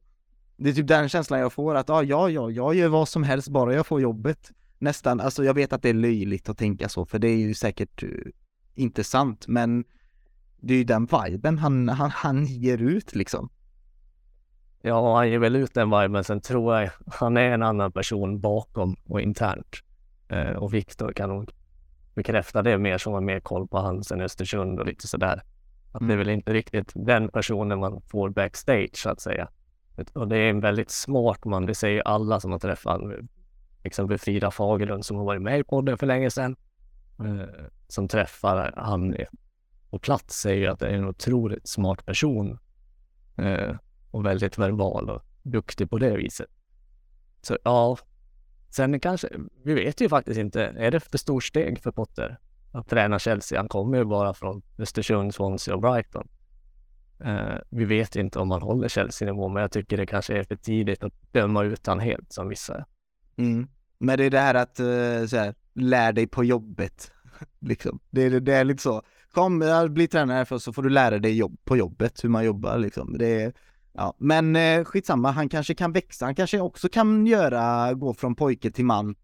det 0.57 0.69
är 0.69 0.73
typ 0.73 0.87
den 0.87 1.09
känslan 1.09 1.39
jag 1.39 1.53
får 1.53 1.75
att 1.75 1.89
ah, 1.89 2.03
ja, 2.03 2.29
ja, 2.29 2.51
jag 2.51 2.75
gör 2.75 2.87
vad 2.87 3.07
som 3.07 3.23
helst 3.23 3.49
bara 3.49 3.73
jag 3.73 3.87
får 3.87 4.01
jobbet. 4.01 4.51
Nästan, 4.79 5.19
alltså 5.19 5.43
jag 5.43 5.53
vet 5.53 5.73
att 5.73 5.81
det 5.81 5.89
är 5.89 5.93
löjligt 5.93 6.49
att 6.49 6.57
tänka 6.57 6.89
så, 6.89 7.05
för 7.05 7.19
det 7.19 7.27
är 7.27 7.37
ju 7.37 7.53
säkert 7.53 8.03
eh, 8.03 8.09
uh, 8.09 8.15
inte 8.75 9.03
sant, 9.03 9.47
men 9.47 9.83
det 10.59 10.73
är 10.73 10.77
ju 10.77 10.83
den 10.83 11.07
viben 11.11 11.57
han, 11.57 11.89
han, 11.89 12.09
han 12.09 12.45
ger 12.45 12.77
ut 12.77 13.15
liksom. 13.15 13.49
Ja, 14.81 15.15
han 15.15 15.29
ger 15.29 15.39
väl 15.39 15.55
ut 15.55 15.73
den 15.73 15.99
viben. 15.99 16.23
Sen 16.23 16.41
tror 16.41 16.75
jag 16.75 16.89
han 17.07 17.37
är 17.37 17.51
en 17.51 17.63
annan 17.63 17.91
person 17.91 18.39
bakom 18.39 18.95
och 19.05 19.21
internt. 19.21 19.75
Eh, 20.27 20.51
och 20.51 20.73
Viktor 20.73 21.13
kan 21.13 21.29
nog 21.29 21.51
bekräfta 22.15 22.61
det 22.61 22.77
mer 22.77 22.97
som 22.97 23.13
har 23.13 23.21
mer 23.21 23.39
koll 23.39 23.67
på 23.67 23.77
han 23.77 24.03
sen 24.03 24.21
Östersund 24.21 24.79
och 24.79 24.85
lite 24.85 25.07
sådär. 25.07 25.41
Att 25.91 26.01
mm. 26.01 26.07
det 26.07 26.13
är 26.13 26.15
mm. 26.15 26.17
väl 26.17 26.29
inte 26.29 26.53
riktigt 26.53 26.91
den 26.95 27.29
personen 27.29 27.79
man 27.79 28.01
får 28.01 28.29
backstage 28.29 28.97
så 28.97 29.09
att 29.09 29.21
säga. 29.21 29.47
Och 30.13 30.27
det 30.27 30.37
är 30.37 30.49
en 30.49 30.59
väldigt 30.59 30.91
smart 30.91 31.45
man. 31.45 31.65
Det 31.65 31.75
säger 31.75 32.01
alla 32.01 32.39
som 32.39 32.51
har 32.51 32.59
träffat 32.59 33.01
exempel 33.83 34.17
Frida 34.17 34.51
Fagerlund 34.51 35.05
som 35.05 35.17
har 35.17 35.25
varit 35.25 35.41
med 35.41 35.59
i 35.59 35.63
podden 35.63 35.97
för 35.97 36.07
länge 36.07 36.29
sedan. 36.29 36.55
Eh, 37.19 37.65
som 37.87 38.07
träffar 38.07 38.73
han 38.77 39.15
på 39.89 39.99
plats 39.99 40.41
säger 40.41 40.69
att 40.69 40.79
det 40.79 40.87
är 40.87 40.93
en 40.93 41.07
otroligt 41.07 41.67
smart 41.67 42.05
person. 42.05 42.59
Eh, 43.37 43.75
och 44.11 44.25
väldigt 44.25 44.57
verbal 44.57 45.09
och 45.09 45.21
duktig 45.43 45.89
på 45.89 45.97
det 45.97 46.17
viset. 46.17 46.49
Så 47.41 47.57
ja, 47.63 47.97
sen 48.69 48.99
kanske, 48.99 49.27
vi 49.63 49.73
vet 49.73 50.01
ju 50.01 50.09
faktiskt 50.09 50.39
inte, 50.39 50.63
är 50.63 50.91
det 50.91 50.99
för 50.99 51.17
stort 51.17 51.43
steg 51.43 51.79
för 51.79 51.91
Potter 51.91 52.39
att 52.71 52.89
träna 52.89 53.19
Chelsea? 53.19 53.59
Han 53.59 53.67
kommer 53.67 53.97
ju 53.97 54.05
bara 54.05 54.33
från 54.33 54.61
Östersund, 54.77 55.33
Swansea 55.33 55.75
och 55.75 55.81
Brighton. 55.81 56.27
Eh, 57.23 57.57
vi 57.69 57.85
vet 57.85 58.15
inte 58.15 58.39
om 58.39 58.51
han 58.51 58.61
håller 58.61 58.87
Chelsea-nivå, 58.87 59.47
men 59.47 59.61
jag 59.61 59.71
tycker 59.71 59.97
det 59.97 60.05
kanske 60.05 60.37
är 60.37 60.43
för 60.43 60.55
tidigt 60.55 61.03
att 61.03 61.13
döma 61.31 61.63
ut 61.63 61.87
han 61.87 61.99
helt 61.99 62.33
som 62.33 62.49
vissa. 62.49 62.85
Mm. 63.37 63.67
Men 63.97 64.17
det 64.17 64.25
är 64.25 64.29
det 64.29 64.39
här 64.39 64.55
att, 64.55 64.79
eh, 64.79 65.25
så 65.27 65.37
här, 65.37 65.55
lär 65.73 66.13
dig 66.13 66.27
på 66.27 66.43
jobbet, 66.43 67.11
liksom. 67.59 67.99
Det, 68.09 68.21
är, 68.21 68.39
det 68.39 68.53
är 68.53 68.63
lite 68.63 68.83
så. 68.83 69.01
Kom, 69.31 69.87
bli 69.89 70.07
tränare 70.07 70.45
för 70.45 70.57
så 70.57 70.73
får 70.73 70.83
du 70.83 70.89
lära 70.89 71.19
dig 71.19 71.37
jobb 71.37 71.57
på 71.63 71.77
jobbet, 71.77 72.23
hur 72.23 72.29
man 72.29 72.45
jobbar 72.45 72.77
liksom. 72.77 73.17
Det 73.17 73.41
är, 73.41 73.53
Ja, 73.93 74.13
men 74.17 74.55
eh, 74.55 74.83
skitsamma, 74.83 75.31
han 75.31 75.49
kanske 75.49 75.75
kan 75.75 75.91
växa, 75.91 76.25
han 76.25 76.35
kanske 76.35 76.59
också 76.59 76.89
kan 76.89 77.27
göra, 77.27 77.93
gå 77.93 78.13
från 78.13 78.35
pojke 78.35 78.71
till 78.71 78.85
man, 78.85 79.15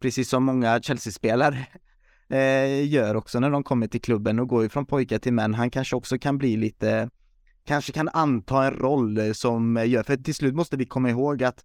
precis 0.00 0.28
som 0.28 0.44
många 0.44 0.82
Chelsea-spelare 0.82 1.66
eh, 2.28 2.88
gör 2.88 3.14
också 3.14 3.40
när 3.40 3.50
de 3.50 3.64
kommer 3.64 3.86
till 3.86 4.00
klubben 4.00 4.38
och 4.38 4.48
går 4.48 4.68
från 4.68 4.86
pojkar 4.86 5.18
till 5.18 5.32
män. 5.32 5.54
Han 5.54 5.70
kanske 5.70 5.96
också 5.96 6.18
kan 6.18 6.38
bli 6.38 6.56
lite, 6.56 7.10
kanske 7.64 7.92
kan 7.92 8.08
anta 8.08 8.64
en 8.64 8.74
roll 8.74 9.18
eh, 9.18 9.32
som 9.32 9.76
eh, 9.76 9.88
gör, 9.88 10.02
för 10.02 10.16
till 10.16 10.34
slut 10.34 10.54
måste 10.54 10.76
vi 10.76 10.84
komma 10.86 11.10
ihåg 11.10 11.42
att 11.42 11.64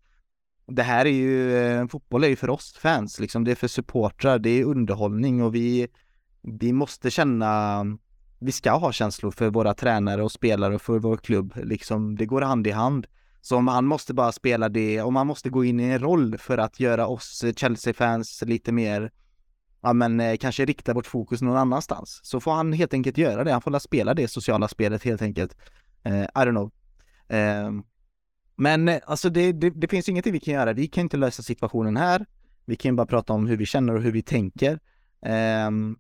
det 0.68 0.84
här 0.84 1.06
är 1.06 1.10
ju, 1.10 1.58
eh, 1.58 1.88
fotboll 1.88 2.24
är 2.24 2.28
ju 2.28 2.36
för 2.36 2.50
oss 2.50 2.74
fans 2.74 3.20
liksom, 3.20 3.44
det 3.44 3.52
är 3.52 3.56
för 3.56 3.68
supportrar, 3.68 4.40
det 4.40 4.50
är 4.50 4.64
underhållning 4.64 5.44
och 5.44 5.56
vi, 5.56 5.88
vi 6.42 6.74
måste 6.74 7.12
känna 7.12 7.86
vi 8.40 8.52
ska 8.52 8.72
ha 8.72 8.92
känslor 8.92 9.32
för 9.32 9.50
våra 9.50 9.74
tränare 9.74 10.24
och 10.24 10.32
spelare 10.32 10.76
och 10.76 10.82
för 10.82 11.00
vår 11.00 11.18
klubb. 11.18 11.54
Liksom, 11.64 12.16
det 12.16 12.26
går 12.26 12.42
hand 12.42 12.68
i 12.68 12.72
hand. 12.72 13.08
Så 13.42 13.58
om 13.58 13.68
han 13.68 13.86
måste 13.86 14.14
bara 14.14 14.32
spela 14.32 14.70
det, 14.70 15.02
om 15.02 15.16
han 15.16 15.28
måste 15.28 15.50
gå 15.50 15.64
in 15.64 15.80
i 15.80 15.84
en 15.84 16.00
roll 16.00 16.38
för 16.38 16.58
att 16.58 16.80
göra 16.80 17.08
oss 17.08 17.44
eh, 17.44 17.54
Chelsea-fans 17.54 18.44
lite 18.46 18.72
mer, 18.72 19.12
ja 19.82 19.94
men 19.94 20.20
eh, 20.20 20.38
kanske 20.38 20.66
rikta 20.66 20.94
vårt 20.94 21.08
fokus 21.08 21.42
någon 21.42 21.58
annanstans. 21.58 22.20
Så 22.24 22.40
får 22.40 22.52
han 22.52 22.74
helt 22.74 22.94
enkelt 22.94 23.18
göra 23.18 23.44
det, 23.44 23.52
han 23.52 23.62
får 23.62 23.80
spela 23.80 24.14
det 24.14 24.28
sociala 24.28 24.68
spelet 24.68 25.04
helt 25.04 25.22
enkelt. 25.22 25.58
Uh, 26.08 26.24
I 26.24 26.46
don't 26.46 26.52
know. 26.52 26.72
Uh, 27.34 27.84
men 28.56 29.00
alltså 29.06 29.30
det, 29.30 29.52
det, 29.52 29.70
det, 29.70 29.88
finns 29.88 30.10
ingenting 30.10 30.34
vi 30.34 30.40
kan 30.40 30.54
göra, 30.54 30.74
vi 30.74 30.88
kan 30.88 31.02
inte 31.02 31.18
lösa 31.18 31.44
situationen 31.44 31.98
här. 31.98 32.26
Vi 32.66 32.76
kan 32.76 32.96
bara 32.96 33.08
prata 33.08 33.34
om 33.34 33.48
hur 33.48 33.58
vi 33.58 33.66
känner 33.66 33.96
och 33.96 34.02
hur 34.02 34.12
vi 34.12 34.22
tänker. 34.22 34.80
Um, 35.68 35.98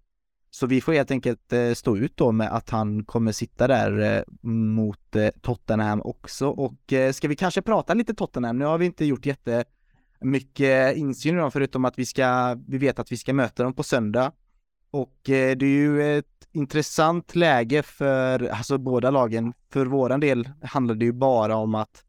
så 0.51 0.67
vi 0.67 0.81
får 0.81 0.93
helt 0.93 1.11
enkelt 1.11 1.53
eh, 1.53 1.73
stå 1.73 1.97
ut 1.97 2.17
då 2.17 2.31
med 2.31 2.55
att 2.55 2.69
han 2.69 3.05
kommer 3.05 3.31
sitta 3.31 3.67
där 3.67 4.17
eh, 4.17 4.49
mot 4.49 5.15
eh, 5.15 5.29
Tottenham 5.41 6.01
också 6.01 6.47
och 6.47 6.93
ska 7.13 7.27
vi 7.27 7.35
kanske 7.35 7.61
prata 7.61 7.93
lite 7.93 8.13
Tottenham? 8.13 8.57
Nu 8.57 8.65
har 8.65 8.77
vi 8.77 8.85
inte 8.85 9.05
gjort 9.05 9.25
jättemycket 9.25 10.97
insyn 10.97 11.35
i 11.35 11.39
dem 11.39 11.51
förutom 11.51 11.85
att 11.85 11.99
vi 11.99 12.05
ska, 12.05 12.57
vi 12.67 12.77
vet 12.77 12.99
att 12.99 13.11
vi 13.11 13.17
ska 13.17 13.33
möta 13.33 13.63
dem 13.63 13.73
på 13.73 13.83
söndag. 13.83 14.31
Och 14.91 15.19
det 15.23 15.61
är 15.61 15.63
ju 15.63 16.17
ett 16.17 16.47
intressant 16.51 17.35
läge 17.35 17.83
för, 17.83 18.47
alltså 18.47 18.77
båda 18.77 19.11
lagen. 19.11 19.53
För 19.71 19.85
våran 19.85 20.19
del 20.19 20.49
handlar 20.63 20.95
det 20.95 21.05
ju 21.05 21.11
bara 21.11 21.55
om 21.55 21.75
att 21.75 22.03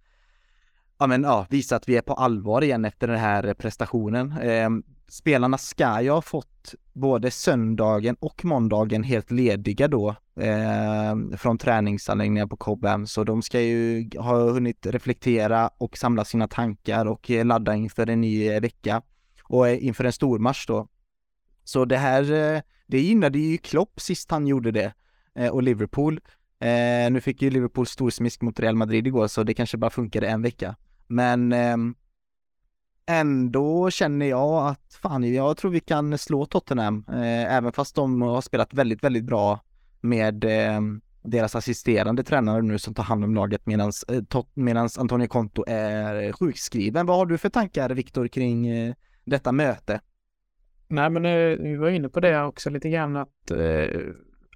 ja, 0.98 1.06
men, 1.06 1.22
ja, 1.22 1.46
visa 1.50 1.76
att 1.76 1.88
vi 1.88 1.96
är 1.96 2.02
på 2.02 2.14
allvar 2.14 2.62
igen 2.62 2.84
efter 2.84 3.08
den 3.08 3.18
här 3.18 3.54
prestationen. 3.54 4.32
Ehm, 4.32 4.82
Spelarna 5.10 5.58
ska 5.58 6.02
ju 6.02 6.10
ha 6.10 6.22
fått 6.22 6.74
både 6.92 7.30
söndagen 7.30 8.16
och 8.20 8.44
måndagen 8.44 9.02
helt 9.02 9.30
lediga 9.30 9.88
då 9.88 10.08
eh, 10.40 11.36
från 11.36 11.58
träningsanläggningar 11.58 12.46
på 12.46 12.56
Cobham, 12.56 13.06
så 13.06 13.24
de 13.24 13.42
ska 13.42 13.60
ju 13.60 14.10
ha 14.18 14.50
hunnit 14.50 14.86
reflektera 14.86 15.70
och 15.78 15.98
samla 15.98 16.24
sina 16.24 16.48
tankar 16.48 17.06
och 17.06 17.30
eh, 17.30 17.44
ladda 17.44 17.74
inför 17.74 18.10
en 18.10 18.20
ny 18.20 18.48
eh, 18.48 18.60
vecka 18.60 19.02
och 19.42 19.68
eh, 19.68 19.86
inför 19.86 20.04
en 20.04 20.12
stor 20.12 20.38
match 20.38 20.66
då. 20.66 20.88
Så 21.64 21.84
det 21.84 21.96
här, 21.96 22.24
det 22.86 23.00
gynnade 23.00 23.38
ju 23.38 23.58
Klopp 23.58 24.00
sist 24.00 24.30
han 24.30 24.46
gjorde 24.46 24.70
det 24.70 24.92
eh, 25.34 25.48
och 25.48 25.62
Liverpool. 25.62 26.20
Eh, 26.60 27.10
nu 27.10 27.20
fick 27.20 27.42
ju 27.42 27.50
Liverpool 27.50 27.86
storsmisk 27.86 28.42
mot 28.42 28.60
Real 28.60 28.76
Madrid 28.76 29.06
igår, 29.06 29.26
så 29.26 29.42
det 29.42 29.54
kanske 29.54 29.76
bara 29.76 29.90
funkade 29.90 30.28
en 30.28 30.42
vecka. 30.42 30.76
Men 31.06 31.52
ehm, 31.52 31.94
ändå 33.06 33.90
känner 33.90 34.26
jag 34.26 34.66
att 34.66 34.98
fan, 35.02 35.34
jag 35.34 35.56
tror 35.56 35.70
vi 35.70 35.80
kan 35.80 36.18
slå 36.18 36.46
Tottenham, 36.46 37.04
eh, 37.08 37.54
även 37.54 37.72
fast 37.72 37.94
de 37.94 38.22
har 38.22 38.40
spelat 38.40 38.74
väldigt, 38.74 39.04
väldigt 39.04 39.24
bra 39.24 39.60
med 40.00 40.44
eh, 40.44 40.80
deras 41.22 41.56
assisterande 41.56 42.22
tränare 42.22 42.62
nu 42.62 42.78
som 42.78 42.94
tar 42.94 43.02
hand 43.02 43.24
om 43.24 43.34
laget 43.34 43.66
medans, 43.66 44.04
eh, 44.04 44.98
Antonio 44.98 45.26
Conto 45.26 45.64
är 45.66 46.32
sjukskriven. 46.32 47.06
Vad 47.06 47.16
har 47.16 47.26
du 47.26 47.38
för 47.38 47.48
tankar, 47.48 47.90
Viktor, 47.90 48.28
kring 48.28 48.66
eh, 48.66 48.94
detta 49.24 49.52
möte? 49.52 50.00
Nej, 50.88 51.10
men 51.10 51.24
eh, 51.24 51.58
vi 51.58 51.76
var 51.76 51.88
inne 51.88 52.08
på 52.08 52.20
det 52.20 52.42
också 52.42 52.70
lite 52.70 52.90
grann 52.90 53.16
att 53.16 53.50
eh, 53.50 54.00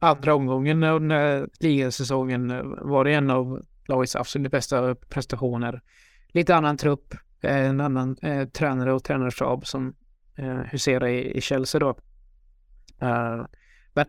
andra 0.00 0.34
omgången 0.34 0.82
under 0.82 1.48
ligasäsongen 1.60 2.74
var 2.82 3.04
det 3.04 3.12
en 3.12 3.30
av 3.30 3.62
lagets 3.88 4.16
absolut 4.16 4.52
bästa 4.52 4.94
prestationer. 4.94 5.82
Lite 6.28 6.54
annan 6.54 6.76
trupp, 6.76 7.14
Eh, 7.44 7.66
en 7.66 7.80
annan 7.80 8.16
eh, 8.22 8.48
tränare 8.48 8.92
och 8.92 9.04
tränarstab 9.04 9.66
som 9.66 9.94
eh, 10.36 10.58
huserar 10.58 11.06
i, 11.06 11.36
i 11.36 11.40
Chelsea 11.40 11.78
då. 11.78 11.96
Uh, 13.02 13.46
men 13.94 14.06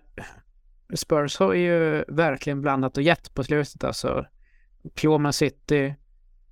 Spurs 0.93 1.39
har 1.39 1.53
ju 1.53 2.03
verkligen 2.07 2.61
blandat 2.61 2.97
och 2.97 3.03
gett 3.03 3.33
på 3.33 3.43
slutet 3.43 3.83
alltså. 3.83 4.25
Kloma 4.93 5.31
City 5.31 5.95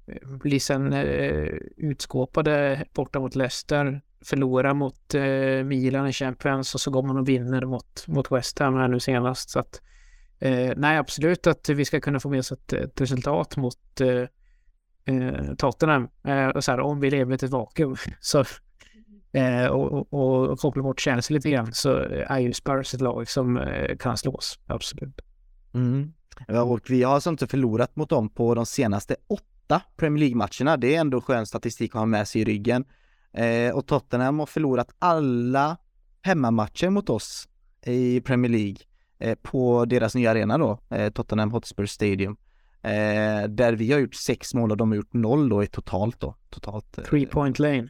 eh, 0.07 0.27
blir 0.27 0.59
sen 0.59 0.93
eh, 0.93 1.47
utskåpade 1.77 2.85
borta 2.93 3.19
mot 3.19 3.35
Leicester, 3.35 4.01
förlorar 4.25 4.73
mot 4.73 5.15
eh, 5.15 5.63
Milan 5.63 6.07
i 6.07 6.13
Champions 6.13 6.75
och 6.75 6.81
så 6.81 6.91
går 6.91 7.03
man 7.03 7.17
och 7.17 7.29
vinner 7.29 7.65
mot, 7.65 8.07
mot 8.07 8.31
West 8.31 8.59
Ham 8.59 8.75
här 8.75 8.87
nu 8.87 8.99
senast. 8.99 9.49
Så 9.49 9.59
att, 9.59 9.81
eh, 10.39 10.73
nej, 10.77 10.97
absolut 10.97 11.47
att 11.47 11.69
vi 11.69 11.85
ska 11.85 11.99
kunna 11.99 12.19
få 12.19 12.29
med 12.29 12.39
oss 12.39 12.51
ett, 12.51 12.73
ett 12.73 13.01
resultat 13.01 13.57
mot 13.57 14.01
eh, 15.05 15.55
Tottenham. 15.57 16.07
Eh, 16.23 16.47
och 16.47 16.63
så 16.63 16.71
här, 16.71 16.79
om 16.79 16.99
vi 16.99 17.09
lever 17.09 17.31
i 17.31 17.35
ett 17.35 17.51
vakuum 17.51 17.95
så, 18.19 18.45
eh, 19.31 19.65
och, 19.65 20.13
och, 20.13 20.49
och 20.49 20.59
kopplar 20.59 20.83
bort 20.83 20.99
Chelsea 20.99 21.35
lite 21.35 21.49
grann 21.49 21.73
så 21.73 21.97
är 22.27 22.39
ju 22.39 22.53
Spurs 22.53 22.93
ett 22.93 23.01
lag 23.01 23.29
som 23.29 23.57
eh, 23.57 23.97
kan 23.97 24.17
slås, 24.17 24.59
absolut. 24.67 25.21
Mm. 25.73 26.13
Och 26.47 26.79
vi 26.89 27.03
har 27.03 27.13
alltså 27.13 27.29
inte 27.29 27.47
förlorat 27.47 27.95
mot 27.95 28.09
dem 28.09 28.29
på 28.29 28.55
de 28.55 28.65
senaste 28.65 29.15
åtta 29.27 29.81
Premier 29.95 30.19
League-matcherna. 30.19 30.77
Det 30.77 30.95
är 30.95 30.99
ändå 30.99 31.21
skön 31.21 31.45
statistik 31.45 31.95
att 31.95 31.99
ha 31.99 32.05
med 32.05 32.27
sig 32.27 32.41
i 32.41 32.45
ryggen. 32.45 32.85
Eh, 33.33 33.75
och 33.75 33.87
Tottenham 33.87 34.39
har 34.39 34.45
förlorat 34.45 34.95
alla 34.99 35.77
hemmamatcher 36.21 36.89
mot 36.89 37.09
oss 37.09 37.47
i 37.85 38.21
Premier 38.21 38.51
League 38.51 38.77
eh, 39.19 39.35
på 39.41 39.85
deras 39.85 40.15
nya 40.15 40.31
arena 40.31 40.57
då, 40.57 40.79
eh, 40.89 41.09
Tottenham 41.09 41.51
Hotspur 41.51 41.85
Stadium. 41.85 42.37
Eh, 42.83 43.49
där 43.49 43.73
vi 43.73 43.91
har 43.91 43.99
gjort 43.99 44.15
sex 44.15 44.53
mål 44.53 44.71
och 44.71 44.77
de 44.77 44.91
har 44.91 44.95
gjort 44.95 45.13
noll 45.13 45.49
då 45.49 45.63
i 45.63 45.67
totalt 45.67 46.19
då. 46.19 46.35
Totalt. 46.49 46.97
Eh, 46.97 47.03
three 47.03 47.25
point 47.25 47.59
lane. 47.59 47.89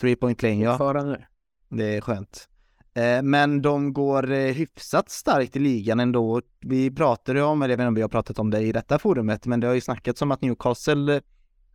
Three 0.00 0.16
point 0.16 0.42
lane, 0.42 0.62
ja. 0.64 0.78
Förande. 0.78 1.26
Det 1.68 1.96
är 1.96 2.00
skönt. 2.00 2.48
Eh, 2.94 3.22
men 3.22 3.62
de 3.62 3.92
går 3.92 4.32
eh, 4.32 4.54
hyfsat 4.54 5.10
starkt 5.10 5.56
i 5.56 5.58
ligan 5.58 6.00
ändå. 6.00 6.42
Vi 6.60 6.90
pratade 6.90 7.42
om, 7.42 7.62
eller 7.62 7.72
jag 7.72 7.76
vet 7.76 7.82
inte 7.82 7.88
om 7.88 7.94
vi 7.94 8.02
har 8.02 8.08
pratat 8.08 8.38
om 8.38 8.50
det 8.50 8.60
i 8.60 8.72
detta 8.72 8.98
forumet, 8.98 9.46
men 9.46 9.60
det 9.60 9.66
har 9.66 9.74
ju 9.74 9.80
snackats 9.80 10.22
om 10.22 10.30
att 10.30 10.42
Newcastle 10.42 11.20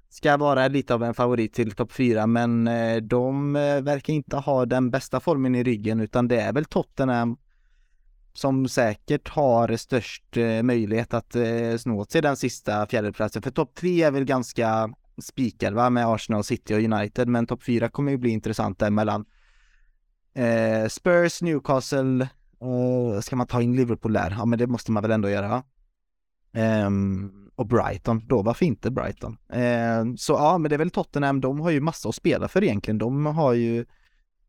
ska 0.10 0.38
vara 0.38 0.68
lite 0.68 0.94
av 0.94 1.04
en 1.04 1.14
favorit 1.14 1.54
till 1.54 1.72
topp 1.72 1.92
fyra, 1.92 2.28
men 2.28 2.68
eh, 2.68 2.98
de 2.98 3.56
eh, 3.56 3.82
verkar 3.82 4.14
inte 4.14 4.38
ha 4.38 4.66
den 4.66 4.92
bästa 4.92 5.20
formen 5.20 5.56
i 5.56 5.64
ryggen, 5.64 6.00
utan 6.00 6.28
det 6.28 6.42
är 6.42 6.54
väl 6.54 6.66
Tottenham 6.66 7.38
som 8.34 8.68
säkert 8.68 9.30
har 9.30 9.78
störst 9.78 10.38
eh, 10.38 10.64
möjlighet 10.64 11.14
att 11.14 11.36
eh, 11.36 11.78
snå 11.80 12.00
åt 12.00 12.12
sig 12.12 12.22
den 12.22 12.36
sista 12.36 12.88
fjärdeplatsen. 12.88 13.42
För 13.42 13.52
topp 13.52 13.76
tre 13.76 14.04
är 14.04 14.12
väl 14.12 14.26
ganska 14.26 14.90
spikad 15.22 15.74
va, 15.74 15.90
med 15.90 16.08
Arsenal, 16.08 16.44
City 16.44 16.74
och 16.74 16.80
United, 16.80 17.28
men 17.28 17.48
topp 17.48 17.64
fyra 17.64 17.90
kommer 17.90 18.12
ju 18.12 18.18
bli 18.18 18.30
intressant 18.30 18.80
där 18.80 18.90
mellan 18.90 19.26
eh, 20.34 20.88
Spurs, 20.88 21.42
Newcastle, 21.42 22.28
och 22.58 23.24
ska 23.24 23.36
man 23.36 23.48
ta 23.48 23.62
in 23.62 23.76
Liverpool 23.76 24.14
där? 24.14 24.36
Ja, 24.38 24.46
men 24.46 24.60
det 24.60 24.68
måste 24.68 24.92
man 24.92 25.04
väl 25.04 25.12
ändå 25.12 25.30
göra. 25.30 25.48
Va? 25.48 25.64
Um, 26.86 27.52
och 27.56 27.68
Brighton, 27.68 28.28
då 28.28 28.42
varför 28.42 28.66
inte 28.66 28.92
Brighton? 28.92 29.38
Um, 30.02 30.18
så 30.18 30.34
ja, 30.34 30.58
men 30.58 30.70
det 30.70 30.76
är 30.76 30.78
väl 30.78 30.90
Tottenham, 30.90 31.42
de 31.42 31.60
har 31.60 31.70
ju 31.70 31.82
massa 31.82 32.10
att 32.10 32.16
spela 32.16 32.48
för 32.48 32.64
egentligen. 32.64 32.98
De 32.98 33.26
har 33.26 33.54
ju 33.54 33.86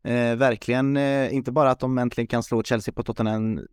Eh, 0.03 0.35
verkligen, 0.35 0.97
eh, 0.97 1.33
inte 1.35 1.51
bara 1.51 1.71
att 1.71 1.79
de 1.79 1.97
äntligen 1.97 2.27
kan 2.27 2.43
slå 2.43 2.63
Chelsea 2.63 2.93
på 2.93 3.03
Tottenham 3.03 3.67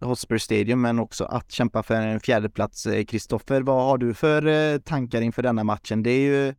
Hotspur 0.00 0.38
Stadium, 0.38 0.80
men 0.80 0.98
också 0.98 1.24
att 1.24 1.52
kämpa 1.52 1.82
för 1.82 1.94
en 1.94 2.20
fjärdeplats. 2.20 2.86
Eh, 2.86 3.04
Kristoffer, 3.04 3.62
vad 3.62 3.84
har 3.84 3.98
du 3.98 4.14
för 4.14 4.46
eh, 4.46 4.78
tankar 4.78 5.20
inför 5.20 5.42
denna 5.42 5.64
matchen? 5.64 6.02
Det 6.02 6.10
är 6.10 6.20
ju, 6.20 6.54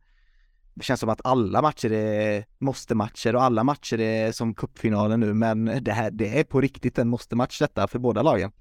det 0.74 0.84
känns 0.84 1.00
som 1.00 1.10
att 1.10 1.22
alla 1.24 1.62
matcher 1.62 1.92
är 1.92 2.46
måste-matcher 2.58 3.36
och 3.36 3.44
alla 3.44 3.64
matcher 3.64 4.00
är 4.00 4.32
som 4.32 4.54
cupfinalen 4.54 5.20
nu, 5.20 5.34
men 5.34 5.66
det 5.82 5.92
här, 5.92 6.12
det 6.12 6.40
är 6.40 6.44
på 6.44 6.62
riktigt 6.62 7.00
en 7.00 7.08
måste-match 7.08 7.60
detta 7.60 7.88
för 7.88 8.00
båda 8.00 8.22
lagen. 8.22 8.52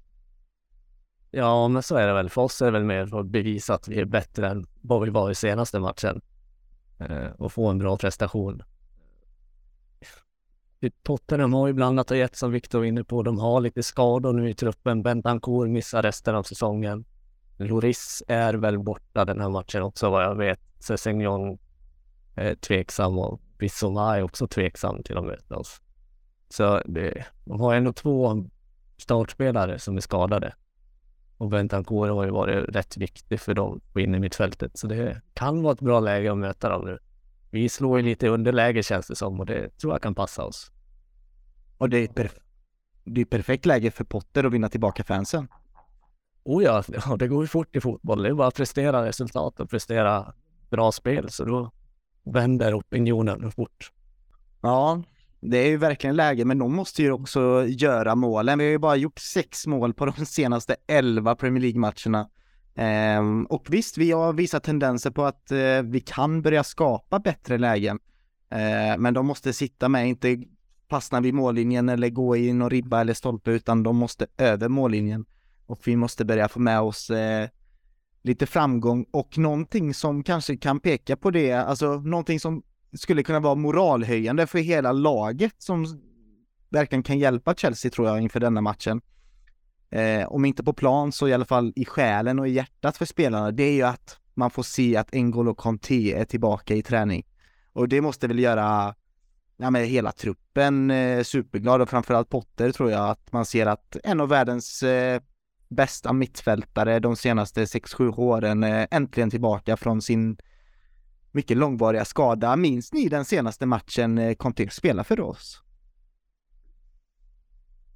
Ja, 1.31 1.67
men 1.67 1.83
så 1.83 1.95
är 1.95 2.07
det 2.07 2.13
väl. 2.13 2.29
För 2.29 2.41
oss 2.41 2.61
är 2.61 2.65
det 2.65 2.71
väl 2.71 2.83
mer 2.83 3.05
för 3.05 3.19
att 3.19 3.25
bevisa 3.25 3.73
att 3.73 3.87
vi 3.87 3.99
är 3.99 4.05
bättre 4.05 4.49
än 4.49 4.65
vad 4.81 5.01
vi 5.01 5.09
var 5.09 5.31
i 5.31 5.35
senaste 5.35 5.79
matchen 5.79 6.21
eh, 6.99 7.27
och 7.37 7.51
få 7.51 7.67
en 7.67 7.77
bra 7.77 7.97
prestation. 7.97 8.63
Typ 10.81 11.03
Tottenham 11.03 11.53
har 11.53 11.67
ju 11.67 11.73
blandat 11.73 12.11
och 12.11 12.17
gett 12.17 12.35
som 12.35 12.51
Viktor 12.51 12.79
var 12.79 12.85
inne 12.85 13.03
på. 13.03 13.23
De 13.23 13.39
har 13.39 13.61
lite 13.61 13.83
skador 13.83 14.33
nu 14.33 14.49
i 14.49 14.53
truppen. 14.53 15.03
Bentancourt 15.03 15.69
missar 15.69 16.01
resten 16.01 16.35
av 16.35 16.43
säsongen. 16.43 17.05
Loris 17.57 18.23
är 18.27 18.53
väl 18.53 18.79
borta 18.79 19.25
den 19.25 19.41
här 19.41 19.49
matchen 19.49 19.83
också 19.83 20.09
vad 20.09 20.23
jag 20.23 20.35
vet. 20.35 20.59
Sessignon 20.79 21.57
är 22.35 22.55
tveksam 22.55 23.17
och 23.17 23.41
Bissoma 23.57 24.17
är 24.17 24.23
också 24.23 24.47
tveksam 24.47 25.03
till 25.03 25.17
att 25.17 25.25
möta 25.25 25.55
oss. 25.55 25.81
Så 26.49 26.81
det, 26.85 27.25
de 27.45 27.59
har 27.59 27.75
ändå 27.75 27.93
två 27.93 28.45
startspelare 28.97 29.79
som 29.79 29.97
är 29.97 30.01
skadade. 30.01 30.53
Och 31.37 31.49
Bentancourt 31.49 32.09
har 32.09 32.25
ju 32.25 32.31
varit 32.31 32.75
rätt 32.75 32.97
viktig 32.97 33.39
för 33.39 33.53
dem 33.53 33.81
på 33.93 33.99
innermittfältet. 33.99 34.77
Så 34.77 34.87
det 34.87 35.21
kan 35.33 35.63
vara 35.63 35.73
ett 35.73 35.81
bra 35.81 35.99
läge 35.99 36.31
att 36.31 36.37
möta 36.37 36.69
dem 36.69 36.85
nu. 36.85 36.99
Vi 37.55 37.69
slår 37.69 37.99
ju 37.99 38.05
lite 38.05 38.27
underläge 38.27 38.83
känns 38.83 39.07
det 39.07 39.15
som 39.15 39.39
och 39.39 39.45
det 39.45 39.77
tror 39.77 39.93
jag 39.93 40.01
kan 40.01 40.15
passa 40.15 40.43
oss. 40.43 40.71
Och 41.77 41.89
det 41.89 41.97
är, 41.97 42.07
perf 42.07 42.35
det 43.03 43.21
är 43.21 43.25
perfekt 43.25 43.65
läge 43.65 43.91
för 43.91 44.03
Potter 44.03 44.43
att 44.43 44.53
vinna 44.53 44.69
tillbaka 44.69 45.03
fansen. 45.03 45.47
Oh 46.43 46.63
ja, 46.63 46.83
ja, 47.05 47.17
det 47.17 47.27
går 47.27 47.43
ju 47.43 47.47
fort 47.47 47.75
i 47.75 47.81
fotboll. 47.81 48.23
Det 48.23 48.29
är 48.29 48.33
bara 48.33 48.47
att 48.47 48.55
prestera 48.55 49.05
resultat 49.05 49.59
och 49.59 49.69
prestera 49.69 50.33
bra 50.69 50.91
spel, 50.91 51.29
så 51.29 51.45
då 51.45 51.71
vänder 52.23 52.79
opinionen 52.79 53.51
fort. 53.51 53.91
Ja, 54.61 55.03
det 55.39 55.57
är 55.57 55.67
ju 55.67 55.77
verkligen 55.77 56.15
läge, 56.15 56.45
men 56.45 56.57
de 56.57 56.75
måste 56.75 57.03
ju 57.03 57.11
också 57.11 57.65
göra 57.67 58.15
målen. 58.15 58.59
Vi 58.59 58.65
har 58.65 58.71
ju 58.71 58.77
bara 58.77 58.95
gjort 58.95 59.19
sex 59.19 59.67
mål 59.67 59.93
på 59.93 60.05
de 60.05 60.25
senaste 60.25 60.75
elva 60.87 61.35
Premier 61.35 61.61
League-matcherna. 61.61 62.29
Eh, 62.75 63.43
och 63.49 63.65
visst, 63.69 63.97
vi 63.97 64.11
har 64.11 64.33
visat 64.33 64.63
tendenser 64.63 65.11
på 65.11 65.23
att 65.25 65.51
eh, 65.51 65.81
vi 65.83 65.99
kan 65.99 66.41
börja 66.41 66.63
skapa 66.63 67.19
bättre 67.19 67.57
lägen. 67.57 67.99
Eh, 68.49 68.97
men 68.97 69.13
de 69.13 69.25
måste 69.25 69.53
sitta 69.53 69.89
med, 69.89 70.09
inte 70.09 70.43
fastna 70.89 71.21
vid 71.21 71.33
mållinjen 71.33 71.89
eller 71.89 72.09
gå 72.09 72.37
i 72.37 72.53
någon 72.53 72.69
ribba 72.69 73.01
eller 73.01 73.13
stolpe, 73.13 73.51
utan 73.51 73.83
de 73.83 73.95
måste 73.95 74.27
över 74.37 74.69
mållinjen. 74.69 75.25
Och 75.65 75.79
vi 75.85 75.95
måste 75.95 76.25
börja 76.25 76.47
få 76.47 76.59
med 76.59 76.81
oss 76.81 77.09
eh, 77.09 77.49
lite 78.21 78.45
framgång 78.45 79.05
och 79.11 79.37
någonting 79.37 79.93
som 79.93 80.23
kanske 80.23 80.57
kan 80.57 80.79
peka 80.79 81.15
på 81.17 81.31
det, 81.31 81.51
alltså 81.51 81.95
någonting 81.95 82.39
som 82.39 82.63
skulle 82.93 83.23
kunna 83.23 83.39
vara 83.39 83.55
moralhöjande 83.55 84.47
för 84.47 84.59
hela 84.59 84.91
laget 84.91 85.55
som 85.57 86.01
verkligen 86.69 87.03
kan 87.03 87.19
hjälpa 87.19 87.55
Chelsea 87.55 87.91
tror 87.91 88.07
jag 88.07 88.21
inför 88.21 88.39
denna 88.39 88.61
matchen. 88.61 89.01
Eh, 89.95 90.27
om 90.27 90.45
inte 90.45 90.63
på 90.63 90.73
plan 90.73 91.11
så 91.11 91.27
i 91.27 91.33
alla 91.33 91.45
fall 91.45 91.73
i 91.75 91.85
själen 91.85 92.39
och 92.39 92.47
i 92.47 92.51
hjärtat 92.51 92.97
för 92.97 93.05
spelarna, 93.05 93.51
det 93.51 93.63
är 93.63 93.73
ju 93.73 93.81
att 93.81 94.19
man 94.33 94.49
får 94.51 94.63
se 94.63 94.97
att 94.97 95.11
N'Golo 95.11 95.55
Conte 95.55 95.93
är 95.93 96.25
tillbaka 96.25 96.75
i 96.75 96.83
träning. 96.83 97.25
Och 97.73 97.89
det 97.89 98.01
måste 98.01 98.27
väl 98.27 98.39
göra 98.39 98.95
ja, 99.57 99.69
men 99.69 99.85
hela 99.85 100.11
truppen 100.11 100.91
eh, 100.91 101.23
superglad 101.23 101.81
och 101.81 101.89
framförallt 101.89 102.29
Potter 102.29 102.71
tror 102.71 102.91
jag 102.91 103.09
att 103.09 103.31
man 103.31 103.45
ser 103.45 103.65
att 103.65 103.97
en 104.03 104.21
av 104.21 104.29
världens 104.29 104.83
eh, 104.83 105.21
bästa 105.69 106.13
mittfältare 106.13 106.99
de 106.99 107.15
senaste 107.15 107.65
6-7 107.65 108.19
åren 108.19 108.63
eh, 108.63 108.87
äntligen 108.91 109.29
tillbaka 109.29 109.77
från 109.77 110.01
sin 110.01 110.37
mycket 111.31 111.57
långvariga 111.57 112.05
skada. 112.05 112.55
Minns 112.55 112.93
ni 112.93 113.09
den 113.09 113.25
senaste 113.25 113.65
matchen 113.65 114.17
eh, 114.17 114.35
Conte 114.35 114.69
spelade 114.69 115.03
för 115.03 115.19
oss? 115.19 115.61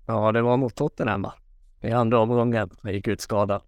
Ja, 0.08 0.32
det 0.32 0.42
var 0.42 0.58
mot 0.58 0.76
Tottenham 0.76 1.22
va? 1.22 1.34
I 1.82 1.92
andra 1.92 2.20
omgången. 2.20 2.70
Han 2.84 2.94
gick 2.94 3.08
ut 3.08 3.22
skadad. 3.22 3.62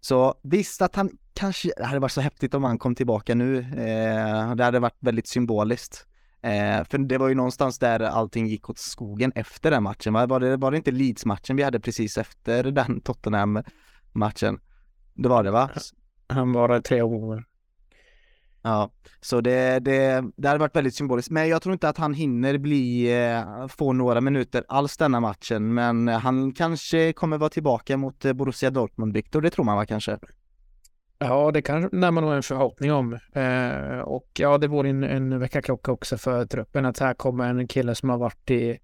Så 0.00 0.34
visst 0.42 0.82
att 0.82 0.96
han 0.96 1.10
kanske, 1.34 1.72
det 1.76 1.84
hade 1.84 1.98
varit 1.98 2.12
så 2.12 2.20
häftigt 2.20 2.54
om 2.54 2.64
han 2.64 2.78
kom 2.78 2.94
tillbaka 2.94 3.34
nu. 3.34 3.58
Eh, 3.58 4.54
det 4.54 4.64
hade 4.64 4.78
varit 4.78 4.96
väldigt 5.00 5.26
symboliskt. 5.26 6.06
Eh, 6.42 6.84
för 6.84 6.98
det 6.98 7.18
var 7.18 7.28
ju 7.28 7.34
någonstans 7.34 7.78
där 7.78 8.00
allting 8.00 8.46
gick 8.46 8.70
åt 8.70 8.78
skogen 8.78 9.32
efter 9.34 9.70
den 9.70 9.82
matchen. 9.82 10.12
Var 10.12 10.40
det, 10.40 10.56
var 10.56 10.70
det 10.70 10.76
inte 10.76 10.90
Leeds-matchen 10.90 11.56
vi 11.56 11.62
hade 11.62 11.80
precis 11.80 12.18
efter 12.18 12.64
den 12.64 13.00
Tottenham-matchen? 13.00 14.60
Det 15.14 15.28
var 15.28 15.44
det 15.44 15.50
va? 15.50 15.70
Han 16.28 16.52
var 16.52 16.68
där 16.68 16.80
tre 16.80 17.02
omgångar. 17.02 17.44
Ja, 18.62 18.90
så 19.20 19.40
det, 19.40 19.78
det, 19.78 20.24
det 20.36 20.48
hade 20.48 20.60
varit 20.60 20.76
väldigt 20.76 20.94
symboliskt. 20.94 21.30
Men 21.30 21.48
jag 21.48 21.62
tror 21.62 21.72
inte 21.72 21.88
att 21.88 21.98
han 21.98 22.14
hinner 22.14 22.58
bli, 22.58 23.12
eh, 23.24 23.66
få 23.66 23.92
några 23.92 24.20
minuter 24.20 24.64
alls 24.68 24.96
denna 24.96 25.20
matchen. 25.20 25.74
Men 25.74 26.08
han 26.08 26.52
kanske 26.52 27.12
kommer 27.12 27.38
vara 27.38 27.50
tillbaka 27.50 27.96
mot 27.96 28.24
eh, 28.24 28.32
Borussia 28.32 28.70
Dortmund, 28.70 29.12
Viktor. 29.12 29.40
Det 29.40 29.50
tror 29.50 29.64
man 29.64 29.76
va 29.76 29.86
kanske? 29.86 30.18
Ja, 31.18 31.50
det 31.50 31.62
kan 31.62 31.88
när 31.92 32.10
man 32.10 32.24
har 32.24 32.34
en 32.34 32.42
förhoppning 32.42 32.92
om. 32.92 33.18
Eh, 33.32 33.98
och 33.98 34.28
ja, 34.38 34.58
det 34.58 34.68
vore 34.68 34.88
en, 34.88 35.04
en 35.04 35.38
väckarklocka 35.38 35.92
också 35.92 36.18
för 36.18 36.46
truppen 36.46 36.86
att 36.86 36.98
här 36.98 37.14
kommer 37.14 37.50
en 37.50 37.68
kille 37.68 37.94
som 37.94 38.10
har 38.10 38.18
varit 38.18 38.50
i 38.50 38.78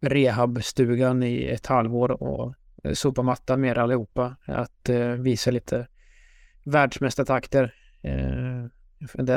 rehabstugan 0.00 1.22
i 1.22 1.44
ett 1.44 1.66
halvår 1.66 2.22
och 2.22 2.54
sopa 2.92 3.22
mattan 3.22 3.60
med 3.60 3.78
allihopa. 3.78 4.36
Att 4.46 4.88
eh, 4.88 5.08
visa 5.08 5.50
lite 5.50 5.86
världsmästartakter. 6.64 7.74
Eh, 8.02 8.66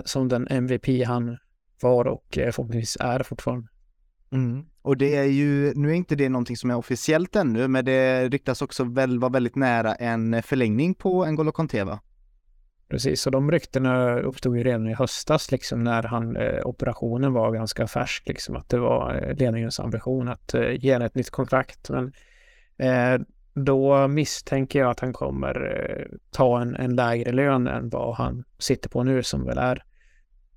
som 0.05 0.27
den 0.27 0.47
MVP 0.47 1.05
han 1.05 1.37
var 1.81 2.07
och 2.07 2.37
eh, 2.37 2.51
förhoppningsvis 2.51 2.97
är 2.99 3.23
fortfarande. 3.23 3.67
Mm. 4.31 4.65
Och 4.81 4.97
det 4.97 5.15
är 5.15 5.23
ju, 5.23 5.73
nu 5.75 5.89
är 5.89 5.93
inte 5.93 6.15
det 6.15 6.29
någonting 6.29 6.57
som 6.57 6.71
är 6.71 6.75
officiellt 6.75 7.35
ännu, 7.35 7.67
men 7.67 7.85
det 7.85 8.29
ryktas 8.29 8.61
också 8.61 8.83
väl 8.83 9.19
vara 9.19 9.31
väldigt 9.31 9.55
nära 9.55 9.95
en 9.95 10.43
förlängning 10.43 10.95
på 10.95 11.25
N'Golo 11.25 11.51
Conte 11.51 11.83
va? 11.83 11.99
Precis, 12.89 13.25
och 13.25 13.31
de 13.31 13.51
ryktena 13.51 14.19
uppstod 14.19 14.57
ju 14.57 14.63
redan 14.63 14.87
i 14.87 14.93
höstas 14.93 15.51
liksom 15.51 15.83
när 15.83 16.03
han, 16.03 16.37
eh, 16.37 16.65
operationen 16.65 17.33
var 17.33 17.51
ganska 17.51 17.87
färsk 17.87 18.27
liksom 18.27 18.55
att 18.55 18.69
det 18.69 18.79
var 18.79 19.15
eh, 19.15 19.35
ledningens 19.35 19.79
ambition 19.79 20.27
att 20.27 20.53
eh, 20.53 20.71
ge 20.71 20.91
ett 20.91 21.15
nytt 21.15 21.29
kontrakt. 21.29 21.89
Men 21.89 22.13
eh, 22.77 23.21
då 23.55 24.07
misstänker 24.07 24.79
jag 24.79 24.91
att 24.91 24.99
han 24.99 25.13
kommer 25.13 25.85
eh, 25.89 26.17
ta 26.31 26.61
en, 26.61 26.75
en 26.75 26.95
lägre 26.95 27.31
lön 27.31 27.67
än 27.67 27.89
vad 27.89 28.15
han 28.15 28.43
sitter 28.59 28.89
på 28.89 29.03
nu 29.03 29.23
som 29.23 29.45
väl 29.45 29.57
är 29.57 29.83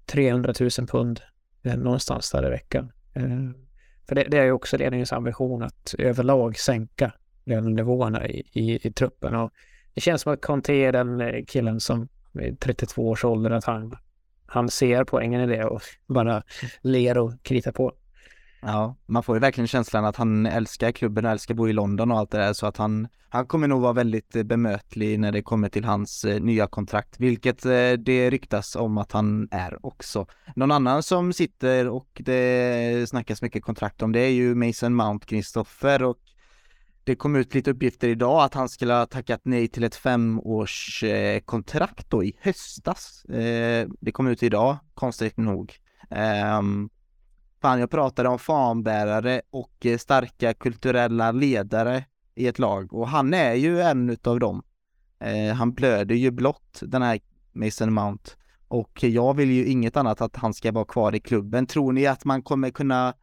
300 0.07 0.55
000 0.61 0.71
pund 0.71 1.21
eh, 1.63 1.77
någonstans 1.77 2.31
där 2.31 2.47
i 2.47 2.51
veckan. 2.51 2.93
Eh, 3.15 3.51
för 4.09 4.15
det, 4.15 4.25
det, 4.25 4.39
är 4.39 4.45
ju 4.45 4.53
också 4.53 4.77
ledningens 4.77 5.13
ambition 5.13 5.63
att 5.63 5.95
överlag 5.99 6.59
sänka 6.59 7.13
lönenivåerna 7.45 8.29
i, 8.29 8.49
i, 8.53 8.89
i 8.89 8.93
truppen. 8.93 9.35
Och 9.35 9.53
det 9.95 10.01
känns 10.01 10.23
som 10.23 10.33
att 10.33 10.43
Conte 10.43 10.73
är 10.73 10.93
den 10.93 11.45
killen 11.47 11.81
som 11.81 12.09
i 12.41 12.57
32 12.57 13.09
års 13.09 13.25
ålder 13.25 13.51
att 13.51 13.65
han, 13.65 13.97
han 14.47 14.69
ser 14.69 15.05
poängen 15.05 15.41
i 15.41 15.57
det 15.57 15.65
och 15.65 15.83
bara 16.07 16.43
ler 16.81 17.19
och 17.19 17.43
kritar 17.43 17.73
på. 17.73 17.93
Ja, 18.61 18.97
man 19.07 19.23
får 19.23 19.37
ju 19.37 19.41
verkligen 19.41 19.69
känslan 19.69 20.05
att 20.05 20.17
han 20.17 20.47
älskar 20.47 20.93
klubben 20.93 21.25
och 21.25 21.31
älskar 21.31 21.55
att 21.55 21.57
bo 21.57 21.69
i 21.69 21.73
London 21.73 22.11
och 22.11 22.19
allt 22.19 22.31
det 22.31 22.39
där 22.39 22.53
så 22.53 22.67
att 22.67 22.77
han, 22.77 23.09
han 23.29 23.47
kommer 23.47 23.69
nog 23.69 23.83
vara 23.83 23.93
väldigt 23.93 24.37
eh, 24.37 24.43
bemötlig 24.43 25.21
när 25.21 25.33
det 25.33 25.43
kommer 25.43 25.69
till 25.69 25.85
hans 25.85 26.25
eh, 26.25 26.41
nya 26.41 26.67
kontrakt, 26.67 27.21
vilket 27.21 27.65
eh, 27.65 27.93
det 27.93 28.31
ryktas 28.31 28.77
om 28.77 28.99
att 28.99 29.13
han 29.13 29.49
är 29.51 29.87
också. 29.87 30.27
Någon 30.57 30.71
annan 30.71 31.03
som 31.03 31.33
sitter 31.33 31.89
och 31.89 32.23
det 32.25 33.09
snackas 33.09 33.43
mycket 33.43 33.63
kontrakt 33.63 34.03
om 34.03 34.13
det 34.13 34.21
är 34.21 34.31
ju 34.31 34.55
Mason 34.55 34.95
Mount 34.95 35.27
Kristoffer 35.27 36.03
och 36.03 36.19
det 37.05 37.17
kom 37.17 37.37
ut 37.37 37.55
lite 37.55 37.71
uppgifter 37.71 38.09
idag 38.09 38.43
att 38.43 38.55
han 38.55 38.69
skulle 38.69 38.93
ha 38.93 39.07
tackat 39.07 39.41
nej 39.43 39.69
till 39.69 39.85
ett 39.85 39.95
femårskontrakt 39.95 42.11
då 42.11 42.25
i 42.25 42.37
höstas. 42.41 43.23
Det 44.01 44.13
kom 44.13 44.27
ut 44.27 44.43
idag, 44.43 44.77
konstigt 44.95 45.37
nog. 45.37 45.75
Um, 46.59 46.91
Fan, 47.61 47.81
jag 47.81 47.91
pratade 47.91 48.29
om 48.29 48.39
fanbärare 48.39 49.43
och 49.51 49.87
eh, 49.87 49.99
starka 49.99 50.55
kulturella 50.55 51.33
ledare 51.33 52.05
i 52.35 52.47
ett 52.47 52.59
lag 52.59 52.93
och 52.93 53.09
han 53.09 53.35
är 53.35 53.55
ju 53.55 53.81
en 53.81 54.11
utav 54.11 54.41
dem. 54.41 54.63
Eh, 55.21 55.55
han 55.55 55.73
blöder 55.73 56.15
ju 56.15 56.31
blått, 56.31 56.81
den 56.83 57.03
här 57.03 57.21
Mason 57.53 57.93
Mount. 57.93 58.31
Och 58.69 59.05
jag 59.05 59.35
vill 59.35 59.51
ju 59.51 59.67
inget 59.67 59.97
annat 59.97 60.21
att 60.21 60.37
han 60.37 60.55
ska 60.55 60.73
vara 60.73 60.85
kvar 60.85 61.15
i 61.15 61.21
klubben. 61.21 61.67
Tror 61.67 61.93
ni 61.93 62.07
att 62.07 62.25
man 62.25 62.43
kommer 62.43 62.71
kunna 62.71 63.15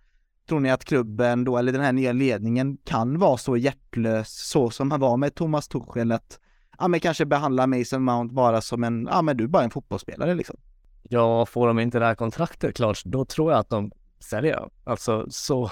Tror 0.49 0.59
ni 0.59 0.71
att 0.71 0.85
klubben 0.85 1.43
då, 1.43 1.57
eller 1.57 1.71
den 1.71 1.81
här 1.81 1.93
nya 1.93 2.11
ledningen, 2.11 2.77
kan 2.83 3.19
vara 3.19 3.37
så 3.37 3.57
hjärtlös 3.57 4.49
så 4.49 4.69
som 4.69 4.91
han 4.91 4.99
var 4.99 5.17
med 5.17 5.35
Thomas 5.35 5.67
Tuchel 5.67 6.11
att 6.11 6.39
ja, 6.79 6.87
men 6.87 6.99
kanske 6.99 7.25
behandla 7.25 7.67
Mason 7.67 8.03
Mount 8.03 8.33
bara 8.33 8.61
som 8.61 8.83
en, 8.83 9.07
ja 9.11 9.21
men 9.21 9.37
du 9.37 9.43
är 9.43 9.47
bara 9.47 9.63
en 9.63 9.69
fotbollsspelare 9.69 10.35
liksom. 10.35 10.57
Ja, 11.03 11.45
får 11.45 11.67
de 11.67 11.79
inte 11.79 11.99
det 11.99 12.05
här 12.05 12.15
kontraktet 12.15 12.75
klart, 12.75 13.01
då 13.05 13.25
tror 13.25 13.51
jag 13.51 13.59
att 13.59 13.69
de 13.69 13.91
sälja. 14.19 14.69
Alltså 14.83 15.25
så 15.29 15.71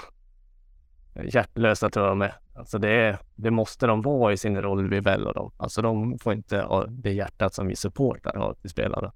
hjärtlösa 1.24 1.90
tror 1.90 2.06
jag 2.06 2.12
de 2.12 2.22
är. 2.22 2.34
Alltså 2.54 2.78
det, 2.78 3.18
det 3.34 3.50
måste 3.50 3.86
de 3.86 4.02
vara 4.02 4.32
i 4.32 4.36
sin 4.36 4.62
roll 4.62 4.88
vid 4.88 5.04
väl 5.04 5.24
dem. 5.24 5.52
Alltså 5.56 5.82
de 5.82 6.18
får 6.18 6.32
inte 6.32 6.58
ha 6.58 6.86
det 6.86 7.12
hjärtat 7.12 7.54
som 7.54 7.66
vi 7.66 7.76
supportrar 7.76 8.34
har 8.34 8.54
till 8.54 8.70
spelarna. 8.70 9.12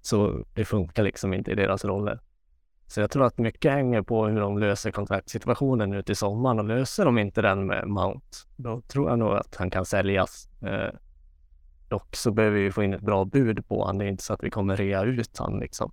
Så 0.00 0.44
det 0.54 0.64
funkar 0.64 1.02
liksom 1.02 1.34
inte 1.34 1.50
i 1.50 1.54
deras 1.54 1.84
roller. 1.84 2.20
Så 2.86 3.00
jag 3.00 3.10
tror 3.10 3.24
att 3.24 3.38
mycket 3.38 3.72
hänger 3.72 4.02
på 4.02 4.26
hur 4.26 4.40
de 4.40 4.58
löser 4.58 4.90
kontraktsituationen 4.90 5.92
ute 5.92 6.12
i 6.12 6.14
sommaren 6.14 6.58
och 6.58 6.64
löser 6.64 7.04
de 7.04 7.18
inte 7.18 7.42
den 7.42 7.66
med 7.66 7.88
Mount, 7.88 8.26
då 8.56 8.80
tror 8.80 9.10
jag 9.10 9.18
nog 9.18 9.32
att 9.32 9.56
han 9.56 9.70
kan 9.70 9.84
säljas. 9.84 10.48
Eh, 10.62 10.94
dock 11.88 12.16
så 12.16 12.30
behöver 12.30 12.58
vi 12.58 12.72
få 12.72 12.82
in 12.82 12.94
ett 12.94 13.00
bra 13.00 13.24
bud 13.24 13.68
på 13.68 13.84
honom. 13.84 13.98
Det 13.98 14.04
är 14.04 14.08
inte 14.08 14.24
så 14.24 14.32
att 14.32 14.44
vi 14.44 14.50
kommer 14.50 14.76
rea 14.76 15.02
ut 15.02 15.38
honom 15.38 15.60
liksom. 15.60 15.92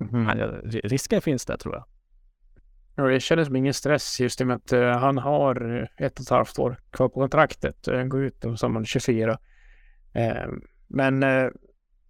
Mm. 0.00 0.38
Risken 0.64 1.20
finns 1.20 1.46
där 1.46 1.56
tror 1.56 1.74
jag. 1.74 1.84
Och 2.96 3.08
det 3.08 3.20
kändes 3.20 3.46
som 3.46 3.56
ingen 3.56 3.74
stress 3.74 4.20
just 4.20 4.40
i 4.40 4.44
och 4.44 4.48
med 4.48 4.56
att 4.56 4.72
uh, 4.72 4.88
han 4.88 5.18
har 5.18 5.78
eh, 5.80 6.06
ett 6.06 6.18
och 6.18 6.22
ett 6.22 6.30
halvt 6.30 6.58
år 6.58 6.76
kvar 6.90 7.08
på 7.08 7.20
kontraktet. 7.20 7.88
Eh, 7.88 7.96
han 7.96 8.08
går 8.08 8.22
ut 8.22 8.44
om 8.44 8.56
sommaren 8.56 8.86
24. 8.86 9.32
Uh, 9.32 9.38
men 10.88 11.22
uh, 11.22 11.50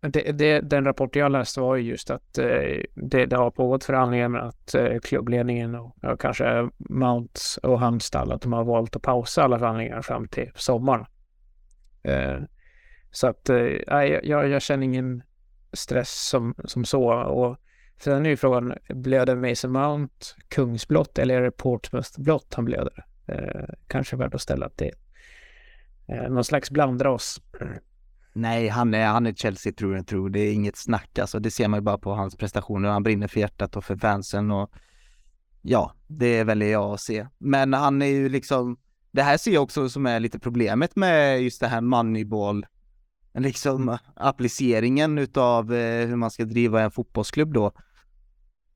det, 0.00 0.32
det, 0.32 0.60
den 0.60 0.84
rapport 0.84 1.16
jag 1.16 1.32
läste 1.32 1.60
var 1.60 1.76
ju 1.76 1.90
just 1.90 2.10
att 2.10 2.34
det, 2.34 3.26
det, 3.26 3.36
har 3.36 3.50
pågått 3.50 3.84
förhandlingar 3.84 4.28
med 4.28 4.42
att 4.42 4.74
klubbledningen 5.02 5.74
och, 5.74 6.04
och 6.04 6.20
kanske 6.20 6.68
Mount 6.78 7.40
och 7.62 7.80
hans 7.80 8.04
stall 8.04 8.32
att 8.32 8.42
de 8.42 8.52
har 8.52 8.64
valt 8.64 8.96
att 8.96 9.02
pausa 9.02 9.42
alla 9.42 9.59
förhandlingar 9.59 10.02
fram 10.02 10.28
till 10.28 10.50
sommaren. 10.54 11.06
så 13.10 13.26
att 13.26 13.50
jag, 14.22 14.48
jag 14.48 14.62
känner 14.62 14.84
ingen 14.84 15.22
stress 15.72 16.28
som, 16.28 16.54
som 16.64 16.84
så. 16.84 17.12
Och 17.12 17.56
Sen 18.01 18.27
är 18.27 18.31
ju 18.31 18.36
frågan, 18.36 18.74
blöder 18.89 19.36
Mason 19.36 19.73
Mount 19.73 20.27
kungsblått 20.48 21.19
eller 21.19 21.35
är 21.35 21.43
det 21.43 21.51
Portsmouth-blått 21.51 22.55
han 22.55 22.64
blöder? 22.64 23.05
Eh, 23.27 23.74
kanske 23.86 24.16
värt 24.16 24.35
att 24.35 24.40
ställa 24.40 24.69
till 24.69 24.93
eh, 26.09 26.31
någon 26.31 26.44
slags 26.44 26.70
blandras. 26.70 27.40
Nej, 28.32 28.69
han 28.69 28.94
är, 28.94 29.06
han 29.06 29.27
är 29.27 29.32
Chelsea 29.32 29.73
tror 29.73 29.97
jag 29.97 30.06
tror. 30.06 30.31
Det 30.31 30.40
är 30.40 30.52
inget 30.52 30.77
snack 30.77 31.19
alltså. 31.19 31.39
Det 31.39 31.51
ser 31.51 31.69
man 31.69 31.78
ju 31.78 31.82
bara 31.82 31.98
på 31.98 32.14
hans 32.14 32.36
prestationer. 32.36 32.89
Han 32.89 33.02
brinner 33.02 33.28
för 33.28 33.40
hjärtat 33.40 33.77
och 33.77 33.85
för 33.85 33.97
fansen 33.97 34.51
och 34.51 34.70
ja, 35.62 35.94
det 36.06 36.44
väljer 36.44 36.73
jag 36.73 36.93
att 36.93 37.01
se. 37.01 37.27
Men 37.39 37.73
han 37.73 38.02
är 38.02 38.06
ju 38.06 38.28
liksom, 38.28 38.77
det 39.10 39.23
här 39.23 39.36
ser 39.36 39.51
jag 39.52 39.62
också 39.62 39.89
som 39.89 40.06
är 40.06 40.20
lite 40.20 40.39
problemet 40.39 40.97
med 40.97 41.43
just 41.43 41.60
det 41.60 41.69
här 41.69 41.81
moneyball, 41.81 42.66
liksom 43.34 43.98
appliceringen 44.16 45.18
utav 45.18 45.74
eh, 45.74 46.06
hur 46.06 46.16
man 46.16 46.30
ska 46.30 46.44
driva 46.44 46.82
en 46.82 46.90
fotbollsklubb 46.90 47.52
då. 47.52 47.72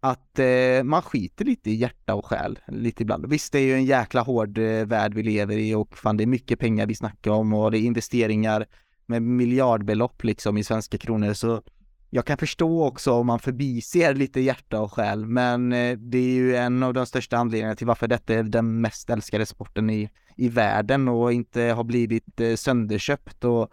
Att 0.00 0.38
eh, 0.38 0.82
man 0.84 1.02
skiter 1.02 1.44
lite 1.44 1.70
i 1.70 1.74
hjärta 1.74 2.14
och 2.14 2.26
själ 2.26 2.58
lite 2.68 3.02
ibland. 3.02 3.26
Visst, 3.26 3.52
det 3.52 3.58
är 3.58 3.62
ju 3.62 3.74
en 3.74 3.84
jäkla 3.84 4.20
hård 4.20 4.58
eh, 4.58 4.86
värld 4.86 5.14
vi 5.14 5.22
lever 5.22 5.56
i 5.56 5.74
och 5.74 5.98
fan 5.98 6.16
det 6.16 6.24
är 6.24 6.26
mycket 6.26 6.58
pengar 6.58 6.86
vi 6.86 6.94
snackar 6.94 7.30
om 7.30 7.52
och 7.54 7.70
det 7.70 7.78
är 7.78 7.82
investeringar 7.82 8.66
med 9.06 9.22
miljardbelopp 9.22 10.24
liksom 10.24 10.58
i 10.58 10.64
svenska 10.64 10.98
kronor 10.98 11.32
så 11.32 11.62
jag 12.10 12.24
kan 12.24 12.38
förstå 12.38 12.84
också 12.84 13.12
om 13.12 13.26
man 13.26 13.38
förbiser 13.38 14.14
lite 14.14 14.40
hjärta 14.40 14.80
och 14.80 14.92
själ, 14.92 15.26
men 15.26 15.72
eh, 15.72 15.98
det 15.98 16.18
är 16.18 16.34
ju 16.34 16.56
en 16.56 16.82
av 16.82 16.94
de 16.94 17.06
största 17.06 17.36
anledningarna 17.36 17.76
till 17.76 17.86
varför 17.86 18.08
detta 18.08 18.34
är 18.34 18.42
den 18.42 18.80
mest 18.80 19.10
älskade 19.10 19.46
sporten 19.46 19.90
i, 19.90 20.10
i 20.36 20.48
världen 20.48 21.08
och 21.08 21.32
inte 21.32 21.62
har 21.62 21.84
blivit 21.84 22.40
eh, 22.40 22.54
sönderköpt 22.54 23.44
och 23.44 23.70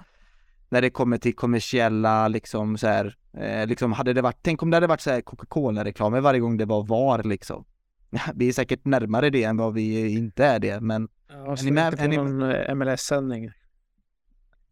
när 0.74 0.82
det 0.82 0.90
kommer 0.90 1.18
till 1.18 1.36
kommersiella 1.36 2.28
liksom 2.28 2.78
så 2.78 2.88
här, 2.88 3.16
eh, 3.38 3.68
liksom 3.68 3.94
hade 3.94 4.14
det 4.14 4.22
varit, 4.22 4.40
tänk 4.42 4.64
om 4.64 4.70
det 4.70 4.78
hade 4.78 4.88
varit 4.88 5.02
så 5.02 5.12
här 5.12 5.22
Coca-Cola-reklamer 5.22 6.22
varje 6.22 6.40
gång 6.40 6.58
det 6.58 6.66
var 6.66 6.84
VAR 6.84 7.24
liksom. 7.24 7.66
Vi 8.36 8.48
är 8.48 8.54
säkert 8.54 8.86
närmare 8.86 9.30
det 9.30 9.44
än 9.44 9.58
vad 9.58 9.74
vi 9.74 10.10
inte 10.10 10.46
är 10.46 10.60
det, 10.60 10.82
men... 10.82 11.08
Ja, 11.30 11.52
är 11.52 11.64
ni 11.64 11.72
med? 11.72 12.00
Är 12.00 12.08
ni 12.08 12.18
med? 12.18 12.78
MLS-sändning. 12.78 13.52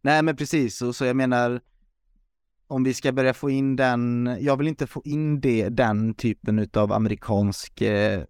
Nej, 0.00 0.22
men 0.22 0.36
precis, 0.36 0.82
och 0.82 0.96
så 0.96 1.04
jag 1.04 1.16
menar, 1.16 1.60
om 2.66 2.84
vi 2.84 2.94
ska 2.94 3.12
börja 3.12 3.34
få 3.34 3.50
in 3.50 3.76
den, 3.76 4.36
jag 4.40 4.56
vill 4.56 4.68
inte 4.68 4.86
få 4.86 5.02
in 5.04 5.40
det, 5.40 5.68
den 5.68 6.14
typen 6.14 6.58
utav 6.58 6.92
amerikansk, 6.92 7.80
eh, 7.80 8.22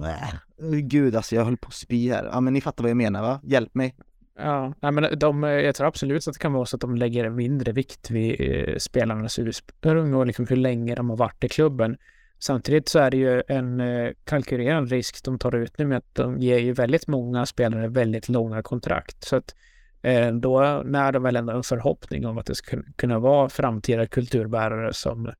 äh, 0.00 0.34
gud 0.82 1.16
alltså 1.16 1.34
jag 1.34 1.44
höll 1.44 1.56
på 1.56 1.68
att 1.68 1.74
spy 1.74 2.10
här. 2.10 2.24
Ja 2.32 2.40
men 2.40 2.52
ni 2.52 2.60
fattar 2.60 2.84
vad 2.84 2.90
jag 2.90 2.96
menar 2.96 3.22
va? 3.22 3.40
Hjälp 3.42 3.74
mig. 3.74 3.96
Ja, 4.36 4.74
nej, 4.80 4.92
men 4.92 5.18
de, 5.18 5.42
jag 5.42 5.74
tror 5.74 5.86
absolut 5.86 6.28
att 6.28 6.34
det 6.34 6.40
kan 6.40 6.52
vara 6.52 6.66
så 6.66 6.76
att 6.76 6.80
de 6.80 6.96
lägger 6.96 7.30
mindre 7.30 7.72
vikt 7.72 8.10
vid 8.10 8.36
eh, 8.40 8.76
spelarnas 8.76 9.38
ursprung 9.38 10.14
och 10.14 10.26
liksom 10.26 10.46
hur 10.46 10.56
länge 10.56 10.94
de 10.94 11.10
har 11.10 11.16
varit 11.16 11.44
i 11.44 11.48
klubben. 11.48 11.96
Samtidigt 12.38 12.88
så 12.88 12.98
är 12.98 13.10
det 13.10 13.16
ju 13.16 13.42
en 13.48 13.80
eh, 13.80 14.10
kalkylerad 14.24 14.90
risk 14.90 15.24
de 15.24 15.38
tar 15.38 15.54
ut 15.54 15.78
nu 15.78 15.86
med 15.86 15.98
att 15.98 16.14
de 16.14 16.38
ger 16.38 16.58
ju 16.58 16.72
väldigt 16.72 17.06
många 17.06 17.46
spelare 17.46 17.88
väldigt 17.88 18.28
långa 18.28 18.62
kontrakt. 18.62 19.24
Så 19.24 19.36
att 19.36 19.54
Eh, 20.02 20.32
då 20.32 20.82
när 20.84 21.12
de 21.12 21.22
väl 21.22 21.36
ändå 21.36 21.52
en 21.52 21.62
förhoppning 21.62 22.26
om 22.26 22.38
att 22.38 22.46
det 22.46 22.54
ska 22.54 22.82
kunna 22.96 23.18
vara 23.18 23.48
framtida 23.48 24.06
kulturbärare 24.06 24.92
som 24.92 25.32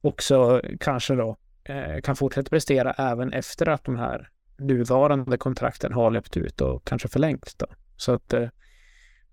också 0.00 0.62
kanske 0.80 1.14
då 1.14 1.36
eh, 1.64 2.00
kan 2.00 2.16
fortsätta 2.16 2.50
prestera 2.50 2.92
även 2.92 3.32
efter 3.32 3.68
att 3.68 3.84
de 3.84 3.96
här 3.96 4.28
nuvarande 4.56 5.36
kontrakten 5.36 5.92
har 5.92 6.10
löpt 6.10 6.36
ut 6.36 6.60
och 6.60 6.84
kanske 6.84 7.08
förlängts 7.08 7.54
då. 7.54 7.66
Så 7.96 8.12
att 8.12 8.32
eh, 8.32 8.48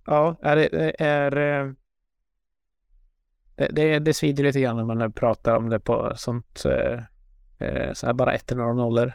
ja, 0.06 0.36
är, 0.42 0.58
är, 1.02 1.38
eh, 1.38 1.74
är 3.56 3.72
det, 3.72 4.00
det 4.00 4.14
svider 4.14 4.44
lite 4.44 4.62
grann 4.62 4.78
när 4.78 4.96
man 4.96 5.12
pratar 5.12 5.56
om 5.56 5.70
det 5.70 5.80
på 5.80 6.14
sånt 6.16 6.66
eh, 6.66 7.00
så 7.94 8.06
här 8.06 8.14
bara 8.14 8.34
ettor 8.34 8.60
och 8.60 8.76
nollor. 8.76 9.14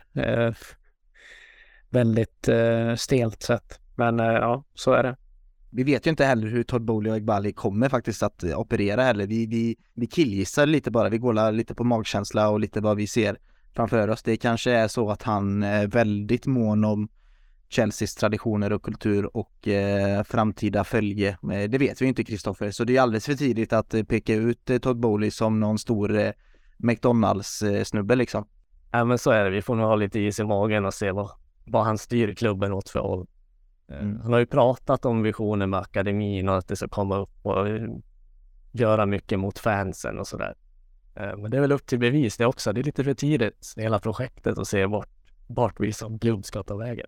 väldigt 1.91 2.49
stelt 2.97 3.43
sätt. 3.43 3.81
Men 3.97 4.19
ja, 4.19 4.65
så 4.75 4.93
är 4.93 5.03
det 5.03 5.17
vi 5.71 5.83
vet 5.83 6.07
ju 6.07 6.11
inte 6.11 6.25
heller 6.25 6.49
hur 6.49 6.63
Todd 6.63 6.85
Bowley 6.85 7.11
och 7.11 7.17
Egbali 7.17 7.53
kommer 7.53 7.89
faktiskt 7.89 8.23
att 8.23 8.45
operera 8.45 9.03
heller. 9.03 9.27
Vi, 9.27 9.47
vi, 9.47 9.77
vi 9.95 10.07
killgissar 10.07 10.67
lite 10.67 10.91
bara, 10.91 11.09
vi 11.09 11.19
går 11.19 11.53
lite 11.53 11.75
på 11.75 11.85
magkänsla 11.85 12.49
och 12.49 12.61
lite 12.61 12.81
vad 12.81 12.97
vi 12.97 13.07
ser 13.07 13.39
framför 13.75 14.09
oss. 14.09 14.23
Det 14.23 14.37
kanske 14.37 14.73
är 14.73 14.89
så 14.89 15.11
att 15.11 15.23
han 15.23 15.63
är 15.63 15.87
väldigt 15.87 16.47
mån 16.47 16.85
om 16.85 17.09
Chelseas 17.69 18.15
traditioner 18.15 18.73
och 18.73 18.83
kultur 18.83 19.37
och 19.37 19.69
eh, 19.69 20.23
framtida 20.23 20.85
följe. 20.85 21.29
Eh, 21.29 21.71
det 21.71 21.79
vet 21.79 22.03
vi 22.03 22.07
inte 22.07 22.25
Kristoffer, 22.25 22.71
så 22.71 22.85
det 22.85 22.97
är 22.97 23.01
alldeles 23.01 23.27
för 23.27 23.35
tidigt 23.35 23.73
att 23.73 23.95
eh, 23.95 24.03
peka 24.03 24.35
ut 24.35 24.71
eh, 24.71 24.79
Todd 24.79 25.01
Bowley 25.01 25.31
som 25.31 25.61
någon 25.61 25.79
stor 25.79 26.19
eh, 26.19 26.31
McDonalds-snubbe 26.77 28.15
liksom. 28.15 28.47
Ja 28.93 29.05
men 29.05 29.19
så 29.19 29.31
är 29.31 29.45
det, 29.45 29.51
vi 29.51 29.63
får 29.63 29.77
nog 29.77 29.87
ha 29.87 29.97
lite 29.97 30.21
is 30.21 30.41
i 30.41 30.45
magen 30.45 30.85
och 30.85 30.95
se 30.95 31.13
vad, 31.13 31.31
vad 31.65 31.85
han 31.85 31.99
styr 31.99 32.35
klubben 32.35 32.73
åt 32.73 32.89
för 32.89 33.01
håll. 33.01 33.27
Mm. 33.89 34.21
Han 34.21 34.33
har 34.33 34.41
ju 34.41 34.47
pratat 34.47 35.05
om 35.05 35.23
visionen 35.23 35.71
med 35.71 35.81
akademin 35.81 36.49
och 36.49 36.57
att 36.57 36.69
det 36.69 36.77
ska 36.77 36.89
komma 36.89 37.19
upp 37.19 37.47
och 37.47 37.67
göra 38.73 39.07
mycket 39.07 39.39
mot 39.39 39.59
fansen 39.59 40.19
och 40.19 40.27
sådär. 40.27 40.55
Men 41.15 41.51
det 41.51 41.57
är 41.57 41.61
väl 41.61 41.73
upp 41.73 41.87
till 41.87 41.99
bevis 41.99 42.37
det 42.37 42.47
också. 42.47 42.73
Det 42.73 42.81
är 42.81 42.85
lite 42.85 43.05
för 43.05 43.15
tidigt, 43.15 43.75
hela 43.77 43.99
projektet, 43.99 44.59
och 44.59 44.67
se 44.67 44.87
vart, 44.87 45.09
vart 45.47 45.81
vi 45.81 45.93
som 45.93 46.19
klubb 46.19 46.45
ska 46.45 46.63
ta 46.63 46.77
vägen. 46.77 47.07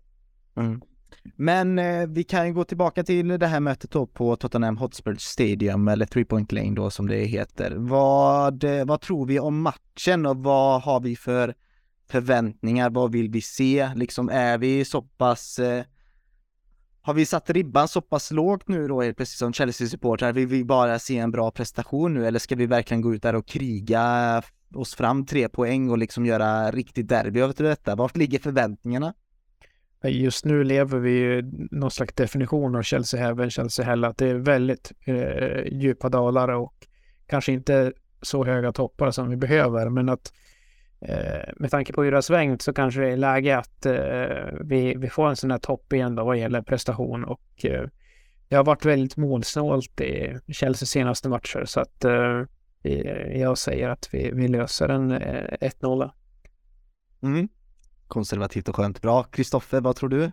Mm. 0.55 0.81
Men 1.35 1.79
eh, 1.79 2.07
vi 2.07 2.23
kan 2.23 2.47
ju 2.47 2.53
gå 2.53 2.63
tillbaka 2.63 3.03
till 3.03 3.27
det 3.27 3.47
här 3.47 3.59
mötet 3.59 3.91
då 3.91 4.07
på 4.07 4.35
Tottenham 4.35 4.77
Hotspur 4.77 5.15
Stadium, 5.15 5.87
eller 5.87 6.05
Three 6.05 6.25
Point 6.25 6.51
Lane 6.51 6.75
då 6.75 6.89
som 6.89 7.07
det 7.07 7.23
heter. 7.25 7.75
Vad, 7.77 8.63
eh, 8.63 8.85
vad 8.85 9.01
tror 9.01 9.25
vi 9.25 9.39
om 9.39 9.61
matchen 9.61 10.25
och 10.25 10.37
vad 10.37 10.81
har 10.81 10.99
vi 10.99 11.15
för 11.15 11.55
förväntningar? 12.09 12.89
Vad 12.89 13.11
vill 13.11 13.29
vi 13.29 13.41
se? 13.41 13.91
Liksom 13.95 14.29
är 14.29 14.57
vi 14.57 14.85
så 14.85 15.01
pass 15.01 15.59
eh, 15.59 15.83
har 17.01 17.13
vi 17.13 17.25
satt 17.25 17.49
ribban 17.49 17.87
så 17.87 18.01
pass 18.01 18.31
lågt 18.31 18.67
nu 18.67 18.87
då, 18.87 19.13
precis 19.13 19.37
som 19.37 19.53
Chelsea-supportrar? 19.53 20.33
Vill 20.33 20.47
vi 20.47 20.63
bara 20.63 20.99
se 20.99 21.17
en 21.17 21.31
bra 21.31 21.51
prestation 21.51 22.13
nu 22.13 22.27
eller 22.27 22.39
ska 22.39 22.55
vi 22.55 22.65
verkligen 22.65 23.01
gå 23.01 23.13
ut 23.13 23.21
där 23.21 23.35
och 23.35 23.47
kriga 23.47 24.41
oss 24.75 24.95
fram 24.95 25.25
tre 25.25 25.49
poäng 25.49 25.89
och 25.89 25.97
liksom 25.97 26.25
göra 26.25 26.71
riktigt 26.71 27.07
derby 27.07 27.39
över 27.39 27.63
detta? 27.63 27.95
Vart 27.95 28.17
ligger 28.17 28.39
förväntningarna? 28.39 29.13
Just 30.03 30.45
nu 30.45 30.63
lever 30.63 30.99
vi 30.99 31.11
ju 31.11 31.51
någon 31.71 31.91
slags 31.91 32.13
definition 32.13 32.75
av 32.75 32.81
Chelsea 32.81 33.19
Heaven, 33.19 33.49
Chelsea 33.49 33.85
Hell, 33.85 34.03
att 34.03 34.17
det 34.17 34.27
är 34.27 34.35
väldigt 34.35 34.91
eh, 35.05 35.73
djupa 35.73 36.09
dalar 36.09 36.49
och 36.49 36.87
kanske 37.27 37.51
inte 37.51 37.93
så 38.21 38.45
höga 38.45 38.71
toppar 38.71 39.11
som 39.11 39.29
vi 39.29 39.35
behöver, 39.35 39.89
men 39.89 40.09
att 40.09 40.33
Eh, 41.01 41.53
med 41.55 41.71
tanke 41.71 41.93
på 41.93 42.03
hur 42.03 42.11
det 42.11 42.17
har 42.17 42.21
svängt 42.21 42.61
så 42.61 42.73
kanske 42.73 43.01
det 43.01 43.11
är 43.11 43.17
läge 43.17 43.57
att 43.57 43.85
eh, 43.85 44.59
vi, 44.61 44.95
vi 44.97 45.09
får 45.09 45.29
en 45.29 45.35
sån 45.35 45.51
här 45.51 45.57
topp 45.57 45.93
igen 45.93 46.15
då 46.15 46.23
vad 46.23 46.37
gäller 46.37 46.61
prestation 46.61 47.25
och 47.25 47.65
eh, 47.65 47.83
det 48.47 48.55
har 48.55 48.63
varit 48.63 48.85
väldigt 48.85 49.17
målsnålt 49.17 50.01
i 50.01 50.39
Chelseas 50.47 50.89
senaste 50.89 51.29
matcher 51.29 51.63
så 51.65 51.79
att 51.79 52.05
eh, 52.05 52.43
jag 53.39 53.57
säger 53.57 53.89
att 53.89 54.09
vi, 54.11 54.31
vi 54.33 54.47
löser 54.47 54.89
en 54.89 55.11
eh, 55.11 55.57
1-0. 55.61 56.11
Mm. 57.21 57.49
Konservativt 58.09 58.69
och 58.69 58.75
skönt. 58.75 59.01
Bra. 59.01 59.23
Kristoffer, 59.23 59.81
vad 59.81 59.95
tror 59.95 60.09
du? 60.09 60.31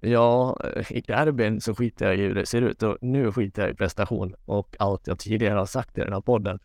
Ja, 0.00 0.58
i 0.90 1.00
derbyn 1.00 1.60
så 1.60 1.74
skiter 1.74 2.06
jag 2.06 2.16
i 2.16 2.18
hur 2.18 2.34
det 2.34 2.46
ser 2.46 2.62
ut 2.62 2.82
och 2.82 2.98
nu 3.00 3.32
skiter 3.32 3.62
jag 3.62 3.70
i 3.70 3.74
prestation 3.74 4.34
och 4.44 4.76
allt 4.78 5.06
jag 5.06 5.18
tidigare 5.18 5.58
har 5.58 5.66
sagt 5.66 5.98
i 5.98 6.00
den 6.00 6.12
här 6.12 6.20
podden. 6.20 6.58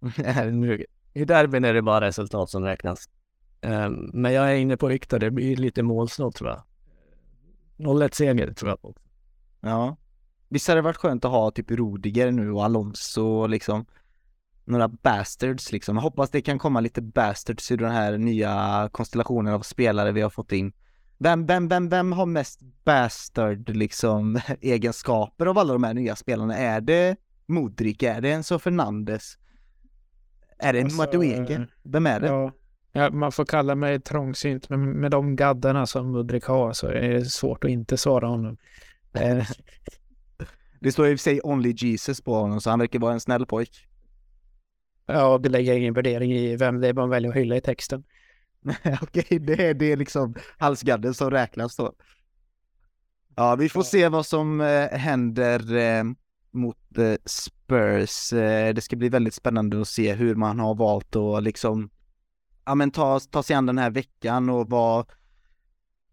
nu 0.52 0.84
i 1.12 1.24
derbyn 1.24 1.64
är 1.64 1.74
det 1.74 1.82
bara 1.82 2.06
resultat 2.06 2.50
som 2.50 2.64
räknas. 2.64 3.08
Um, 3.62 4.10
men 4.14 4.32
jag 4.32 4.52
är 4.52 4.56
inne 4.56 4.76
på 4.76 4.86
Viktor, 4.86 5.18
det 5.18 5.30
blir 5.30 5.56
lite 5.56 5.82
målsnålt 5.82 6.36
tror 6.36 6.50
jag. 6.50 6.62
0-1 7.76 8.14
seger 8.14 8.52
tror 8.52 8.70
jag 8.70 8.82
på. 8.82 8.94
Ja. 9.60 9.96
Visst 10.48 10.68
hade 10.68 10.78
det 10.78 10.84
varit 10.84 10.96
skönt 10.96 11.24
att 11.24 11.30
ha 11.30 11.50
typ 11.50 11.70
Rudiger 11.70 12.30
nu 12.30 12.52
och 12.52 12.64
Alonso 12.64 13.46
liksom 13.46 13.86
några 14.68 14.88
bastards 14.88 15.72
liksom. 15.72 15.96
Jag 15.96 16.02
hoppas 16.02 16.30
det 16.30 16.40
kan 16.40 16.58
komma 16.58 16.80
lite 16.80 17.02
bastards 17.02 17.70
i 17.70 17.76
den 17.76 17.90
här 17.90 18.18
nya 18.18 18.88
konstellationen 18.92 19.54
av 19.54 19.60
spelare 19.60 20.12
vi 20.12 20.20
har 20.20 20.30
fått 20.30 20.52
in. 20.52 20.72
Vem, 21.18 21.46
vem, 21.46 21.68
vem, 21.68 21.88
vem 21.88 22.12
har 22.12 22.26
mest 22.26 22.60
bastard 22.84 23.68
liksom 23.68 24.40
egenskaper 24.60 25.46
av 25.46 25.58
alla 25.58 25.72
de 25.72 25.84
här 25.84 25.94
nya 25.94 26.16
spelarna? 26.16 26.56
Är 26.56 26.80
det 26.80 27.16
Modric? 27.46 28.02
Är 28.02 28.20
det 28.20 28.30
Enzo 28.30 28.58
Fernandes? 28.58 29.38
Är 30.58 30.72
det 30.72 30.82
alltså, 30.82 30.96
Madueke? 30.96 31.66
Vem 31.82 32.06
är 32.06 32.20
det? 32.20 32.26
Ja, 32.26 32.52
ja, 32.92 33.10
man 33.10 33.32
får 33.32 33.44
kalla 33.44 33.74
mig 33.74 34.00
trångsynt, 34.00 34.68
men 34.68 34.90
med 34.90 35.10
de 35.10 35.36
gaddarna 35.36 35.86
som 35.86 36.12
Mudrik 36.12 36.44
har 36.44 36.72
så 36.72 36.86
är 36.86 37.08
det 37.08 37.24
svårt 37.24 37.64
att 37.64 37.70
inte 37.70 37.96
svara 37.96 38.26
honom. 38.26 38.56
det 40.80 40.92
står 40.92 41.08
i 41.08 41.14
och 41.14 41.18
för 41.18 41.22
sig 41.22 41.40
Only 41.42 41.74
Jesus 41.76 42.20
på 42.20 42.34
honom, 42.34 42.60
så 42.60 42.70
han 42.70 42.78
verkar 42.78 42.98
vara 42.98 43.12
en 43.12 43.20
snäll 43.20 43.46
pojk. 43.46 43.87
Ja, 45.10 45.38
det 45.38 45.48
lägger 45.48 45.74
ingen 45.74 45.94
värdering 45.94 46.32
i 46.32 46.56
vem 46.56 46.80
det 46.80 46.88
är 46.88 46.94
man 46.94 47.10
väljer 47.10 47.30
att 47.30 47.36
hylla 47.36 47.56
i 47.56 47.60
texten. 47.60 48.04
Okej, 49.02 49.38
det 49.38 49.68
är, 49.68 49.74
det 49.74 49.92
är 49.92 49.96
liksom 49.96 50.34
halsgadden 50.58 51.14
som 51.14 51.30
räknas 51.30 51.76
då. 51.76 51.92
Ja, 53.36 53.56
vi 53.56 53.68
får 53.68 53.82
se 53.82 54.08
vad 54.08 54.26
som 54.26 54.60
eh, 54.60 54.88
händer 54.88 55.76
eh, 55.76 56.04
mot 56.50 56.98
eh, 56.98 57.14
Spurs. 57.24 58.30
Det 58.74 58.84
ska 58.84 58.96
bli 58.96 59.08
väldigt 59.08 59.34
spännande 59.34 59.80
att 59.80 59.88
se 59.88 60.14
hur 60.14 60.34
man 60.34 60.60
har 60.60 60.74
valt 60.74 61.16
att 61.16 61.42
liksom, 61.42 61.90
ja 62.64 62.74
men 62.74 62.90
ta, 62.90 63.20
ta 63.20 63.42
sig 63.42 63.56
an 63.56 63.66
den 63.66 63.78
här 63.78 63.90
veckan 63.90 64.50
och 64.50 64.70
vad, 64.70 65.06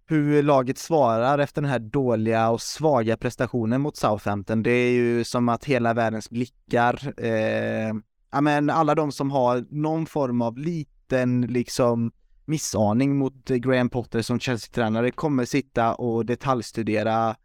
hur 0.07 0.43
laget 0.43 0.77
svarar 0.77 1.39
efter 1.39 1.61
den 1.61 1.72
här 1.72 1.80
dåliga 1.80 2.49
och 2.49 2.61
svaga 2.61 3.17
prestationen 3.17 3.81
mot 3.81 3.97
Southampton. 3.97 4.63
Det 4.63 4.72
är 4.72 4.91
ju 4.91 5.23
som 5.23 5.49
att 5.49 5.65
hela 5.65 5.93
världens 5.93 6.30
blickar, 6.30 7.23
eh, 7.26 7.93
ja 8.36 8.41
men 8.41 8.70
alla 8.70 8.95
de 8.95 9.12
som 9.12 9.32
har 9.32 9.66
någon 9.70 10.06
form 10.06 10.41
av 10.41 10.57
liten 10.57 11.41
liksom 11.41 12.12
missaning 12.45 13.18
mot 13.18 13.45
Graham 13.45 13.90
Potter 13.90 14.22
som 14.22 14.40
Chelsea-tränare 14.40 15.12
kommer 15.12 15.45
sitta 15.45 15.95
och 15.95 16.26
detaljstudera 16.26 17.36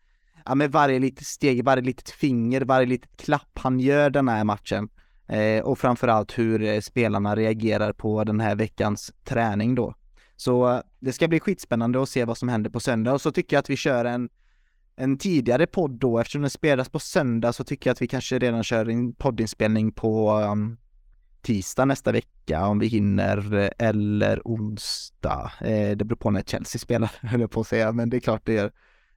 ja, 0.44 0.54
med 0.54 0.72
varje 0.72 0.98
litet 0.98 1.26
steg, 1.26 1.64
varje 1.64 1.82
litet 1.82 2.10
finger, 2.10 2.60
varje 2.60 2.86
litet 2.86 3.16
klapp 3.16 3.50
han 3.54 3.80
gör 3.80 4.10
den 4.10 4.28
här 4.28 4.44
matchen. 4.44 4.88
Eh, 5.28 5.62
och 5.62 5.78
framförallt 5.78 6.38
hur 6.38 6.62
eh, 6.62 6.80
spelarna 6.80 7.36
reagerar 7.36 7.92
på 7.92 8.24
den 8.24 8.40
här 8.40 8.54
veckans 8.54 9.12
träning 9.24 9.74
då. 9.74 9.94
Så 10.36 10.74
eh, 10.74 10.80
det 11.00 11.12
ska 11.12 11.28
bli 11.28 11.40
skitspännande 11.40 12.02
att 12.02 12.08
se 12.08 12.24
vad 12.24 12.38
som 12.38 12.48
händer 12.48 12.70
på 12.70 12.80
söndag 12.80 13.12
och 13.12 13.20
så 13.20 13.32
tycker 13.32 13.56
jag 13.56 13.60
att 13.60 13.70
vi 13.70 13.76
kör 13.76 14.04
en 14.04 14.28
en 15.00 15.18
tidigare 15.18 15.66
podd 15.66 15.90
då, 15.90 16.18
eftersom 16.18 16.40
den 16.40 16.50
spelas 16.50 16.88
på 16.88 16.98
söndag 16.98 17.52
så 17.52 17.64
tycker 17.64 17.90
jag 17.90 17.92
att 17.94 18.02
vi 18.02 18.06
kanske 18.06 18.38
redan 18.38 18.62
kör 18.62 18.88
en 18.88 19.12
poddinspelning 19.12 19.92
på 19.92 20.32
um, 20.32 20.78
tisdag 21.42 21.84
nästa 21.84 22.12
vecka 22.12 22.66
om 22.66 22.78
vi 22.78 22.86
hinner 22.86 23.54
eh, 23.54 23.70
eller 23.78 24.40
onsdag. 24.44 25.52
Eh, 25.60 25.96
det 25.96 26.04
beror 26.04 26.16
på 26.16 26.30
när 26.30 26.42
Chelsea 26.42 26.78
spelar, 26.78 27.10
höll 27.20 27.40
jag 27.40 27.50
på 27.50 27.60
att 27.60 27.66
säga, 27.66 27.92
men 27.92 28.10
det 28.10 28.16
är 28.16 28.20
klart 28.20 28.42
det 28.44 28.52
gör. 28.52 28.72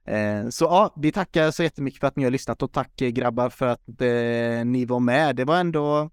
Eh, 0.06 0.48
så 0.48 0.64
ja, 0.64 0.94
vi 0.96 1.12
tackar 1.12 1.50
så 1.50 1.62
jättemycket 1.62 2.00
för 2.00 2.06
att 2.06 2.16
ni 2.16 2.24
har 2.24 2.30
lyssnat 2.30 2.62
och 2.62 2.72
tack 2.72 3.00
eh, 3.00 3.08
grabbar 3.08 3.50
för 3.50 3.66
att 3.66 4.00
eh, 4.00 4.64
ni 4.64 4.84
var 4.84 5.00
med. 5.00 5.36
Det 5.36 5.44
var 5.44 5.56
ändå, 5.56 6.10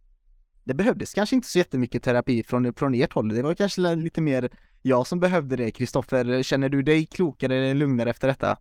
det 0.64 0.74
behövdes 0.74 1.14
kanske 1.14 1.36
inte 1.36 1.48
så 1.48 1.58
jättemycket 1.58 2.04
terapi 2.04 2.44
från, 2.44 2.74
från 2.74 2.96
ert 2.96 3.14
håll. 3.14 3.30
Det 3.30 3.42
var 3.42 3.54
kanske 3.54 3.96
lite 3.96 4.22
mer 4.22 4.50
jag 4.82 5.08
som 5.08 5.20
behövde 5.20 5.56
det. 5.56 5.72
Kristoffer, 5.72 6.44
känner 6.44 6.70
du 6.70 6.82
dig 6.82 7.06
klokare 7.06 7.56
eller 7.56 7.74
lugnare 7.74 8.10
efter 8.10 8.28
detta? 8.28 8.58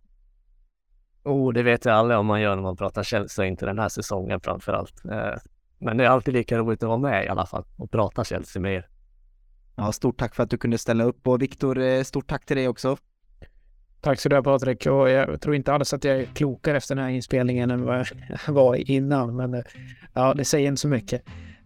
Oh, 1.23 1.53
det 1.53 1.63
vet 1.63 1.85
jag 1.85 1.95
aldrig 1.95 2.19
om 2.19 2.25
man 2.25 2.41
gör 2.41 2.55
när 2.55 2.63
man 2.63 2.77
pratar 2.77 3.03
Chelsea, 3.03 3.45
inte 3.45 3.65
den 3.65 3.79
här 3.79 3.89
säsongen 3.89 4.39
framför 4.39 4.73
allt. 4.73 5.05
Eh, 5.05 5.35
men 5.77 5.97
det 5.97 6.05
är 6.05 6.09
alltid 6.09 6.33
lika 6.33 6.57
roligt 6.57 6.83
att 6.83 6.89
vara 6.89 6.97
med 6.97 7.25
i 7.25 7.27
alla 7.27 7.45
fall 7.45 7.65
och 7.77 7.91
prata 7.91 8.23
Chelsea 8.23 8.61
med 8.61 8.75
er. 8.75 8.87
Ja, 9.75 9.91
stort 9.91 10.19
tack 10.19 10.35
för 10.35 10.43
att 10.43 10.49
du 10.49 10.57
kunde 10.57 10.77
ställa 10.77 11.03
upp 11.03 11.27
och 11.27 11.41
Viktor, 11.41 11.79
eh, 11.79 12.03
stort 12.03 12.27
tack 12.27 12.45
till 12.45 12.57
dig 12.57 12.67
också. 12.67 12.97
Tack 14.01 14.19
så 14.19 14.29
du 14.29 14.35
ha 14.35 14.43
Patrik 14.43 14.85
och 14.85 15.09
jag 15.09 15.41
tror 15.41 15.55
inte 15.55 15.73
alls 15.73 15.93
att 15.93 16.03
jag 16.03 16.19
är 16.19 16.25
klokare 16.25 16.77
efter 16.77 16.95
den 16.95 17.03
här 17.03 17.11
inspelningen 17.11 17.71
än 17.71 17.85
vad 17.85 17.99
jag 17.99 18.07
var 18.53 18.91
innan, 18.91 19.35
men 19.35 19.53
eh, 19.53 19.63
ja, 20.13 20.33
det 20.33 20.45
säger 20.45 20.67
inte 20.67 20.81
så 20.81 20.87
mycket. 20.87 21.23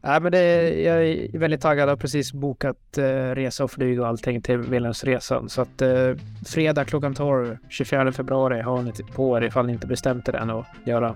Ja, 0.08 0.20
men 0.20 0.32
det, 0.32 0.70
jag 0.82 1.08
är 1.08 1.40
väldigt 1.40 1.62
taggad. 1.62 1.90
Jag 1.90 1.92
har 1.92 1.98
precis 1.98 2.34
bokat 2.34 2.98
eh, 2.98 3.04
resa 3.36 3.64
och 3.64 3.72
flyg 3.72 4.02
och 4.02 4.08
allting 4.08 4.42
till 4.42 4.58
Wilhelmsresan. 4.58 5.50
Så 5.50 5.62
att 5.62 5.82
eh, 5.82 6.12
fredag 6.46 6.86
klockan 6.86 7.16
12, 7.16 7.58
24 7.70 8.12
februari 8.12 8.62
har 8.62 8.82
ni 8.82 8.92
på 8.92 9.38
er 9.38 9.42
ifall 9.42 9.66
ni 9.66 9.74
inte 9.74 9.88
bestämt 9.88 10.30
er 10.30 10.36
än 10.36 10.50
att 10.50 10.66
göra 10.84 11.16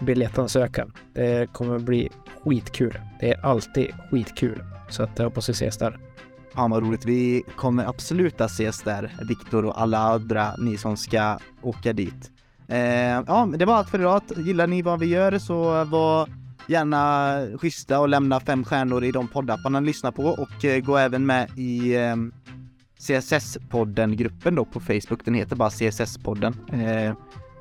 biljettansökan. 0.00 0.92
Det 1.12 1.52
kommer 1.52 1.78
bli 1.78 2.08
skitkul. 2.44 2.98
Det 3.20 3.32
är 3.32 3.46
alltid 3.46 3.86
skitkul. 4.10 4.62
Så 4.88 5.02
att 5.02 5.10
jag 5.16 5.24
hoppas 5.24 5.48
vi 5.48 5.52
ses 5.52 5.78
där. 5.78 5.98
Fan 6.54 6.70
vad 6.70 6.82
roligt. 6.82 7.04
Vi 7.04 7.42
kommer 7.56 7.84
absolut 7.84 8.40
att 8.40 8.50
ses 8.50 8.82
där, 8.82 9.12
Viktor 9.28 9.64
och 9.64 9.80
alla 9.80 9.98
andra 9.98 10.54
ni 10.58 10.76
som 10.76 10.96
ska 10.96 11.38
åka 11.62 11.92
dit. 11.92 12.30
Eh, 12.68 12.78
ja, 13.26 13.48
det 13.56 13.64
var 13.64 13.74
allt 13.74 13.90
för 13.90 13.98
idag. 13.98 14.22
Gillar 14.36 14.66
ni 14.66 14.82
vad 14.82 15.00
vi 15.00 15.06
gör 15.06 15.38
så 15.38 15.84
var 15.84 16.39
gärna 16.66 17.58
schyssta 17.58 18.00
och 18.00 18.08
lämna 18.08 18.40
fem 18.40 18.64
stjärnor 18.64 19.04
i 19.04 19.10
de 19.10 19.28
poddapparna 19.28 19.80
ni 19.80 19.86
lyssnar 19.86 20.12
på 20.12 20.24
och 20.24 20.64
eh, 20.64 20.80
gå 20.80 20.96
även 20.96 21.26
med 21.26 21.50
i 21.56 21.96
ehm, 21.96 22.32
CSS-podden-gruppen 23.00 24.54
då 24.54 24.64
på 24.64 24.80
Facebook. 24.80 25.24
Den 25.24 25.34
heter 25.34 25.56
bara 25.56 25.68
CSS-podden. 25.68 26.54
Eh, 26.72 27.14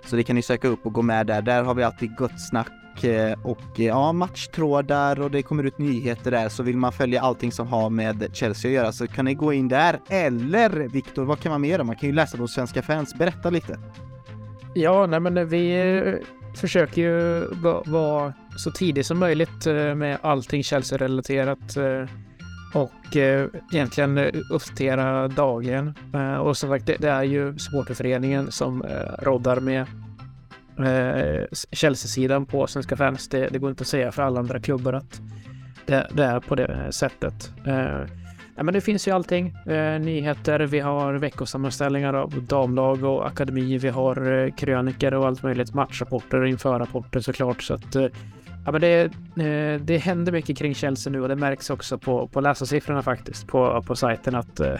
så 0.05 0.15
det 0.15 0.23
kan 0.23 0.35
ni 0.35 0.41
söka 0.41 0.67
upp 0.67 0.85
och 0.85 0.93
gå 0.93 1.01
med 1.01 1.27
där. 1.27 1.41
Där 1.41 1.63
har 1.63 1.73
vi 1.73 1.83
alltid 1.83 2.15
gott 2.15 2.41
snack 2.49 3.03
eh, 3.03 3.45
och 3.45 3.61
ja, 3.75 4.11
matchtrådar 4.11 5.21
och 5.21 5.31
det 5.31 5.41
kommer 5.41 5.63
ut 5.63 5.77
nyheter 5.77 6.31
där. 6.31 6.49
Så 6.49 6.63
vill 6.63 6.77
man 6.77 6.91
följa 6.91 7.21
allting 7.21 7.51
som 7.51 7.67
har 7.67 7.89
med 7.89 8.29
Chelsea 8.33 8.69
att 8.69 8.75
göra 8.75 8.91
så 8.91 9.07
kan 9.07 9.25
ni 9.25 9.33
gå 9.33 9.53
in 9.53 9.67
där. 9.67 9.99
Eller 10.09 10.69
Viktor, 10.69 11.25
vad 11.25 11.39
kan 11.39 11.51
man 11.51 11.61
mer? 11.61 11.83
Man 11.83 11.95
kan 11.95 12.09
ju 12.09 12.15
läsa 12.15 12.37
på 12.37 12.47
Svenska 12.47 12.81
fans. 12.81 13.15
Berätta 13.15 13.49
lite. 13.49 13.79
Ja, 14.73 15.05
nej 15.05 15.19
men 15.19 15.49
vi 15.49 15.73
försöker 16.55 17.01
ju 17.01 17.45
vara 17.85 18.33
så 18.57 18.71
tidig 18.71 19.05
som 19.05 19.19
möjligt 19.19 19.67
eh, 19.67 19.95
med 19.95 20.17
allting 20.21 20.63
Chelsea-relaterat 20.63 21.77
eh, 21.77 22.05
och 22.73 23.17
eh, 23.17 23.47
egentligen 23.73 24.17
uppdatera 24.51 25.27
dagen. 25.27 25.93
Och 26.41 26.57
som 26.57 26.69
sagt, 26.69 26.85
det 26.85 27.09
är 27.09 27.23
ju 27.23 27.57
supporterföreningen 27.57 28.51
som 28.51 28.83
roddar 29.19 29.59
med 29.59 29.85
Chelsea-sidan 31.71 32.45
på 32.45 32.67
Svenska 32.67 32.97
fans. 32.97 33.29
Det, 33.29 33.47
det, 33.47 33.59
går 33.59 33.69
inte 33.69 33.81
att 33.81 33.87
säga 33.87 34.11
för 34.11 34.23
alla 34.23 34.39
andra 34.39 34.59
klubbar 34.59 34.93
att 34.93 35.21
det, 35.85 36.07
det 36.13 36.23
är 36.23 36.39
på 36.39 36.55
det 36.55 36.91
sättet. 36.91 37.51
Ja, 38.59 38.63
men 38.63 38.73
det 38.73 38.81
finns 38.81 39.07
ju 39.07 39.11
allting. 39.11 39.47
Eh, 39.65 39.99
nyheter, 39.99 40.59
vi 40.59 40.79
har 40.79 41.13
veckosammanställningar 41.13 42.13
av 42.13 42.43
damlag 42.43 43.03
och 43.03 43.27
akademi. 43.27 43.77
Vi 43.77 43.89
har 43.89 44.31
eh, 44.31 44.51
kröniker 44.51 45.13
och 45.13 45.27
allt 45.27 45.43
möjligt. 45.43 45.73
Matchrapporter 45.73 46.41
och 46.41 46.47
införrapporter 46.47 47.19
såklart. 47.19 47.63
Så 47.63 47.73
att, 47.73 47.95
eh, 47.95 48.05
ja, 48.65 48.71
men 48.71 48.81
det, 48.81 49.01
eh, 49.03 49.81
det 49.81 49.97
händer 49.97 50.31
mycket 50.31 50.57
kring 50.57 50.75
Chelsea 50.75 51.11
nu 51.11 51.21
och 51.21 51.27
det 51.27 51.35
märks 51.35 51.69
också 51.69 51.97
på, 51.97 52.27
på 52.27 52.41
läsarsiffrorna 52.41 53.01
faktiskt 53.01 53.47
på, 53.47 53.83
på 53.87 53.95
sajten 53.95 54.35
att 54.35 54.59
eh, 54.59 54.73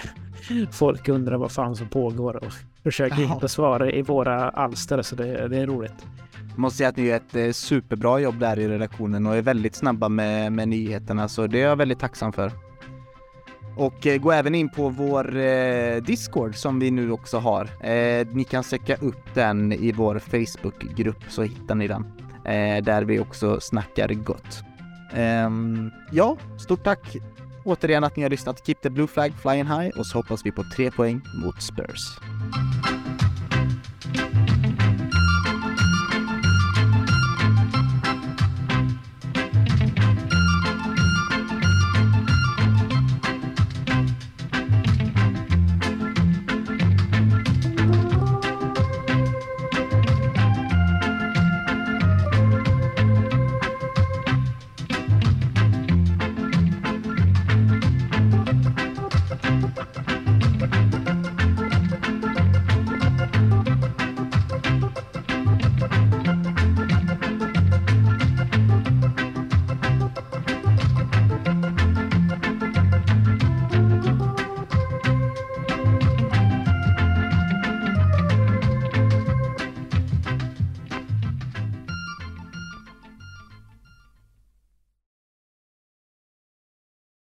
folk 0.72 1.10
undrar 1.10 1.38
vad 1.38 1.51
fan 1.51 1.76
som 1.76 1.88
pågår 1.88 2.35
och 2.35 2.53
försöker 2.84 3.15
hitta 3.15 3.47
svar 3.47 3.95
i 3.95 4.01
våra 4.01 4.49
alster. 4.49 5.01
Så 5.01 5.15
det, 5.15 5.47
det 5.47 5.57
är 5.57 5.68
roligt. 5.68 6.06
Jag 6.49 6.60
måste 6.60 6.77
säga 6.77 6.89
att 6.89 6.97
ni 6.97 7.06
gör 7.06 7.15
ett 7.15 7.35
eh, 7.35 7.51
superbra 7.51 8.19
jobb 8.19 8.39
där 8.39 8.60
i 8.60 8.68
redaktionen 8.68 9.26
och 9.26 9.35
är 9.35 9.41
väldigt 9.41 9.76
snabba 9.76 10.10
med, 10.10 10.51
med 10.51 10.68
nyheterna 10.68 11.27
så 11.27 11.47
det 11.47 11.61
är 11.61 11.68
jag 11.68 11.76
väldigt 11.76 11.99
tacksam 11.99 12.34
för. 12.34 12.69
Och 13.80 14.07
eh, 14.07 14.18
gå 14.18 14.31
även 14.31 14.56
in 14.56 14.69
på 14.69 14.89
vår 14.89 15.38
eh, 15.38 15.95
Discord 15.95 16.56
som 16.56 16.80
vi 16.80 16.91
nu 16.91 17.11
också 17.11 17.38
har. 17.38 17.69
Eh, 17.85 18.27
ni 18.31 18.43
kan 18.43 18.64
söka 18.64 18.95
upp 18.95 19.34
den 19.34 19.72
i 19.73 19.91
vår 19.91 20.19
Facebookgrupp 20.19 21.23
så 21.30 21.43
hittar 21.43 21.76
ni 21.76 21.88
den. 21.88 22.06
Eh, 22.45 22.84
där 22.84 23.01
vi 23.01 23.19
också 23.19 23.60
snackar 23.60 24.14
gott. 24.14 24.64
Ehm, 25.14 25.91
ja, 26.11 26.38
stort 26.57 26.84
tack 26.84 27.18
återigen 27.64 28.03
att 28.03 28.15
ni 28.15 28.23
har 28.23 28.30
lyssnat. 28.30 28.65
Keep 28.65 28.76
the 28.81 28.89
blue 28.89 29.07
flag 29.07 29.34
flying 29.41 29.65
high 29.65 29.99
och 29.99 30.06
så 30.06 30.18
hoppas 30.18 30.45
vi 30.45 30.51
på 30.51 30.64
tre 30.76 30.91
poäng 30.91 31.22
mot 31.43 31.61
Spurs. 31.61 32.19